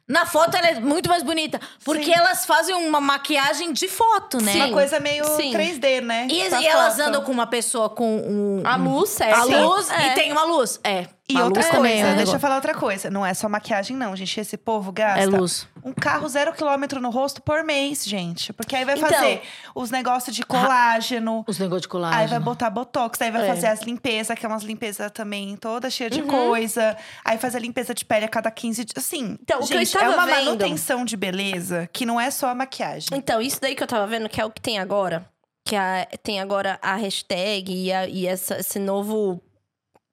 Na 0.08 0.26
foto 0.26 0.58
ela 0.58 0.68
é 0.70 0.80
muito 0.80 1.08
mais 1.08 1.22
bonita. 1.22 1.62
Porque 1.86 2.06
Sim. 2.06 2.14
elas 2.18 2.44
fazem 2.44 2.74
uma 2.76 3.00
maquiagem 3.00 3.72
de 3.72 3.88
foto, 3.88 4.42
né? 4.42 4.52
Sim. 4.54 4.58
Uma 4.64 4.72
coisa 4.74 5.00
meio 5.00 5.24
Sim. 5.36 5.52
3D, 5.52 6.02
né? 6.02 6.28
E, 6.30 6.36
e 6.50 6.66
elas 6.68 7.00
andam 7.00 7.22
com 7.24 7.32
uma 7.32 7.46
pessoa 7.46 7.90
com 7.92 8.18
um. 8.18 8.64
A 8.66 8.76
luz, 8.76 9.12
certo? 9.12 9.40
a 9.40 9.44
luz 9.44 9.88
É. 9.92 10.08
e 10.08 10.10
tem 10.16 10.32
uma 10.32 10.44
luz. 10.46 10.80
É. 10.84 11.06
E 11.30 11.34
uma 11.36 11.46
outra 11.46 11.62
coisa, 11.62 11.78
também. 11.78 12.02
é 12.02 12.06
um 12.08 12.16
deixa 12.16 12.36
eu 12.36 12.40
falar 12.40 12.56
outra 12.56 12.74
coisa. 12.74 13.10
Não 13.10 13.24
é 13.26 13.34
só 13.36 13.48
maquiagem, 13.48 13.96
não, 13.96 14.16
gente. 14.16 14.40
Esse 14.40 14.58
povo 14.58 14.92
gasta 14.92 15.22
É 15.22 15.26
luz. 15.28 15.68
um 15.84 15.94
carro 15.94 16.28
zero 16.28 16.52
quilômetro 16.54 17.00
no 17.00 17.10
rosto 17.12 17.40
por 17.42 17.64
mês, 17.64 18.04
gente. 18.04 18.52
Porque 18.52 18.76
aí 18.76 18.84
vai 18.84 18.98
Então- 18.98 19.10
fazer 19.10 19.42
os 19.76 19.92
negócios 19.92 20.36
de 20.36 20.44
colágeno. 20.44 21.44
Os 21.48 21.60
negócios 21.60 21.84
de 21.84 21.88
colagem. 21.88 22.20
Aí 22.20 22.28
vai 22.28 22.40
botar 22.40 22.70
botox, 22.70 23.22
aí 23.22 23.30
vai 23.32 23.44
É. 23.44 23.48
fazer 23.48 23.68
as 23.68 23.82
limpezas, 23.82 24.38
que 24.38 24.46
é 24.46 24.50
umas 24.50 24.64
limpezas 24.64 25.12
também 25.12 25.56
toda 25.56 25.90
cheia 25.90 26.10
de 26.10 26.22
Uhum. 26.22 26.28
coisa. 26.28 26.98
Aí 27.24 27.38
faz 27.38 27.56
a 27.56 27.60
limpeza 27.60 27.94
de 27.94 28.04
pele 28.06 28.26
a 28.26 28.30
cada 28.30 28.50
15 28.50 28.84
dias. 28.84 28.98
Assim, 28.98 29.38
Então, 29.42 29.60
o 29.60 29.68
que 29.68 29.74
eu 29.74 29.78
gente, 29.80 29.96
é 29.96 30.00
estava 30.00 30.14
uma 30.16 30.26
vendo- 30.26 30.46
manutenção 30.46 31.06
de 31.06 31.16
beleza 31.16 31.88
que 31.94 32.06
não 32.06 32.20
é 32.20 32.32
só 32.32 32.48
a 32.50 32.56
maquiagem. 32.56 33.10
Então, 33.14 33.40
isso 33.42 33.60
daí 33.62 33.76
que 33.76 33.84
eu 33.84 33.88
tava 33.88 34.08
vendo, 34.08 34.28
que 34.28 34.42
é 34.42 34.46
o 34.46 34.50
que 34.50 34.60
tem 34.62 34.80
agora. 34.80 35.26
Que 35.66 35.76
a- 35.76 36.08
tem 36.24 36.40
agora 36.40 36.80
a 36.82 36.96
hashtag 36.96 37.72
e, 37.72 37.94
a- 37.94 38.08
e 38.08 38.26
essa- 38.26 38.58
esse 38.60 38.80
novo 38.80 39.40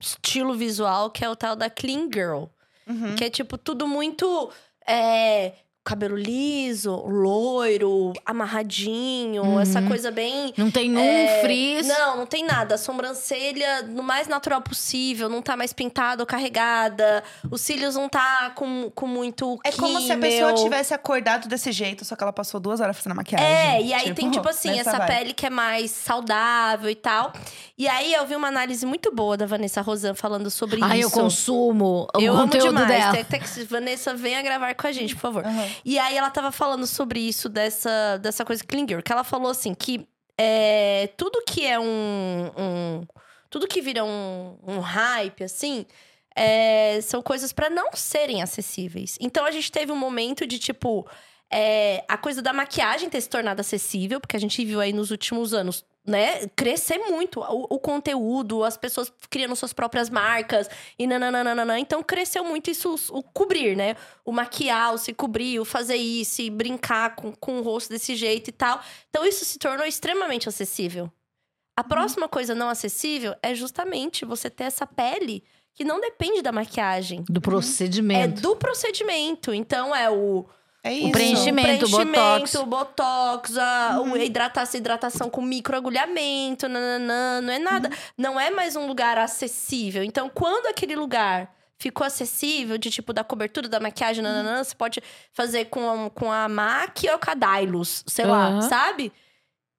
estilo 0.00 0.54
visual, 0.54 1.10
que 1.10 1.24
é 1.24 1.28
o 1.30 1.36
tal 1.36 1.56
da 1.56 1.68
Clean 1.70 2.08
Girl. 2.12 2.44
Uhum. 2.86 3.16
Que 3.16 3.24
é, 3.24 3.30
tipo, 3.30 3.58
tudo 3.58 3.86
muito... 3.86 4.50
é, 4.86 5.52
cabelo 5.86 6.16
liso, 6.16 6.94
loiro, 7.06 8.12
amarradinho. 8.24 9.60
Essa 9.60 9.80
coisa 9.80 10.10
bem... 10.10 10.52
Não 10.56 10.70
tem 10.70 10.94
um 10.96 10.98
é, 10.98 11.40
frizz. 11.40 11.86
Não, 11.86 12.16
não 12.16 12.26
tem 12.26 12.44
nada. 12.44 12.74
A 12.74 12.78
sobrancelha 12.78 13.82
no 13.82 14.02
mais 14.02 14.26
natural 14.26 14.60
possível. 14.60 15.28
Não 15.28 15.40
tá 15.40 15.56
mais 15.56 15.72
pintada 15.72 16.22
ou 16.22 16.26
carregada. 16.26 17.22
Os 17.50 17.60
cílios 17.60 17.94
não 17.94 18.08
tá 18.08 18.50
com, 18.54 18.90
com 18.94 19.06
muito 19.06 19.58
É 19.62 19.70
como 19.70 20.00
se 20.00 20.10
a 20.10 20.18
pessoa 20.18 20.54
tivesse 20.54 20.92
acordado 20.92 21.48
desse 21.48 21.70
jeito, 21.70 22.04
só 22.04 22.16
que 22.16 22.22
ela 22.22 22.32
passou 22.32 22.58
duas 22.58 22.80
horas 22.80 22.96
fazendo 22.96 23.14
maquiagem. 23.14 23.46
É, 23.46 23.80
e 23.80 23.94
aí 23.94 24.12
tem, 24.12 24.30
tipo 24.30 24.48
assim, 24.48 24.78
essa 24.78 24.98
vibe. 24.98 25.06
pele 25.06 25.32
que 25.32 25.46
é 25.46 25.50
mais 25.50 25.92
saudável 25.92 26.90
e 26.90 26.96
tal. 26.96 27.32
E 27.78 27.86
aí 27.86 28.12
eu 28.12 28.26
vi 28.26 28.34
uma 28.34 28.48
análise 28.48 28.84
muito 28.84 29.14
boa 29.14 29.36
da 29.36 29.46
Vanessa 29.46 29.80
Rosan 29.82 30.14
falando 30.14 30.50
sobre 30.50 30.82
Ai, 30.82 31.00
isso. 31.00 31.08
eu 31.08 31.10
consumo 31.10 32.08
o 32.14 32.20
Eu 32.20 32.32
amo 32.32 32.42
conteúdo 32.42 32.68
demais. 32.68 32.88
dela. 32.88 33.20
Até 33.20 33.38
que 33.38 33.64
Vanessa 33.64 34.14
venha 34.14 34.42
gravar 34.42 34.74
com 34.74 34.86
a 34.86 34.92
gente, 34.92 35.14
por 35.14 35.20
favor. 35.20 35.44
Aham. 35.44 35.66
E 35.84 35.98
aí 35.98 36.16
ela 36.16 36.30
tava 36.30 36.50
falando 36.52 36.86
sobre 36.86 37.20
isso, 37.20 37.48
dessa, 37.48 38.18
dessa 38.18 38.44
coisa 38.44 38.62
girl. 38.88 39.00
Que 39.02 39.12
ela 39.12 39.24
falou 39.24 39.50
assim, 39.50 39.74
que 39.74 40.06
é, 40.38 41.08
tudo 41.16 41.42
que 41.46 41.64
é 41.66 41.78
um... 41.78 42.50
um- 42.56 43.06
tudo 43.48 43.68
que 43.68 43.80
vira 43.80 44.04
um, 44.04 44.58
um 44.66 44.80
hype, 44.80 45.44
assim... 45.44 45.86
é, 46.34 47.00
são 47.00 47.22
coisas 47.22 47.52
pra 47.52 47.70
não 47.70 47.90
serem 47.94 48.42
acessíveis. 48.42 49.16
Então 49.20 49.44
a 49.46 49.50
gente 49.50 49.70
teve 49.72 49.90
um 49.92 49.96
momento 49.96 50.46
de 50.46 50.58
tipo. 50.58 51.06
É, 51.52 52.04
a 52.08 52.16
coisa 52.16 52.42
da 52.42 52.52
maquiagem 52.52 53.08
ter 53.08 53.20
se 53.20 53.28
tornado 53.28 53.60
acessível, 53.60 54.20
porque 54.20 54.36
a 54.36 54.40
gente 54.40 54.64
viu 54.64 54.80
aí 54.80 54.92
nos 54.92 55.10
últimos 55.10 55.54
anos, 55.54 55.84
né, 56.06 56.46
crescer 56.54 56.98
muito 56.98 57.40
o, 57.40 57.66
o 57.74 57.78
conteúdo, 57.80 58.62
as 58.62 58.76
pessoas 58.76 59.12
criando 59.28 59.56
suas 59.56 59.72
próprias 59.72 60.08
marcas 60.08 60.68
e 60.98 61.06
nananana. 61.06 61.78
Então 61.78 62.02
cresceu 62.02 62.44
muito 62.44 62.70
isso, 62.70 62.94
o 63.10 63.22
cobrir, 63.22 63.76
né? 63.76 63.96
O 64.24 64.32
maquiar, 64.32 64.94
o 64.94 64.98
se 64.98 65.12
cobrir, 65.12 65.58
o 65.58 65.64
fazer 65.64 65.96
isso, 65.96 66.42
e 66.42 66.50
brincar 66.50 67.16
com, 67.16 67.32
com 67.32 67.58
o 67.58 67.62
rosto 67.62 67.90
desse 67.90 68.14
jeito 68.14 68.48
e 68.48 68.52
tal. 68.52 68.80
Então 69.10 69.26
isso 69.26 69.44
se 69.44 69.58
tornou 69.58 69.84
extremamente 69.86 70.48
acessível. 70.48 71.10
A 71.76 71.84
próxima 71.84 72.28
coisa 72.28 72.54
não 72.54 72.68
acessível 72.68 73.34
é 73.42 73.54
justamente 73.54 74.24
você 74.24 74.48
ter 74.48 74.64
essa 74.64 74.86
pele 74.86 75.44
que 75.74 75.84
não 75.84 76.00
depende 76.00 76.40
da 76.40 76.50
maquiagem. 76.50 77.22
Do 77.28 77.38
É 77.38 77.42
procedimento. 77.42 78.40
do 78.40 78.56
procedimento. 78.56 79.52
Então 79.52 79.94
é 79.94 80.08
o 80.10 80.46
É 80.86 80.92
isso. 80.92 81.10
preenchimento. 81.10 81.88
preenchimento, 81.90 82.64
botox. 82.64 83.50
botox, 83.50 83.58
a 83.58 84.00
o 84.00 84.16
hidratação, 84.16 84.78
hidratação 84.78 85.28
com 85.28 85.42
microagulhamento, 85.42 86.68
nananã, 86.68 87.40
não 87.40 87.52
é 87.52 87.58
nada. 87.58 87.90
Não 88.16 88.38
é 88.38 88.50
mais 88.50 88.76
um 88.76 88.86
lugar 88.86 89.18
acessível. 89.18 90.04
Então, 90.04 90.30
quando 90.32 90.66
aquele 90.66 90.94
lugar 90.94 91.52
ficou 91.76 92.06
acessível, 92.06 92.78
de 92.78 92.88
tipo, 92.90 93.12
da 93.12 93.24
cobertura, 93.24 93.68
da 93.68 93.80
maquiagem, 93.80 94.22
nananã, 94.22 94.62
você 94.62 94.76
pode 94.76 95.02
fazer 95.32 95.64
com 95.66 96.06
a, 96.06 96.10
com 96.10 96.30
a 96.30 96.48
MAC 96.48 97.08
ou 97.10 97.18
com 97.18 97.30
a 97.32 97.34
Dylos, 97.34 98.04
sei 98.06 98.24
lá, 98.24 98.60
sabe? 98.62 99.12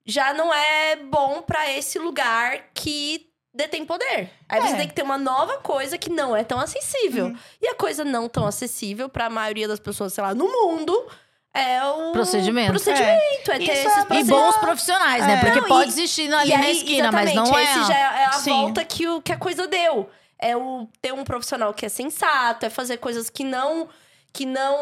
Já 0.05 0.33
não 0.33 0.53
é 0.53 0.97
bom 0.97 1.41
pra 1.41 1.71
esse 1.71 1.97
lugar 1.97 2.69
que 2.73 3.26
detém 3.57 3.85
poder. 3.85 4.29
Aí 4.47 4.61
você 4.61 4.73
É. 4.73 4.77
tem 4.77 4.87
que 4.87 4.93
ter 4.93 5.01
uma 5.03 5.17
nova 5.17 5.57
coisa 5.57 5.97
que 5.97 6.09
não 6.09 6.35
é 6.35 6.43
tão 6.43 6.59
acessível. 6.59 7.33
E 7.61 7.67
a 7.67 7.75
coisa 7.75 8.05
não 8.05 8.29
tão 8.29 8.45
acessível 8.45 9.09
pra 9.09 9.29
maioria 9.29 9.67
das 9.67 9.79
pessoas, 9.79 10.13
sei 10.13 10.23
lá, 10.23 10.33
no 10.35 10.47
mundo, 10.47 11.07
é 11.53 11.83
o 11.85 12.11
Procedimento. 12.11 12.69
procedimento, 12.69 13.51
é, 13.51 13.57
ter 13.57 13.63
Isso 13.63 13.71
esses 13.71 14.11
é- 14.11 14.15
E 14.19 14.23
bons 14.25 14.55
profissionais, 14.57 15.25
né? 15.25 15.33
É. 15.33 15.39
Porque 15.39 15.59
Não, 15.61 15.67
pode 15.67 15.89
e- 15.89 15.93
existir 15.93 16.31
ali 16.33 16.51
na 16.51 16.59
aí, 16.59 16.71
esquina, 16.77 17.11
mas 17.11 17.31
exatamente, 17.31 17.51
não 17.51 17.59
é. 17.59 17.63
esse 17.63 17.83
já 17.87 17.97
é 17.97 18.25
a 18.25 18.31
Sim. 18.33 18.49
volta 18.51 18.85
que, 18.85 19.07
o, 19.07 19.21
que 19.21 19.31
a 19.31 19.37
coisa 19.37 19.67
deu. 19.67 20.09
É 20.39 20.55
o 20.55 20.87
ter 21.01 21.11
um 21.13 21.23
profissional 21.23 21.73
que 21.73 21.83
é 21.85 21.89
sensato, 21.89 22.63
é 22.65 22.69
fazer 22.69 22.97
coisas 22.97 23.29
que 23.29 23.43
não 23.43 23.89
que 24.33 24.45
não 24.45 24.77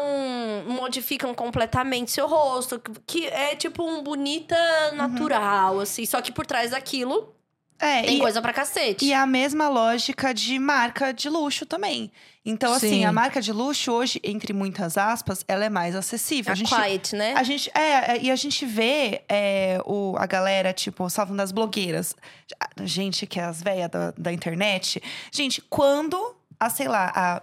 modificam 0.66 1.32
completamente 1.34 2.10
seu 2.10 2.26
rosto, 2.26 2.78
que- 2.78 2.92
que 3.06 3.26
é 3.26 3.56
tipo 3.56 3.82
um 3.82 4.02
bonita 4.02 4.54
natural, 4.92 5.80
assim, 5.80 6.04
só 6.04 6.20
que 6.20 6.30
por 6.30 6.44
trás 6.44 6.72
daquilo 6.72 7.32
É, 7.78 8.02
tem 8.02 8.16
e, 8.16 8.20
coisa 8.20 8.40
pra 8.40 8.52
cacete. 8.52 9.04
e 9.04 9.12
a 9.12 9.26
mesma 9.26 9.68
lógica 9.68 10.32
de 10.32 10.58
marca 10.58 11.12
de 11.12 11.28
luxo 11.28 11.66
também. 11.66 12.10
Então, 12.44 12.72
assim, 12.72 12.88
Sim. 12.88 13.04
a 13.04 13.12
marca 13.12 13.40
de 13.40 13.52
luxo 13.52 13.92
hoje, 13.92 14.20
entre 14.22 14.52
muitas 14.52 14.96
aspas, 14.96 15.44
ela 15.48 15.64
é 15.64 15.68
mais 15.68 15.96
acessível. 15.96 16.50
a, 16.50 16.52
A 16.52 16.54
gente, 16.54 16.74
quiet, 16.74 17.16
né? 17.16 17.34
a 17.36 17.42
gente 17.42 17.70
é, 17.74 18.16
é, 18.16 18.22
e 18.22 18.30
a 18.30 18.36
gente 18.36 18.64
vê 18.64 19.22
é, 19.28 19.80
o, 19.84 20.14
a 20.16 20.26
galera, 20.26 20.72
tipo, 20.72 21.08
salvo 21.10 21.34
das 21.34 21.50
blogueiras. 21.50 22.14
A 22.60 22.86
Gente 22.86 23.26
que 23.26 23.40
é 23.40 23.44
as 23.44 23.60
velhas 23.60 23.90
da, 23.90 24.12
da 24.16 24.32
internet. 24.32 25.02
Gente, 25.32 25.60
quando, 25.68 26.36
há, 26.58 26.70
sei 26.70 26.86
lá, 26.86 27.12
há 27.14 27.42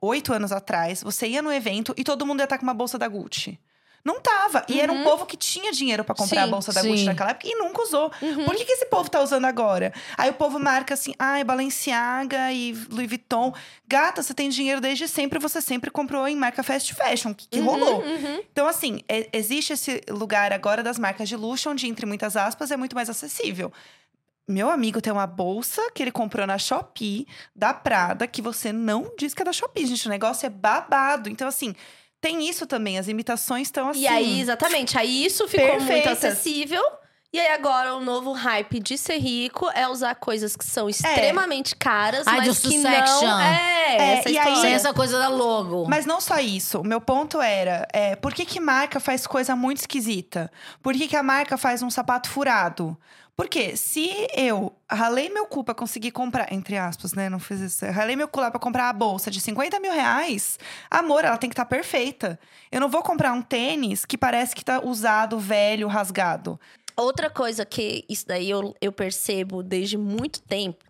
oito 0.00 0.32
anos 0.32 0.52
atrás, 0.52 1.02
você 1.02 1.28
ia 1.28 1.40
no 1.40 1.52
evento 1.52 1.94
e 1.96 2.02
todo 2.02 2.26
mundo 2.26 2.40
ia 2.40 2.44
estar 2.44 2.58
com 2.58 2.64
uma 2.64 2.74
bolsa 2.74 2.98
da 2.98 3.06
Gucci. 3.06 3.58
Não 4.08 4.20
tava. 4.22 4.64
E 4.68 4.80
era 4.80 4.90
um 4.90 4.96
Uhum. 4.98 5.04
povo 5.04 5.26
que 5.26 5.36
tinha 5.36 5.70
dinheiro 5.70 6.02
pra 6.02 6.14
comprar 6.14 6.42
Sim, 6.42 6.48
a 6.48 6.50
bolsa 6.50 6.72
da 6.72 6.80
sim. 6.80 6.88
Gucci 6.88 7.04
naquela 7.04 7.30
época 7.32 7.46
e 7.46 7.54
nunca 7.56 7.82
usou. 7.82 8.10
Uhum. 8.22 8.44
Por 8.46 8.54
que, 8.56 8.64
que 8.64 8.72
esse 8.72 8.86
povo 8.86 9.10
tá 9.10 9.20
usando 9.20 9.44
agora? 9.44 9.92
Aí 10.16 10.30
o 10.30 10.34
povo 10.34 10.58
marca 10.58 10.94
assim, 10.94 11.14
ai, 11.18 11.44
Balenciaga 11.44 12.50
e 12.52 12.72
Louis 12.90 13.06
Vuitton. 13.08 13.52
Gata, 13.86 14.22
você 14.22 14.32
tem 14.32 14.48
dinheiro 14.48 14.80
desde 14.80 15.06
sempre, 15.06 15.38
você 15.38 15.60
sempre 15.60 15.90
comprou 15.90 16.26
em 16.26 16.34
marca 16.36 16.62
fast 16.62 16.94
fashion, 16.94 17.34
que, 17.34 17.46
que 17.48 17.58
Uhum, 17.60 17.66
rolou. 17.66 18.02
uhum. 18.02 18.42
Então, 18.50 18.66
assim, 18.66 19.02
é- 19.08 19.28
existe 19.32 19.74
esse 19.74 20.00
lugar 20.08 20.52
agora 20.52 20.82
das 20.82 20.98
marcas 20.98 21.28
de 21.28 21.36
luxo, 21.36 21.68
onde, 21.68 21.86
entre 21.86 22.06
muitas 22.06 22.36
aspas, 22.36 22.70
é 22.70 22.76
muito 22.76 22.96
mais 22.96 23.10
acessível. 23.10 23.70
Meu 24.48 24.70
amigo 24.70 25.02
tem 25.02 25.12
uma 25.12 25.26
bolsa 25.26 25.82
que 25.94 26.02
ele 26.02 26.10
comprou 26.10 26.46
na 26.46 26.56
Shopee, 26.56 27.26
da 27.54 27.74
Prada, 27.74 28.26
que 28.26 28.40
você 28.40 28.72
não 28.72 29.12
diz 29.18 29.34
que 29.34 29.42
é 29.42 29.44
da 29.44 29.52
Shopee, 29.52 29.84
gente. 29.84 30.06
O 30.06 30.10
negócio 30.10 30.46
é 30.46 30.48
babado. 30.48 31.28
Então, 31.28 31.46
assim, 31.46 31.74
tem 32.20 32.48
isso 32.48 32.66
também. 32.66 32.98
As 32.98 33.08
imitações 33.08 33.68
estão 33.68 33.88
assim. 33.90 34.00
E 34.00 34.06
aí, 34.08 34.40
exatamente, 34.40 34.98
aí 34.98 35.24
isso 35.24 35.46
ficou 35.48 35.66
muito 35.66 35.86
Perfeitas. 35.86 36.24
acessível. 36.24 36.82
E 37.30 37.38
aí 37.38 37.48
agora 37.48 37.94
o 37.94 38.00
novo 38.00 38.32
hype 38.32 38.80
de 38.80 38.96
ser 38.96 39.18
rico 39.18 39.68
é 39.74 39.86
usar 39.86 40.14
coisas 40.14 40.56
que 40.56 40.64
são 40.64 40.88
extremamente 40.88 41.76
caras, 41.76 42.26
Ai, 42.26 42.38
mas 42.38 42.58
que 42.58 42.70
Succession. 42.72 43.26
não 43.26 43.38
é, 43.40 43.96
É, 43.98 44.12
essa 44.14 44.30
e 44.30 44.38
aí- 44.38 44.72
essa 44.72 44.94
coisa 44.94 45.18
da 45.18 45.28
logo. 45.28 45.86
Mas 45.86 46.06
não 46.06 46.22
só 46.22 46.38
isso. 46.38 46.80
O 46.80 46.84
meu 46.84 47.02
ponto 47.02 47.38
era: 47.38 47.86
é, 47.92 48.16
por 48.16 48.32
que, 48.32 48.46
que 48.46 48.58
marca 48.58 48.98
faz 48.98 49.26
coisa 49.26 49.54
muito 49.54 49.76
esquisita? 49.76 50.50
Por 50.82 50.94
que, 50.94 51.06
que 51.06 51.16
a 51.16 51.22
marca 51.22 51.58
faz 51.58 51.82
um 51.82 51.90
sapato 51.90 52.30
furado? 52.30 52.96
Porque 53.40 53.76
se 53.76 54.10
eu 54.36 54.74
ralei 54.90 55.28
meu 55.28 55.46
cu 55.46 55.62
pra 55.62 55.72
conseguir 55.72 56.10
comprar, 56.10 56.52
entre 56.52 56.76
aspas, 56.76 57.12
né? 57.14 57.28
Não 57.30 57.38
fiz 57.38 57.60
isso. 57.60 57.84
Eu 57.84 57.92
ralei 57.92 58.16
meu 58.16 58.26
cu 58.26 58.40
lá 58.40 58.50
pra 58.50 58.58
comprar 58.58 58.88
a 58.88 58.92
bolsa 58.92 59.30
de 59.30 59.40
50 59.40 59.78
mil 59.78 59.92
reais, 59.92 60.58
amor, 60.90 61.24
ela 61.24 61.38
tem 61.38 61.48
que 61.48 61.54
estar 61.54 61.64
perfeita. 61.64 62.36
Eu 62.72 62.80
não 62.80 62.88
vou 62.88 63.00
comprar 63.00 63.32
um 63.32 63.40
tênis 63.40 64.04
que 64.04 64.18
parece 64.18 64.56
que 64.56 64.64
tá 64.64 64.84
usado, 64.84 65.38
velho, 65.38 65.86
rasgado. 65.86 66.58
Outra 66.96 67.30
coisa 67.30 67.64
que 67.64 68.04
isso 68.08 68.26
daí 68.26 68.50
eu, 68.50 68.74
eu 68.80 68.90
percebo 68.90 69.62
desde 69.62 69.96
muito 69.96 70.42
tempo, 70.42 70.84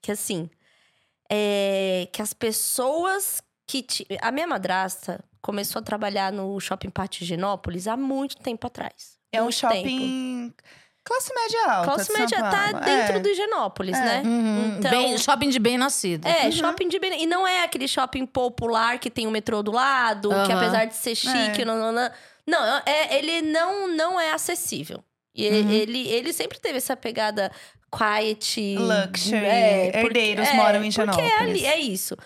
que 0.00 0.10
assim, 0.10 0.50
é 1.30 2.08
que 2.12 2.20
as 2.20 2.32
pessoas 2.32 3.40
que. 3.64 3.80
ti- 3.82 4.06
A 4.20 4.32
minha 4.32 4.46
madrasta 4.48 5.24
começou 5.40 5.78
a 5.78 5.82
trabalhar 5.84 6.32
no 6.32 6.58
shopping 6.58 6.90
Pátio 6.90 7.22
Higienópolis 7.22 7.86
há 7.86 7.96
muito 7.96 8.36
tempo 8.38 8.66
atrás. 8.66 9.16
É 9.30 9.40
um 9.40 9.44
Muito 9.44 9.56
tempo. 9.68 10.54
Classe 11.04 11.34
média 11.34 11.64
alta. 11.66 11.84
Classe 11.84 12.06
de 12.06 12.12
São 12.12 12.20
média 12.20 12.38
tá 12.38 12.50
Paulo. 12.72 12.84
dentro 12.84 13.16
É. 13.16 13.20
do 13.20 13.28
Higienópolis, 13.28 13.96
É. 13.98 14.00
né? 14.04 14.22
Uhum, 14.24 14.76
Então- 14.78 14.90
bem- 14.90 15.18
shopping 15.18 15.48
de 15.50 15.58
bem 15.58 15.76
nascido. 15.78 16.26
É, 16.26 16.50
shopping 16.50 16.88
de 16.88 16.98
bem. 16.98 17.22
E 17.22 17.26
não 17.26 17.46
é 17.46 17.62
aquele 17.64 17.88
shopping 17.88 18.24
popular 18.26 18.98
que 18.98 19.10
tem 19.10 19.26
o 19.26 19.30
metrô 19.30 19.62
do 19.62 19.72
lado, 19.72 20.28
que 20.28 20.34
Aham. 20.34 20.56
apesar 20.56 20.84
de 20.86 20.94
ser 20.94 21.14
chique, 21.14 21.62
É. 21.62 21.64
não, 21.64 21.76
não, 21.76 21.92
não, 21.92 22.10
não, 22.46 22.82
é, 22.86 23.18
ele 23.18 23.42
não, 23.42 23.88
não 23.88 24.20
é 24.20 24.32
acessível. 24.32 25.02
E 25.34 25.48
Uhum. 25.48 25.70
ele, 25.70 26.08
ele 26.08 26.32
sempre 26.32 26.58
teve 26.60 26.76
essa 26.78 26.94
pegada 26.96 27.50
quiet. 27.90 28.76
Luxury, 28.78 29.40
porque- 29.40 29.98
herdeiros 29.98 30.52
moram 30.54 30.84
em 30.84 30.90
Porque 30.92 31.20
é, 31.20 31.24
Higienópolis. 31.26 31.40
ali, 31.40 31.66
é 31.66 31.78
isso. 31.80 32.16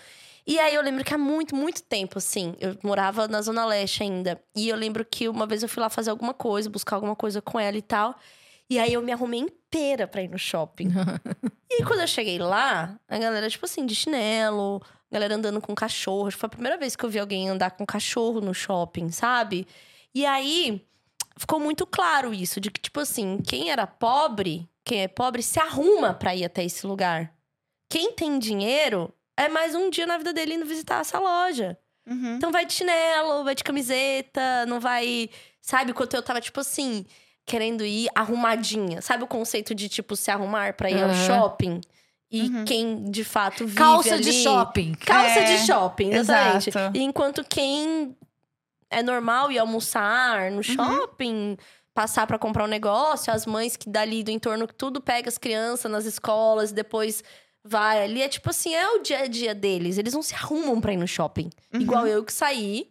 E 0.45 0.57
aí 0.59 0.75
eu 0.75 0.81
lembro 0.81 1.03
que 1.03 1.13
há 1.13 1.17
muito, 1.17 1.53
muito 1.55 1.83
tempo, 1.83 2.17
assim, 2.17 2.55
eu 2.59 2.77
morava 2.81 3.27
na 3.27 3.41
Zona 3.41 3.65
Leste 3.65 4.01
ainda. 4.03 4.41
E 4.55 4.69
eu 4.69 4.77
lembro 4.77 5.03
que 5.03 5.27
uma 5.27 5.45
vez 5.45 5.61
eu 5.61 5.67
fui 5.67 5.81
lá 5.81 5.89
fazer 5.89 6.09
alguma 6.09 6.33
coisa, 6.33 6.69
buscar 6.69 6.95
alguma 6.95 7.15
coisa 7.17 7.41
com 7.41 7.59
ela 7.59 7.75
e 7.77 7.81
tal. 7.81 8.15
E 8.69 8.77
aí 8.79 8.93
eu 8.93 9.01
me 9.01 9.11
arrumei 9.11 9.39
inteira 9.39 10.07
pra 10.07 10.21
ir 10.21 10.29
no 10.29 10.37
shopping. 10.37 10.89
e 11.71 11.75
aí 11.75 11.85
quando 11.85 12.01
eu 12.01 12.07
cheguei 12.07 12.37
lá, 12.37 12.99
a 13.07 13.17
galera, 13.17 13.49
tipo 13.49 13.65
assim, 13.65 13.85
de 13.85 13.95
chinelo, 13.95 14.81
a 15.09 15.15
galera 15.15 15.35
andando 15.35 15.61
com 15.61 15.73
cachorro. 15.73 16.27
Acho 16.27 16.35
que 16.35 16.41
Foi 16.41 16.47
a 16.47 16.51
primeira 16.51 16.77
vez 16.77 16.95
que 16.95 17.03
eu 17.05 17.09
vi 17.09 17.19
alguém 17.19 17.49
andar 17.49 17.71
com 17.71 17.85
cachorro 17.85 18.41
no 18.41 18.53
shopping, 18.53 19.09
sabe? 19.11 19.67
E 20.13 20.25
aí 20.25 20.85
ficou 21.37 21.59
muito 21.59 21.85
claro 21.85 22.33
isso, 22.33 22.59
de 22.59 22.69
que, 22.71 22.81
tipo 22.81 22.99
assim, 22.99 23.39
quem 23.47 23.69
era 23.69 23.87
pobre, 23.87 24.67
quem 24.83 25.03
é 25.03 25.07
pobre, 25.07 25.41
se 25.41 25.59
arruma 25.59 26.13
pra 26.13 26.35
ir 26.35 26.43
até 26.43 26.63
esse 26.63 26.85
lugar. 26.85 27.33
Quem 27.89 28.11
tem 28.11 28.37
dinheiro 28.37 29.13
é 29.37 29.47
mais 29.47 29.75
um 29.75 29.89
dia 29.89 30.05
na 30.05 30.17
vida 30.17 30.33
dele 30.33 30.55
indo 30.55 30.65
visitar 30.65 30.99
essa 30.99 31.19
loja. 31.19 31.77
Uhum. 32.07 32.35
Então 32.35 32.51
vai 32.51 32.65
de 32.65 32.73
chinelo, 32.73 33.43
vai 33.43 33.53
de 33.53 33.63
camiseta, 33.63 34.65
não 34.65 34.79
vai. 34.79 35.29
Sabe, 35.61 35.93
quando 35.93 36.13
eu 36.13 36.23
tava, 36.23 36.41
tipo 36.41 36.59
assim, 36.59 37.05
querendo 37.47 37.83
ir 37.83 38.09
arrumadinha. 38.13 39.01
Sabe 39.01 39.23
o 39.23 39.27
conceito 39.27 39.73
de, 39.73 39.89
tipo, 39.89 40.15
se 40.15 40.29
arrumar 40.29 40.73
pra 40.73 40.91
ir 40.91 41.01
ao 41.01 41.09
Aham. 41.09 41.25
shopping? 41.25 41.81
E 42.29 42.41
Uhum. 42.41 42.65
quem 42.65 43.09
de 43.09 43.23
fato 43.23 43.65
vive. 43.65 43.77
Calça 43.77 44.19
de 44.19 44.29
ali- 44.29 44.43
shopping. 44.43 44.93
Calça 44.95 45.39
É, 45.39 45.43
de 45.57 45.65
shopping, 45.65 46.11
exatamente. 46.13 46.69
exato. 46.69 46.97
Enquanto 46.97 47.43
quem 47.43 48.15
é 48.89 49.01
normal 49.01 49.49
ir 49.51 49.57
almoçar 49.59 50.49
Uhum. 50.51 50.57
no 50.57 50.63
shopping, 50.63 51.57
passar 51.93 52.27
pra 52.27 52.37
comprar 52.37 52.65
um 52.65 52.67
negócio, 52.67 53.31
as 53.33 53.45
mães 53.45 53.75
que 53.77 53.89
dali 53.89 54.23
do 54.23 54.29
entorno 54.29 54.67
que 54.67 54.75
tudo 54.75 54.99
pega 55.01 55.29
as 55.29 55.37
crianças 55.37 55.89
nas 55.89 56.03
escolas, 56.05 56.71
depois 56.73 57.23
vai 57.63 58.03
ali, 58.03 58.21
é 58.21 58.27
tipo 58.27 58.49
assim, 58.49 58.75
é 58.75 58.87
o 58.91 58.99
dia 58.99 59.19
a 59.19 59.27
dia 59.27 59.55
deles. 59.55 59.97
Eles 59.97 60.13
não 60.13 60.21
se 60.21 60.35
arrumam 60.35 60.79
pra 60.81 60.91
ir 60.93 60.97
no 60.97 61.07
shopping. 61.07 61.49
Uhum. 61.73 61.79
Igual 61.81 62.05
eu 62.07 62.23
que 62.25 62.31
saí 62.33 62.89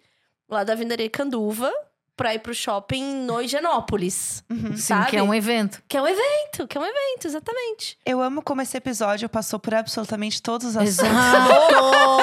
lá 0.48 0.64
da 0.64 0.72
Avenida 0.72 0.96
Canduva 1.11 1.70
pra 2.16 2.34
ir 2.34 2.38
pro 2.38 2.54
shopping 2.54 3.24
no 3.26 3.40
Higienópolis. 3.42 4.42
Sim, 4.50 4.76
sabe? 4.76 5.10
que 5.10 5.16
é 5.16 5.22
um 5.22 5.34
evento. 5.34 5.82
Que 5.88 5.96
é 5.96 6.02
um 6.02 6.06
evento, 6.08 6.66
que 6.66 6.78
é 6.78 6.80
um 6.80 6.84
evento, 6.84 7.26
exatamente. 7.26 7.98
Eu 8.06 8.22
amo 8.22 8.40
como 8.42 8.62
esse 8.62 8.76
episódio 8.76 9.28
passou 9.28 9.58
por 9.58 9.74
absolutamente 9.74 10.40
todos 10.40 10.68
os 10.68 10.76
assuntos. 10.76 10.98
Exato! 11.00 11.74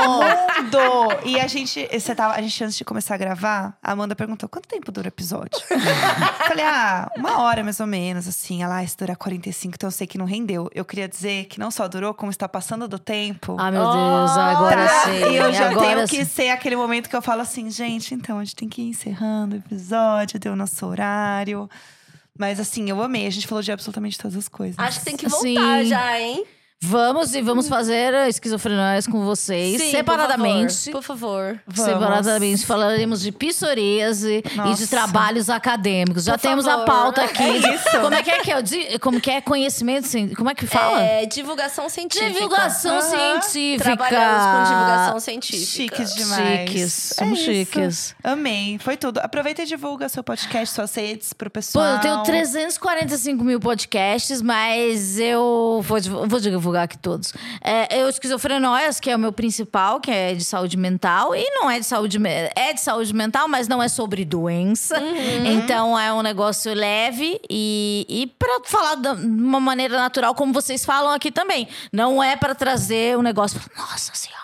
Mundo! 0.03 0.77
E 1.25 1.39
a 1.39 1.47
gente, 1.47 1.87
você 1.91 2.15
tava, 2.15 2.33
a 2.35 2.41
gente, 2.41 2.63
antes 2.63 2.77
de 2.77 2.83
começar 2.85 3.15
a 3.15 3.17
gravar, 3.17 3.77
a 3.81 3.91
Amanda 3.91 4.15
perguntou: 4.15 4.47
quanto 4.49 4.67
tempo 4.67 4.91
dura 4.91 5.07
o 5.07 5.09
episódio? 5.09 5.59
Falei, 6.47 6.65
ah, 6.65 7.11
uma 7.17 7.41
hora 7.41 7.63
mais 7.63 7.79
ou 7.79 7.87
menos, 7.87 8.27
assim. 8.27 8.63
Ela, 8.63 8.77
ah, 8.77 8.83
isso 8.83 8.97
dura 8.97 9.15
45, 9.15 9.75
então 9.75 9.87
eu 9.87 9.91
sei 9.91 10.07
que 10.07 10.17
não 10.17 10.25
rendeu. 10.25 10.69
Eu 10.73 10.85
queria 10.85 11.07
dizer 11.07 11.45
que 11.45 11.59
não 11.59 11.69
só 11.71 11.87
durou, 11.87 12.13
como 12.13 12.31
está 12.31 12.47
passando 12.47 12.87
do 12.87 12.97
tempo. 12.99 13.55
ah, 13.59 13.71
meu 13.71 13.81
Deus, 13.83 14.31
agora 14.37 14.87
Tá? 14.87 15.03
sim. 15.05 15.11
E 15.31 15.35
eu 15.35 15.53
já 15.53 15.69
agora 15.69 15.87
tenho 15.87 16.07
sim. 16.07 16.17
que 16.17 16.25
ser 16.25 16.49
aquele 16.49 16.75
momento 16.75 17.09
que 17.09 17.15
eu 17.15 17.21
falo 17.21 17.41
assim, 17.41 17.69
gente, 17.69 18.13
então 18.15 18.39
a 18.39 18.43
gente 18.43 18.55
tem 18.55 18.67
que 18.67 18.81
ir 18.81 18.89
encerrando 18.89 19.55
o 19.55 19.59
episódio, 19.59 19.82
deu 20.39 20.53
o 20.53 20.55
nosso 20.55 20.85
horário. 20.85 21.69
Mas 22.37 22.59
assim, 22.59 22.89
eu 22.89 23.01
amei. 23.01 23.27
A 23.27 23.29
gente 23.29 23.47
falou 23.47 23.61
de 23.61 23.71
absolutamente 23.71 24.17
todas 24.17 24.35
as 24.37 24.47
coisas. 24.47 24.77
Acho 24.79 24.99
que 24.99 25.05
tem 25.05 25.17
que 25.17 25.29
Sim. 25.29 25.55
voltar 25.55 25.83
já, 25.85 26.19
hein? 26.19 26.45
Vamos 26.85 27.33
e 27.33 27.41
vamos 27.41 27.67
fazer 27.67 28.13
esquizofrenóias 28.27 29.07
com 29.07 29.23
vocês 29.23 29.81
Sim, 29.81 29.91
separadamente. 29.91 30.91
Por 30.91 31.01
favor. 31.01 31.03
por 31.03 31.03
favor. 31.03 31.61
Vamos. 31.67 31.91
Separadamente 31.93 32.65
falaremos 32.65 33.21
de 33.21 33.31
psoríase 33.31 34.43
e 34.69 34.73
de 34.75 34.87
trabalhos 34.87 35.49
acadêmicos. 35.49 36.25
Já 36.25 36.33
Por 36.33 36.41
temos 36.41 36.67
a 36.67 36.71
favor. 36.71 36.85
pauta 36.85 37.23
aqui. 37.23 37.41
É 37.41 37.59
de- 37.59 37.69
isso. 37.75 37.89
Como 38.01 38.13
é 38.13 38.21
que 38.21 38.29
é 38.31 38.39
que 38.39 38.51
é? 38.51 38.57
o 38.95 38.99
Como 38.99 39.21
que 39.21 39.31
é 39.31 39.39
conhecimento? 39.41 40.09
Como 40.35 40.49
é 40.49 40.55
que 40.55 40.67
fala? 40.67 40.99
É, 41.01 41.25
divulgação 41.25 41.87
científica. 41.87 42.31
Divulgação 42.33 42.97
Aham. 42.97 43.41
científica. 43.41 43.83
Trabalhamos 43.95 44.43
com 44.43 44.73
divulgação 44.73 45.19
científica. 45.19 45.65
Chiques 45.65 46.15
demais. 46.15 46.69
Chiques, 46.69 47.11
É 47.11 47.15
somos 47.15 47.39
isso. 47.39 47.47
chiques. 47.51 48.15
Amei, 48.23 48.77
foi 48.79 48.97
tudo. 48.97 49.19
Aproveita 49.19 49.61
e 49.61 49.65
divulga 49.65 50.09
seu 50.09 50.23
podcast, 50.23 50.75
suas 50.75 50.93
redes 50.93 51.31
pro 51.33 51.49
Pô, 51.49 51.53
pessoal. 51.53 51.85
eu 51.95 51.99
tenho 52.01 52.23
345 52.23 53.43
mil 53.43 53.59
podcasts, 53.59 54.41
mas 54.41 55.17
eu 55.17 55.81
vou, 55.83 56.27
vou 56.27 56.39
divulgar 56.39 56.72
aqui 56.81 56.97
todos. 56.97 57.31
É, 57.61 58.01
eu 58.01 58.09
Esquizofrenóias, 58.09 58.99
que 58.99 59.09
é 59.11 59.15
o 59.15 59.19
meu 59.19 59.31
principal, 59.31 59.99
que 59.99 60.09
é 60.09 60.33
de 60.33 60.43
saúde 60.43 60.75
mental. 60.75 61.35
E 61.35 61.47
não 61.51 61.69
é 61.69 61.79
de 61.79 61.85
saúde... 61.85 62.17
É 62.55 62.73
de 62.73 62.81
saúde 62.81 63.13
mental, 63.13 63.47
mas 63.47 63.67
não 63.67 63.83
é 63.83 63.87
sobre 63.87 64.25
doença. 64.25 64.99
Então, 65.45 65.97
é 65.99 66.11
um 66.11 66.21
negócio 66.21 66.73
leve 66.73 67.39
e, 67.49 68.05
e 68.09 68.27
pra 68.39 68.61
falar 68.65 68.95
da- 68.95 69.13
de 69.13 69.25
uma 69.25 69.59
maneira 69.59 69.97
natural, 69.97 70.33
como 70.33 70.51
vocês 70.53 70.83
falam 70.83 71.13
aqui 71.13 71.31
também. 71.31 71.67
Não 71.91 72.23
é 72.23 72.35
pra 72.35 72.55
trazer 72.55 73.17
um 73.17 73.21
negócio... 73.21 73.59
Nossa 73.77 74.13
Senhora! 74.15 74.42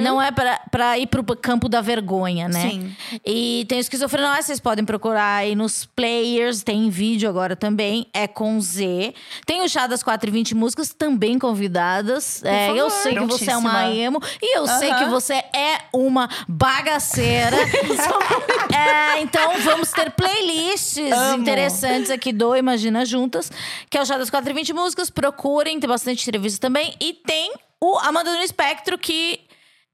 Não 0.00 0.20
é 0.20 0.30
pra, 0.30 0.58
pra 0.70 0.98
ir 0.98 1.06
pro 1.06 1.22
campo 1.36 1.68
da 1.68 1.82
vergonha, 1.82 2.48
né? 2.48 2.70
Sim. 2.70 2.96
E 3.26 3.66
tem 3.68 3.76
o 3.76 3.80
esquizofrenóia, 3.80 4.40
vocês 4.40 4.58
podem 4.58 4.86
procurar 4.86 5.36
aí 5.36 5.54
nos 5.54 5.84
players, 5.84 6.62
tem 6.62 6.86
em 6.86 6.90
vídeo 6.90 7.28
agora 7.28 7.54
também, 7.54 8.06
é 8.14 8.26
com 8.26 8.58
Z. 8.58 9.14
Tem 9.44 9.62
o 9.62 9.68
Chá 9.68 9.86
das 9.86 10.02
4 10.02 10.30
e 10.30 10.32
20 10.32 10.54
músicas, 10.54 10.94
também 10.94 11.38
convidadas. 11.38 12.42
É, 12.42 12.70
eu 12.70 12.88
sei 12.88 13.14
que 13.14 13.26
você 13.26 13.50
é 13.50 13.56
uma 13.56 13.90
emo 13.90 14.18
e 14.40 14.56
eu 14.56 14.66
sei 14.66 14.94
que 14.94 15.04
você 15.04 15.34
é 15.34 15.78
uma 15.92 16.28
bagaceira. 16.48 17.56
É, 18.74 19.20
então 19.20 19.60
vamos 19.60 19.90
ter 19.90 20.10
playlists 20.12 21.12
Amo. 21.12 21.42
interessantes 21.42 22.10
aqui 22.10 22.32
do 22.32 22.56
Imagina 22.56 23.04
Juntas, 23.04 23.50
que 23.90 23.98
é 23.98 24.00
o 24.00 24.06
Chá 24.06 24.16
das 24.16 24.30
4 24.30 24.50
e 24.50 24.54
20 24.54 24.72
músicas. 24.72 25.10
Procurem, 25.10 25.78
tem 25.78 25.88
bastante 25.88 26.22
entrevista 26.22 26.66
também. 26.66 26.94
E 26.98 27.12
tem 27.12 27.52
o 27.82 27.98
Amanda 27.98 28.30
no 28.36 28.42
Espectro, 28.42 28.96
que 28.96 29.40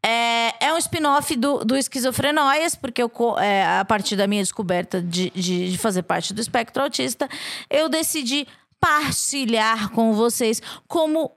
é, 0.05 0.67
é 0.67 0.73
um 0.75 0.79
spin-off 0.79 1.35
do, 1.35 1.65
do 1.65 1.77
Esquizofrenóias, 1.77 2.75
porque 2.75 3.03
eu, 3.03 3.11
é, 3.41 3.79
a 3.81 3.85
partir 3.85 4.15
da 4.15 4.27
minha 4.27 4.43
descoberta 4.43 5.01
de, 5.01 5.31
de, 5.31 5.71
de 5.73 5.79
fazer 5.79 6.03
parte 6.03 6.33
do 6.35 6.41
espectro 6.41 6.83
autista, 6.83 7.29
eu 7.71 7.89
decidi 7.89 8.47
partilhar 8.81 9.91
com 9.91 10.13
vocês 10.13 10.63
como 10.87 11.33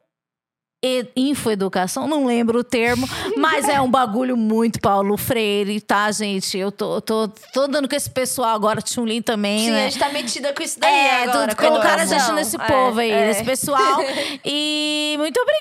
e- 0.83 1.07
infoeducação, 1.15 2.07
não 2.07 2.25
lembro 2.25 2.59
o 2.59 2.63
termo, 2.63 3.07
mas 3.37 3.69
é 3.69 3.79
um 3.79 3.89
bagulho 3.91 4.35
muito 4.35 4.79
Paulo 4.79 5.15
Freire, 5.15 5.79
tá, 5.79 6.11
gente? 6.11 6.57
Eu 6.57 6.71
tô, 6.71 6.99
tô, 7.01 7.27
tô 7.53 7.67
dando 7.67 7.87
com 7.87 7.95
esse 7.95 8.09
pessoal 8.09 8.55
agora, 8.55 8.81
Tchunlin 8.81 9.21
também, 9.21 9.59
Sim, 9.65 9.71
né? 9.71 9.85
a 9.85 9.89
gente 9.89 9.99
tá 9.99 10.09
metida 10.09 10.51
com 10.53 10.63
isso 10.63 10.79
daí 10.79 10.91
É, 10.91 11.23
agora. 11.23 11.55
colocaram 11.55 12.01
a 12.01 12.05
gente 12.05 12.31
nesse 12.31 12.55
É, 12.55 12.65
povo 12.65 12.99
aí, 12.99 13.11
é. 13.11 13.27
nesse 13.27 13.43
pessoal. 13.43 14.01
E 14.43 15.15
muito 15.19 15.39
obrigada. 15.39 15.60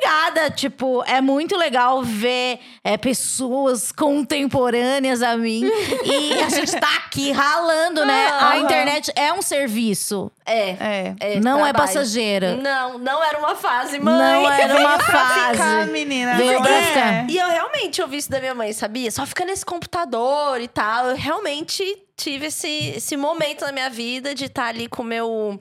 Tipo, 0.50 1.02
é 1.06 1.20
muito 1.20 1.56
legal 1.56 2.02
ver 2.02 2.58
é, 2.84 2.96
pessoas 2.96 3.92
contemporâneas 3.92 5.22
a 5.22 5.36
mim. 5.36 5.62
e 6.04 6.34
a 6.40 6.48
gente 6.48 6.78
tá 6.78 6.96
aqui 6.96 7.30
ralando, 7.32 8.04
né? 8.04 8.26
A 8.40 8.58
internet 8.58 9.12
é 9.16 9.32
um 9.32 9.40
serviço. 9.40 10.30
É. 10.44 10.70
É. 10.70 11.14
é 11.20 11.40
não 11.40 11.64
é 11.64 11.70
trabalho. 11.70 11.74
passageira. 11.74 12.56
Não, 12.56 12.98
não 12.98 13.24
era 13.24 13.38
uma 13.38 13.54
fase, 13.54 13.98
mãe. 13.98 14.14
Não 14.18 14.50
era 14.50 14.76
uma 14.80 14.98
fase. 14.98 15.52
ficar, 15.52 15.86
menina. 15.86 16.34
Veio 16.36 16.54
não 16.54 16.62
pra 16.62 16.74
é? 16.74 16.82
ficar. 16.82 17.30
E 17.30 17.38
eu 17.38 17.48
realmente 17.48 18.02
ouvi 18.02 18.16
isso 18.18 18.30
da 18.30 18.40
minha 18.40 18.54
mãe, 18.54 18.72
sabia? 18.72 19.10
Só 19.10 19.24
fica 19.24 19.44
nesse 19.44 19.64
computador 19.64 20.60
e 20.60 20.68
tal. 20.68 21.06
Eu 21.10 21.16
realmente 21.16 21.82
tive 22.16 22.46
esse, 22.46 22.88
esse 22.96 23.16
momento 23.16 23.62
na 23.64 23.72
minha 23.72 23.88
vida 23.88 24.34
de 24.34 24.46
estar 24.46 24.66
ali 24.66 24.88
com 24.88 25.02
o 25.02 25.06
meu. 25.06 25.58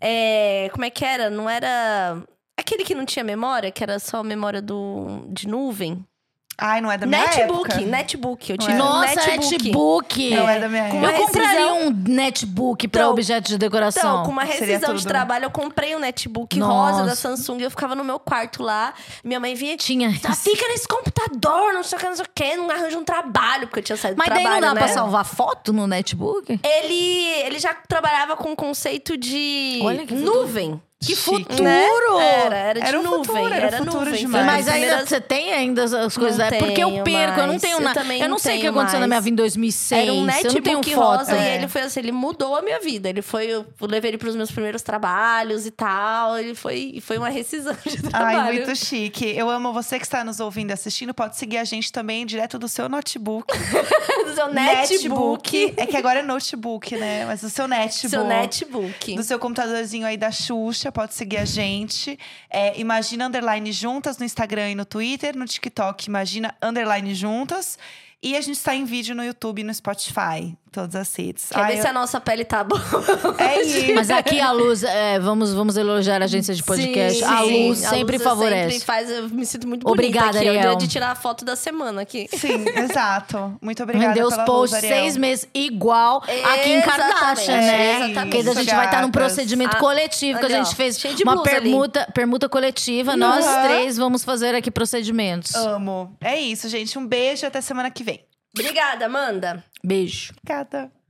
é, 0.00 0.70
como 0.72 0.84
é 0.84 0.90
que 0.90 1.04
era? 1.04 1.28
Não 1.28 1.48
era. 1.48 2.16
Aquele 2.60 2.84
que 2.84 2.94
não 2.94 3.04
tinha 3.06 3.24
memória, 3.24 3.70
que 3.70 3.82
era 3.82 3.98
só 3.98 4.22
memória 4.22 4.60
do, 4.60 5.24
de 5.28 5.48
nuvem. 5.48 6.04
Ai, 6.62 6.82
não 6.82 6.92
é 6.92 6.98
da 6.98 7.06
minha 7.06 7.22
netbook, 7.24 7.70
época. 7.72 7.86
netbook. 7.86 8.50
Eu 8.50 8.56
Não 8.58 8.66
tive 8.66 8.78
é? 8.78 8.82
um 8.82 8.86
Nossa, 8.86 9.14
netbook. 9.14 9.50
netbook. 9.62 10.30
Não 10.34 10.46
é 10.50 10.58
da 10.58 10.68
minha 10.68 10.82
época. 10.88 11.06
Eu 11.06 11.24
compraria 11.26 11.72
um 11.74 11.90
netbook 11.90 12.88
pra 12.88 13.00
Então- 13.00 13.12
objeto 13.12 13.48
de 13.48 13.56
decoração. 13.56 14.02
Então, 14.12 14.22
com 14.24 14.30
uma 14.30 14.44
rescisão 14.44 14.92
de 14.94 15.00
tudo. 15.00 15.08
trabalho, 15.08 15.46
eu 15.46 15.50
comprei 15.50 15.96
um 15.96 15.98
netbook 15.98 16.58
Nossa. 16.58 16.92
rosa 16.98 17.06
da 17.08 17.16
Samsung. 17.16 17.62
Eu 17.62 17.70
ficava 17.70 17.94
no 17.94 18.04
meu 18.04 18.18
quarto 18.20 18.62
lá. 18.62 18.92
Minha 19.24 19.40
mãe 19.40 19.54
vinha. 19.54 19.74
Tinha. 19.78 20.10
"Ah, 20.22 20.34
Fica 20.34 20.68
nesse 20.68 20.86
computador, 20.86 21.72
não 21.72 21.82
sei 21.82 21.96
o 21.96 22.00
que, 22.00 22.06
não 22.08 22.16
sei 22.16 22.24
o 22.26 22.28
que, 22.34 22.56
não 22.58 22.70
arranja 22.70 22.98
um 22.98 23.04
trabalho, 23.04 23.66
porque 23.66 23.78
eu 23.78 23.84
tinha 23.84 23.96
saído 23.96 24.16
do 24.16 24.18
Mas 24.18 24.28
daí 24.28 24.42
trabalho, 24.42 24.60
não 24.66 24.74
dá 24.74 24.80
né? 24.80 24.86
pra 24.86 24.92
salvar 24.94 25.24
foto 25.24 25.72
no 25.72 25.86
netbook? 25.86 26.60
Ele, 26.62 27.24
ele 27.46 27.58
já 27.58 27.72
trabalhava 27.88 28.36
com 28.36 28.52
o 28.52 28.56
conceito 28.56 29.16
de 29.16 29.80
Olha 29.82 30.04
que 30.04 30.14
nuvem. 30.14 30.78
Que 31.02 31.16
Chique. 31.16 31.24
futuro! 31.24 31.62
Né? 32.18 32.44
Era, 32.44 32.56
era 32.56 32.80
de 32.80 32.86
Era 32.86 32.98
nuvem. 33.02 33.24
futuro, 33.24 33.46
era 33.54 33.66
era 33.68 33.76
futuro 33.78 34.04
nuvem. 34.04 34.20
demais. 34.20 34.44
Mas 34.44 34.68
ainda 34.68 34.72
primeiras- 34.86 35.08
você 35.08 35.18
tem 35.20 35.52
ainda 35.54 35.84
as- 35.84 35.94
as 35.94 36.14
coisas 36.14 36.36
Não 36.38 36.50
da 36.50 36.58
Porque 36.58 36.84
eu 36.84 36.90
perco, 37.02 37.40
eu 37.40 37.42
não 37.44 37.46
mais. 37.48 37.62
tenho 37.62 37.76
Eu 37.78 37.80
nada. 37.80 38.00
também 38.02 38.18
Eu 38.18 38.24
não 38.24 38.30
não 38.32 38.38
sei 38.38 38.58
o 38.58 38.60
que 38.60 38.66
aconteceu 38.66 39.00
na 39.00 39.06
minha 39.06 39.16
mais. 39.16 39.24
vida 39.24 39.32
em 39.32 39.36
2006. 39.36 40.02
Era 40.02 40.12
um 40.12 40.16
eu 40.20 40.24
netbook 40.26 40.92
rosa 40.94 41.34
e 41.34 41.38
É. 41.40 41.54
ele 41.56 41.68
foi 41.68 41.80
assim, 41.80 42.00
ele 42.00 42.12
mudou 42.12 42.54
a 42.54 42.60
minha 42.60 42.78
vida. 42.80 43.08
Ele 43.08 43.22
foi, 43.22 43.46
eu 43.46 43.64
levei 43.80 44.10
ele 44.10 44.18
pros 44.18 44.36
meus 44.36 44.50
primeiros 44.50 44.82
trabalhos 44.82 45.64
e 45.64 45.70
tal. 45.70 46.38
Ele 46.38 46.54
foi, 46.54 46.98
foi 47.00 47.16
uma 47.16 47.30
rescisão 47.30 47.74
de 47.82 48.02
trabalho. 48.02 48.38
Ai, 48.38 48.52
muito 48.52 48.76
chique. 48.76 49.24
Eu 49.34 49.48
amo 49.48 49.72
você 49.72 49.98
que 49.98 50.04
está 50.04 50.22
nos 50.22 50.38
ouvindo 50.38 50.68
e 50.68 50.74
assistindo. 50.74 51.14
Pode 51.14 51.34
seguir 51.38 51.56
a 51.56 51.64
gente 51.64 51.90
também 51.90 52.26
direto 52.26 52.58
do 52.58 52.68
seu 52.68 52.90
notebook. 52.90 53.46
Do 54.30 54.34
seu 54.34 54.48
netbook. 54.52 55.74
É 55.78 55.86
que 55.86 55.96
agora 55.96 56.18
é 56.20 56.22
notebook, 56.22 56.94
né? 56.96 57.24
Mas 57.24 57.40
do 57.40 57.48
seu 57.48 57.66
netbook. 57.66 58.08
Seu 58.10 58.24
netbook. 58.24 59.14
Do 59.16 59.22
seu 59.22 59.38
computadorzinho 59.38 60.06
aí 60.06 60.16
da 60.16 60.30
Xuxa, 60.30 60.89
pode 60.92 61.14
seguir 61.14 61.38
a 61.38 61.44
gente. 61.44 62.18
É, 62.48 62.78
Imagina 62.78 63.26
Underline 63.26 63.72
Juntas 63.72 64.18
no 64.18 64.24
Instagram 64.24 64.70
e 64.70 64.74
no 64.74 64.84
Twitter. 64.84 65.36
No 65.36 65.46
TikTok, 65.46 66.08
Imagina 66.08 66.54
Underline 66.62 67.14
Juntas. 67.14 67.78
E 68.22 68.36
a 68.36 68.40
gente 68.40 68.56
está 68.56 68.74
em 68.74 68.84
vídeo 68.84 69.14
no 69.14 69.24
YouTube 69.24 69.60
e 69.60 69.64
no 69.64 69.72
Spotify. 69.72 70.54
Todas 70.72 70.94
as 70.94 71.12
redes. 71.16 71.46
Quer 71.50 71.58
Ai, 71.58 71.72
ver 71.72 71.78
eu- 71.78 71.82
se 71.82 71.88
a 71.88 71.92
nossa 71.92 72.20
pele 72.20 72.44
tá 72.44 72.62
boa? 72.62 72.80
É 73.38 73.60
isso. 73.62 73.92
Mas 73.94 74.08
aqui 74.08 74.38
a 74.40 74.52
Luz, 74.52 74.84
é, 74.84 75.18
vamos, 75.18 75.52
vamos 75.52 75.76
elogiar 75.76 76.22
a 76.22 76.26
agência 76.26 76.54
de 76.54 76.62
podcast. 76.62 77.18
Sim, 77.18 77.24
a 77.24 77.38
sim. 77.42 77.68
Luz 77.68 77.84
A 77.84 77.90
sempre 77.90 78.16
Luz 78.18 78.22
favorece. 78.24 78.70
Sempre 78.78 78.86
faz, 78.86 79.10
eu 79.10 79.28
me 79.30 79.44
sinto 79.44 79.66
muito 79.66 79.82
bonita 79.84 79.90
Obrigada, 80.08 80.38
aqui. 80.38 80.46
É 80.46 80.50
Ariel. 80.50 80.76
dia 80.76 80.76
de 80.76 80.88
tirar 80.88 81.10
a 81.10 81.14
foto 81.16 81.44
da 81.44 81.56
semana 81.56 82.02
aqui. 82.02 82.28
Sim, 82.32 82.64
exato. 82.78 83.58
Muito 83.60 83.82
obrigada 83.82 84.08
Rendeu 84.14 84.28
os 84.28 84.36
posts 84.44 84.78
seis 84.80 85.16
meses 85.16 85.48
igual 85.52 86.22
aqui 86.52 86.70
em 86.70 86.80
Kardashian, 86.82 87.56
né? 87.56 87.96
exatamente. 87.96 88.20
Porque 88.36 88.48
a 88.50 88.54
gente 88.62 88.74
vai 88.74 88.84
estar 88.84 89.02
num 89.02 89.10
procedimento 89.10 89.76
Ah, 89.76 89.80
coletivo, 89.80 90.38
que 90.38 90.46
a 90.46 90.48
gente 90.50 90.74
fez 90.76 90.98
cheio 91.00 91.14
de 91.16 91.24
uma 91.24 91.34
blusa 91.34 91.50
ali. 91.50 91.60
permuta, 91.62 92.08
permuta 92.14 92.48
coletiva. 92.48 93.16
Nós 93.16 93.44
Uhum. 93.44 93.62
três 93.64 93.96
vamos 93.96 94.22
fazer 94.22 94.54
aqui 94.54 94.70
procedimentos. 94.70 95.54
Amo. 95.56 96.16
É 96.20 96.38
isso, 96.38 96.68
gente. 96.68 96.96
Um 96.98 97.06
beijo 97.06 97.44
e 97.44 97.46
até 97.46 97.60
semana 97.60 97.90
que 97.90 98.04
vem. 98.04 98.20
Obrigada, 98.54 99.06
Amanda. 99.06 99.64
Beijo. 99.82 100.32
Obrigada. 100.42 100.90